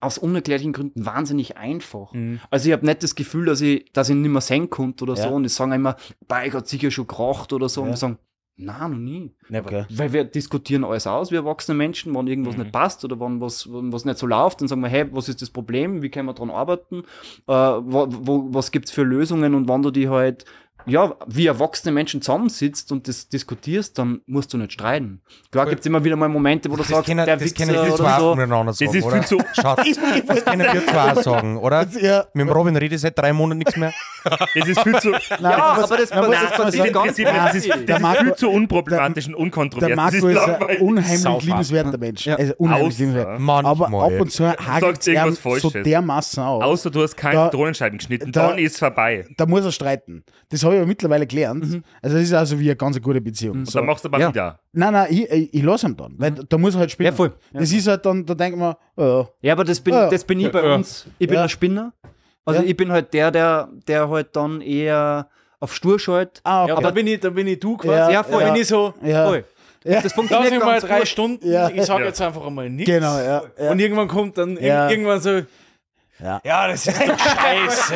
aus 0.00 0.18
unerklärlichen 0.18 0.72
Gründen 0.74 1.06
wahnsinnig 1.06 1.56
einfach. 1.56 2.12
Mhm. 2.12 2.38
Also 2.50 2.68
ich 2.68 2.72
habe 2.74 2.84
nicht 2.84 3.02
das 3.02 3.14
Gefühl, 3.14 3.46
dass 3.46 3.60
ich, 3.62 3.90
dass 3.92 4.10
ich 4.10 4.14
nicht 4.14 4.30
mehr 4.30 4.42
sehen 4.42 4.68
konnte 4.68 5.04
oder 5.04 5.14
Ja. 5.14 5.22
so. 5.28 5.34
Und 5.34 5.46
ich 5.46 5.52
sage 5.54 5.74
immer, 5.74 5.96
bei 6.28 6.50
hat 6.50 6.68
sicher 6.68 6.90
schon 6.90 7.06
gekracht 7.06 7.52
oder 7.54 7.68
so. 7.70 7.82
Und 7.82 7.88
wir 7.88 7.96
sagen, 7.96 8.18
nein, 8.56 8.90
noch 8.90 8.98
nie. 8.98 9.32
Never. 9.48 9.66
Okay. 9.66 9.84
Weil 9.90 10.12
wir 10.12 10.24
diskutieren 10.24 10.84
alles 10.84 11.06
aus, 11.06 11.30
wir 11.30 11.40
erwachsene 11.40 11.76
Menschen, 11.76 12.14
wenn 12.14 12.26
irgendwas 12.26 12.56
Mhm. 12.56 12.62
nicht 12.62 12.72
passt 12.72 13.04
oder 13.04 13.18
wenn 13.20 13.40
was, 13.40 13.70
wenn 13.72 13.92
was 13.92 14.04
nicht 14.04 14.18
so 14.18 14.26
läuft, 14.26 14.60
dann 14.60 14.68
sagen 14.68 14.80
wir, 14.82 14.88
hey, 14.88 15.06
was 15.12 15.28
ist 15.28 15.42
das 15.42 15.50
Problem, 15.50 16.02
wie 16.02 16.10
können 16.10 16.26
wir 16.28 16.34
daran 16.34 16.50
arbeiten, 16.50 17.02
äh, 17.46 17.52
wo, 17.52 18.06
wo, 18.08 18.54
was 18.54 18.70
gibt's 18.70 18.90
für 18.90 19.02
Lösungen 19.02 19.54
und 19.54 19.68
wenn 19.68 19.82
du 19.82 19.90
die 19.90 20.08
halt, 20.08 20.44
ja, 20.86 21.14
wie 21.26 21.46
erwachsene 21.46 21.92
Menschen 21.92 22.20
zusammensitzt 22.20 22.92
und 22.92 23.08
das 23.08 23.28
diskutierst, 23.28 23.98
dann 23.98 24.20
musst 24.26 24.52
du 24.52 24.58
nicht 24.58 24.72
streiten. 24.74 25.22
Klar 25.50 25.64
Cool. 25.66 25.70
gibt's 25.70 25.86
immer 25.86 26.04
wieder 26.04 26.16
mal 26.16 26.28
Momente, 26.28 26.68
wo 26.70 26.74
du 26.76 26.82
Das 26.82 26.88
sagst, 26.88 27.06
können, 27.06 27.24
der 27.24 27.36
das 27.36 27.54
können 27.54 27.72
wir 27.72 27.82
oder 27.82 27.96
zwei 27.96 28.18
so. 28.18 28.34
miteinander 28.34 28.72
sagen, 28.72 28.94
ist 28.94 29.04
oder? 29.04 29.22
viel 29.22 29.26
zu- 29.26 29.38
das 30.26 30.44
können 30.44 30.60
wir 30.72 30.86
zwei 30.86 31.12
auch 31.12 31.22
sagen, 31.22 31.56
oder? 31.58 31.86
Ja. 32.00 32.24
Mit 32.34 32.46
dem 32.46 32.52
Robin 32.52 32.76
rede 32.76 32.94
ich 32.94 33.00
seit 33.00 33.18
drei 33.18 33.32
Monaten 33.32 33.58
nichts 33.58 33.76
mehr. 33.76 33.92
Das 34.54 34.68
ist 34.68 34.80
viel 34.80 34.98
zu. 35.00 35.10
Nein, 35.30 35.40
Ja, 35.42 35.74
was- 35.76 35.84
aber 35.84 35.96
das, 35.96 36.10
man 36.10 36.26
muss 36.26 36.36
das 36.40 36.50
passiert 36.52 36.94
sagen, 36.94 37.06
ganz 37.06 37.16
Das 37.16 37.18
ist, 37.18 37.28
das 37.28 37.54
ist, 37.54 37.68
Der 37.68 37.76
das 37.86 37.96
ist 37.96 38.02
Marco- 38.02 38.24
viel 38.24 38.34
zu 38.34 38.50
unproblematisch 38.50 39.26
und 39.28 39.34
unkontrovers. 39.34 39.86
Der 39.86 39.96
Marco 39.96 40.12
das 40.16 40.24
ist 40.24 40.32
ist 40.36 40.48
ein 40.68 40.76
unheimlich 40.80 41.44
liebenswerter 41.44 41.98
Mensch. 41.98 42.26
Ja. 42.26 42.36
Also 42.36 42.52
unheimlich 42.58 42.98
liebenswert. 42.98 43.40
Aber 43.40 43.86
ab 44.04 44.20
und 44.20 44.30
zu 44.32 44.46
hagelt 44.48 45.02
Sagst 45.02 45.08
er 45.08 45.32
so 45.60 45.70
dermaßen 45.70 46.42
auf. 46.42 46.62
Außer 46.62 46.90
du 46.90 47.02
hast 47.02 47.16
keine 47.16 47.50
Drohnenscheiben 47.50 47.98
geschnitten, 47.98 48.32
da- 48.32 48.48
dann 48.50 48.58
ist 48.58 48.78
vorbei. 48.78 49.26
da 49.36 49.46
muss 49.46 49.64
er 49.64 49.72
streiten. 49.72 50.24
Das 50.50 50.62
habe 50.64 50.73
ich 50.74 50.80
aber 50.80 50.86
mittlerweile 50.88 51.26
gelernt. 51.26 51.82
Also 52.02 52.16
das 52.16 52.24
ist 52.24 52.32
also 52.32 52.58
wie 52.58 52.64
eine 52.68 52.76
ganz 52.76 53.00
gute 53.00 53.20
Beziehung. 53.20 53.58
Und 53.58 53.70
So. 53.70 53.78
dann 53.78 53.86
machst 53.86 54.04
du 54.04 54.08
aber 54.08 54.18
Ja. 54.20 54.28
wieder. 54.30 54.58
Nein, 54.72 54.92
nein, 54.92 55.06
ich, 55.10 55.30
ich, 55.30 55.54
ich 55.54 55.62
lasse 55.62 55.86
ihn 55.86 55.96
dann. 55.96 56.14
Weil 56.18 56.32
da 56.32 56.58
muss 56.58 56.74
er 56.74 56.80
halt 56.80 56.90
spielen. 56.90 57.06
Ja, 57.06 57.12
voll. 57.12 57.32
Ja, 57.52 57.60
das 57.60 57.72
ist 57.72 57.86
halt 57.86 58.04
dann, 58.06 58.24
da 58.26 58.34
denkt 58.34 58.58
man, 58.58 58.74
ja, 58.96 59.28
Ja, 59.42 59.52
aber 59.54 59.64
das 59.64 59.80
bin, 59.80 59.94
Ja. 59.94 60.08
das 60.08 60.24
bin 60.24 60.40
ich 60.40 60.50
bei 60.50 60.62
Ja. 60.64 60.74
uns. 60.74 61.06
Ich 61.18 61.26
bin 61.28 61.36
Ja. 61.36 61.42
ein 61.44 61.48
Spinner. 61.48 61.92
Also 62.44 62.60
Ja. 62.62 62.66
ich 62.68 62.76
bin 62.76 62.92
halt 62.92 63.12
der, 63.14 63.30
der, 63.30 63.68
der 63.88 64.08
halt 64.10 64.34
dann 64.36 64.60
eher 64.60 65.28
auf 65.60 65.74
Stur 65.74 65.98
schaut. 65.98 66.40
ah, 66.44 66.66
Ja, 66.68 66.74
okay. 66.74 66.82
da 66.82 66.90
bin 66.90 67.06
ich, 67.06 67.20
da 67.20 67.30
bin 67.30 67.46
ich 67.46 67.58
du 67.60 67.76
quasi. 67.76 67.94
Ja, 67.96 68.10
Ja, 68.10 68.22
voll. 68.22 68.42
Da 68.42 68.52
bin 68.52 68.60
ich 68.62 68.68
so, 68.68 68.92
ja. 69.02 69.26
Voll. 69.26 69.44
Ja. 69.86 70.00
Das 70.00 70.04
lass 70.04 70.12
funktioniert 70.14 70.50
mich 70.52 70.62
mal 70.62 70.80
drei 70.80 70.98
gut. 71.00 71.08
Stunden, 71.08 71.46
Ja. 71.50 71.68
ich 71.68 71.82
sage 71.84 72.00
Ja. 72.02 72.06
jetzt 72.08 72.20
einfach 72.20 72.46
einmal 72.46 72.68
nichts. 72.70 72.90
Genau, 72.90 73.18
ja. 73.18 73.42
ja. 73.58 73.70
Und 73.70 73.78
irgendwann 73.78 74.08
kommt 74.08 74.36
dann 74.38 74.56
ir- 74.56 74.66
Ja. 74.66 74.88
irgendwann 74.90 75.20
so, 75.20 75.40
Ja. 76.20 76.40
ja, 76.44 76.68
das 76.68 76.86
ist 76.86 76.98
doch 77.00 77.18
scheiße. 77.18 77.94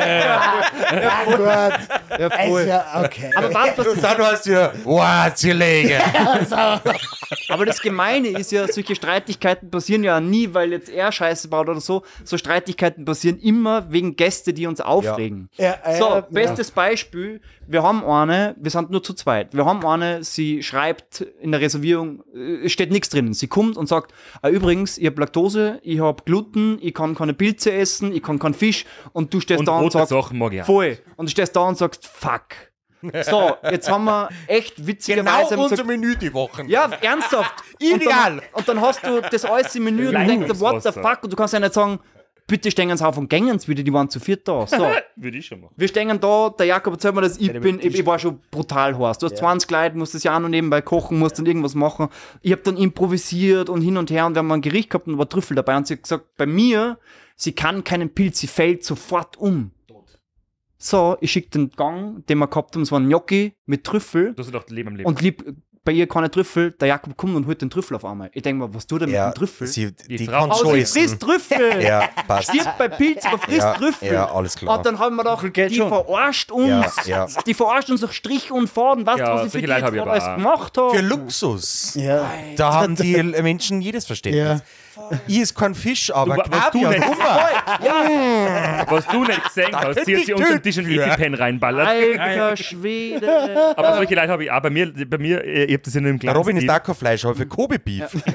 Gut. 1.25 1.98
Ja, 2.17 2.27
Ist 2.27 2.47
voll. 2.47 2.65
ja 2.67 3.03
okay. 3.03 3.31
Aber 3.35 3.53
was, 3.53 3.77
was 3.77 3.87
Und 3.87 4.03
dann 4.03 4.17
hast 4.19 4.45
du 4.45 4.51
ja, 4.51 4.71
wow, 4.83 5.31
sie 5.35 5.51
legen. 5.51 5.99
Aber 7.49 7.65
das 7.65 7.81
Gemeine 7.81 8.29
ist 8.29 8.51
ja, 8.51 8.67
solche 8.67 8.95
Streitigkeiten 8.95 9.69
passieren 9.69 10.03
ja 10.03 10.19
nie, 10.19 10.53
weil 10.53 10.71
jetzt 10.71 10.89
er 10.89 11.11
Scheiße 11.11 11.47
baut 11.47 11.69
oder 11.69 11.81
so. 11.81 12.03
So 12.23 12.37
Streitigkeiten 12.37 13.05
passieren 13.05 13.39
immer 13.39 13.91
wegen 13.91 14.15
Gäste, 14.15 14.53
die 14.53 14.65
uns 14.67 14.81
aufregen. 14.81 15.49
Ja, 15.57 15.77
äh, 15.83 15.97
So, 15.97 16.05
ja. 16.09 16.21
bestes 16.21 16.71
Beispiel, 16.71 17.41
wir 17.67 17.83
haben 17.83 18.03
eine, 18.03 18.55
wir 18.59 18.71
sind 18.71 18.89
nur 18.89 19.03
zu 19.03 19.13
zweit, 19.13 19.53
wir 19.53 19.65
haben 19.65 19.85
eine, 19.85 20.23
sie 20.23 20.63
schreibt 20.63 21.21
in 21.41 21.51
der 21.51 21.61
Reservierung, 21.61 22.23
äh, 22.33 22.65
es 22.65 22.71
steht 22.71 22.91
nichts 22.91 23.09
drinnen. 23.09 23.33
Sie 23.33 23.47
kommt 23.47 23.77
und 23.77 23.87
sagt, 23.87 24.11
ah, 24.41 24.49
übrigens, 24.49 24.97
ich 24.97 25.05
habe 25.05 25.19
Laktose, 25.21 25.79
ich 25.83 25.99
habe 25.99 26.23
Gluten, 26.23 26.79
ich 26.81 26.93
kann 26.93 27.15
keine 27.15 27.33
Pilze 27.33 27.71
essen, 27.71 28.13
ich 28.13 28.23
kann 28.23 28.39
keinen 28.39 28.53
Fisch 28.55 28.85
und 29.13 29.33
du 29.33 29.39
stehst 29.39 29.59
Und 29.59 29.67
da 29.67 29.79
und 29.79 29.91
sagst, 29.91 30.09
Sachen 30.09 30.37
mag 30.39 30.53
ich 30.53 30.61
auch. 30.61 30.65
voll. 30.65 30.97
Und 31.15 31.27
du 31.27 31.31
stehst 31.31 31.55
da 31.55 31.61
und 31.61 31.77
sagst, 31.77 31.98
fuck. 32.05 32.43
So, 33.23 33.55
jetzt 33.71 33.89
haben 33.89 34.03
wir 34.05 34.27
echt 34.47 34.85
witzigerweise 34.85 35.55
Genau 35.55 35.63
unser 35.69 35.83
Menü 35.85 36.15
die 36.17 36.33
Wochen. 36.33 36.67
ja, 36.67 36.89
ernsthaft. 37.01 37.63
Ideal. 37.79 38.33
Und 38.33 38.41
dann, 38.41 38.49
und 38.53 38.67
dann 38.67 38.81
hast 38.81 39.05
du 39.05 39.21
das 39.21 39.45
alles 39.45 39.73
im 39.75 39.85
Menü 39.85 40.09
und 40.09 40.15
denkst 40.15 40.47
du, 40.49 40.59
what 40.59 40.83
the 40.83 40.91
fuck? 40.91 41.23
Und 41.23 41.31
du 41.31 41.37
kannst 41.37 41.53
ja 41.53 41.61
nicht 41.61 41.73
sagen, 41.73 41.99
bitte 42.45 42.69
stehen 42.71 42.91
uns 42.91 43.01
auf 43.01 43.17
und 43.17 43.29
gängen 43.29 43.51
uns 43.51 43.69
wieder, 43.69 43.83
die 43.83 43.93
waren 43.93 44.09
zu 44.09 44.19
viert 44.19 44.45
da. 44.47 44.67
So. 44.67 44.91
Würde 45.15 45.37
ich 45.37 45.45
schon 45.45 45.61
machen. 45.61 45.73
Wir 45.77 45.87
stehen 45.87 46.19
da, 46.19 46.49
der 46.49 46.65
Jakob 46.65 46.95
erzählt 46.95 47.15
mir 47.15 47.21
das, 47.21 47.37
ich 47.37 47.53
bin, 47.53 47.79
ich, 47.79 47.97
ich 47.97 48.05
war 48.05 48.19
schon 48.19 48.41
brutal 48.51 48.97
heiß. 48.97 49.19
Du 49.19 49.27
hast 49.27 49.37
20 49.37 49.71
Leute, 49.71 49.97
musst 49.97 50.13
das 50.13 50.23
ja 50.23 50.35
auch 50.35 50.39
noch 50.41 50.49
nebenbei 50.49 50.81
kochen, 50.81 51.19
musst 51.19 51.39
dann 51.39 51.45
irgendwas 51.45 51.75
machen. 51.75 52.09
Ich 52.41 52.51
habe 52.51 52.63
dann 52.63 52.75
improvisiert 52.75 53.69
und 53.69 53.81
hin 53.81 53.95
und 53.95 54.11
her 54.11 54.25
und 54.25 54.33
wir 54.33 54.39
haben 54.39 54.51
ein 54.51 54.61
Gericht 54.61 54.89
gehabt 54.89 55.07
und 55.07 55.13
da 55.13 55.19
war 55.19 55.29
Trüffel 55.29 55.55
dabei 55.55 55.77
und 55.77 55.87
sie 55.87 55.93
hat 55.93 56.03
gesagt, 56.03 56.25
bei 56.35 56.45
mir, 56.45 56.97
sie 57.35 57.53
kann 57.53 57.83
keinen 57.85 58.13
Pilz, 58.13 58.39
sie 58.39 58.47
fällt 58.47 58.83
sofort 58.83 59.37
um. 59.37 59.71
So, 60.81 61.17
ich 61.19 61.31
schicke 61.31 61.49
den 61.49 61.69
Gang, 61.71 62.25
den 62.27 62.37
wir 62.37 62.47
gehabt 62.47 62.73
haben, 62.75 62.83
es 62.83 62.91
war 62.91 62.99
ein 63.01 63.07
Gnocchi 63.09 63.53
mit 63.65 63.83
Trüffel 63.83 64.33
Du 64.33 64.41
hast 64.43 64.53
doch 64.53 64.67
Leben 64.69 64.87
am 64.89 64.95
Leben. 64.95 65.07
und 65.09 65.21
lieb, 65.21 65.43
bei 65.83 65.91
ihr 65.93 66.07
keine 66.07 66.29
Trüffel, 66.31 66.71
der 66.71 66.87
Jakob 66.89 67.17
kommt 67.17 67.35
und 67.35 67.47
holt 67.47 67.61
den 67.61 67.69
Trüffel 67.69 67.95
auf 67.95 68.05
einmal. 68.05 68.29
Ich 68.33 68.43
denke 68.43 68.65
mal, 68.67 68.73
was 68.73 68.85
tut 68.87 69.01
er 69.01 69.07
mit 69.07 69.15
Ja, 69.15 69.31
dem 69.31 69.35
Trüffel? 69.35 69.67
sie, 69.67 69.91
die, 69.93 70.25
Frau- 70.25 70.47
kann 70.47 70.53
schon 70.57 70.75
essen. 70.77 71.01
frisst 71.01 71.19
Trüffel! 71.21 71.81
Ja, 71.83 72.07
passt. 72.27 72.49
Stirbt 72.49 72.77
bei 72.77 72.87
Pilz, 72.89 73.25
aber 73.25 73.39
frisst 73.39 73.57
Ja, 73.59 73.73
Trüffel. 73.73 74.13
ja, 74.13 74.31
alles 74.31 74.55
klar. 74.55 74.77
Und 74.77 74.85
dann 74.85 74.99
haben 74.99 75.15
wir 75.17 75.23
doch, 75.23 75.43
die 75.49 75.75
schon. 75.75 75.89
verarscht 75.89 76.51
uns, 76.51 76.67
Ja, 77.05 77.25
ja. 77.25 77.41
die 77.45 77.53
verarscht 77.53 77.89
uns 77.89 77.99
durch 78.01 78.13
Strich 78.13 78.51
und 78.51 78.69
Faden. 78.69 79.05
Weißt 79.05 79.19
du, 79.19 79.23
Ja, 79.23 79.35
was 79.35 79.45
ich 79.47 79.51
für 79.51 79.59
die 79.61 79.65
Leute 79.67 79.85
alles 80.09 80.23
gemacht 80.25 80.77
habe? 80.77 80.95
Für 80.95 81.01
Luxus. 81.01 81.95
Ja. 81.95 82.29
Da 82.55 82.73
haben 82.73 82.95
die 82.95 83.21
Menschen 83.23 83.81
jedes 83.81 84.05
Verständnis. 84.05 84.61
Ich 85.27 85.39
ist 85.39 85.55
kein 85.55 85.73
Fisch, 85.75 86.13
aber 86.13 86.35
Du, 86.35 86.51
was 86.51 86.71
du 86.71 86.87
nicht- 86.87 87.05
Hummer. 87.07 87.39
Was 88.89 89.07
du 89.07 89.23
nicht 89.23 89.43
gesehen 89.43 89.69
hast, 89.75 90.05
sie 90.05 90.15
hat 90.17 90.25
könnte 90.25 90.25
sie 90.25 90.33
unter 90.33 90.49
den 90.53 90.61
Tisch 90.63 90.77
und. 90.77 90.89
EpiPen 90.89 91.33
reinballert. 91.33 91.87
Alter 91.87 92.57
Schwede. 92.63 93.73
Aber 93.77 93.95
solche 93.95 94.15
Leute 94.15 94.27
habe 94.29 94.43
ich 94.43 94.51
auch. 94.51 94.61
Bei 94.61 94.69
mir, 94.69 94.91
bei 95.07 95.17
mir 95.17 95.43
äh, 95.43 95.65
ich 95.65 95.73
habe 95.73 95.83
das 95.83 95.95
in 95.95 96.05
einem 96.05 96.19
kleinen 96.19 96.37
Robin 96.37 96.57
ist 96.57 96.63
Stil. 96.63 96.75
auch 96.75 96.83
kein 96.83 96.95
Fleisch, 96.95 97.25
aber 97.25 97.35
für 97.35 97.45
Kobe 97.47 97.79
Beef. 97.79 98.05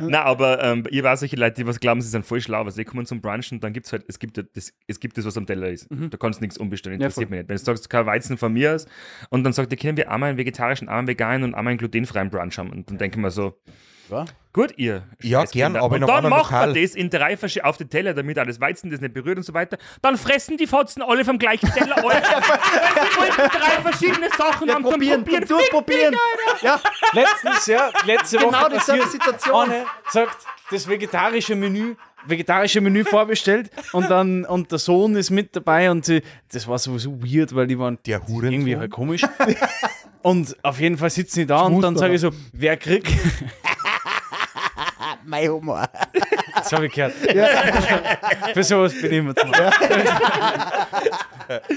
Nein, 0.00 0.14
aber 0.14 0.62
ähm, 0.62 0.84
ich 0.90 1.02
weiß 1.02 1.20
solche 1.20 1.36
Leute, 1.36 1.56
die 1.56 1.66
was 1.66 1.78
glauben, 1.80 2.00
sie 2.00 2.08
sind 2.08 2.24
voll 2.26 2.40
schlau, 2.40 2.64
weil 2.64 2.72
sie 2.72 2.84
kommen 2.84 3.06
zum 3.06 3.20
Brunchen 3.20 3.56
und 3.58 3.64
dann 3.64 3.72
gibt 3.72 3.86
es 3.86 3.92
halt, 3.92 4.04
es 4.08 4.18
gibt 4.18 4.36
ja 4.36 4.42
das, 4.54 4.72
es 4.86 5.00
gibt 5.00 5.16
das, 5.18 5.24
was 5.24 5.36
am 5.36 5.46
Teller 5.46 5.68
ist. 5.68 5.86
Da 5.90 6.16
kannst 6.16 6.40
du 6.40 6.44
nichts 6.44 6.58
umbestellen, 6.58 7.00
Ja, 7.00 7.06
interessiert 7.06 7.28
voll. 7.28 7.36
mich 7.38 7.42
nicht. 7.44 7.48
Wenn 7.50 7.56
du 7.56 7.62
sagst, 7.62 7.88
kein 7.90 8.06
Weizen 8.06 8.36
von 8.38 8.52
mir 8.52 8.74
aus 8.74 8.86
und 9.30 9.44
dann 9.44 9.52
sagt 9.52 9.70
können 9.80 9.96
wir 9.96 10.10
einmal 10.10 10.30
einen 10.30 10.38
vegetarischen, 10.38 10.88
einmal 10.88 10.98
einen 11.00 11.08
veganen 11.08 11.44
und 11.44 11.54
einmal 11.54 11.70
einen 11.72 11.78
glutenfreien 11.78 12.28
Brunch 12.30 12.58
haben. 12.58 12.70
Und 12.70 12.90
dann 12.90 12.98
denke 12.98 13.18
ich 13.18 13.22
mir 13.22 13.30
so, 13.30 13.56
Ja. 14.10 14.24
gut, 14.52 14.74
ihr. 14.76 15.04
Ja, 15.22 15.44
gern, 15.44 15.76
aber 15.76 15.94
Und 15.96 16.00
dann 16.02 16.28
macht 16.28 16.50
man 16.50 16.70
Lokal. 16.70 16.74
das 16.82 16.94
in 16.94 17.10
drei 17.10 17.34
verschi- 17.34 17.60
auf 17.62 17.76
den 17.76 17.88
Teller, 17.90 18.12
damit 18.14 18.38
alles 18.38 18.60
Weizen 18.60 18.90
das 18.90 19.00
nicht 19.00 19.14
berührt 19.14 19.36
und 19.38 19.44
so 19.44 19.54
weiter. 19.54 19.78
Dann 20.02 20.16
fressen 20.16 20.56
die 20.56 20.66
Fotzen 20.66 21.02
alle 21.02 21.24
vom 21.24 21.38
gleichen 21.38 21.70
Teller. 21.72 21.96
alle. 21.98 22.04
Weil 22.22 22.22
sie 22.22 23.16
wollten 23.18 23.58
drei 23.58 23.90
verschiedene 23.90 24.28
Sachen 24.36 24.70
haben 24.70 24.82
zum 24.82 24.92
probieren, 24.92 25.22
Probieren. 25.24 25.46
zum 25.46 25.56
Durchprobieren. 25.58 26.14
Ja, 26.62 26.80
Letztens, 27.12 27.66
ja, 27.66 27.90
letzte 28.06 28.38
Genau 28.38 28.52
Woche 28.52 28.70
passiert, 28.70 29.10
Situation. 29.10 29.70
Eine 29.70 29.84
sagt, 30.10 30.36
das 30.70 30.88
vegetarische 30.88 31.54
Menü, 31.56 31.94
vegetarische 32.26 32.80
Menü 32.80 33.02
vorbestellt 33.04 33.70
und 33.92 34.10
dann, 34.10 34.44
und 34.44 34.70
der 34.70 34.78
Sohn 34.78 35.16
ist 35.16 35.30
mit 35.30 35.56
dabei 35.56 35.90
und 35.90 36.04
sie, 36.04 36.22
das 36.52 36.68
war 36.68 36.78
sowieso 36.78 37.22
weird, 37.22 37.54
weil 37.54 37.66
die 37.66 37.78
waren 37.78 37.98
Der 38.06 38.20
Hurensohn. 38.26 38.52
irgendwie 38.52 38.76
halt 38.76 38.90
komisch. 38.90 39.22
Und 40.22 40.54
auf 40.62 40.78
jeden 40.78 40.98
Fall 40.98 41.08
sitzen 41.10 41.40
die 41.40 41.46
da 41.46 41.62
und 41.62 41.80
dann 41.80 41.96
sage 41.96 42.14
ich 42.14 42.20
so, 42.20 42.30
wer 42.52 42.76
kriegt, 42.76 43.08
Mein 45.24 45.48
Humor. 45.50 45.88
das 46.54 46.72
habe 46.72 46.86
ich 46.86 46.92
gehört. 46.92 47.12
Für 48.54 48.62
sowas 48.62 48.92
bin 49.00 49.12
ich 49.12 49.18
immer 49.18 49.34
zu 49.34 49.46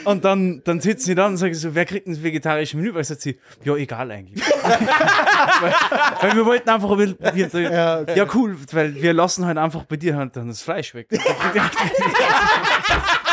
Und 0.05 0.23
dann, 0.23 0.61
dann 0.63 0.79
sitzen 0.79 1.09
die 1.09 1.15
da 1.15 1.25
und 1.27 1.37
sagen 1.37 1.53
so, 1.53 1.73
wer 1.73 1.85
kriegt 1.85 2.05
denn 2.07 2.13
das 2.13 2.23
vegetarische 2.23 2.77
Menü? 2.77 2.93
Weil 2.93 3.03
sagt 3.03 3.21
sie, 3.21 3.39
ja, 3.63 3.75
egal 3.75 4.11
eigentlich. 4.11 4.43
weil, 4.47 5.73
weil 6.21 6.35
wir 6.35 6.45
wollten 6.45 6.69
einfach 6.69 6.91
ein 6.91 6.97
bisschen 6.97 7.17
probieren. 7.17 7.73
Ja, 7.73 8.01
Ja, 8.15 8.25
cool, 8.33 8.55
weil 8.71 8.93
wir 8.95 9.13
lassen 9.13 9.45
halt 9.45 9.57
einfach 9.57 9.83
bei 9.83 9.95
dir 9.95 10.15
halt 10.15 10.35
dann 10.35 10.47
das 10.47 10.61
Fleisch 10.61 10.93
weg. 10.93 11.07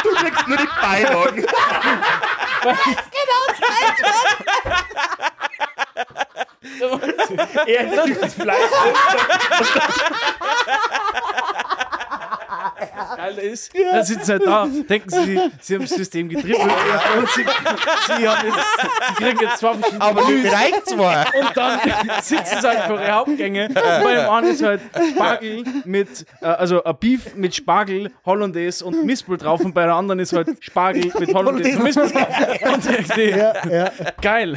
Du 0.02 0.08
kriegst 0.14 0.48
nur 0.48 0.56
die 0.56 0.68
Beilagen. 0.80 1.44
Er 1.44 2.74
kriegt 2.74 2.98
das 3.28 3.58
Fleisch. 3.58 4.84
Er 7.66 7.66
Ehrliches 7.66 8.34
Fleisch. 8.34 8.58
Geil 13.16 13.38
ist, 13.38 13.72
dann 13.92 14.04
sitzen 14.04 14.24
sie 14.24 14.32
halt 14.32 14.46
da, 14.46 14.66
denken 14.88 15.10
sie, 15.10 15.40
sie 15.60 15.74
haben 15.74 15.82
das 15.82 15.90
System 15.90 16.28
getrieben 16.28 16.60
und 16.62 17.28
sie, 17.30 17.42
sie, 17.44 18.28
haben 18.28 18.46
jetzt, 18.46 18.58
sie 19.08 19.14
kriegen 19.24 19.38
jetzt 19.40 19.58
zwei 19.58 19.74
verschiedene 19.74 20.00
Aber 20.02 20.24
Menüs. 20.24 20.42
nicht 20.42 20.52
bereit 20.52 20.86
zwar. 20.86 21.26
Und 21.34 21.56
dann 21.56 21.80
sitzen 22.22 22.60
sie 22.60 22.68
halt 22.68 22.80
vor 22.84 23.00
ihre 23.00 23.12
Hauptgänge. 23.12 23.68
Und 23.68 23.74
bei 23.74 24.14
dem 24.14 24.30
einen 24.30 24.46
ist 24.52 24.62
halt 24.62 24.80
Spargel 25.14 25.64
mit, 25.84 26.26
äh, 26.40 26.46
also 26.46 26.82
ein 26.84 26.96
Beef 26.98 27.34
mit 27.34 27.54
Spargel, 27.54 28.10
Hollandaise 28.24 28.84
und 28.84 29.04
Mispel 29.04 29.36
drauf. 29.38 29.60
Und 29.60 29.74
bei 29.74 29.84
der 29.84 29.94
anderen 29.94 30.18
ist 30.20 30.32
halt 30.32 30.48
Spargel 30.60 31.12
mit 31.18 31.34
Hollandaise 31.34 31.76
und 31.78 31.84
Mispel 31.84 32.08
drauf. 32.10 32.28
Und 32.74 32.82
sehe, 33.14 33.36
Ja, 33.36 33.54
ja, 33.70 33.90
geil. 34.20 34.54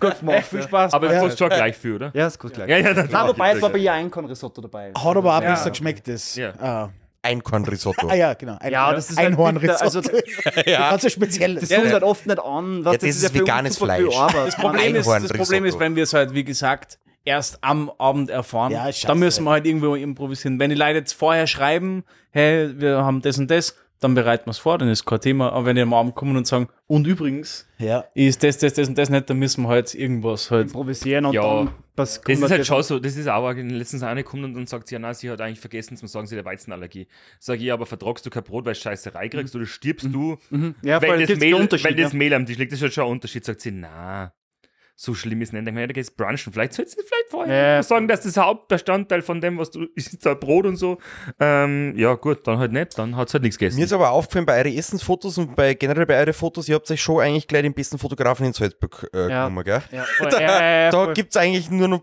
gut 0.00 0.18
gemacht. 0.20 0.36
Echt 0.38 0.48
viel 0.48 0.62
Spaß. 0.62 0.92
Aber 0.94 1.10
es 1.10 1.20
kostet 1.20 1.38
schon 1.38 1.48
gleich 1.48 1.76
viel, 1.76 1.94
oder? 1.96 2.10
Ja, 2.14 2.26
ist 2.26 2.38
gut 2.38 2.54
gleich. 2.54 2.68
Ja, 2.68 2.78
ja, 2.78 2.92
Nein, 2.94 3.28
wobei 3.28 3.52
es 3.52 3.62
war 3.62 3.70
bei 3.70 3.78
ihr 3.78 3.92
ein 3.92 4.10
Kornrisotto 4.10 4.60
dabei. 4.60 4.92
Hat 4.96 5.16
aber 5.16 5.36
auch 5.36 5.42
Ja. 5.42 5.50
besser 5.50 5.70
geschmeckt, 5.70 6.08
das. 6.08 6.34
Ja. 6.36 6.52
Ah. 6.60 6.88
Einkornrisotto. 7.24 8.08
ah 8.08 8.14
ja, 8.14 8.34
genau. 8.34 8.56
Ein, 8.60 8.72
Ja, 8.72 8.92
das 8.92 9.10
ist 9.10 9.16
halt 9.18 9.28
Einhornrisotto. 9.28 10.02
bitter, 10.02 10.14
also- 10.14 10.60
ja. 10.70 10.90
Ganz 10.90 11.04
ein 11.04 11.10
spezielles. 11.10 11.68
Das 11.68 11.78
kommt 11.78 11.92
halt 11.92 12.02
oft 12.02 12.26
nicht 12.26 12.38
an. 12.38 12.84
Was, 12.84 12.92
Ja, 12.94 12.98
das 12.98 13.08
ist 13.08 13.20
für 13.20 13.26
uns 13.32 13.34
veganes 13.48 13.78
Fleisch. 13.78 14.14
Das 14.14 14.56
Problem, 14.56 14.94
ist, 14.96 15.06
das. 15.08 15.28
Problem 15.32 15.64
ist, 15.64 15.78
wenn 15.78 15.96
wir 15.96 16.02
es 16.04 16.12
halt, 16.14 16.34
wie 16.34 16.44
gesagt, 16.44 16.98
erst 17.24 17.58
am 17.62 17.90
Abend 17.98 18.30
erfahren, 18.30 18.72
Ja, 18.72 18.84
scheiße. 18.84 19.06
dann 19.06 19.18
müssen 19.18 19.44
wir 19.44 19.50
halt 19.52 19.66
irgendwo 19.66 19.94
improvisieren. 19.94 20.58
Wenn 20.60 20.70
die 20.70 20.76
Leute 20.76 20.98
jetzt 20.98 21.14
vorher 21.14 21.46
schreiben, 21.46 22.04
hey, 22.30 22.78
wir 22.78 22.98
haben 23.04 23.22
das 23.22 23.38
und 23.38 23.50
das, 23.50 23.76
dann 24.00 24.14
bereiten 24.14 24.46
wir 24.46 24.50
es 24.50 24.58
vor, 24.58 24.76
dann 24.76 24.88
ist 24.90 25.06
kein 25.06 25.20
Thema. 25.20 25.52
Aber 25.52 25.64
wenn 25.66 25.76
die 25.76 25.82
am 25.82 25.94
Abend 25.94 26.14
kommen 26.14 26.36
und 26.36 26.46
sagen, 26.46 26.68
und 26.86 27.06
übrigens, 27.06 27.66
Ja. 27.78 28.04
ist 28.14 28.42
das, 28.42 28.58
das, 28.58 28.74
das 28.74 28.88
und 28.88 28.98
das 28.98 29.08
nicht, 29.08 29.30
dann 29.30 29.38
müssen 29.38 29.62
wir 29.62 29.68
halt 29.70 29.94
irgendwas 29.94 30.50
halt. 30.50 30.66
improvisieren 30.66 31.24
und 31.24 31.32
Ja. 31.32 31.42
dann 31.42 31.70
was 31.96 32.20
Das 32.20 32.40
ist 32.40 32.50
halt 32.50 32.66
schon 32.66 32.82
so, 32.82 32.98
das 32.98 33.16
ist 33.16 33.28
auch 33.28 33.52
letztens 33.52 34.02
eine 34.02 34.24
kommt 34.24 34.44
und 34.44 34.54
dann 34.54 34.66
sagt 34.66 34.88
sie, 34.88 34.94
ja, 34.94 34.98
nein, 34.98 35.14
sie 35.14 35.30
hat 35.30 35.40
eigentlich 35.40 35.60
vergessen 35.60 35.96
zu 35.96 36.06
sagen, 36.06 36.26
sie 36.26 36.36
hat 36.36 36.44
eine 36.44 36.52
Weizenallergie. 36.52 37.06
Sag 37.38 37.60
ich, 37.60 37.72
aber 37.72 37.86
vertragst 37.86 38.26
du 38.26 38.30
kein 38.30 38.42
Brot, 38.42 38.64
weil 38.64 38.74
Scheißerei 38.74 39.28
kriegst 39.28 39.54
oder 39.54 39.66
stirbst 39.66 40.08
du, 40.12 40.38
Ja, 40.82 41.00
wenn, 41.00 41.08
voll, 41.10 41.26
das 41.26 41.38
Mehl, 41.38 41.54
wenn 41.54 41.96
das 41.96 42.12
ja. 42.12 42.18
Mehl 42.18 42.34
am 42.34 42.46
Tisch 42.46 42.58
liegt, 42.58 42.72
das 42.72 42.78
ist 42.78 42.82
halt 42.82 42.94
schon 42.94 43.04
ein 43.04 43.10
Unterschied. 43.10 43.44
Sagt 43.44 43.60
sie, 43.60 43.70
na, 43.70 44.32
so 44.96 45.12
schlimm 45.14 45.42
ist 45.42 45.48
es 45.48 45.52
nicht. 45.52 45.64
Mir, 45.72 45.80
ja, 45.80 45.86
da 45.88 45.92
gehst 45.92 46.16
brunchen. 46.16 46.52
Vielleicht 46.52 46.72
sollst 46.74 46.96
du 46.96 47.02
vielleicht 47.02 47.28
vorher 47.30 47.74
Ja. 47.76 47.82
sagen, 47.82 48.06
dass 48.06 48.20
das 48.20 48.36
Hauptbestandteil 48.36 49.22
von 49.22 49.40
dem, 49.40 49.58
was 49.58 49.70
du 49.70 49.86
isst, 49.96 50.24
halt 50.24 50.40
Brot 50.40 50.66
und 50.66 50.76
so. 50.76 50.98
Ähm, 51.40 51.94
ja, 51.96 52.14
gut, 52.14 52.46
dann 52.46 52.58
halt 52.58 52.72
nicht, 52.72 52.96
dann 52.98 53.16
hat 53.16 53.28
es 53.28 53.34
halt 53.34 53.42
nichts 53.42 53.58
gegessen. 53.58 53.78
Mir 53.78 53.84
ist 53.86 53.92
aber 53.92 54.10
aufgefallen 54.10 54.46
bei 54.46 54.58
euren 54.58 54.72
Essensfotos 54.76 55.36
und 55.38 55.56
bei 55.56 55.74
generell 55.74 56.06
bei 56.06 56.18
euren 56.18 56.32
Fotos, 56.32 56.68
ihr 56.68 56.76
habt 56.76 56.90
euch 56.90 57.02
schon 57.02 57.20
eigentlich 57.20 57.48
gleich 57.48 57.62
den 57.62 57.74
besten 57.74 57.98
Fotografen 57.98 58.46
in 58.46 58.52
Salzburg 58.52 59.08
äh, 59.12 59.18
Ja. 59.28 59.46
genommen, 59.48 59.64
gell? 59.64 59.82
Ja, 59.90 60.04
voll. 60.04 60.28
ja, 60.32 60.40
ja, 60.40 60.80
ja, 60.84 60.90
Da 61.06 61.12
gibt 61.12 61.30
es 61.30 61.36
eigentlich 61.36 61.70
nur 61.70 61.88
noch 61.88 62.02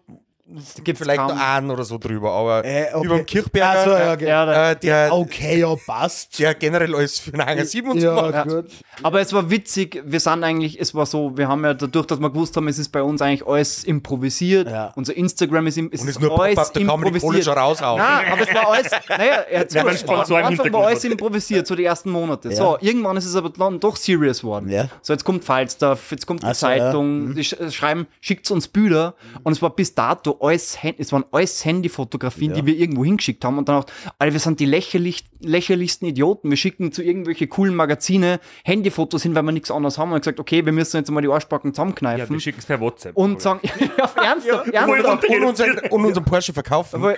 gibt's 0.84 1.02
vielleicht 1.02 1.20
kaum. 1.20 1.30
noch 1.36 1.40
einen 1.42 1.72
oder 1.72 1.84
so 1.84 1.98
drüber, 1.98 2.32
aber 2.32 2.66
Äh, 2.66 2.88
okay. 2.94 3.06
über 3.06 3.16
dem 3.18 3.26
Kirchberger, 3.26 3.80
Ach 3.80 3.86
so, 3.86 3.92
ja, 3.92 4.14
okay. 4.14 4.28
Ja, 4.28 4.72
äh, 4.72 4.76
der, 4.76 5.10
Okay, 5.14 5.60
ja, 5.60 5.76
passt. 5.76 6.40
der 6.40 6.54
generell 6.56 6.96
alles 6.96 7.20
für 7.20 7.34
einen 7.34 7.46
Hanger 7.46 7.66
7 7.66 7.90
und 7.92 8.02
so 8.02 8.12
macht. 8.12 8.34
Ja, 8.34 8.44
gut. 8.44 8.66
Aber 9.04 9.22
es 9.22 9.34
war 9.34 9.50
witzig, 9.50 10.02
wir 10.06 10.20
sind 10.20 10.44
eigentlich, 10.44 10.80
es 10.80 10.94
war 10.96 11.06
so, 11.06 11.36
wir 11.38 11.48
haben 11.48 11.64
ja 11.64 11.74
dadurch, 11.74 12.06
dass 12.08 12.20
wir 12.20 12.30
gewusst 12.30 12.56
haben, 12.58 12.68
es 12.68 12.80
ist 12.80 12.90
bei 12.90 13.02
uns 13.04 13.22
eigentlich 13.22 13.46
alles 13.48 13.84
improvisiert. 13.84 14.70
Ja. 14.70 14.92
Unser 14.96 15.16
Instagram 15.16 15.68
ist, 15.68 15.78
im, 15.78 15.90
es 15.92 16.02
Und 16.02 16.08
es 16.10 16.16
ist 16.16 16.22
ist 16.22 16.22
nur 16.22 16.42
alles 16.42 16.56
Pop-Up, 16.56 16.74
da 16.74 16.80
kann 16.84 17.00
man 17.00 17.14
die 17.14 17.20
Kohle 17.20 17.44
schon 17.44 17.58
raushauen. 17.58 18.02
Nein, 18.02 18.32
aber 18.32 18.42
es 18.42 18.56
war 18.56 18.68
alles, 18.70 18.92
naja, 19.10 19.34
er 19.50 19.98
Sponsor 19.98 20.40
im 20.40 20.46
am 20.46 20.52
Anfang 20.52 20.74
war 20.74 20.88
alles 20.88 21.04
improvisiert, 21.04 21.68
so 21.68 21.76
die 21.76 21.86
ersten 21.86 22.10
Monate. 22.10 22.54
So, 22.56 22.78
irgendwann 22.82 23.18
ist 23.18 23.26
es 23.26 23.36
aber 23.36 23.50
dann 23.50 23.80
doch 23.80 23.96
serious 23.96 24.42
geworden. 24.42 24.70
Ja. 24.70 24.88
So, 25.02 25.14
jetzt 25.14 25.24
kommt 25.24 25.44
Falstaff, 25.44 26.12
jetzt 26.12 26.26
kommt 26.26 26.44
die 26.44 26.48
Ach 26.48 26.56
so, 26.56 26.68
ja. 26.68 26.78
Zeitung, 26.78 27.36
die 27.36 27.44
sch 27.44 27.54
äh, 27.54 27.72
schreiben, 27.72 28.08
schickt 28.20 28.50
uns 28.52 28.68
Bilder 28.68 29.14
und 29.44 29.54
es 29.54 29.62
war 29.62 29.70
bis 29.72 29.94
dato 29.94 30.38
alles, 30.42 30.78
es 30.98 31.12
waren 31.12 31.24
alles 31.32 31.64
Handyfotografien, 31.64 32.54
die 32.54 32.66
wir 32.66 32.76
irgendwo 32.78 33.06
hingeschickt 33.06 33.44
haben 33.46 33.58
und 33.58 33.70
dann 33.70 33.78
auch, 33.78 33.86
Alter, 34.20 34.34
wir 34.34 34.40
sind 34.40 34.60
die 34.60 34.66
lächerlich, 34.66 35.24
lächerlichsten 35.40 36.08
Idioten, 36.08 36.50
wir 36.50 36.58
schicken 36.58 36.92
zu 36.92 37.04
irgendwelche 37.04 37.48
coolen 37.48 37.76
Magazine 37.76 38.40
Handyfotos 38.64 39.24
hin, 39.24 39.36
weil 39.36 39.44
wir 39.44 39.52
nichts 39.52 39.72
anderes 39.72 39.98
haben 39.98 40.12
und 40.12 40.20
gesagt, 40.20 40.40
okay, 40.40 40.66
wir 40.66 40.74
müssen 40.74 40.98
jetzt 40.98 41.12
mal 41.12 41.22
die 41.22 41.28
Arschbacken 41.30 41.70
ja, 41.70 41.74
zusammenkneifen 41.74 42.34
wir 42.34 42.40
schicken 42.40 42.60
es 42.60 42.66
per 42.66 42.80
WhatsApp. 42.80 43.16
und 43.16 43.42
sagen, 43.42 43.60
ja, 43.98 44.12
ernsthaft, 44.24 44.68
ernsthaft. 44.74 45.30
Und, 45.30 45.44
unseren, 45.44 45.80
und 45.90 46.06
unseren 46.06 46.26
Porsche 46.26 46.54
verkaufen. 46.54 46.96
Aber- 46.98 47.16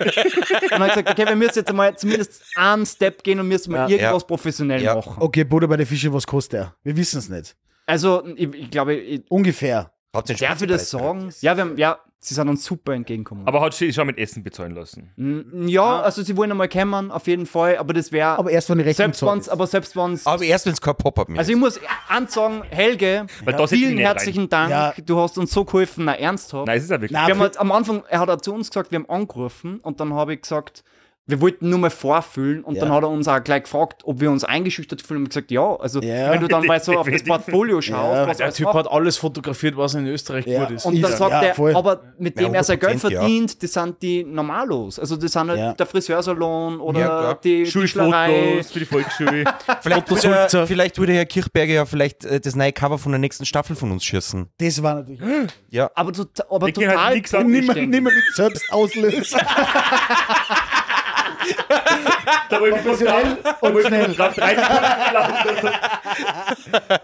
dann 0.70 0.82
ich 0.82 0.88
gesagt, 0.94 1.10
okay, 1.10 1.26
wir 1.26 1.36
müssen 1.36 1.58
jetzt 1.58 1.72
mal 1.72 1.96
zumindest 1.96 2.42
einen 2.56 2.86
Step 2.86 3.22
gehen 3.24 3.40
und 3.40 3.48
müssen 3.48 3.72
mal 3.72 3.90
Ja. 3.90 3.96
irgendwas 3.96 4.22
Ja. 4.22 4.26
professionell 4.26 4.82
Ja. 4.82 4.94
machen. 4.96 5.16
Okay, 5.18 5.44
Butter 5.44 5.68
bei 5.68 5.76
der 5.76 5.86
Fische, 5.86 6.12
was 6.12 6.26
kostet 6.26 6.60
er? 6.60 6.74
Wir 6.82 6.96
wissen 6.96 7.18
es 7.18 7.28
nicht. 7.28 7.56
Also, 7.86 8.22
ich, 8.36 8.52
ich 8.54 8.70
glaube, 8.70 8.94
ich, 8.94 9.22
Ungefähr. 9.30 9.90
Darf 10.12 10.62
ich 10.62 10.68
das 10.68 10.90
sagen? 10.90 11.30
Ja, 11.40 11.56
wir 11.56 11.64
haben, 11.64 11.76
ja, 11.76 11.98
sie 12.24 12.34
sind 12.34 12.48
uns 12.48 12.64
super 12.64 12.92
entgegengekommen. 12.94 13.46
aber 13.46 13.60
hat 13.60 13.74
sie 13.74 13.92
schon 13.92 14.06
mit 14.06 14.18
Essen 14.18 14.42
bezahlen 14.42 14.72
lassen. 14.74 15.12
Mm, 15.16 15.68
ja, 15.68 16.00
also 16.00 16.22
sie 16.22 16.36
wollen 16.36 16.50
einmal 16.50 16.68
kommen, 16.68 17.10
auf 17.10 17.26
jeden 17.26 17.46
Fall, 17.46 17.76
aber 17.76 17.92
das 17.92 18.12
wäre, 18.12 18.38
Aber 18.38 18.50
erst, 18.50 18.70
wenn 18.70 18.78
die 18.78 18.84
Rechnung 18.84 19.12
selbst 19.12 19.48
aber 19.50 19.66
selbst 19.66 19.94
wenn's, 19.96 20.26
Aber 20.26 20.42
erst, 20.42 20.66
wenn 20.66 20.72
es 20.72 20.80
kein 20.80 20.96
Pop-Up 20.96 21.28
mehr 21.28 21.38
also 21.38 21.52
ich 21.52 21.58
muss 21.58 21.78
ansagen, 22.08 22.62
Helge, 22.70 23.26
die 23.46 23.66
vielen 23.68 23.98
herzlichen 23.98 24.48
Dank, 24.48 24.70
Ja. 24.70 24.94
du 25.04 25.18
hast 25.18 25.36
uns 25.38 25.52
so 25.52 25.64
geholfen, 25.64 26.06
na 26.06 26.14
ernsthaft. 26.14 26.66
Nein, 26.66 26.78
es 26.78 26.84
ist 26.84 26.90
ja 26.90 27.00
wirklich. 27.00 27.12
Nein, 27.12 27.26
wir 27.26 27.34
haben 27.34 27.40
halt 27.42 27.58
am 27.58 27.72
Anfang, 27.72 28.02
er 28.08 28.20
hat 28.20 28.30
auch 28.30 28.40
zu 28.40 28.54
uns 28.54 28.70
gesagt, 28.70 28.90
wir 28.90 28.98
haben 29.00 29.10
angerufen 29.10 29.80
und 29.80 30.00
dann 30.00 30.14
habe 30.14 30.34
ich 30.34 30.42
gesagt, 30.42 30.82
wir 31.26 31.40
wollten 31.40 31.70
nur 31.70 31.78
mal 31.78 31.88
vorfühlen 31.90 32.62
und 32.64 32.74
Ja. 32.74 32.82
dann 32.82 32.92
hat 32.92 33.02
er 33.02 33.08
uns 33.08 33.26
auch 33.28 33.42
gleich 33.42 33.62
gefragt, 33.62 34.02
ob 34.04 34.20
wir 34.20 34.30
uns 34.30 34.44
eingeschüchtert 34.44 35.00
fühlen 35.00 35.22
und 35.22 35.28
gesagt, 35.28 35.50
ja, 35.50 35.74
also 35.76 36.00
Ja. 36.02 36.30
wenn 36.32 36.40
du 36.40 36.48
dann 36.48 36.66
mal 36.66 36.82
so 36.82 36.92
auf 36.98 37.08
das 37.08 37.22
Portfolio 37.24 37.80
schaust, 37.80 38.14
Ja. 38.14 38.26
was 38.28 38.36
Der 38.36 38.52
Typ 38.52 38.66
macht, 38.66 38.76
hat 38.76 38.90
alles 38.90 39.16
fotografiert, 39.16 39.76
was 39.76 39.94
in 39.94 40.06
Österreich 40.06 40.46
Ja. 40.46 40.64
gut 40.64 40.76
ist. 40.76 40.84
und 40.84 41.00
dann 41.00 41.10
Ja, 41.12 41.16
sagt 41.16 41.30
ja, 41.32 41.42
er, 41.42 41.54
voll. 41.54 41.74
aber 41.74 42.02
mit 42.18 42.38
dem 42.38 42.52
er 42.52 42.62
sein 42.62 42.78
Geld 42.78 42.98
100%, 42.98 43.10
ja. 43.12 43.20
verdient, 43.20 43.62
das 43.62 43.72
sind 43.72 44.02
die 44.02 44.22
Normalos. 44.24 44.98
Also 44.98 45.16
das 45.16 45.32
sind 45.32 45.48
halt 45.48 45.58
Ja. 45.58 45.72
der 45.72 45.86
Friseursalon 45.86 46.78
oder 46.80 47.38
die. 47.42 47.64
Schulfotos 47.66 48.70
für 48.70 48.78
die 48.80 48.84
Volksschule. 48.84 49.44
Vielleicht 49.80 50.10
würde, 50.10 50.66
vielleicht 50.66 50.98
würde 50.98 51.12
Herr 51.14 51.24
Kirchberger 51.26 51.72
ja 51.72 51.86
vielleicht 51.86 52.24
äh, 52.24 52.38
das 52.40 52.54
neue 52.54 52.72
Cover 52.72 52.98
von 52.98 53.12
der 53.12 53.18
nächsten 53.18 53.46
Staffel 53.46 53.76
von 53.76 53.90
uns 53.92 54.04
schießen. 54.04 54.48
Das 54.58 54.82
war 54.82 54.96
natürlich. 54.96 55.20
Ja. 55.70 55.90
Aber, 55.94 56.12
tot, 56.12 56.28
aber 56.50 56.66
halt 56.66 56.74
total 56.74 56.96
an, 56.98 57.50
Nimm 57.50 58.04
mit 58.04 58.12
selbst 58.34 58.70
auslösen. 58.72 59.40
da 62.50 62.60
wollte 62.60 62.76
ich 62.76 62.82
Professionell 62.82 63.38
und 63.60 63.82
schnell. 63.82 64.14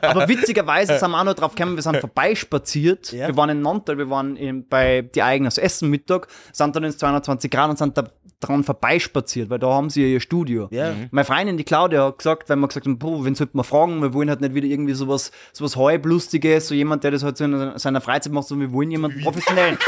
Aber 0.02 0.28
witzigerweise 0.28 0.98
sind 0.98 1.10
wir 1.10 1.20
auch 1.20 1.24
noch 1.24 1.34
drauf 1.34 1.54
gekommen, 1.54 1.76
wir 1.76 1.82
sind 1.82 1.96
vorbeispaziert. 2.00 3.12
Ja. 3.12 3.28
Wir 3.28 3.36
waren 3.36 3.50
in 3.50 3.62
Nantel, 3.62 3.98
wir 3.98 4.10
waren 4.10 4.36
in, 4.36 4.66
bei 4.68 5.02
die 5.02 5.22
eigenes 5.22 5.58
Essen 5.58 5.90
Mittag, 5.90 6.28
sind 6.52 6.74
dann 6.76 6.84
ins 6.84 6.98
220 6.98 7.50
Grad 7.50 7.70
und 7.70 7.78
sind 7.78 7.96
da 7.96 8.04
dran 8.40 8.64
vorbeispaziert, 8.64 9.50
weil 9.50 9.58
da 9.58 9.68
haben 9.68 9.90
sie 9.90 10.02
ja 10.02 10.08
ihr 10.08 10.20
Studio. 10.20 10.68
Ja. 10.70 10.94
Meine 11.10 11.24
Freundin, 11.26 11.56
die 11.58 11.64
Claudia, 11.64 12.06
hat 12.06 12.18
gesagt, 12.18 12.48
wenn 12.48 12.58
wir 12.58 12.68
gesagt 12.68 12.86
haben, 12.86 12.98
boah, 12.98 13.24
wen 13.24 13.34
sollten 13.34 13.56
wir 13.56 13.64
fragen, 13.64 14.00
wir 14.00 14.14
wollen 14.14 14.30
halt 14.30 14.40
nicht 14.40 14.54
wieder 14.54 14.66
irgendwie 14.66 14.94
sowas, 14.94 15.30
sowas 15.52 15.76
Halblustiges, 15.76 16.68
so 16.68 16.74
jemand, 16.74 17.04
der 17.04 17.10
das 17.10 17.22
halt 17.22 17.36
so 17.36 17.44
in 17.44 17.78
seiner 17.78 18.00
Freizeit 18.00 18.32
macht, 18.32 18.48
sondern 18.48 18.70
wir 18.70 18.74
wollen 18.74 18.90
jemanden 18.90 19.20
professionellen. 19.22 19.78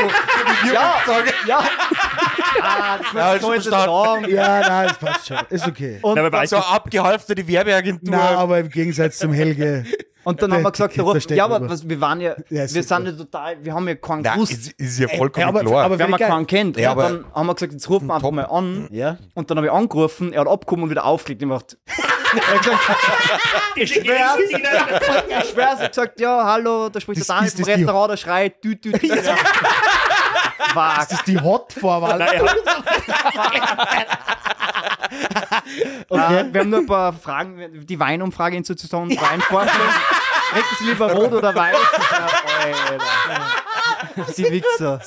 ja, 0.73 0.95
ja. 1.47 1.65
Ah, 2.63 2.99
das 2.99 3.13
Ja, 3.15 3.35
ist 3.35 3.43
ich 3.43 3.55
jetzt 3.55 3.65
sagen. 3.71 4.31
Ja, 4.31 4.61
nein, 4.61 4.89
das 4.89 4.99
passt 4.99 5.27
schon. 5.29 5.39
Ist 5.51 5.67
okay. 5.67 5.99
Und, 6.03 6.17
Ja, 6.17 6.29
bei 6.29 6.47
So 6.47 6.57
abgehalfterte 6.57 7.47
Werbeagentur. 7.47 8.11
Na, 8.15 8.37
aber 8.39 8.61
im 8.61 8.69
Gegensatz 8.69 9.19
zum 9.19 9.33
Helge. 9.33 9.85
und 10.25 10.41
dann 10.41 10.53
haben 10.53 10.63
wir 10.63 10.71
gesagt, 10.71 10.97
der 10.97 11.37
ja, 11.37 11.45
aber 11.45 11.69
was, 11.69 11.89
wir 11.89 12.01
waren 12.01 12.21
ja, 12.21 12.31
Ja, 12.49 12.61
wir 12.63 12.69
super. 12.69 12.83
sind 12.83 13.07
ja 13.07 13.13
total, 13.13 13.57
wir 13.65 13.75
haben 13.75 13.89
ja 13.89 13.95
keinen 13.97 14.23
Nein, 14.23 14.35
gewusst. 14.35 14.53
ist, 14.53 14.73
ist 14.81 14.99
ja 15.01 15.09
vollkommen 15.09 15.43
Ja, 15.43 15.49
aber- 15.49 15.61
klar. 15.61 15.85
aber- 15.85 15.99
wenn 15.99 16.11
man 16.11 16.21
keinen 16.21 16.47
kennt. 16.47 16.77
Ja, 16.77 16.93
und 16.93 16.99
aber- 16.99 17.09
dann 17.09 17.25
haben 17.35 17.47
wir 17.47 17.55
gesagt, 17.55 17.73
jetzt 17.73 17.89
rufen 17.89 18.07
wir 18.07 18.15
einfach 18.15 18.29
Top. 18.29 18.35
mal 18.35 18.45
an. 18.47 18.89
Ja. 18.91 19.17
Und 19.35 19.51
dann 19.51 19.57
habe 19.59 19.67
ich 19.67 19.73
angerufen, 19.73 20.33
er 20.33 20.43
hat 20.43 20.49
abgekommen 20.49 20.85
und 20.85 20.91
wieder 20.91 21.05
aufgelegt. 21.05 21.43
Ich 21.43 21.49
er 21.49 21.57
hat 21.57 21.69
gesagt, 22.63 22.81
ich 23.77 23.93
schwör's, 23.93 24.39
ich 24.49 25.51
schwör's, 25.51 25.81
hat 25.81 25.89
gesagt, 25.91 26.21
ja, 26.21 26.45
hallo, 26.45 26.89
da 26.89 27.01
spricht 27.01 27.21
Das 27.21 27.27
der 27.27 27.37
Daniel 27.37 27.51
vom 27.53 27.65
Restaurant, 27.65 28.11
der 28.13 28.17
schreit, 28.17 28.65
dü, 28.65 28.77
dü, 28.77 28.93
dü. 28.93 29.09
War 30.75 30.97
Das 30.97 31.13
ist 31.13 31.27
die 31.27 31.39
Hot-Vorwahl. 31.39 32.21
Okay. 36.09 36.47
wir 36.53 36.61
haben 36.61 36.71
nur 36.71 36.81
ein 36.81 36.87
paar 36.87 37.13
Fragen, 37.13 37.87
die 37.87 38.01
Weinumfrage-Institution, 38.01 39.11
Weinforschung. 39.11 39.81
Trinken 40.53 40.69
Sie 40.79 40.85
lieber 40.87 41.13
rot 41.13 41.33
oder 41.33 41.55
weiß? 41.55 41.77
Ja. 42.63 43.47
Sie 44.35 44.45
Wichser. 44.51 45.01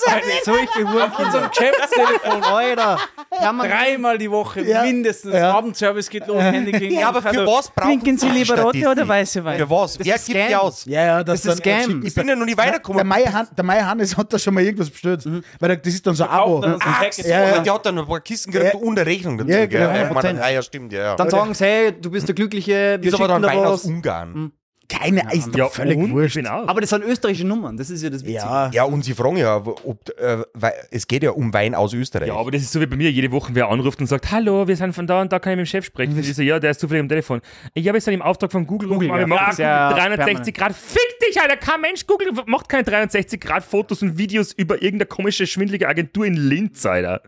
Solche 0.44 0.84
Hurenkinder. 0.88 1.12
Unser 1.24 1.50
Geschäftstelefon. 1.50 2.44
Alter. 2.56 2.98
Ja, 3.42 3.52
Dreimal 3.54 4.18
die 4.18 4.30
Woche 4.32 4.62
Ja. 4.62 4.84
mindestens. 4.84 5.34
Ja. 5.34 5.52
Abendservice 5.54 6.10
geht 6.10 6.28
los, 6.28 6.42
Handy 6.42 6.94
ja, 6.94 7.10
aber 7.10 7.22
für 7.22 7.46
was 7.46 7.70
braucht 7.70 7.88
Trinken 7.88 8.18
Sie 8.18 8.30
lieber 8.30 8.60
rote 8.62 8.88
oder 8.90 9.08
weiße 9.08 9.44
Wein? 9.44 9.58
Für 9.60 9.70
was? 9.70 10.00
Wer 10.00 10.16
ist 10.16 10.26
gibt 10.28 10.50
die 10.50 10.56
aus? 10.56 10.86
Ja, 10.86 11.06
ja, 11.06 11.24
das, 11.24 11.42
Das 11.42 11.56
ist 11.56 11.60
Scam. 11.60 12.02
Ich 12.04 12.14
bin 12.16 12.28
ja 12.28 12.36
noch 12.36 12.46
nie 12.46 12.56
Der 12.56 12.66
weitergekommen. 12.66 13.06
Mai, 13.06 13.24
Han, 13.24 13.48
der 13.56 13.64
Mai 13.66 13.82
Hannes 13.82 14.16
hat 14.16 14.32
da 14.32 14.40
schon 14.40 14.54
mal 14.54 14.64
irgendwas 14.64 14.90
bestellt. 14.90 15.26
Weil 15.60 15.70
er- 15.72 15.78
das 15.78 15.94
ist 15.94 16.06
dann 16.08 16.16
so 16.16 16.24
ein 16.24 16.30
Abo. 16.30 16.62
Dann 16.62 16.80
so, 16.80 17.28
Ja, 17.28 17.44
ja. 17.48 17.60
Die 17.60 17.70
hat 17.72 17.86
dann 17.86 17.98
ein 18.00 18.06
paar 18.08 18.20
Kisten 18.22 18.52
gekriegt 18.52 18.74
Ja. 18.76 18.80
und 18.80 18.98
eine 18.98 19.06
Rechnung 19.06 19.38
dazu. 19.38 19.50
Ja, 19.52 19.66
genau, 19.66 19.86
Ja, 19.90 20.10
100%. 20.10 20.38
ja, 20.38 20.50
ja, 20.50 20.62
stimmt, 20.62 20.94
ja. 20.94 21.00
ja. 21.04 21.16
dann 21.16 21.30
sagen 21.30 21.54
sie, 21.54 21.66
hey, 21.66 21.92
du 22.00 22.10
bist 22.10 22.28
der 22.28 22.36
Glückliche, 22.36 22.98
wir 23.02 23.08
ist 23.10 23.14
aber 23.16 23.28
dann 23.28 23.44
Wein 23.44 23.60
aus. 23.60 23.84
Ungarn. 23.86 24.52
Keine, 24.88 25.34
ist 25.34 25.48
doch 25.48 25.58
Ja, 25.58 25.70
völlig 25.70 25.98
wurscht. 26.12 26.38
Aber 26.46 26.82
das 26.82 26.92
sind 26.92 27.04
österreichische 27.04 27.48
Nummern, 27.48 27.78
das 27.78 27.90
ist 27.90 28.04
ja 28.04 28.10
das 28.10 28.22
Witzige. 28.22 28.36
Ja, 28.38 28.70
Ja, 28.72 28.84
und 28.84 29.04
sie 29.04 29.14
fragen 29.14 29.38
ja, 29.38 29.58
ob, 29.58 30.10
äh, 30.20 30.44
weil 30.54 30.74
es 30.92 31.08
geht 31.08 31.24
ja 31.24 31.32
um 31.32 31.54
Wein 31.54 31.74
aus 31.74 31.94
Österreich. 31.94 32.28
Ja, 32.28 32.36
aber 32.36 32.52
das 32.52 32.62
ist 32.62 32.72
so 32.72 32.80
wie 32.82 32.86
bei 32.86 32.96
mir, 32.96 33.12
jede 33.12 33.32
Woche 33.32 33.54
wer 33.56 33.70
anruft 33.70 34.00
und 34.00 34.08
sagt, 34.08 34.32
hallo, 34.32 34.68
wir 34.68 34.76
sind 34.76 34.94
von 34.94 35.08
da 35.08 35.22
und 35.22 35.32
da, 35.32 35.40
kann 35.40 35.54
ich 35.54 35.58
mit 35.58 35.66
dem 35.66 35.70
Chef 35.70 35.86
sprechen. 35.86 36.14
Und 36.14 36.20
ich 36.20 36.36
so, 36.36 36.42
ja, 36.42 36.60
der 36.60 36.72
ist 36.72 36.80
zufällig 36.80 37.02
am 37.02 37.10
Telefon. 37.10 37.42
Ich 37.74 37.88
habe 37.88 37.98
jetzt 37.98 38.08
dann 38.08 38.14
im 38.14 38.22
Auftrag 38.22 38.52
von 38.52 38.68
Google, 38.68 38.90
Google, 38.90 39.08
Google 39.08 39.28
wir 39.28 39.36
ja, 39.36 39.42
machen 39.42 39.62
ja 39.62 39.94
360 39.94 40.54
Grad. 40.54 40.76
Fick 40.76 41.20
dich, 41.28 41.42
Alter, 41.42 41.58
kein 41.58 41.82
Mensch, 41.82 42.06
Google 42.06 42.32
macht 42.46 42.70
keine 42.70 42.84
360 42.84 43.42
Grad 43.42 43.64
Fotos 43.64 44.02
und 44.02 44.18
Videos 44.18 44.54
über 44.54 44.76
irgendeine 44.82 45.08
komische, 45.08 45.48
schwindelige 45.48 45.88
Agentur 45.88 46.26
in 46.26 46.36
Linz, 46.36 46.86
Alter. 46.86 47.22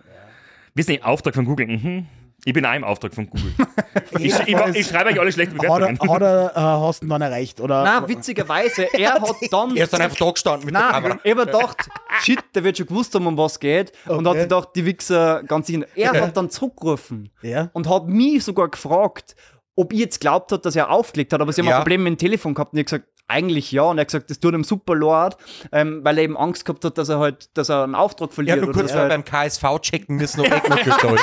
Wir 0.74 0.84
sind 0.84 0.98
im 0.98 1.04
Auftrag 1.04 1.34
von 1.34 1.46
Google, 1.46 1.68
mhm. 1.68 2.06
Ich 2.48 2.54
bin 2.54 2.66
auch 2.66 2.74
im 2.74 2.86
Auftrag 2.86 3.14
von 3.14 3.30
Google. 3.30 3.52
ich, 4.20 4.26
ich, 4.40 4.48
ich, 4.48 4.76
ich 4.76 4.88
schreibe 4.88 5.10
euch 5.10 5.20
alle 5.20 5.34
schlechte 5.34 5.54
er, 5.56 5.60
Bewertungen. 5.60 6.00
hat 6.14 6.22
er 6.22 6.52
äh, 6.56 6.60
hast 6.60 7.02
du 7.02 7.06
ihn 7.06 7.10
dann 7.10 7.22
erreicht? 7.22 7.60
Oder? 7.60 7.84
Na, 7.84 8.08
witzigerweise, 8.08 8.84
er 8.94 9.16
hat 9.16 9.36
dann. 9.52 9.76
Er 9.76 9.84
ist 9.84 9.92
dann 9.92 10.00
einfach 10.00 10.16
da 10.18 10.32
gestanden 10.32 10.66
mit 10.66 10.74
der 10.74 10.82
Nein, 10.82 10.92
Kamera. 10.94 11.20
ich 11.26 11.32
hab 11.32 11.38
mir 11.40 11.46
gedacht, 11.46 11.90
shit, 12.22 12.40
der 12.56 12.64
wird 12.64 12.78
schon 12.78 12.86
gewusst 12.88 13.14
haben, 13.16 13.28
um 13.28 13.38
was 13.38 13.60
geht. 13.60 13.92
Und 14.06 14.20
hat 14.26 14.28
Okay. 14.28 14.40
sich 14.40 14.50
gedacht, 14.50 14.70
die 14.76 14.86
Wichser 14.86 15.44
ganz 15.44 15.68
sicher. 15.68 15.86
Er 15.96 16.22
hat 16.22 16.38
dann 16.38 16.50
zurückgerufen 16.50 17.30
Ja. 17.42 17.70
und 17.74 17.90
hat 17.90 18.08
mich 18.08 18.42
sogar 18.46 18.70
gefragt, 18.70 19.36
ob 19.76 19.92
ich 19.92 20.00
jetzt 20.00 20.22
glaubt 20.22 20.50
hat, 20.54 20.66
dass 20.66 20.78
er 20.78 20.90
aufgelegt 20.90 21.34
hat. 21.34 21.42
Aber 21.42 21.52
sie 21.52 21.60
haben 21.62 21.68
Ja. 21.68 21.76
ein 21.76 21.82
Problem 21.84 22.04
mit 22.04 22.12
dem 22.14 22.18
Telefon 22.18 22.54
gehabt. 22.54 22.72
Und 22.72 22.80
ich 22.80 22.86
gesagt, 22.86 23.08
eigentlich 23.28 23.72
ja. 23.72 23.84
Und 23.84 23.98
er 23.98 24.02
hat 24.02 24.08
gesagt, 24.08 24.30
das 24.30 24.40
tut 24.40 24.54
ihm 24.54 24.64
super 24.64 24.96
leid, 24.96 25.38
ähm, 25.72 26.00
weil 26.04 26.18
er 26.18 26.24
eben 26.24 26.38
Angst 26.38 26.66
gehabt 26.66 26.86
hat, 26.86 26.98
dass 26.98 27.10
er 27.10 27.20
halt, 27.20 27.50
dass 27.58 27.70
er 27.70 27.84
einen 27.84 27.96
Auftrag 27.96 28.30
Er 28.30 28.34
verliert. 28.34 28.56
hat 28.58 28.62
nur 28.62 28.70
oder 28.70 28.80
kurz 28.80 28.92
dass 28.92 28.98
mal 28.98 29.04
er 29.04 29.10
beim 29.10 29.26
KSV 29.26 29.64
checken 29.82 30.16
müssen, 30.18 30.42
ob 30.42 30.52
Eckner 30.52 30.78
gestohlen 30.78 31.20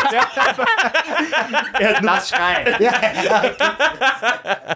das 2.02 2.28
schreit. 2.28 2.80
Ja, 2.80 2.92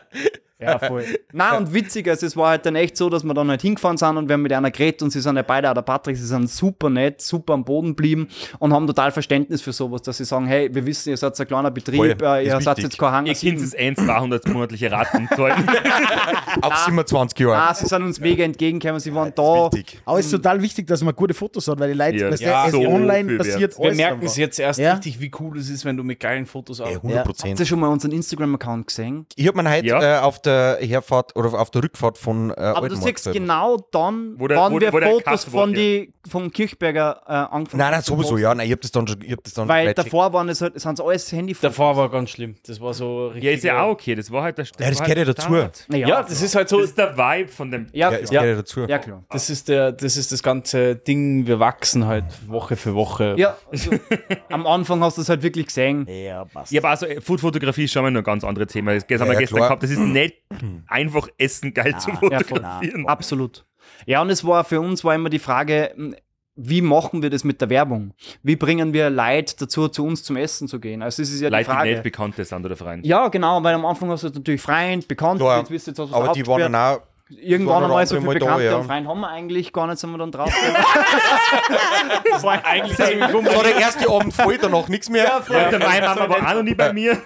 voll. 0.79 1.05
Nein, 1.33 1.57
und 1.59 1.73
witziger, 1.75 2.11
also 2.13 2.27
es 2.27 2.37
war 2.37 2.51
halt 2.51 2.67
dann 2.67 2.75
echt 2.77 2.97
so, 2.97 3.09
dass 3.09 3.23
wir 3.25 3.33
dann 3.35 3.49
halt 3.49 3.63
hingefahren 3.63 3.97
sind 3.97 4.17
und 4.17 4.29
wir 4.29 4.35
haben 4.35 4.43
mit 4.43 4.53
einer 4.53 4.71
geredet 4.71 5.03
und 5.03 5.11
sie 5.11 5.21
sind 5.21 5.37
ja 5.37 5.43
beide, 5.43 5.71
auch 5.71 5.75
der 5.75 5.83
Patrick, 5.83 6.17
sie 6.17 6.27
sind 6.27 6.51
super 6.51 6.91
nett, 6.91 7.21
super 7.23 7.55
am 7.55 7.65
Boden 7.65 7.89
geblieben 7.91 8.29
und 8.59 8.73
haben 8.73 8.87
total 8.87 9.13
Verständnis 9.13 9.63
für 9.63 9.73
sowas, 9.73 10.03
dass 10.03 10.17
sie 10.19 10.25
sagen, 10.25 10.47
hey, 10.47 10.69
wir 10.75 10.85
wissen, 10.85 11.11
ihr 11.11 11.17
seid 11.17 11.39
ein 11.39 11.47
kleiner 11.47 11.71
Betrieb, 11.71 11.97
Voll, 11.99 12.17
äh, 12.21 12.47
ihr 12.47 12.61
seid 12.61 12.79
jetzt 12.79 12.99
kein 12.99 13.13
Hanger 13.13 13.29
Ihr 13.29 13.35
Kind 13.35 13.61
ist 13.61 13.79
ein 13.79 13.95
200 13.97 14.49
monatliche 14.49 14.91
Raten 14.91 15.29
zahlen. 15.35 15.65
Auf 16.63 16.77
27 16.87 17.39
Jahre. 17.39 17.57
Ah, 17.57 17.75
sie 17.75 17.87
sind 17.87 18.03
uns 18.03 18.19
mega 18.21 18.43
entgegengekommen, 18.45 19.01
sie 19.01 19.15
waren 19.15 19.33
da. 19.35 19.71
Wichtig. 19.73 20.01
Aber 20.05 20.19
es 20.19 20.27
ist 20.27 20.33
total 20.33 20.61
wichtig, 20.63 20.87
dass 20.87 21.03
man 21.03 21.15
gute 21.15 21.35
Fotos 21.35 21.69
hat, 21.69 21.79
weil 21.79 21.93
die 21.93 21.99
Leute, 21.99 22.17
Ja, 22.19 22.31
weißt 22.31 22.43
ja, 22.43 22.71
so 22.71 22.81
online 22.81 23.37
passiert 23.37 23.79
Wir 23.79 23.95
merken 23.95 24.25
es 24.27 24.37
jetzt 24.37 24.59
erst 24.59 24.81
Ja. 24.81 24.93
richtig, 24.95 25.21
wie 25.21 25.31
cool 25.41 25.59
es 25.59 25.69
ist, 25.71 25.85
wenn 25.85 25.97
du 25.97 26.03
mit 26.05 26.21
geilen 26.21 26.47
Fotos 26.47 26.81
Ey, 26.81 26.87
auch. 26.87 27.03
100 27.03 27.19
Habt 27.19 27.27
Prozent. 27.27 27.61
ihr 27.61 27.67
schon 27.67 27.81
mal 27.81 27.89
unseren 27.89 28.13
Instagram-Account 28.13 28.87
gesehen? 28.89 29.27
Ich 29.37 29.47
habe 29.47 29.63
mir 29.63 29.71
heute 29.71 29.87
Ja. 29.87 30.19
äh, 30.19 30.21
auf 30.21 30.41
der 30.41 30.47
Herfahrt 30.80 31.36
oder 31.36 31.53
auf 31.59 31.70
der 31.70 31.82
Rückfahrt 31.82 32.18
von 32.18 32.51
äh, 32.51 32.55
Aber 32.61 32.88
du 32.88 32.96
siehst 32.96 33.24
selber. 33.24 33.38
genau 33.38 33.76
dann, 33.92 34.34
Wo 34.38 34.49
der- 34.49 34.59
wann 34.59 34.72
wo- 34.72 34.80
wir 34.80 34.92
wo 34.92 35.01
der 35.01 35.11
Fotos 35.11 35.44
von 35.44 35.72
die, 35.72 36.12
vom 36.28 36.51
Kirchberger 36.51 37.20
äh, 37.26 37.32
angefangen 37.32 37.78
Nein, 37.80 37.92
nein, 37.92 38.03
sowieso, 38.03 38.36
ja. 38.36 38.55
Nein, 38.55 38.66
ich 38.66 38.72
hab 38.72 38.80
das 38.80 38.90
dann 38.92 39.07
schon, 39.07 39.20
ich 39.22 39.32
hab 39.32 39.42
das 39.44 39.55
dann 39.55 39.68
Weil 39.68 39.84
gleich 39.92 39.94
davor 39.94 40.32
waren 40.32 40.49
es 40.49 40.61
halt, 40.61 40.78
sind 40.80 40.92
es 40.99 41.01
alles 41.05 41.32
Handyfotos. 41.32 41.76
Davor 41.76 41.96
war 41.96 42.11
ganz 42.11 42.30
schlimm. 42.30 42.57
Das 42.66 42.80
war 42.80 42.92
so 42.94 43.26
richtig. 43.28 43.44
Ja, 43.44 43.51
ist 43.53 43.64
ja 43.64 43.82
auch 43.82 43.90
okay. 43.90 44.14
Das 44.14 44.30
war 44.30 44.42
halt 44.42 44.59
der 44.59 44.64
das 44.66 44.72
Ja, 44.78 44.88
das 44.90 44.99
gehört 45.01 45.18
ja 45.18 45.24
halt 45.24 45.38
dazu. 45.38 45.46
Standard. 45.49 45.84
Naja, 45.88 46.09
Ja, 46.09 46.22
das 46.22 46.42
ist 46.42 46.55
halt 46.55 46.68
so. 46.68 46.80
Das 46.80 46.90
ist 46.90 46.99
der 46.99 47.16
Vibe 47.16 47.49
von 47.49 47.70
dem. 47.70 47.86
ja, 47.92 48.11
Ja, 48.11 48.18
es 48.18 48.30
ja, 48.30 48.40
gehört 48.42 48.57
ja 48.57 48.62
dazu. 48.62 48.80
ja, 48.88 48.99
klar. 48.99 49.24
Das 49.30 49.51
ist, 49.51 49.68
der, 49.68 49.92
das 49.92 50.16
ist 50.16 50.32
das 50.32 50.42
ganze 50.42 50.96
Ding, 50.96 51.46
wir 51.46 51.59
wachsen 51.61 52.07
halt 52.07 52.24
Woche 52.46 52.76
für 52.76 52.94
Woche. 52.94 53.34
Ja, 53.38 53.57
also, 53.70 53.90
am 54.51 54.66
Anfang 54.66 55.03
hast 55.03 55.16
du 55.18 55.22
es 55.22 55.28
halt 55.28 55.42
wirklich 55.42 55.66
gesehen. 55.66 56.07
Ja, 56.09 56.44
passt. 56.44 56.72
Ja, 56.72 56.80
aber 56.80 56.90
also 56.90 57.07
Food-Fotografie 57.20 57.84
ist 57.84 57.92
schon 57.92 58.03
mal 58.03 58.14
ein 58.16 58.22
ganz 58.24 58.44
anderes 58.44 58.72
Thema. 58.72 58.94
Das 58.94 59.03
haben 59.05 59.11
Ja, 59.11 59.18
wir 59.26 59.32
ja, 59.34 59.38
gestern 59.40 59.57
klar. 59.57 59.68
gehabt. 59.68 59.82
Das 59.82 59.90
ist 59.90 59.99
nicht 59.99 60.38
einfach 60.89 61.28
Essen 61.39 61.74
geil 61.74 61.97
zu 61.99 62.11
Ja, 62.11 62.16
voll. 62.16 62.45
fotografieren. 62.45 63.07
Absolut. 63.09 63.64
Ja, 64.07 64.20
und 64.22 64.30
es 64.30 64.45
war 64.47 64.64
für 64.64 64.80
uns 64.80 65.03
war 65.05 65.14
immer 65.14 65.30
die 65.30 65.39
Frage, 65.39 65.93
m, 65.97 66.14
wie 66.61 66.82
machen 66.82 67.22
wir 67.22 67.30
das 67.30 67.45
mit 67.45 67.61
der 67.61 67.70
Werbung? 67.70 68.14
Wie 68.43 68.57
bringen 68.57 68.93
wir 68.93 69.11
Leute 69.11 69.55
dazu, 69.59 69.86
zu 69.89 70.05
uns 70.05 70.24
zum 70.24 70.36
Essen 70.36 70.66
zu 70.66 70.80
gehen? 70.80 71.03
Also, 71.03 71.22
es 71.22 71.30
ist 71.32 71.41
ja 71.41 71.49
die 71.51 71.55
Leute, 71.57 71.64
die 71.70 71.70
Frage. 71.70 71.91
nicht 71.93 72.03
Bekannte 72.03 72.45
sind 72.45 72.64
oder 72.66 72.74
Freunde. 72.76 73.07
ja, 73.09 73.28
genau, 73.28 73.62
weil 73.62 73.74
am 73.74 73.86
Anfang 73.86 74.11
hast 74.11 74.24
du 74.24 74.28
natürlich 74.30 74.61
Freund, 74.61 75.07
Bekannt, 75.07 75.39
Klar. 75.41 75.61
jetzt 75.61 75.70
wisst 75.70 75.86
ihr 75.86 75.93
du 75.95 76.03
Aber 76.12 76.32
die 76.32 76.47
waren 76.47 76.61
dann 76.61 76.74
auch. 76.74 77.01
Irgendwann 77.30 77.84
einmal 77.84 78.07
so 78.07 78.14
viele 78.16 78.26
mal 78.26 78.39
da, 78.39 78.45
Bekannte 78.47 78.64
ja. 78.64 78.76
und 78.76 78.86
Freunde 78.86 79.09
haben 79.11 79.20
wir 79.20 79.28
eigentlich 79.28 79.70
gar 79.74 79.86
nicht, 79.86 79.99
sind 79.99 80.11
wir 80.12 80.16
dann 80.18 80.32
drauf. 80.32 80.51
Das 82.32 82.43
war 82.43 82.64
eigentlich 82.64 82.97
Das 82.97 83.11
war 83.57 83.62
der 83.62 83.76
erste 83.76 84.09
Abend 84.11 84.32
voll, 84.34 84.59
danach 84.59 84.89
nichts 84.89 85.11
mehr. 85.11 85.24
Ja, 85.51 85.68
der 85.70 85.78
meine 85.78 86.07
Mama 86.07 86.28
war 86.28 86.36
auch 86.51 86.55
noch 86.55 86.62
nie 86.62 86.74
bei 86.74 86.93
mir. 86.93 87.18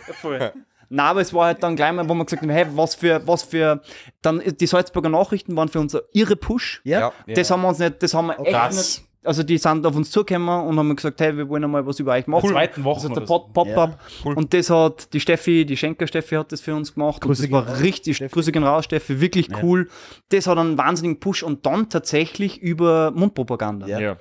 Nein, 0.93 1.07
aber 1.07 1.21
es 1.23 1.33
war 1.33 1.47
halt 1.47 1.63
dann 1.63 1.75
gleich 1.75 1.93
mal, 1.93 2.09
wo 2.09 2.15
wir 2.15 2.25
gesagt 2.25 2.43
haben, 2.43 2.51
hey, 2.51 2.67
was 2.75 2.95
für, 2.95 3.27
was 3.27 3.43
für, 3.43 3.81
dann 4.21 4.43
die 4.61 4.67
Salzburger 4.67 5.09
Nachrichten 5.09 5.57
waren 5.57 5.69
für 5.69 5.81
uns 5.81 5.95
ein 5.95 6.03
irre 6.13 6.37
Push. 6.37 6.81
Ja. 6.85 7.13
Das 7.27 7.51
haben 7.51 7.63
wir 7.63 7.69
uns 7.69 7.79
nicht, 7.79 8.03
das 8.03 8.13
haben 8.15 8.27
wir 8.27 8.39
echt 8.41 8.51
Krass. 8.51 8.77
nicht. 8.77 9.09
Also 9.25 9.45
die 9.45 9.57
sind 9.57 9.87
auf 9.87 9.95
uns 9.95 10.11
zugekommen 10.11 10.67
und 10.67 10.77
haben 10.79 10.97
gesagt, 10.97 11.21
hey, 11.21 11.37
wir 11.37 11.49
wollen 11.49 11.63
einmal 11.63 11.87
was 11.87 12.01
über 12.01 12.11
euch 12.13 12.27
machen. 12.27 12.45
Cool. 12.47 12.53
Zweiten 12.55 12.83
Wochen 12.83 13.03
Das 13.03 13.05
ist 13.11 13.17
der 13.17 13.21
Pop-Up. 13.21 14.01
cool. 14.25 14.35
Und 14.35 14.53
das 14.53 14.69
hat 14.69 15.13
die 15.13 15.21
Steffi, 15.21 15.65
die 15.65 15.77
Schenker 15.77 16.09
Steffi 16.09 16.35
hat 16.35 16.51
das 16.51 16.61
für 16.61 16.75
uns 16.75 16.93
gemacht. 16.93 17.21
Grüße 17.21 17.45
und 17.45 17.53
das 17.53 17.67
war 17.69 17.81
richtig, 17.81 18.17
Steffi. 18.17 18.35
Grüße 18.35 18.51
gehen 18.51 18.65
raus, 18.65 18.85
Steffi, 18.85 19.21
wirklich 19.21 19.49
cool. 19.63 19.89
Das 20.31 20.49
hat 20.49 20.59
einen 20.59 20.77
wahnsinnigen 20.77 21.21
Push 21.21 21.45
und 21.45 21.65
dann 21.65 21.89
tatsächlich 21.89 22.59
über 22.61 23.13
Mundpropaganda. 23.13 23.87
Ja. 23.87 24.01
Ja. 24.01 24.17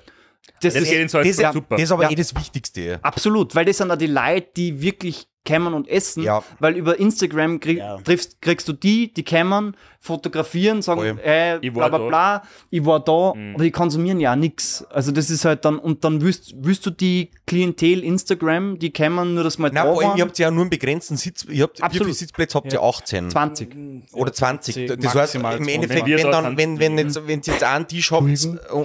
Das, 0.60 0.74
Das 0.74 0.82
ist 0.84 0.90
geht 0.90 1.00
in 1.00 1.08
Salzburg 1.08 1.36
Das, 1.36 1.46
ist- 1.48 1.52
super. 1.52 1.74
das 1.76 1.82
ist 1.82 1.92
aber 1.92 2.02
Ja. 2.04 2.10
eh 2.10 2.14
das 2.14 2.36
Wichtigste. 2.36 3.00
absolut, 3.02 3.54
weil 3.56 3.64
das 3.64 3.78
sind 3.78 3.90
auch 3.90 3.96
die 3.96 4.06
Leute, 4.06 4.48
die 4.56 4.80
wirklich 4.82 5.26
kämmern 5.44 5.74
und 5.74 5.88
essen, 5.88 6.22
Ja. 6.22 6.42
weil 6.60 6.76
über 6.76 6.98
Instagram 7.00 7.60
krieg, 7.60 7.78
Ja. 7.78 7.96
triffst, 7.98 8.40
kriegst 8.40 8.68
du 8.68 8.72
die, 8.72 9.12
die 9.12 9.24
kämmern, 9.24 9.76
fotografieren, 10.04 10.82
sagen, 10.82 11.00
Voll. 11.00 11.18
äh, 11.24 11.58
Ich 11.64 11.72
bla 11.72 11.88
bla 11.88 11.98
bla, 11.98 12.42
ich 12.70 12.84
war 12.84 12.98
da, 12.98 13.34
Mhm. 13.34 13.54
aber 13.54 13.62
die 13.64 13.70
konsumieren 13.70 14.18
ja 14.18 14.34
nichts. 14.34 14.84
Also 14.90 15.12
das 15.12 15.30
ist 15.30 15.44
halt 15.44 15.64
dann, 15.64 15.78
und 15.78 16.02
dann 16.02 16.20
willst, 16.22 16.54
willst 16.58 16.84
du 16.84 16.90
die 16.90 17.30
Klientel 17.46 18.02
Instagram, 18.02 18.80
die 18.80 18.90
kämmern 18.90 19.34
nur 19.34 19.44
das 19.44 19.58
mal 19.58 19.70
Na, 19.72 19.84
da 19.84 19.92
vor 19.92 20.02
allem, 20.02 20.16
ihr 20.18 20.24
habt 20.24 20.36
ja 20.40 20.50
nur 20.50 20.62
einen 20.62 20.70
begrenzten 20.70 21.16
Sitz. 21.16 21.44
Ihr 21.48 21.62
habt, 21.62 21.80
wie 21.94 21.98
viele 21.98 22.12
Sitzplätze 22.12 22.56
habt 22.58 22.72
ihr? 22.72 22.82
18? 22.82 23.30
20. 23.30 23.76
Oder 24.12 24.32
20. 24.32 24.86
Das 24.98 25.14
heißt, 25.14 25.34
im 25.36 25.42
20. 25.42 25.72
Endeffekt, 25.74 26.06
wenn, 26.08 26.16
da 26.30 26.42
dann, 26.42 26.56
wenn, 26.56 26.78
wenn, 26.80 26.98
jetzt, 26.98 27.16
wenn 27.28 27.40
ihr 27.40 27.52
jetzt 27.52 27.62
einen 27.62 27.86
Tisch 27.86 28.10
habt 28.10 28.26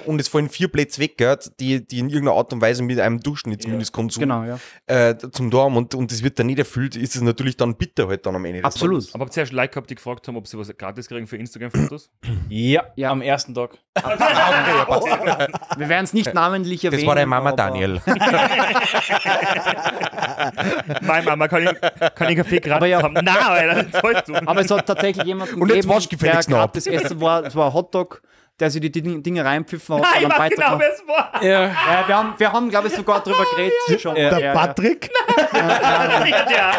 und 0.05 0.19
es 0.21 0.27
fallen 0.27 0.49
vier 0.49 0.67
Plätze 0.67 1.01
weg, 1.01 1.17
gell, 1.17 1.35
die, 1.59 1.85
die 1.85 1.97
in 1.99 2.09
irgendeiner 2.09 2.37
Art 2.37 2.53
und 2.53 2.61
Weise 2.61 2.83
mit 2.83 2.99
einem 2.99 3.19
Durchschnittsmindestkonsum 3.21 4.21
Genau, 4.21 4.43
ja. 4.43 4.59
äh, 4.85 5.15
zum 5.31 5.49
Dorm 5.49 5.77
und, 5.77 5.95
und 5.95 6.11
das 6.11 6.21
wird 6.23 6.37
dann 6.37 6.45
nicht 6.47 6.59
erfüllt, 6.59 6.95
ist 6.95 7.15
es 7.15 7.21
natürlich 7.23 7.57
dann 7.57 7.75
bitter 7.75 8.07
halt 8.07 8.25
dann 8.25 8.35
am 8.35 8.45
Ende. 8.45 8.59
des 8.59 8.65
Absolut. 8.65 9.09
Aber 9.13 9.25
habt 9.25 9.35
ihr 9.35 9.41
erst 9.41 9.51
Like 9.53 9.71
gehabt, 9.71 9.89
die 9.89 9.95
gefragt 9.95 10.27
haben, 10.27 10.35
ob 10.37 10.47
sie 10.47 10.57
was 10.57 10.75
gratis 10.77 11.06
kriegen 11.07 11.27
für 11.27 11.37
Instagram-Fotos? 11.37 12.09
Ja, 12.49 12.83
Ja. 12.95 13.11
am 13.11 13.21
ersten 13.21 13.53
Tag. 13.53 13.77
Wir 15.77 15.89
werden 15.89 16.03
es 16.03 16.13
nicht 16.13 16.33
namentlich 16.33 16.83
erwähnen. 16.85 17.01
Das 17.01 17.07
war 17.07 17.15
deine 17.15 17.27
Mama 17.27 17.51
Daniel. 17.51 18.01
Meine 21.01 21.25
Mama, 21.25 21.47
kann 21.47 21.63
ich, 21.63 21.69
kann 22.15 22.29
ich 22.29 22.37
Kaffee 22.37 22.71
Aber 22.71 22.85
ja. 22.87 23.01
haben? 23.01 23.13
Nein, 23.13 23.27
Alter, 23.41 23.83
das 23.83 24.01
du. 24.27 24.33
Aber 24.35 24.61
es 24.61 24.71
hat 24.71 24.85
tatsächlich 24.85 25.25
jemanden 25.25 25.61
Und 25.61 25.69
jetzt 25.69 25.75
gegeben, 25.83 25.95
wasch 25.95 26.09
gefälligst 26.09 26.49
der 26.49 26.55
noch. 26.57 26.63
gratis 26.65 26.87
essen 26.87 27.21
war, 27.21 27.43
es 27.45 27.55
war 27.55 27.73
Hotdog, 27.73 28.21
der 28.59 28.71
sich 28.71 28.81
die 28.81 28.91
Ding- 28.91 29.21
Dinge 29.23 29.45
reinpfiffen 29.45 29.95
hat. 29.97 30.01
Nein, 30.15 30.25
und 30.25 30.31
ich 30.33 30.39
weiß 30.39 30.49
genau, 30.55 30.79
wer 30.79 30.93
es 30.93 31.07
war. 31.07 31.43
Ja. 31.43 31.61
Ja, 31.67 32.03
wir 32.07 32.17
haben, 32.17 32.33
wir 32.37 32.51
haben 32.53 32.69
glaube 32.69 32.87
ich, 32.87 32.93
sogar 32.95 33.21
drüber 33.23 33.45
geredet. 33.55 34.01
Schon. 34.01 34.15
Ja. 34.15 34.29
Der 34.31 34.39
Ja. 34.39 34.53
Patrick? 34.53 35.09
Ja. 35.57 36.73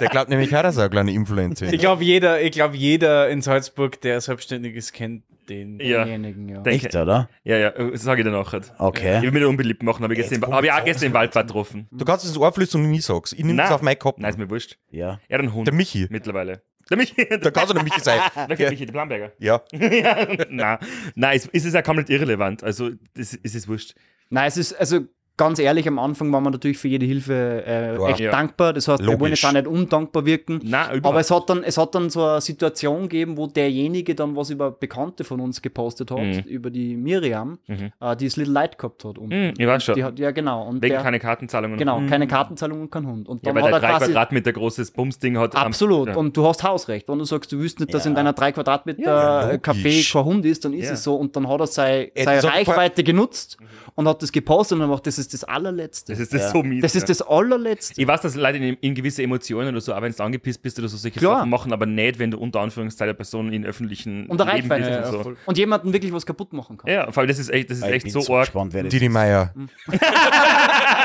Der 0.00 0.08
glaubt 0.08 0.28
nämlich 0.30 0.54
auch, 0.56 0.62
dass 0.62 0.76
er 0.76 0.84
ein 0.84 0.90
kleiner 0.90 1.10
Influencer 1.12 1.66
ist. 1.66 1.72
Ich 1.72 1.80
glaube, 1.80 2.04
jeder, 2.04 2.40
ich 2.40 2.52
glaub, 2.52 2.74
jeder 2.74 3.28
in 3.28 3.40
Salzburg, 3.42 4.00
der 4.00 4.20
selbstständig 4.20 4.74
ist, 4.74 4.92
kennt 4.92 5.22
den. 5.48 5.80
Ja, 5.80 6.04
Denjenigen, 6.04 6.48
ja. 6.48 6.60
Denke- 6.60 6.86
Echt, 6.86 6.94
oder? 6.96 7.28
ja, 7.44 7.56
ja, 7.56 7.70
das 7.70 8.02
sage 8.02 8.20
ich 8.20 8.24
dann 8.26 8.34
nachher. 8.34 8.60
Ich 8.60 8.70
Okay. 8.78 9.22
will 9.22 9.30
mich 9.30 9.40
nicht 9.40 9.48
unbeliebt 9.48 9.82
machen, 9.82 10.02
habe 10.02 10.12
ich, 10.14 10.20
gestern, 10.20 10.42
hab 10.52 10.62
ich 10.64 10.72
auch 10.72 10.84
gestern 10.84 11.06
im 11.06 11.14
Waldbad 11.14 11.46
getroffen. 11.46 11.88
Du 11.90 12.04
kannst 12.04 12.24
es 12.24 12.30
ins 12.32 12.38
Ohr 12.38 12.52
flüstern 12.52 12.82
und 12.84 12.90
nie 12.90 13.00
sagst. 13.00 13.32
Ich 13.32 13.38
nehme 13.44 13.56
das 13.56 13.68
Nein. 13.70 13.74
auf 13.74 13.82
meinen 13.82 13.98
Kopf. 13.98 14.18
Nein, 14.18 14.30
ist 14.30 14.38
mir 14.38 14.50
wurscht. 14.50 14.76
Ja. 14.90 15.18
Er 15.28 15.38
hat 15.38 15.44
einen 15.44 15.54
Hund. 15.54 15.66
Der 15.66 15.74
Michi. 15.74 16.06
Mittlerweile. 16.10 16.62
Der 16.90 16.96
Michi. 16.96 17.26
Da 17.28 17.50
kannst 17.50 17.70
du 17.70 17.74
der 17.74 17.82
Michi 17.82 18.00
sein. 18.00 18.20
Welcher 18.46 18.70
Michi? 18.70 18.86
Der 18.86 18.92
Planberger. 18.92 19.32
Ja. 19.38 19.62
ja, 19.72 20.26
nein, 20.48 20.78
nein, 21.14 21.36
es, 21.36 21.48
es 21.52 21.64
ist 21.64 21.74
ja 21.74 21.82
komplett 21.82 22.10
irrelevant. 22.10 22.64
Also, 22.64 22.90
das, 23.14 23.38
es 23.42 23.54
ist 23.54 23.68
wurscht. 23.68 23.94
Nein, 24.30 24.48
es 24.48 24.56
ist, 24.56 24.72
also 24.74 25.06
ganz 25.38 25.58
ehrlich, 25.58 25.88
am 25.88 25.98
Anfang 25.98 26.30
waren 26.32 26.42
wir 26.42 26.50
natürlich 26.50 26.76
für 26.76 26.88
jede 26.88 27.06
Hilfe 27.06 27.64
äh, 27.66 27.94
Ja. 27.94 28.08
echt 28.08 28.20
Ja. 28.20 28.30
dankbar. 28.30 28.74
Das 28.74 28.86
heißt, 28.88 29.00
wir 29.00 29.06
wollen 29.08 29.18
Logisch. 29.20 29.42
jetzt 29.42 29.48
auch 29.48 29.52
nicht 29.54 29.66
undankbar 29.66 30.26
wirken. 30.26 30.60
Nein, 30.62 30.96
überhaupt 30.96 31.06
Aber 31.06 31.20
es 31.20 31.30
hat, 31.30 31.48
dann, 31.48 31.62
es 31.64 31.78
hat 31.78 31.94
dann 31.94 32.10
so 32.10 32.22
eine 32.24 32.40
Situation 32.42 33.02
gegeben, 33.04 33.38
wo 33.38 33.46
derjenige 33.46 34.14
dann 34.14 34.36
was 34.36 34.50
über 34.50 34.70
Bekannte 34.70 35.24
von 35.24 35.40
uns 35.40 35.62
gepostet 35.62 36.10
hat, 36.10 36.18
Mhm. 36.18 36.40
über 36.46 36.68
die 36.70 36.96
Miriam, 36.96 37.58
Mhm. 37.66 37.92
äh, 38.00 38.16
die 38.16 38.26
das 38.26 38.36
Little 38.36 38.52
Light 38.52 38.76
gehabt 38.76 39.04
hat. 39.04 39.16
Und 39.16 39.32
Hm, 39.32 39.54
ich 39.56 39.66
weiß 39.66 39.84
schon. 39.84 39.94
die 39.94 40.04
hat, 40.04 40.18
ja, 40.18 40.30
genau. 40.32 40.64
Und 40.66 40.82
Wegen 40.82 40.92
der, 40.94 41.02
keine 41.02 41.18
Kartenzahlungen. 41.18 41.78
genau, 41.78 42.00
Mhm. 42.00 42.08
keine 42.10 42.26
Kartenzahlung 42.26 42.80
und 42.82 42.90
kein 42.90 43.06
Hund. 43.06 43.28
Und 43.28 43.46
Ja, 43.46 43.52
dann 43.52 43.62
weil 43.62 43.72
hat 43.72 43.80
der 43.82 43.88
er 43.88 43.92
3 43.94 43.98
quasi. 43.98 44.12
Quadratmeter 44.12 44.52
großes 44.52 44.90
Bumsding 44.90 45.38
hat. 45.38 45.54
am- 45.54 45.66
Absolut. 45.68 46.08
Ja. 46.08 46.16
Und 46.16 46.36
du 46.36 46.44
hast 46.46 46.62
Hausrecht. 46.64 47.08
Wenn 47.08 47.18
du 47.18 47.24
sagst, 47.24 47.52
du 47.52 47.58
willst 47.60 47.78
nicht, 47.80 47.94
dass 47.94 48.04
Ja. 48.04 48.10
in 48.10 48.14
deiner 48.16 48.32
3 48.32 48.50
Quadratmeter 48.52 49.02
Ja, 49.02 49.40
Café 49.58 49.76
logisch. 49.84 50.12
kein 50.12 50.24
Hund 50.24 50.44
ist, 50.44 50.64
dann 50.64 50.72
ist 50.74 50.86
Ja. 50.86 50.92
es 50.94 51.04
so. 51.04 51.14
Und 51.14 51.36
dann 51.36 51.48
hat 51.48 51.60
er 51.60 51.66
sei, 51.68 52.12
seine 52.16 52.40
so- 52.40 52.48
Reichweite 52.48 53.04
genutzt 53.04 53.56
und 53.94 54.08
hat 54.08 54.20
das 54.22 54.32
gepostet 54.32 54.74
und 54.76 54.80
dann 54.80 54.90
macht, 54.90 55.06
das 55.06 55.18
ist 55.18 55.27
das 55.32 55.44
allerletzte. 55.44 56.12
Das 56.12 56.20
ist 56.20 56.32
das 56.34 56.42
Ja. 56.42 56.50
so 56.50 56.62
mies. 56.62 56.82
Das 56.82 56.94
ist 56.94 57.08
das 57.08 57.22
allerletzte. 57.22 58.00
Ich 58.00 58.06
weiß, 58.06 58.20
dass 58.20 58.34
Leute 58.34 58.58
in, 58.58 58.74
in 58.80 58.94
gewisse 58.94 59.22
Emotionen 59.22 59.68
oder 59.70 59.80
so, 59.80 59.94
auch 59.94 60.02
wenn 60.02 60.12
du 60.12 60.22
angepisst 60.22 60.62
bist 60.62 60.78
oder 60.78 60.88
so, 60.88 60.96
solche 60.96 61.18
Klar. 61.18 61.38
Sachen 61.38 61.50
machen, 61.50 61.72
aber 61.72 61.86
nicht, 61.86 62.18
wenn 62.18 62.30
du 62.30 62.38
unter 62.38 62.60
Anführungszeichen 62.60 63.16
Person 63.16 63.52
in 63.52 63.64
öffentlichen 63.66 64.26
Und 64.26 64.38
der 64.40 64.54
Leben 64.54 64.68
bist 64.68 64.88
Ja, 64.88 65.08
und 65.10 65.24
so. 65.24 65.34
Und 65.46 65.58
jemanden 65.58 65.92
wirklich 65.92 66.12
was 66.12 66.24
kaputt 66.26 66.52
machen 66.52 66.76
kann. 66.78 66.90
Ja, 66.90 67.10
vor 67.12 67.20
allem 67.22 67.28
das 67.28 67.38
ist 67.38 67.48
echt, 67.50 67.70
das 67.70 67.78
ist 67.78 67.84
Ich 67.86 67.90
echt 67.92 68.04
bin 68.04 68.12
so 68.12 68.34
arg. 68.34 68.46
gespannt, 68.46 68.72
wer 68.74 68.82
das 68.84 68.90
Didi 68.90 69.06
ist. 69.06 69.12
Meier. 69.12 69.54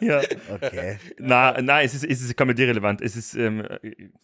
Ja. 0.00 0.20
Okay. 0.50 0.98
Nein, 1.18 1.64
nein, 1.64 1.86
es 1.86 1.94
ist, 1.94 2.04
es 2.04 2.22
ist 2.22 2.36
komplett 2.36 2.58
irrelevant. 2.58 3.00
Es 3.00 3.16
ist, 3.16 3.34
ähm, 3.34 3.66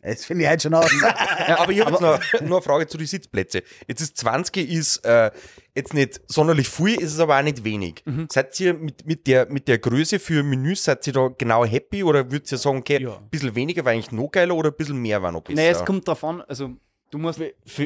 Jetzt 0.02 0.26
finde 0.26 0.44
ich 0.44 0.48
halt 0.48 0.62
schon 0.62 0.74
aus. 0.74 0.90
aber 1.56 1.72
ich 1.72 1.80
habe 1.80 1.90
jetzt 1.90 2.00
noch, 2.00 2.20
noch 2.42 2.56
eine 2.56 2.62
Frage 2.62 2.86
zu 2.86 2.98
den 2.98 3.06
Sitzplätzen. 3.06 3.62
Jetzt 3.86 4.00
ist 4.00 4.16
20 4.16 4.70
ist 4.70 5.04
äh, 5.04 5.30
jetzt 5.74 5.94
nicht 5.94 6.20
sonderlich 6.26 6.68
viel, 6.68 7.00
ist 7.00 7.14
es 7.14 7.20
aber 7.20 7.38
auch 7.38 7.42
nicht 7.42 7.62
wenig. 7.64 8.02
Seid 8.30 8.58
ihr 8.60 8.74
mit, 8.74 9.06
mit, 9.06 9.26
der, 9.26 9.50
mit 9.50 9.68
der 9.68 9.78
Größe 9.78 10.18
für 10.18 10.42
Menüs, 10.42 10.84
seid 10.84 11.06
ihr 11.06 11.12
da 11.12 11.28
genau 11.36 11.64
happy 11.64 12.02
oder 12.02 12.30
würdet 12.30 12.50
ihr 12.50 12.58
sagen, 12.58 12.78
okay, 12.78 13.00
Ja. 13.02 13.16
ein 13.18 13.28
bisschen 13.28 13.54
weniger 13.54 13.84
war 13.84 13.92
eigentlich 13.92 14.12
noch 14.12 14.28
geiler 14.30 14.54
oder 14.54 14.70
ein 14.70 14.76
bisschen 14.76 14.98
mehr 14.98 15.22
war 15.22 15.32
noch 15.32 15.42
besser? 15.42 15.60
Nee, 15.60 15.68
es 15.68 15.84
kommt 15.84 16.08
an, 16.08 16.42
also 16.42 16.70
du 17.10 17.18
musst. 17.18 17.40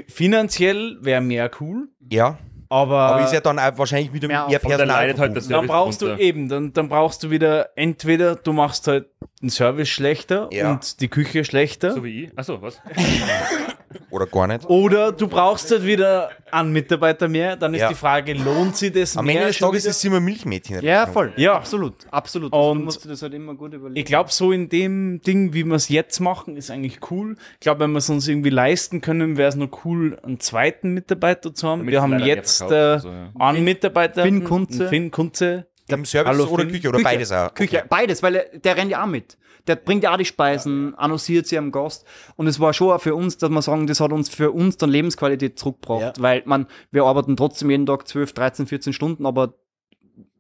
Finanziell 0.09 0.99
wäre 1.01 1.21
mehr 1.21 1.51
cool, 1.61 1.89
ja, 2.11 2.39
aber, 2.73 2.99
aber 2.99 3.25
ist 3.25 3.33
ja 3.33 3.41
dann 3.41 3.59
auch 3.59 3.77
wahrscheinlich 3.77 4.13
wieder 4.13 4.29
Mehr 4.29 4.47
mehr, 4.49 4.59
Personal. 4.59 4.87
leidet 4.87 5.19
halt 5.19 5.37
das 5.37 5.49
dann 5.49 5.67
brauchst 5.67 6.01
du 6.01 6.07
drunter. 6.07 6.23
eben, 6.23 6.49
dann, 6.49 6.73
dann 6.73 6.89
brauchst 6.89 7.23
du 7.23 7.31
wieder 7.31 7.69
entweder 7.77 8.37
du 8.37 8.53
machst 8.53 8.87
halt 8.89 9.07
den 9.43 9.51
Service 9.51 9.89
schlechter 9.89 10.49
Ja. 10.53 10.71
und 10.73 11.01
die 11.01 11.09
Küche 11.09 11.45
schlechter. 11.45 11.93
So 11.95 12.05
wie 12.05 12.25
ich. 12.25 12.39
Achso, 12.39 12.63
was? 12.63 12.81
Oder 14.11 14.27
gar 14.27 14.47
nicht. 14.47 14.65
Oder 14.69 15.13
du 15.13 15.27
brauchst 15.29 15.71
halt 15.71 15.85
wieder 15.85 16.31
einen 16.51 16.73
Mitarbeiter 16.73 17.29
mehr, 17.29 17.57
dann 17.57 17.75
ist 17.75 17.81
Ja. 17.81 17.89
die 17.89 17.95
Frage, 17.95 18.33
lohnt 18.35 18.77
sich 18.77 18.93
das 18.93 19.17
Am 19.17 19.27
mehr? 19.27 19.37
Ende 19.37 19.49
des 19.49 19.59
Tages 19.59 19.85
ist 19.85 19.97
es 19.97 20.05
immer 20.05 20.21
Milchmädchen. 20.21 20.83
Ja, 20.83 21.07
voll. 21.07 21.33
Ja. 21.37 21.55
absolut. 21.55 21.95
Absolut. 22.11 22.53
Also, 22.53 22.71
Und- 22.71 22.79
du 22.81 22.85
musst 22.87 23.05
dir 23.05 23.09
das 23.11 23.23
halt 23.23 23.35
immer 23.35 23.55
gut 23.55 23.75
überlegen. 23.75 23.99
Ich 23.99 24.05
glaube, 24.07 24.31
so 24.31 24.53
in 24.53 24.69
dem 24.69 25.21
Ding, 25.23 25.53
wie 25.53 25.65
wir 25.65 25.75
es 25.75 25.89
jetzt 25.89 26.21
machen, 26.21 26.57
ist 26.57 26.71
eigentlich 26.71 27.01
cool. 27.11 27.37
Ich 27.55 27.61
glaube, 27.61 27.81
wenn 27.81 27.93
wir 27.93 27.99
es 27.99 28.09
uns 28.09 28.29
irgendwie 28.29 28.51
leisten 28.51 29.01
können, 29.03 29.37
wäre 29.37 29.49
es 29.49 29.57
noch 29.57 29.85
cool, 29.85 30.19
einen 30.23 30.41
zweiten 30.41 30.93
Mitarbeiter 30.95 31.55
zu 31.55 31.69
haben. 31.69 31.81
Damit 31.81 31.93
wir 31.93 32.03
haben 32.03 32.19
jetzt 32.21 32.59
verkauft, 32.59 32.73
äh, 32.75 32.99
so, 33.01 33.09
ja. 33.11 33.31
einen 33.39 33.65
Mitarbeiter. 33.65 34.23
Finn 34.23 34.45
Kunze. 34.45 34.89
Finn 34.89 35.11
Kunze. 35.11 35.67
Im 35.93 36.05
Service 36.05 36.29
Hallo, 36.29 36.45
oder. 36.47 36.67
Küche 36.67 36.89
oder 36.89 36.99
Küche. 36.99 37.05
beides 37.11 37.33
auch. 37.33 37.55
Küche, 37.55 37.85
beides, 37.89 38.23
weil 38.23 38.35
er, 38.37 38.59
der 38.59 38.77
rennt 38.77 38.91
ja 38.91 39.03
auch 39.03 39.07
mit. 39.07 39.37
Der 39.69 39.77
bringt 39.77 40.03
ja 40.03 40.13
auch 40.13 40.17
die 40.17 40.25
Speisen, 40.25 40.95
annonciert 40.97 41.47
sie 41.47 41.57
am 41.57 41.71
Gast. 41.71 42.05
Und 42.35 42.49
es 42.49 42.59
war 42.59 42.73
schon 42.73 42.91
auch 42.93 43.01
für 43.01 43.15
uns, 43.15 43.39
dass 43.39 43.49
wir 43.51 43.63
sagen, 43.63 43.87
das 43.87 44.01
hat 44.01 44.13
uns 44.13 44.29
für 44.29 44.51
uns 44.51 44.77
dann 44.77 44.91
Lebensqualität 44.91 45.59
zurückgebracht. 45.59 46.17
Ja. 46.17 46.23
Weil 46.23 46.43
man, 46.47 46.67
wir 46.91 47.05
arbeiten 47.05 47.37
trotzdem 47.37 47.71
jeden 47.71 47.87
Tag 47.87 48.09
12, 48.09 48.33
13, 48.33 48.67
14 48.67 48.93
Stunden, 48.93 49.25
aber 49.25 49.55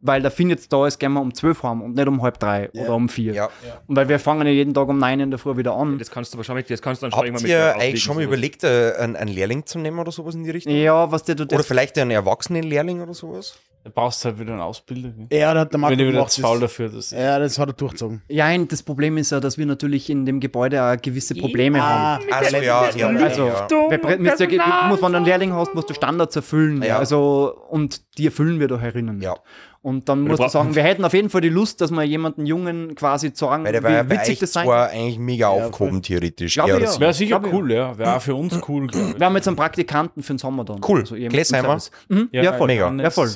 weil 0.04 0.20
der 0.20 0.32
Finn 0.32 0.50
jetzt 0.50 0.72
da 0.72 0.84
ist, 0.86 0.98
gehen 0.98 1.12
wir 1.12 1.20
um 1.20 1.32
12 1.32 1.62
heim 1.62 1.80
und 1.80 1.94
nicht 1.94 2.08
um 2.08 2.20
halb 2.22 2.40
drei 2.40 2.68
Ja. 2.72 2.82
oder 2.82 2.94
um 2.96 3.08
vier. 3.08 3.34
Ja. 3.34 3.48
Und 3.86 3.94
weil 3.94 4.08
wir 4.08 4.18
fangen 4.18 4.44
ja 4.46 4.52
jeden 4.52 4.74
Tag 4.74 4.88
um 4.88 4.98
9 4.98 5.20
in 5.20 5.30
der 5.30 5.38
Früh 5.38 5.56
wieder 5.56 5.74
an. 5.76 5.98
Das 5.98 6.10
kannst 6.10 6.34
du 6.34 6.38
wahrscheinlich, 6.38 6.66
das 6.66 6.82
kannst 6.82 7.02
du 7.02 7.04
dann 7.06 7.12
schon 7.12 7.18
Habt 7.18 7.28
irgendwann 7.28 7.48
ihr 7.48 7.76
eigentlich 7.76 8.02
schon 8.02 8.16
mal 8.16 8.24
überlegt, 8.24 8.64
äh, 8.64 8.94
einen, 8.98 9.14
einen 9.14 9.32
Lehrling 9.32 9.64
zu 9.64 9.78
nehmen 9.78 10.00
oder 10.00 10.10
sowas 10.10 10.34
in 10.34 10.42
die 10.42 10.50
Richtung? 10.50 10.74
Ja, 10.74 11.12
was 11.12 11.22
der 11.22 11.36
du 11.36 11.44
Oder 11.44 11.62
vielleicht 11.62 11.96
einen 11.98 12.10
erwachsenen 12.10 12.64
Lehrling 12.64 13.00
oder 13.00 13.14
sowas? 13.14 13.56
Da 13.84 13.90
brauchst 13.92 14.24
du 14.24 14.28
halt 14.28 14.38
wieder 14.38 14.52
einen 14.52 14.60
Ausbilder. 14.60 15.08
gell? 15.10 15.26
Ja, 15.40 15.52
da 15.54 15.60
hat 15.60 15.72
der 15.72 15.78
Marco 15.80 15.92
Wenn 15.92 15.98
wieder 15.98 16.12
gemacht. 16.12 16.30
zu 16.30 16.40
faul 16.40 16.60
Das, 16.60 16.70
dafür 16.70 16.88
das 16.88 17.10
ja, 17.10 17.38
das 17.38 17.58
hat 17.58 17.68
er 17.68 17.72
durchgezogen. 17.72 18.22
Ja, 18.28 18.56
das 18.58 18.82
Problem 18.82 19.16
ist 19.18 19.32
ja, 19.32 19.40
dass 19.40 19.58
wir 19.58 19.66
natürlich 19.66 20.08
in 20.08 20.24
dem 20.24 20.38
Gebäude 20.38 20.82
auch 20.82 20.96
gewisse 21.02 21.34
Probleme 21.34 21.82
haben. 21.84 22.24
Also 22.30 22.56
ja, 22.58 22.88
ja, 22.90 23.08
Also, 23.08 23.46
ja. 23.48 23.66
musst, 24.88 25.02
wenn 25.02 25.12
du 25.12 25.16
einen 25.16 25.24
Lehrling 25.24 25.52
hast, 25.52 25.74
musst 25.74 25.90
du 25.90 25.94
Standards 25.94 26.36
erfüllen. 26.36 26.82
Ja. 26.82 26.98
Also, 26.98 27.56
und 27.70 28.02
die 28.18 28.26
erfüllen 28.26 28.60
wir 28.60 28.68
da 28.68 28.78
herinnen. 28.78 29.20
Ja. 29.20 29.34
Und 29.80 30.08
dann 30.08 30.20
musst 30.20 30.40
du 30.40 30.48
sagen, 30.48 30.76
wir 30.76 30.84
hätten 30.84 31.04
auf 31.04 31.12
jeden 31.12 31.28
Fall 31.28 31.40
die 31.40 31.48
Lust, 31.48 31.80
dass 31.80 31.90
wir 31.90 32.04
jemanden 32.04 32.46
Jungen 32.46 32.94
quasi 32.94 33.32
sagen, 33.34 33.64
Weil 33.64 33.72
der 33.72 33.82
war 33.82 33.90
ja 33.90 34.04
wie 34.04 34.10
bei 34.10 34.20
witzig 34.20 34.38
das 34.38 34.52
sein 34.52 34.68
kann. 34.68 34.90
eigentlich 34.90 35.18
mega 35.18 35.48
aufgehoben, 35.48 36.00
theoretisch. 36.02 36.54
Glaub 36.54 36.68
Ja, 36.68 36.78
das- 36.78 36.94
ja. 36.94 37.00
Wäre 37.00 37.12
sicher 37.14 37.40
Glaub 37.40 37.52
cool, 37.52 37.72
ja. 37.72 37.98
Wäre 37.98 38.14
auch 38.14 38.22
für 38.22 38.36
uns 38.36 38.56
cool, 38.68 38.86
glaube 38.86 39.08
ich. 39.10 39.18
Wir 39.18 39.26
haben 39.26 39.34
jetzt 39.34 39.48
einen 39.48 39.56
Praktikanten 39.56 40.22
für 40.22 40.34
den 40.34 40.38
Sommer 40.38 40.64
dann. 40.64 40.80
Cool. 40.86 41.00
Also 41.00 41.16
Gläsheimer? 41.16 41.78
Mhm. 42.08 42.28
Ja, 42.30 42.52
voll. 42.52 42.66
mega. 42.68 42.92
Ja, 42.92 43.10
voll. 43.10 43.30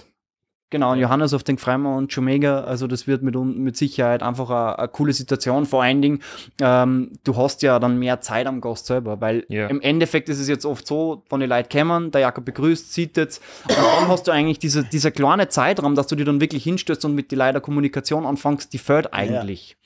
Genau, 0.71 0.93
und 0.93 0.99
Johannes 0.99 1.33
auf 1.33 1.45
den 1.45 1.59
Freimer 1.59 1.95
und 1.97 2.13
Schumega, 2.13 2.65
also 2.65 2.89
das 2.89 3.07
wird 3.07 3.23
mit, 3.23 3.37
mit 3.37 3.77
Sicherheit 3.77 4.23
einfach 4.23 4.51
eine, 4.51 4.79
eine 4.81 4.89
coole 4.89 5.13
Situation. 5.13 5.65
Vor 5.65 5.85
allen 5.85 6.03
Dingen, 6.03 6.23
ähm, 6.61 7.13
du 7.23 7.37
hast 7.37 7.63
ja 7.63 7.79
dann 7.79 7.99
mehr 8.01 8.21
Zeit 8.21 8.49
am 8.49 8.61
Gast 8.61 8.87
selber, 8.87 9.21
weil 9.21 9.45
Ja. 9.49 9.69
im 9.69 9.81
Endeffekt 9.81 10.29
ist 10.29 10.41
es 10.41 10.49
jetzt 10.49 10.67
oft 10.67 10.85
so, 10.87 11.23
wenn 11.31 11.39
die 11.39 11.47
Leute 11.47 11.69
kommen, 11.69 12.11
der 12.11 12.23
Jakob 12.23 12.45
begrüßt, 12.47 12.93
sieht 12.93 13.17
jetzt, 13.17 13.41
und 13.69 13.77
dann 13.77 14.09
hast 14.09 14.27
du 14.27 14.33
eigentlich 14.33 14.59
diese, 14.59 14.83
dieser 14.83 15.13
kleine 15.13 15.49
Zeitraum, 15.49 15.95
dass 15.95 16.09
du 16.09 16.17
dir 16.17 16.25
dann 16.25 16.41
wirklich 16.41 16.65
hinstößt 16.65 17.05
und 17.05 17.15
mit 17.15 17.31
die 17.31 17.37
Leuten 17.37 17.63
Kommunikation 17.63 18.27
anfängst, 18.27 18.73
die 18.73 18.79
fällt 18.79 19.13
eigentlich. 19.15 19.77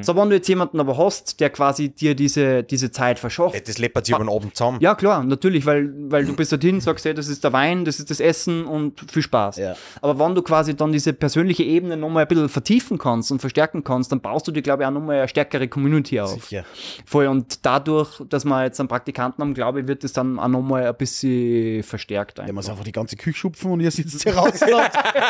So, 0.00 0.16
wenn 0.16 0.30
du 0.30 0.36
jetzt 0.36 0.48
jemanden 0.48 0.80
aber 0.80 0.96
hast, 0.96 1.40
der 1.40 1.50
quasi 1.50 1.90
dir 1.90 2.14
diese, 2.14 2.62
diese 2.62 2.90
Zeit 2.90 3.18
verschafft, 3.18 3.54
Ja, 3.54 3.60
Das 3.60 3.76
läppert 3.76 4.06
sich 4.06 4.14
über 4.14 4.24
den 4.24 4.34
Abend 4.34 4.56
zusammen. 4.56 4.78
ja, 4.80 4.94
klar, 4.94 5.22
natürlich, 5.24 5.66
weil, 5.66 5.92
weil 6.10 6.24
du 6.24 6.34
bist 6.34 6.52
dorthin, 6.52 6.80
sagst, 6.80 7.04
hey, 7.04 7.12
das 7.12 7.28
ist 7.28 7.44
der 7.44 7.52
Wein, 7.52 7.84
das 7.84 7.98
ist 7.98 8.10
das 8.10 8.18
Essen 8.18 8.64
und 8.64 9.04
viel 9.12 9.20
Spaß. 9.22 9.58
Ja. 9.58 9.74
Aber 10.00 10.18
wenn 10.24 10.34
du 10.34 10.42
quasi 10.42 10.76
dann 10.76 10.92
diese 10.92 11.12
persönliche 11.12 11.62
Ebene 11.62 11.96
nochmal 11.96 12.24
ein 12.24 12.28
bisschen 12.28 12.48
vertiefen 12.48 12.98
kannst 12.98 13.30
und 13.32 13.40
verstärken 13.40 13.84
kannst, 13.84 14.12
dann 14.12 14.20
baust 14.20 14.46
du 14.48 14.52
dir, 14.52 14.62
glaube 14.62 14.82
ich, 14.82 14.86
auch 14.86 14.92
nochmal 14.92 15.18
eine 15.18 15.28
stärkere 15.28 15.68
Community 15.68 16.20
auf. 16.20 16.44
Sicher. 16.44 16.64
Voll. 17.04 17.26
Und 17.26 17.64
dadurch, 17.64 18.22
dass 18.28 18.44
wir 18.44 18.64
jetzt 18.64 18.80
einen 18.80 18.88
Praktikanten 18.88 19.42
haben, 19.42 19.54
glaube 19.54 19.80
ich, 19.80 19.88
wird 19.88 20.04
es 20.04 20.12
dann 20.12 20.38
auch 20.38 20.48
nochmal 20.48 20.86
ein 20.86 20.96
bisschen 20.96 21.82
verstärkt. 21.82 22.40
Einfach. 22.40 22.54
muss 22.54 22.68
einfach 22.68 22.84
die 22.84 22.92
ganze 22.92 23.16
Küche 23.16 23.38
schupfen 23.38 23.72
und 23.72 23.80
ihr 23.80 23.90
sitzt 23.90 24.22
hier 24.22 24.34
raus. 24.34 24.60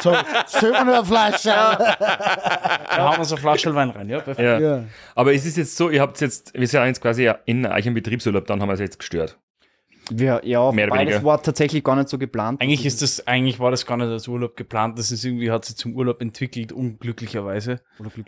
so, 0.02 0.14
schön 0.58 0.70
nur 0.70 0.96
eine 0.96 1.04
Flasche. 1.04 1.48
Da 1.48 2.96
haben 2.98 3.18
wir 3.18 3.24
so 3.24 3.34
eine 3.34 3.42
Flasche 3.42 3.74
Wein 3.74 3.90
rein, 3.90 4.08
ja. 4.08 4.20
perfekt. 4.20 4.46
Ja. 4.46 4.58
Ja. 4.58 4.84
Aber 5.14 5.32
es 5.32 5.46
ist 5.46 5.56
jetzt 5.56 5.76
so, 5.76 5.90
ihr 5.90 6.00
habt 6.00 6.20
jetzt, 6.20 6.52
wir 6.54 6.66
sind 6.66 6.80
ja 6.80 6.86
jetzt 6.86 7.00
quasi 7.00 7.30
in 7.46 7.66
euch 7.66 7.86
im 7.86 7.94
Betriebsurlaub, 7.94 8.46
dann 8.46 8.60
haben 8.60 8.68
wir 8.68 8.74
es 8.74 8.80
jetzt 8.80 8.98
gestört. 8.98 9.38
Wir, 10.18 10.40
ja, 10.44 10.70
Mehr 10.72 10.86
oder 10.86 10.96
beides 10.96 11.14
weniger. 11.14 11.24
war 11.26 11.42
tatsächlich 11.42 11.82
gar 11.84 11.96
nicht 11.96 12.08
so 12.08 12.18
geplant. 12.18 12.60
Eigentlich 12.60 12.84
ist 12.86 13.02
das, 13.02 13.26
eigentlich 13.26 13.58
war 13.60 13.70
das 13.70 13.86
gar 13.86 13.96
nicht 13.96 14.08
als 14.08 14.28
Urlaub 14.28 14.56
geplant. 14.56 14.98
Das 14.98 15.10
ist 15.12 15.24
irgendwie, 15.24 15.50
hat 15.50 15.64
sich 15.64 15.76
zum 15.76 15.94
Urlaub 15.96 16.20
entwickelt, 16.20 16.72
unglücklicherweise. 16.72 17.80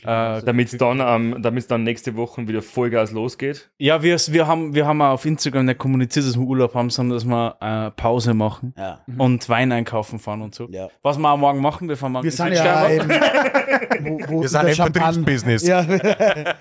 Äh, 0.04 0.42
Damit 0.42 0.72
es 0.72 0.78
dann, 0.78 1.00
ähm, 1.00 1.42
damit's 1.42 1.66
dann 1.66 1.82
nächste 1.84 2.16
Woche 2.16 2.46
wieder 2.46 2.62
Vollgas 2.62 3.12
losgeht. 3.12 3.70
ja, 3.78 4.02
wir, 4.02 4.16
wir, 4.28 4.46
haben, 4.46 4.74
wir 4.74 4.86
haben 4.86 5.02
auf 5.02 5.24
Instagram 5.24 5.66
nicht 5.66 5.78
kommuniziert, 5.78 6.26
dass 6.26 6.36
wir 6.38 6.42
Urlaub 6.46 6.74
haben, 6.74 6.90
sondern 6.90 7.16
dass 7.16 7.24
wir 7.24 7.56
äh, 7.60 7.90
Pause 7.92 8.34
machen 8.34 8.74
Ja. 8.76 9.00
und 9.18 9.48
Wein 9.48 9.72
einkaufen 9.72 10.18
fahren 10.18 10.42
und 10.42 10.54
so. 10.54 10.68
Ja. 10.70 10.88
Was 11.02 11.18
wir 11.18 11.30
auch 11.30 11.36
morgen 11.36 11.60
machen, 11.60 11.88
wir 11.88 11.96
fahren 11.96 12.12
morgen 12.12 12.24
Wir 12.24 12.30
in 12.30 12.36
sind 12.36 12.50
die 12.50 12.56
ja 12.56 12.88
Südsteiermark. 12.88 13.98
im, 13.98 14.04
wo, 14.28 14.36
wo 14.36 14.42
Wir 14.42 14.48
sind 14.48 14.68
im 14.68 14.74
Vertriebsbusiness. 14.74 15.66
Ja, 15.66 15.86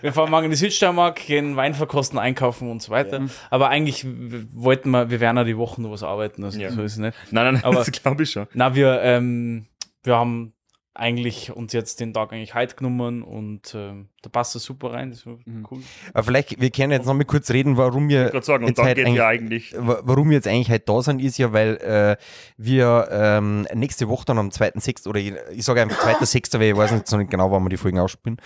Wir 0.01 0.13
fahren 0.13 0.29
morgen 0.31 0.45
in 0.45 0.51
die 0.51 0.57
Südsteiermark, 0.57 1.15
gehen 1.25 1.55
Wein 1.55 1.73
verkosten, 1.73 2.19
einkaufen 2.19 2.69
und 2.69 2.81
so 2.81 2.91
weiter. 2.91 3.21
Aber 3.49 3.69
eigentlich 3.69 4.05
wollten 4.53 4.89
wir, 4.91 5.09
wir 5.13 5.19
werden 5.19 5.37
ja 5.37 5.43
die 5.43 5.57
Wochen 5.57 5.83
noch 5.83 5.91
was 5.91 6.01
arbeiten, 6.03 6.43
also 6.43 6.59
Ja. 6.59 6.71
so 6.71 6.81
ist 6.81 6.93
es 6.93 6.97
nicht. 6.97 7.15
Nein, 7.31 7.53
nein, 7.53 7.63
Aber- 7.63 7.75
das 7.77 7.91
glaube 7.91 8.23
ich 8.23 8.31
schon. 8.31 8.47
Na, 8.53 8.73
wir, 8.75 8.99
ähm, 9.03 9.67
wir 10.03 10.15
haben 10.17 10.53
eigentlich 10.95 11.51
uns 11.55 11.71
jetzt 11.73 11.99
den 11.99 12.13
Tag 12.13 12.33
eigentlich 12.33 12.55
heute 12.55 12.75
genommen 12.75 13.21
und 13.23 13.73
ähm, 13.75 14.09
da 14.23 14.29
passt 14.29 14.55
es 14.55 14.63
super 14.63 14.93
rein, 14.93 15.11
das 15.11 15.25
war 15.27 15.35
cool. 15.69 15.79
Aber 16.13 16.23
vielleicht, 16.23 16.59
wir 16.59 16.71
können 16.71 16.91
jetzt 16.93 17.05
noch 17.05 17.13
mal 17.13 17.25
kurz 17.25 17.51
reden, 17.51 17.77
warum 17.77 18.09
wir 18.09 18.25
Ich 18.27 18.31
gerade 18.31 18.45
sagen, 18.45 18.63
und 18.63 18.69
jetzt 18.69 18.77
dann 18.79 18.85
halt 18.85 18.95
geht 18.95 19.05
eigentlich- 19.05 19.21
eigentlich. 19.21 19.75
wa- 19.77 19.99
warum 20.03 20.29
wir 20.29 20.35
jetzt 20.37 20.47
eigentlich 20.47 20.71
heute 20.71 20.85
da 20.85 21.01
sind, 21.03 21.21
ist 21.21 21.37
ja, 21.37 21.53
weil 21.53 21.75
äh, 21.77 22.15
wir 22.57 23.07
ähm, 23.11 23.67
nächste 23.75 24.07
Woche 24.09 24.25
dann 24.25 24.39
am 24.39 24.49
2.6. 24.49 25.07
oder 25.07 25.19
ich, 25.19 25.33
ich 25.53 25.63
sage 25.63 25.81
einfach 25.81 25.97
2.6., 26.07 26.53
weil 26.59 26.69
ich 26.71 26.75
weiß 26.77 26.91
jetzt 26.91 27.11
noch 27.11 27.19
nicht 27.19 27.29
genau, 27.31 27.51
wann 27.51 27.63
wir 27.63 27.69
die 27.69 27.77
Folgen 27.77 27.99
ausspielen, 27.99 28.37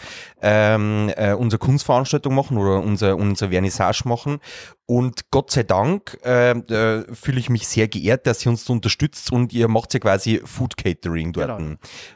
ähm, 0.42 1.12
äh, 1.16 1.34
unsere 1.34 1.60
Kunstveranstaltung 1.60 2.34
machen 2.36 2.58
oder 2.58 2.82
unser, 2.82 3.16
unser 3.16 3.50
Vernissage 3.50 4.02
machen. 4.06 4.40
Und 4.90 5.32
Gott 5.32 5.52
sei 5.52 5.64
Dank 5.64 6.18
äh, 6.24 6.52
äh, 6.52 7.06
fühle 7.14 7.40
ich 7.40 7.50
mich 7.50 7.68
sehr 7.68 7.90
geehrt, 7.90 8.26
dass 8.26 8.46
ihr 8.46 8.50
uns 8.50 8.64
da 8.64 8.72
unterstützt 8.74 9.32
und 9.34 9.52
ihr 9.52 9.68
macht 9.68 9.94
ja 9.94 10.00
quasi 10.00 10.42
Food 10.46 10.78
Catering 10.78 11.34
dort. 11.34 11.60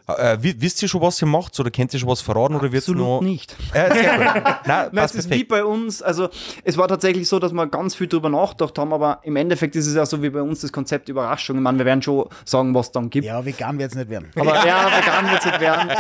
Äh, 0.08 0.38
wi- 0.42 0.56
wisst 0.58 0.82
ihr 0.82 0.88
schon, 0.88 1.02
was 1.02 1.22
ihr 1.22 1.28
macht 1.28 1.60
oder 1.60 1.70
kennt 1.70 1.94
ihr 1.94 2.00
schon 2.00 2.08
was 2.08 2.22
verraten 2.22 2.56
oder 2.56 2.72
wird's 2.72 2.88
Absolut 2.88 3.02
noch? 3.06 3.22
nicht. 3.22 3.51
Äh, 3.74 3.94
sehr 3.94 4.18
gut. 4.18 4.44
Nein, 4.66 4.90
Nein, 4.92 5.06
es 5.06 5.16
ist 5.16 5.30
wie 5.30 5.44
bei 5.44 5.64
uns, 5.64 6.02
also 6.02 6.30
es 6.64 6.78
war 6.78 6.88
tatsächlich 6.88 7.28
so, 7.28 7.40
dass 7.40 7.54
wir 7.54 7.68
ganz 7.68 7.96
viel 7.96 8.08
drüber 8.08 8.30
nachgedacht 8.30 8.78
haben, 8.78 8.94
aber 8.94 9.20
im 9.24 9.36
Endeffekt 9.36 9.76
ist 9.76 9.88
es 9.88 9.96
ja 9.96 10.06
so 10.06 10.22
wie 10.22 10.30
bei 10.30 10.42
uns 10.42 10.62
das 10.62 10.72
Konzept 10.72 11.10
Überraschung. 11.10 11.58
Ich 11.58 11.62
meine, 11.62 11.78
wir 11.78 11.86
werden 11.86 12.02
schon 12.02 12.28
sagen, 12.46 12.74
was 12.74 12.92
dann 12.92 13.10
gibt. 13.10 13.26
ja, 13.26 13.44
vegan 13.44 13.80
wird 13.80 13.92
es 13.92 13.98
nicht 13.98 14.10
werden. 14.10 14.30
Aber 14.36 14.56
ja, 14.66 14.86
vegan 14.86 15.30
wird 15.30 15.40
es 15.40 15.46
nicht 15.46 15.60
werden. 15.60 15.92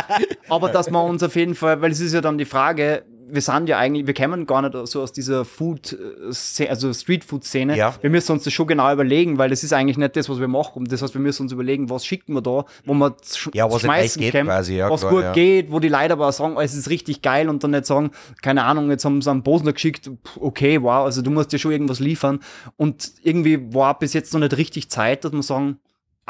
Aber 0.49 0.69
dass 0.71 0.89
wir 0.89 1.03
uns 1.03 1.23
auf 1.23 1.35
jeden 1.35 1.55
Fall, 1.55 1.81
weil 1.81 1.91
es 1.91 1.99
ist 1.99 2.13
ja 2.13 2.21
dann 2.21 2.37
die 2.37 2.45
Frage, 2.45 3.03
wir 3.31 3.41
sind 3.41 3.69
ja 3.69 3.77
eigentlich, 3.77 4.07
wir 4.07 4.13
kommen 4.13 4.45
gar 4.45 4.61
nicht 4.61 4.87
so 4.87 5.01
aus 5.01 5.11
dieser 5.11 5.45
Food, 5.45 5.93
äh, 5.93 6.31
Szene, 6.33 6.69
also 6.69 6.93
Street-Food-Szene. 6.93 7.77
Ja. 7.77 7.95
Wir 8.01 8.09
müssen 8.09 8.33
uns 8.33 8.43
das 8.43 8.53
schon 8.53 8.67
genau 8.67 8.91
überlegen, 8.91 9.37
weil 9.37 9.49
das 9.49 9.63
ist 9.63 9.73
eigentlich 9.73 9.97
nicht 9.97 10.15
das, 10.15 10.29
was 10.29 10.39
wir 10.39 10.47
machen. 10.47 10.85
Das 10.85 11.01
heißt, 11.01 11.13
wir 11.13 11.21
müssen 11.21 11.43
uns 11.43 11.51
überlegen, 11.51 11.89
was 11.89 12.05
schicken 12.05 12.33
wir 12.33 12.41
da, 12.41 12.65
wo 12.85 13.09
sch 13.23 13.49
Ja, 13.53 13.71
was 13.71 13.81
schmeißen 13.81 14.21
geht 14.21 14.31
können, 14.31 14.47
quasi, 14.47 14.75
ja, 14.75 14.89
was 14.89 15.01
klar, 15.01 15.11
gut 15.11 15.23
ja. 15.23 15.33
geht, 15.33 15.71
wo 15.71 15.79
die 15.79 15.89
Leute 15.89 16.13
aber 16.13 16.31
sagen, 16.31 16.55
oh, 16.57 16.61
es 16.61 16.73
ist 16.73 16.89
richtig 16.89 17.21
geil 17.21 17.49
und 17.49 17.63
dann 17.63 17.71
nicht 17.71 17.85
sagen, 17.85 18.11
keine 18.41 18.63
Ahnung, 18.63 18.89
jetzt 18.89 19.05
haben 19.05 19.21
sie 19.21 19.31
einen 19.31 19.43
Bosner 19.43 19.73
geschickt, 19.73 20.09
okay, 20.39 20.81
wow, 20.81 21.05
also 21.05 21.21
du 21.21 21.31
musst 21.31 21.51
dir 21.51 21.59
schon 21.59 21.71
irgendwas 21.71 21.99
liefern. 21.99 22.39
Und 22.77 23.11
irgendwie 23.23 23.73
war 23.73 23.97
bis 23.97 24.13
jetzt 24.13 24.33
noch 24.33 24.39
nicht 24.39 24.57
richtig 24.57 24.89
Zeit, 24.89 25.23
dass 25.23 25.31
wir 25.31 25.43
sagen, 25.43 25.79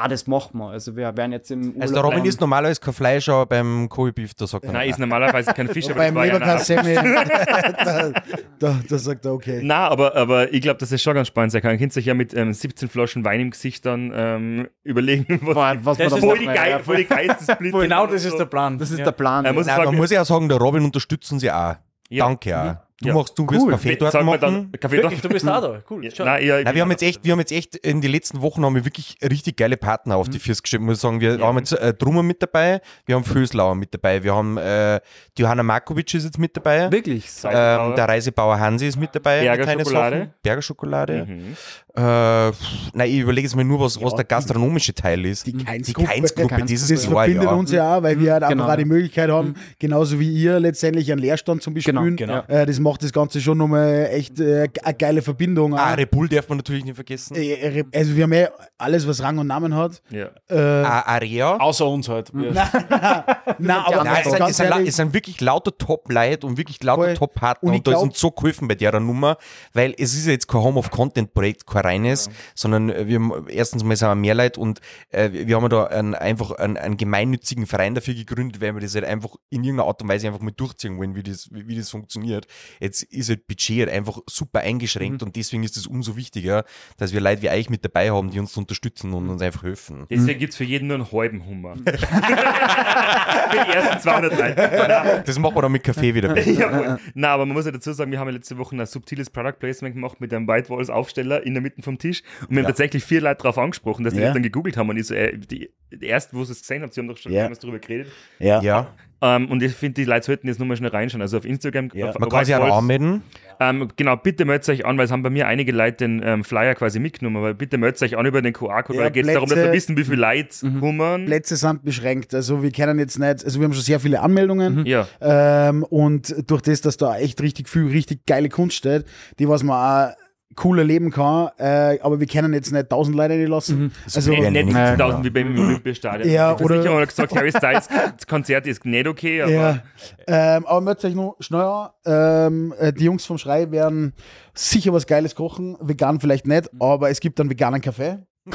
ah, 0.03 0.07
das 0.07 0.27
machen 0.27 0.57
wir. 0.57 0.69
Also 0.69 0.95
wir 0.95 1.15
werden 1.15 1.31
jetzt 1.31 1.51
im 1.51 1.75
Also 1.79 1.93
der 1.93 2.03
Urlaub- 2.03 2.13
Robin 2.13 2.25
isst 2.25 2.41
normalerweise 2.41 2.79
kein 2.81 2.93
Fleisch, 2.93 3.29
aber 3.29 3.45
beim 3.45 3.87
Kobe 3.89 4.13
Beef, 4.13 4.33
da 4.33 4.47
sagt 4.47 4.65
er 4.65 4.71
Nein, 4.71 4.89
ist 4.89 4.99
normalerweise 4.99 5.53
kein 5.53 5.67
Fisch, 5.67 5.85
aber 5.89 5.95
Beim 5.95 6.15
das 6.15 6.15
war 6.15 6.25
ja 6.25 6.33
Leberkassemmel, 6.33 6.95
da, 7.83 8.11
da, 8.59 8.79
da 8.87 8.97
sagt 8.97 9.25
er, 9.25 9.33
okay. 9.33 9.61
Na, 9.63 9.87
aber, 9.87 10.15
aber 10.15 10.53
ich 10.53 10.61
glaube, 10.61 10.79
dass 10.79 10.91
es 10.91 11.01
schon 11.01 11.13
ganz 11.13 11.27
spannend 11.27 11.51
sein 11.51 11.61
kann. 11.61 11.71
Ihr 11.71 11.77
könnt 11.77 11.95
euch 11.95 12.05
ja 12.05 12.13
mit 12.13 12.33
ähm, 12.33 12.53
17 12.53 12.89
Flaschen 12.89 13.23
Wein 13.25 13.39
im 13.39 13.51
Gesicht 13.51 13.85
dann 13.85 14.11
ähm, 14.15 14.67
überlegen, 14.83 15.39
was, 15.43 15.53
Boah, 15.53 15.75
was 15.83 15.97
Das 15.97 16.09
man 16.11 16.17
ist 16.19 16.23
da 16.23 16.27
voll, 16.29 16.39
die 16.39 16.45
macht, 16.45 16.55
geil, 16.55 16.71
ja, 16.71 16.79
voll 16.79 16.97
die 16.97 17.05
geilsten 17.05 17.55
Split. 17.55 17.73
Genau 17.73 18.07
das 18.07 18.25
ist 18.25 18.37
der 18.37 18.45
Plan. 18.45 18.77
Das 18.77 18.91
ist 18.91 18.99
ja. 18.99 19.05
der 19.05 19.11
Plan. 19.11 19.45
Er 19.45 19.53
muss 19.53 19.65
Nein, 19.67 19.75
sagen, 19.75 19.89
man 19.89 19.95
muss 19.97 20.11
ja 20.11 20.21
auch 20.21 20.25
sagen, 20.25 20.49
der 20.49 20.57
Robin 20.57 20.83
unterstützt 20.83 21.31
uns 21.31 21.43
ja 21.43 21.71
auch. 21.71 21.75
Ja. 22.09 22.25
Danke 22.25 22.59
auch. 22.59 22.90
Du 23.01 23.07
Ja. 23.07 23.13
machst, 23.15 23.37
du 23.37 23.47
wirst 23.49 23.61
Cool. 23.61 23.71
Kaffee 23.71 23.95
dort 23.95 24.11
Sag 24.11 24.23
machen. 24.23 24.39
dann, 24.41 24.71
Kaffee 24.79 24.97
Wirklich, 24.97 25.21
doch. 25.21 25.29
du 25.29 25.33
bist 25.33 25.47
da 25.47 25.59
da. 25.59 25.81
Cool. 25.89 26.05
Ja, 26.05 26.11
Schau. 26.15 26.23
nein, 26.25 26.45
ja, 26.45 26.61
Nein, 26.61 26.75
wir 26.75 26.81
haben 26.83 26.91
jetzt 26.91 27.01
echt, 27.03 27.23
wir 27.23 27.31
haben 27.31 27.39
jetzt 27.39 27.51
echt 27.51 27.75
in 27.77 27.99
den 28.01 28.11
letzten 28.11 28.41
Wochen 28.41 28.63
haben 28.63 28.75
wir 28.75 28.85
wirklich 28.85 29.17
richtig 29.23 29.57
geile 29.57 29.75
Partner 29.77 30.17
auf 30.17 30.29
die 30.29 30.37
Füße 30.39 30.61
gestellt. 30.61 30.83
Muss 30.83 31.01
sagen, 31.01 31.19
wir 31.19 31.39
haben 31.39 31.57
jetzt 31.57 31.71
äh, 31.73 31.93
Drummer 31.93 32.21
mit 32.23 32.41
dabei, 32.43 32.79
wir 33.05 33.15
haben 33.15 33.23
Föslauer 33.23 33.73
mit 33.75 33.93
dabei, 33.93 34.23
wir 34.23 34.35
haben 34.35 34.57
äh, 34.57 34.99
die 35.37 35.41
Johanna 35.41 35.63
Markovic 35.63 36.13
ist 36.13 36.25
jetzt 36.25 36.37
mit 36.37 36.55
dabei. 36.55 36.91
Wirklich. 36.91 37.25
Ähm, 37.43 37.95
der 37.95 38.07
Reisebauer 38.07 38.59
Hansi 38.59 38.87
ist 38.87 38.97
mit 38.99 39.15
dabei. 39.15 39.41
Berger 39.41 39.63
kleine 39.63 39.83
Schokolade. 39.83 40.17
Sachen. 40.19 40.33
Berger 40.43 40.61
Schokolade. 40.61 41.25
Mhm. 41.25 41.55
Äh, 41.93 42.01
nein, 42.01 43.09
ich 43.09 43.19
überlege 43.19 43.47
jetzt 43.47 43.55
mal 43.55 43.63
nur, 43.65 43.79
was, 43.79 44.01
was 44.01 44.13
der 44.15 44.23
gastronomische 44.25 44.93
Teil 44.93 45.25
ist. 45.25 45.45
Die 45.47 45.53
Die 45.53 45.63
Keins-Gruppe. 45.63 46.07
Keins-Gruppe, 46.07 46.47
Der 46.47 46.57
Keins- 46.59 46.69
dieses 46.69 46.87
Das 46.89 47.03
Jahr, 47.05 47.13
verbindet 47.13 47.43
ja. 47.43 47.49
uns 47.51 47.71
ja 47.71 47.97
auch, 47.97 48.03
weil 48.03 48.19
wir 48.19 48.33
halt 48.33 48.47
Genau. 48.47 48.63
einfach 48.63 48.77
die 48.77 48.85
Möglichkeit 48.85 49.29
haben, 49.29 49.55
genauso 49.79 50.19
wie 50.19 50.31
ihr 50.31 50.59
letztendlich 50.59 51.11
einen 51.11 51.19
Leerstand 51.21 51.63
zum 51.63 51.73
Bespielen. 51.73 52.15
Genau. 52.15 52.43
Äh, 52.47 52.65
das 52.65 52.79
macht 52.79 52.90
das 52.97 53.11
Ganze 53.13 53.41
schon 53.41 53.57
nochmal 53.57 54.09
echt 54.11 54.39
äh, 54.39 54.69
eine 54.84 54.93
geile 54.95 55.22
Verbindung. 55.22 55.73
Ah, 55.76 55.95
Bull 56.09 56.27
darf 56.27 56.49
man 56.49 56.57
natürlich 56.57 56.84
nicht 56.84 56.95
vergessen. 56.95 57.35
Äh, 57.35 57.84
also 57.93 58.15
wir 58.15 58.23
haben 58.23 58.34
ja 58.34 58.49
alles, 58.77 59.07
was 59.07 59.22
Rang 59.22 59.38
und 59.38 59.47
Namen 59.47 59.76
hat. 59.76 60.01
Ja. 60.09 60.30
Äh, 60.49 60.81
Ah, 60.84 61.01
Area. 61.01 61.57
Außer 61.57 61.88
uns 61.88 62.09
halt. 62.09 62.31
Na, 62.34 63.85
aber 63.85 64.03
Nein, 64.03 64.23
es 64.26 64.31
sind, 64.31 64.41
es, 64.41 64.57
sind, 64.57 64.88
es 64.88 64.95
sind 64.95 65.13
wirklich 65.13 65.41
lauter 65.41 65.77
Top-Leute 65.77 66.45
und 66.47 66.57
wirklich 66.57 66.81
lauter 66.84 67.03
Voll. 67.03 67.13
Top-Partner 67.13 67.69
Und 67.69 67.76
und, 67.76 67.88
da 67.88 67.91
ist 67.93 67.97
uns 68.03 68.19
so 68.19 68.31
geholfen 68.31 68.68
bei 68.68 68.76
der 68.76 68.99
Nummer, 68.99 69.38
weil 69.73 69.93
es 69.97 70.13
ist 70.13 70.26
ja 70.26 70.31
jetzt 70.31 70.47
kein 70.47 70.61
Home-of-Content-Projekt, 70.61 71.65
kein 71.68 71.81
reines, 71.81 72.30
sondern 72.55 72.89
äh, 72.89 73.07
wir 73.07 73.19
haben, 73.19 73.47
erstens 73.47 73.84
mal 73.84 73.95
sind 73.95 74.09
wir 74.09 74.15
mehr 74.15 74.35
Leute 74.35 74.59
und 74.59 74.80
äh, 75.09 75.30
wir 75.31 75.55
haben 75.55 75.69
da 75.69 75.85
einen, 75.85 76.15
einfach 76.15 76.51
einen, 76.51 76.77
einen 76.77 76.97
gemeinnützigen 76.97 77.65
Verein 77.68 77.95
dafür 77.95 78.13
gegründet, 78.13 78.61
weil 78.61 78.73
wir 78.73 78.81
das 78.81 78.95
halt 78.95 79.05
einfach 79.05 79.35
in 79.49 79.63
irgendeiner 79.63 79.88
Art 79.88 80.01
und 80.01 80.09
Weise 80.09 80.27
einfach 80.27 80.41
mal 80.41 80.51
durchziehen 80.51 80.97
wollen, 80.97 81.15
wie 81.15 81.23
das, 81.23 81.49
wie, 81.51 81.68
wie 81.68 81.77
das 81.77 81.89
funktioniert. 81.89 82.47
Jetzt 82.81 83.03
ist 83.03 83.29
halt 83.29 83.47
Budget 83.47 83.79
halt 83.79 83.89
einfach 83.89 84.19
super 84.27 84.59
eingeschränkt 84.61 85.23
und 85.23 85.35
deswegen 85.35 85.63
ist 85.63 85.77
es 85.77 85.87
umso 85.87 86.17
wichtiger, 86.17 86.65
dass 86.97 87.13
wir 87.13 87.21
Leute 87.21 87.41
wie 87.43 87.49
euch 87.49 87.69
mit 87.69 87.85
dabei 87.85 88.11
haben, 88.11 88.31
die 88.31 88.39
uns 88.39 88.57
unterstützen 88.57 89.13
und 89.13 89.29
uns 89.29 89.41
einfach 89.41 89.63
helfen. 89.63 90.07
Deswegen 90.09 90.39
gibt 90.39 90.51
es 90.53 90.57
für 90.57 90.63
jeden 90.63 90.87
nur 90.87 90.95
einen 90.95 91.11
halben 91.11 91.45
Hummer. 91.45 91.75
für 91.85 93.65
die 93.65 93.71
ersten 93.71 93.99
200 93.99 94.37
Leute. 94.37 95.23
Das 95.25 95.37
machen 95.39 95.55
wir 95.55 95.61
dann 95.61 95.71
mit 95.71 95.83
Kaffee 95.83 96.13
wieder. 96.15 96.37
Jawohl. 96.37 96.99
Na, 97.13 97.29
aber 97.29 97.45
man 97.45 97.55
muss 97.55 97.65
ja 97.65 97.71
dazu 97.71 97.93
sagen, 97.93 98.11
wir 98.11 98.19
haben 98.19 98.27
ja 98.27 98.33
letzte 98.33 98.57
Woche 98.57 98.75
ein 98.75 98.85
subtiles 98.85 99.29
Product 99.29 99.53
Placement 99.59 99.95
gemacht 99.95 100.19
mit 100.19 100.33
einem 100.33 100.47
White 100.47 100.69
Walls 100.69 100.89
Aufsteller 100.89 101.45
in 101.45 101.53
der 101.53 101.61
Mitte 101.61 101.81
vom 101.81 101.97
Tisch 101.97 102.23
und 102.41 102.51
wir 102.51 102.59
haben 102.63 102.67
tatsächlich 102.67 103.03
vier 103.03 103.21
Leute 103.21 103.43
darauf 103.43 103.57
angesprochen, 103.57 104.03
dass 104.03 104.13
die 104.13 104.19
Ja. 104.19 104.27
das 104.27 104.33
dann 104.33 104.43
gegoogelt 104.43 104.77
haben 104.77 104.89
und 104.89 104.97
ich 104.97 105.07
so, 105.07 105.13
äh, 105.13 105.37
die, 105.37 105.69
die 105.91 106.07
ersten, 106.07 106.35
wo 106.37 106.43
sie 106.43 106.53
es 106.53 106.61
gesehen 106.61 106.81
haben, 106.81 106.91
sie 106.91 107.01
haben 107.01 107.07
doch 107.07 107.17
schon 107.17 107.31
Ja. 107.31 107.43
damals 107.43 107.59
darüber 107.59 107.79
geredet. 107.79 108.07
ja. 108.39 108.61
Ja, 108.61 108.93
Ähm, 109.23 109.49
und 109.52 109.61
ich 109.61 109.73
finde, 109.73 109.93
die 110.02 110.06
Leute 110.06 110.26
sollten 110.26 110.48
jetzt 110.48 110.60
nochmal 110.60 110.77
schnell 110.77 110.89
reinschauen. 110.89 111.22
Also 111.22 111.38
auf 111.38 111.45
Instagram, 111.45 111.89
Ja. 111.93 112.10
auf 112.10 112.18
man 112.19 112.30
kann 112.30 112.43
sich 112.45 112.56
auch 112.56 112.77
anmelden. 112.80 113.22
Ähm, 113.60 113.89
genau, 113.95 114.15
bitte 114.18 114.45
meldet 114.45 114.68
euch 114.69 114.85
an, 114.85 114.98
weil 114.98 115.06
es 115.06 115.11
haben 115.11 115.22
bei 115.22 115.30
mir 115.30 115.45
einige 115.48 115.72
Leute 115.72 115.98
den 115.98 116.22
ähm, 116.26 116.43
Flyer 116.43 116.73
quasi 116.73 116.99
mitgenommen, 116.99 117.38
aber 117.38 117.53
bitte 117.53 117.77
meldet 117.77 118.02
euch 118.02 118.18
an 118.18 118.26
über 118.26 118.41
den 118.41 118.53
QR-Code, 118.53 118.98
Ja, 118.98 119.03
weil 119.06 119.11
geht 119.11 119.27
es 119.27 119.34
darum, 119.34 119.48
dass 119.49 119.60
wir 119.60 119.72
wissen, 119.72 119.95
wie 119.98 120.03
viele 120.03 120.18
Leute 120.22 120.72
kommen. 120.80 121.26
Plätze 121.27 121.56
sind 121.56 121.84
beschränkt. 121.84 122.34
Also 122.34 122.64
wir 122.64 122.72
kennen 122.72 122.98
jetzt 122.98 123.19
nicht, 123.19 123.45
also 123.45 123.60
wir 123.60 123.65
haben 123.65 123.73
schon 123.73 123.84
sehr 123.84 123.99
viele 123.99 124.22
Anmeldungen. 124.22 124.85
Ja. 124.88 125.07
Ähm, 125.22 125.84
und 125.84 126.34
durch 126.49 126.64
das, 126.64 126.81
dass 126.81 126.98
da 126.98 127.18
echt 127.18 127.39
richtig 127.41 127.69
viel, 127.69 127.88
richtig 127.88 128.26
geile 128.26 128.49
Kunst 128.49 128.77
steht, 128.77 129.06
die 129.38 129.48
was 129.48 129.61
man 129.61 129.76
auch 130.10 130.15
cool 130.63 130.79
erleben 130.79 131.11
kann, 131.11 131.49
äh, 131.57 131.97
aber 132.01 132.19
wir 132.19 132.27
können 132.27 132.53
jetzt 132.53 132.71
nicht 132.71 132.89
tausend 132.89 133.15
Leute 133.15 133.33
reinlassen. 133.35 133.91
Also, 134.13 134.31
Äh, 134.33 134.51
nicht 134.51 134.65
nicht. 134.65 134.75
17.000 134.77 135.23
wie 135.23 135.29
beim 135.29 135.57
Olympiastadion. 135.57 136.29
Ja, 136.29 136.53
Die 136.53 136.63
oder- 136.63 136.75
Versicherung 136.75 137.01
hat 137.01 137.09
gesagt, 137.09 137.35
Harry 137.35 137.51
Styles 137.51 137.87
das 138.17 138.27
Konzert 138.27 138.67
ist 138.67 138.85
nicht 138.85 139.07
okay, 139.07 139.41
aber 139.41 139.51
ja. 139.51 139.79
Ähm, 140.27 140.65
aber 140.65 140.81
meldet 140.81 141.05
euch 141.05 141.15
noch 141.15 141.35
schneller. 141.39 141.93
Ähm, 142.05 142.73
äh, 142.79 142.91
die 142.93 143.05
Jungs 143.05 143.25
vom 143.25 143.37
Schrei 143.37 143.71
werden 143.71 144.13
sicher 144.53 144.93
was 144.93 145.07
Geiles 145.07 145.35
kochen. 145.35 145.77
Vegan 145.79 146.19
vielleicht 146.19 146.45
nicht, 146.47 146.69
aber 146.79 147.09
es 147.09 147.19
gibt 147.19 147.39
einen 147.39 147.49
veganen 147.49 147.81
Kaffee. 147.81 148.19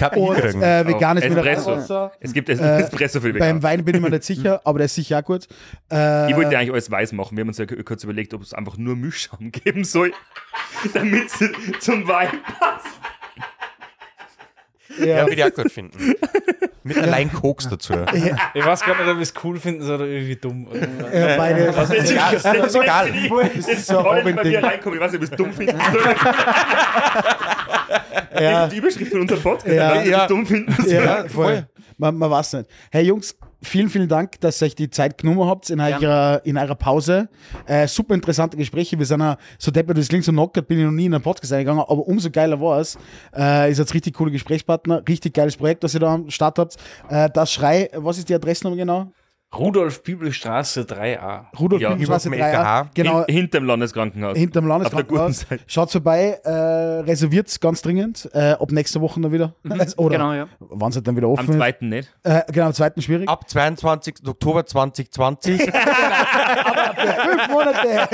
Das 0.00 0.12
ich 0.16 0.18
Und 0.22 0.62
äh, 0.62 0.86
veganes 0.86 1.24
Espresso. 1.24 2.10
Es 2.20 2.32
gibt 2.32 2.48
es 2.48 2.58
Äh, 2.60 2.78
Espresso 2.82 3.20
für 3.20 3.28
Beim 3.32 3.34
Veganer. 3.34 3.62
Wein 3.62 3.84
bin 3.84 3.94
ich 3.96 4.00
mir 4.00 4.10
nicht 4.10 4.24
sicher, 4.24 4.60
aber 4.64 4.78
der 4.78 4.86
ist 4.86 4.94
sicher 4.94 5.18
auch 5.20 5.24
gut. 5.24 5.46
Äh, 5.92 6.30
Ich 6.30 6.36
wollte 6.36 6.56
eigentlich 6.58 6.72
alles 6.72 6.90
weiß 6.90 7.12
machen. 7.12 7.36
Wir 7.36 7.42
haben 7.42 7.48
uns 7.48 7.58
ja 7.58 7.66
kurz 7.66 8.04
überlegt, 8.04 8.34
ob 8.34 8.42
es 8.42 8.52
einfach 8.54 8.76
nur 8.76 8.96
Milchschaum 8.96 9.50
geben 9.52 9.84
soll, 9.84 10.12
damit 10.94 11.26
es 11.26 11.44
zum 11.80 12.06
Wein 12.08 12.30
passt. 12.58 12.86
Ja, 14.98 15.22
würde 15.22 15.34
ich 15.34 15.44
auch 15.44 15.54
gut 15.54 15.70
finden. 15.70 16.14
Mit 16.82 16.98
einer 16.98 17.16
Line 17.18 17.30
Koks 17.30 17.68
dazu. 17.68 17.92
Ich 18.54 18.64
weiß 18.64 18.80
gar 18.84 18.96
nicht, 18.98 19.06
ob 19.08 19.16
ich 19.16 19.22
es 19.22 19.34
cool 19.44 19.56
finde 19.58 19.84
oder 19.94 20.04
irgendwie 20.04 20.34
dumm. 20.36 20.66
Ja, 21.12 21.36
beide. 21.36 21.66
Das 21.72 21.90
ist, 21.90 22.10
Ja, 22.10 22.32
das 22.32 22.44
ist 22.44 22.74
egal. 22.74 23.12
Das 23.54 23.68
ist 23.68 23.86
so 23.86 23.98
ein 23.98 24.04
Robin-Ding. 24.18 24.44
wir. 24.52 24.74
Ich 24.94 25.00
weiß 25.00 25.12
nicht, 25.12 25.22
ob 25.22 25.22
es 25.22 25.30
dumm 25.30 25.52
finden. 25.52 25.78
Das 25.78 25.94
Ja, 28.40 28.66
die 28.68 28.76
Überschrift 28.76 29.10
von 29.12 29.20
unserem 29.22 29.42
Podcast. 29.42 29.74
Ja. 29.74 30.02
Ja. 30.02 30.26
dumm 30.26 30.46
finden. 30.46 30.74
ja, 30.88 31.24
voll. 31.28 31.66
Man, 31.98 32.16
man 32.16 32.30
weiß 32.30 32.54
nicht. 32.54 32.70
Hey 32.90 33.04
Jungs, 33.04 33.36
vielen, 33.62 33.90
vielen 33.90 34.08
Dank, 34.08 34.40
dass 34.40 34.62
ihr 34.62 34.66
euch 34.66 34.74
die 34.74 34.90
Zeit 34.90 35.18
genommen 35.18 35.46
habt 35.46 35.68
in 35.70 35.80
eurer, 35.80 36.40
in 36.44 36.56
eurer 36.56 36.74
Pause. 36.74 37.28
Äh, 37.66 37.86
super 37.86 38.14
interessante 38.14 38.56
Gespräche. 38.56 38.98
Wir 38.98 39.06
sind 39.06 39.20
ja 39.20 39.36
so 39.58 39.70
deppert, 39.70 39.98
das 39.98 40.08
klingt 40.08 40.24
so 40.24 40.32
knockert, 40.32 40.66
bin 40.66 40.78
ich 40.78 40.84
noch 40.84 40.92
nie 40.92 41.06
in 41.06 41.14
einen 41.14 41.22
Podcast 41.22 41.52
eingegangen, 41.52 41.82
aber 41.82 42.06
umso 42.06 42.30
geiler 42.30 42.60
war 42.60 42.80
es. 42.80 42.98
Äh, 43.36 43.70
ist 43.70 43.78
jetzt 43.78 43.92
richtig 43.92 44.14
coole 44.14 44.30
Gesprächspartner, 44.30 45.02
richtig 45.06 45.34
geiles 45.34 45.56
Projekt, 45.56 45.84
das 45.84 45.94
ihr 45.94 46.00
da 46.00 46.14
am 46.14 46.30
Start 46.30 46.58
habt. 46.58 46.76
Äh, 47.08 47.28
das 47.30 47.52
Schrei, 47.52 47.90
was 47.94 48.18
ist 48.18 48.28
die 48.28 48.34
Adresse 48.34 48.68
noch 48.68 48.76
genau? 48.76 49.12
Rudolf 49.52 50.02
Bibelstraße 50.04 50.82
3a. 50.82 51.46
Rudolf 51.58 51.82
Ja, 51.82 51.90
Bibelstraße 51.90 52.28
über 52.28 52.36
3a. 52.36 52.40
dem 52.40 52.52
LKH. 52.54 52.90
Genau, 52.94 53.24
Hin, 53.26 53.34
hinterm 53.36 53.64
Landeskrankenhaus. 53.64 54.38
hinterm 54.38 54.70
Auf 54.70 54.88
der 54.90 55.02
guten 55.02 55.14
Landeskrankenhaus. 55.16 55.40
Seite. 55.40 55.62
Schaut 55.66 55.90
vorbei, 55.90 56.38
äh, 56.44 56.50
reserviert 56.50 57.60
ganz 57.60 57.82
dringend. 57.82 58.30
Äh, 58.32 58.52
ab 58.52 58.70
nächster 58.70 59.00
Woche 59.00 59.20
dann 59.20 59.32
wieder. 59.32 59.54
Oder 59.96 60.18
Genau, 60.18 60.32
ja. 60.34 60.46
wann 60.60 60.90
es 60.92 61.02
dann 61.02 61.16
wieder 61.16 61.26
Am 61.26 61.32
offen 61.32 61.48
ist. 61.50 61.56
zweiten 61.56 61.88
nicht. 61.88 62.08
Äh, 62.22 62.42
genau, 62.52 62.66
am 62.66 62.74
zweiten 62.74 63.02
schwierig. 63.02 63.28
Ab 63.28 63.48
22. 63.50 64.14
Oktober 64.28 64.64
2020. 64.64 65.60
Fünf 65.62 67.48
Monate. 67.50 68.08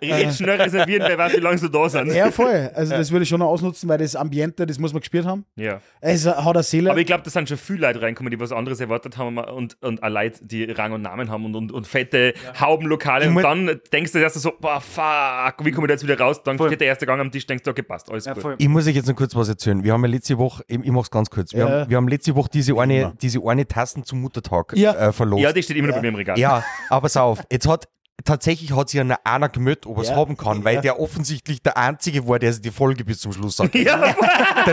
Jetzt 0.00 0.38
schnell 0.38 0.60
reservieren, 0.62 1.04
wer 1.08 1.18
weiß, 1.18 1.34
wie 1.34 1.40
lange 1.40 1.58
sie 1.58 1.68
da 1.70 1.88
sind. 1.88 2.12
Ja, 2.12 2.30
voll. 2.30 2.70
Also 2.74 2.96
das 2.96 3.10
würde 3.10 3.24
ich 3.24 3.28
schon 3.28 3.40
noch 3.40 3.48
ausnutzen, 3.48 3.88
weil 3.88 3.98
das 3.98 4.16
Ambiente, 4.16 4.64
das 4.66 4.78
muss 4.78 4.92
man 4.94 5.00
gespielt 5.00 5.26
haben. 5.26 5.44
Ja. 5.56 5.80
Es 6.00 6.26
hat 6.26 6.38
eine 6.54 6.62
Seele. 6.62 6.90
Aber 6.90 7.00
ich 7.00 7.06
glaube, 7.06 7.22
da 7.22 7.30
sind 7.30 7.48
schon 7.48 7.58
viele 7.58 7.80
Leute 7.86 8.00
reinkommen, 8.02 8.30
die 8.30 8.40
was 8.40 8.50
anderes 8.52 8.80
erwartet 8.80 9.18
haben 9.18 9.36
und, 9.38 9.73
und 9.80 10.02
auch 10.02 10.08
Leute, 10.08 10.44
die 10.44 10.64
Rang 10.64 10.92
und 10.92 11.02
Namen 11.02 11.30
haben 11.30 11.44
und, 11.44 11.54
und, 11.54 11.72
und 11.72 11.86
fette 11.86 12.34
Haubenlokale. 12.60 13.28
Und 13.28 13.42
dann 13.42 13.80
denkst 13.92 14.12
du 14.12 14.18
erst 14.18 14.40
so, 14.40 14.52
boah, 14.60 14.80
fuck, 14.80 15.64
wie 15.64 15.70
komme 15.70 15.86
ich 15.86 15.88
da 15.88 15.94
jetzt 15.94 16.04
wieder 16.04 16.18
raus? 16.18 16.42
Dann 16.42 16.56
Voll. 16.58 16.68
steht 16.68 16.80
der 16.80 16.88
erste 16.88 17.06
Gang 17.06 17.20
am 17.20 17.30
Tisch, 17.30 17.46
denkst 17.46 17.62
du, 17.64 17.70
okay, 17.70 17.82
passt, 17.82 18.10
alles 18.10 18.24
Ja, 18.24 18.32
gut. 18.34 18.42
voll. 18.42 18.54
Ich 18.58 18.68
muss 18.68 18.86
euch 18.86 18.94
jetzt 18.94 19.08
noch 19.08 19.16
kurz 19.16 19.34
was 19.34 19.48
erzählen. 19.48 19.82
Wir 19.84 19.92
haben 19.92 20.04
ja 20.04 20.10
letzte 20.10 20.38
Woche, 20.38 20.62
ich, 20.68 20.78
ich 20.82 20.90
mach's 20.90 21.10
ganz 21.10 21.30
kurz, 21.30 21.52
wir, 21.52 21.60
Ja. 21.60 21.70
haben, 21.80 21.90
wir 21.90 21.96
haben 21.96 22.08
letzte 22.08 22.34
Woche 22.34 22.50
diese 22.52 22.78
eine, 22.78 23.14
diese 23.20 23.40
eine 23.46 23.66
Tassen 23.66 24.04
zum 24.04 24.20
Muttertag 24.20 24.72
Ja. 24.76 24.92
äh, 24.94 25.12
verlost. 25.12 25.42
Ja, 25.42 25.52
die 25.52 25.62
steht 25.62 25.76
immer 25.76 25.88
noch 25.88 25.94
bei 25.96 26.02
mir 26.02 26.08
im 26.08 26.14
Regal. 26.16 26.38
Ja, 26.38 26.62
aber 26.88 27.02
pass 27.02 27.16
auf, 27.16 27.42
jetzt 27.50 27.68
hat 27.68 27.88
tatsächlich 28.24 28.74
hat 28.74 28.88
sich 28.88 29.00
einer, 29.00 29.18
einer 29.24 29.48
gemeldet, 29.48 29.86
ob 29.86 29.96
er 29.98 30.02
es 30.02 30.08
Ja. 30.10 30.16
haben 30.16 30.36
kann, 30.36 30.64
weil 30.64 30.76
Ja. 30.76 30.80
der 30.82 31.00
offensichtlich 31.00 31.62
der 31.62 31.76
Einzige 31.76 32.26
war, 32.28 32.38
der 32.38 32.52
die 32.52 32.70
Folge 32.70 33.04
bis 33.04 33.20
zum 33.20 33.32
Schluss 33.32 33.56
sagt. 33.56 33.74
der, 33.74 33.82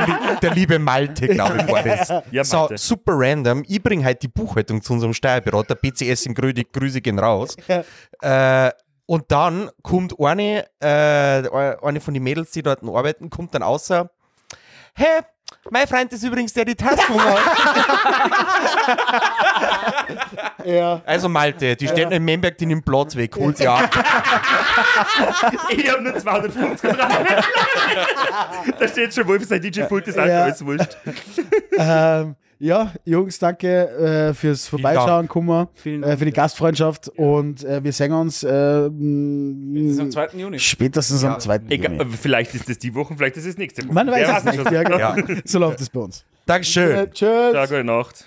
li- 0.06 0.38
der 0.42 0.52
liebe 0.54 0.78
Malte, 0.80 1.28
glaube 1.28 1.58
ich, 1.58 1.68
war 1.72 1.84
das. 1.84 2.14
Ja, 2.32 2.44
so, 2.44 2.70
super 2.76 3.14
random. 3.16 3.64
Ich 3.68 3.82
bringe 3.82 4.06
heute 4.06 4.20
die 4.20 4.28
Buchhaltung 4.28 4.82
zu 4.82 4.94
unserem 4.94 5.14
Steuerberater, 5.14 5.76
BCS 5.76 6.28
in 6.28 6.34
Grödig, 6.36 6.72
Grüße 6.72 7.02
gehen 7.02 7.18
raus. 7.20 7.56
Äh, 8.22 8.72
und 9.08 9.32
dann 9.32 9.70
kommt 9.82 10.14
eine, 10.20 10.66
äh, 10.80 10.88
eine 11.82 12.00
von 12.00 12.14
den 12.14 12.24
Mädels, 12.24 12.52
die 12.52 12.62
dort 12.64 12.84
arbeiten, 12.84 13.30
kommt 13.30 13.54
dann 13.56 13.64
außer, 13.64 14.10
hey, 14.94 15.22
mein 15.70 15.88
Freund 15.88 16.12
ist 16.12 16.24
übrigens 16.24 16.54
der, 16.54 16.66
die 16.66 16.76
Tasten 16.76 17.14
hat. 17.24 17.40
ja. 20.66 21.02
Also 21.06 21.30
Malte, 21.30 21.76
die 21.76 21.88
stehen 21.88 22.12
in 22.12 22.24
Memberg, 22.26 22.58
die 22.58 22.66
nimmt 22.66 22.84
Platz 22.86 23.16
weg, 23.16 23.36
holt 23.36 23.58
sie 23.58 23.68
ab. 23.68 23.90
Ich 25.70 25.90
habe 25.92 26.02
nur 26.04 26.18
250 26.18 26.82
Quadratmeter. 26.90 27.44
da 28.80 28.88
steht 28.88 29.14
schon 29.14 29.28
Wolf, 29.28 29.46
sein 29.46 29.62
DJ-Pult 29.62 30.08
ist 30.08 30.18
auch 30.20 30.26
Ja. 30.26 30.44
alles 30.44 30.66
wurscht. 30.66 30.98
Ähm, 31.78 32.36
ja, 32.62 32.94
Jungs, 33.06 33.40
danke 33.40 33.90
äh, 33.90 34.34
fürs 34.36 34.68
Vorbeischauen, 34.68 35.28
Kummer, 35.28 35.70
äh, 35.84 36.16
für 36.16 36.26
die 36.26 36.32
Gastfreundschaft 36.32 37.10
und 37.10 37.64
äh, 37.64 37.84
wir 37.84 37.92
sehen 37.92 38.14
uns 38.14 38.44
äh, 38.44 38.86
ist 38.86 40.00
am 40.00 40.12
2. 40.12 40.28
Juni. 40.38 40.60
spätestens 40.60 41.24
am 41.24 41.40
2. 41.40 41.62
Egal, 41.70 41.98
Juni. 41.98 42.12
vielleicht 42.22 42.54
ist 42.54 42.70
das 42.70 42.78
die 42.78 42.94
Woche, 42.94 43.16
vielleicht 43.18 43.38
ist 43.38 43.48
es 43.48 43.58
nächste 43.58 43.84
Woche. 43.86 43.94
Man 43.94 44.12
weiß 44.12 44.46
es 44.46 44.46
nicht. 44.46 44.72
Ja, 44.72 44.84
genau. 44.84 45.40
So 45.44 45.58
läuft 45.58 45.82
es 45.82 45.90
bei 45.90 46.02
uns. 46.02 46.24
Dankeschön. 46.46 46.96
Äh, 46.96 47.10
tschüss. 47.10 47.54
Ja, 47.54 47.66
gute 47.66 47.84
Nacht. 47.84 48.26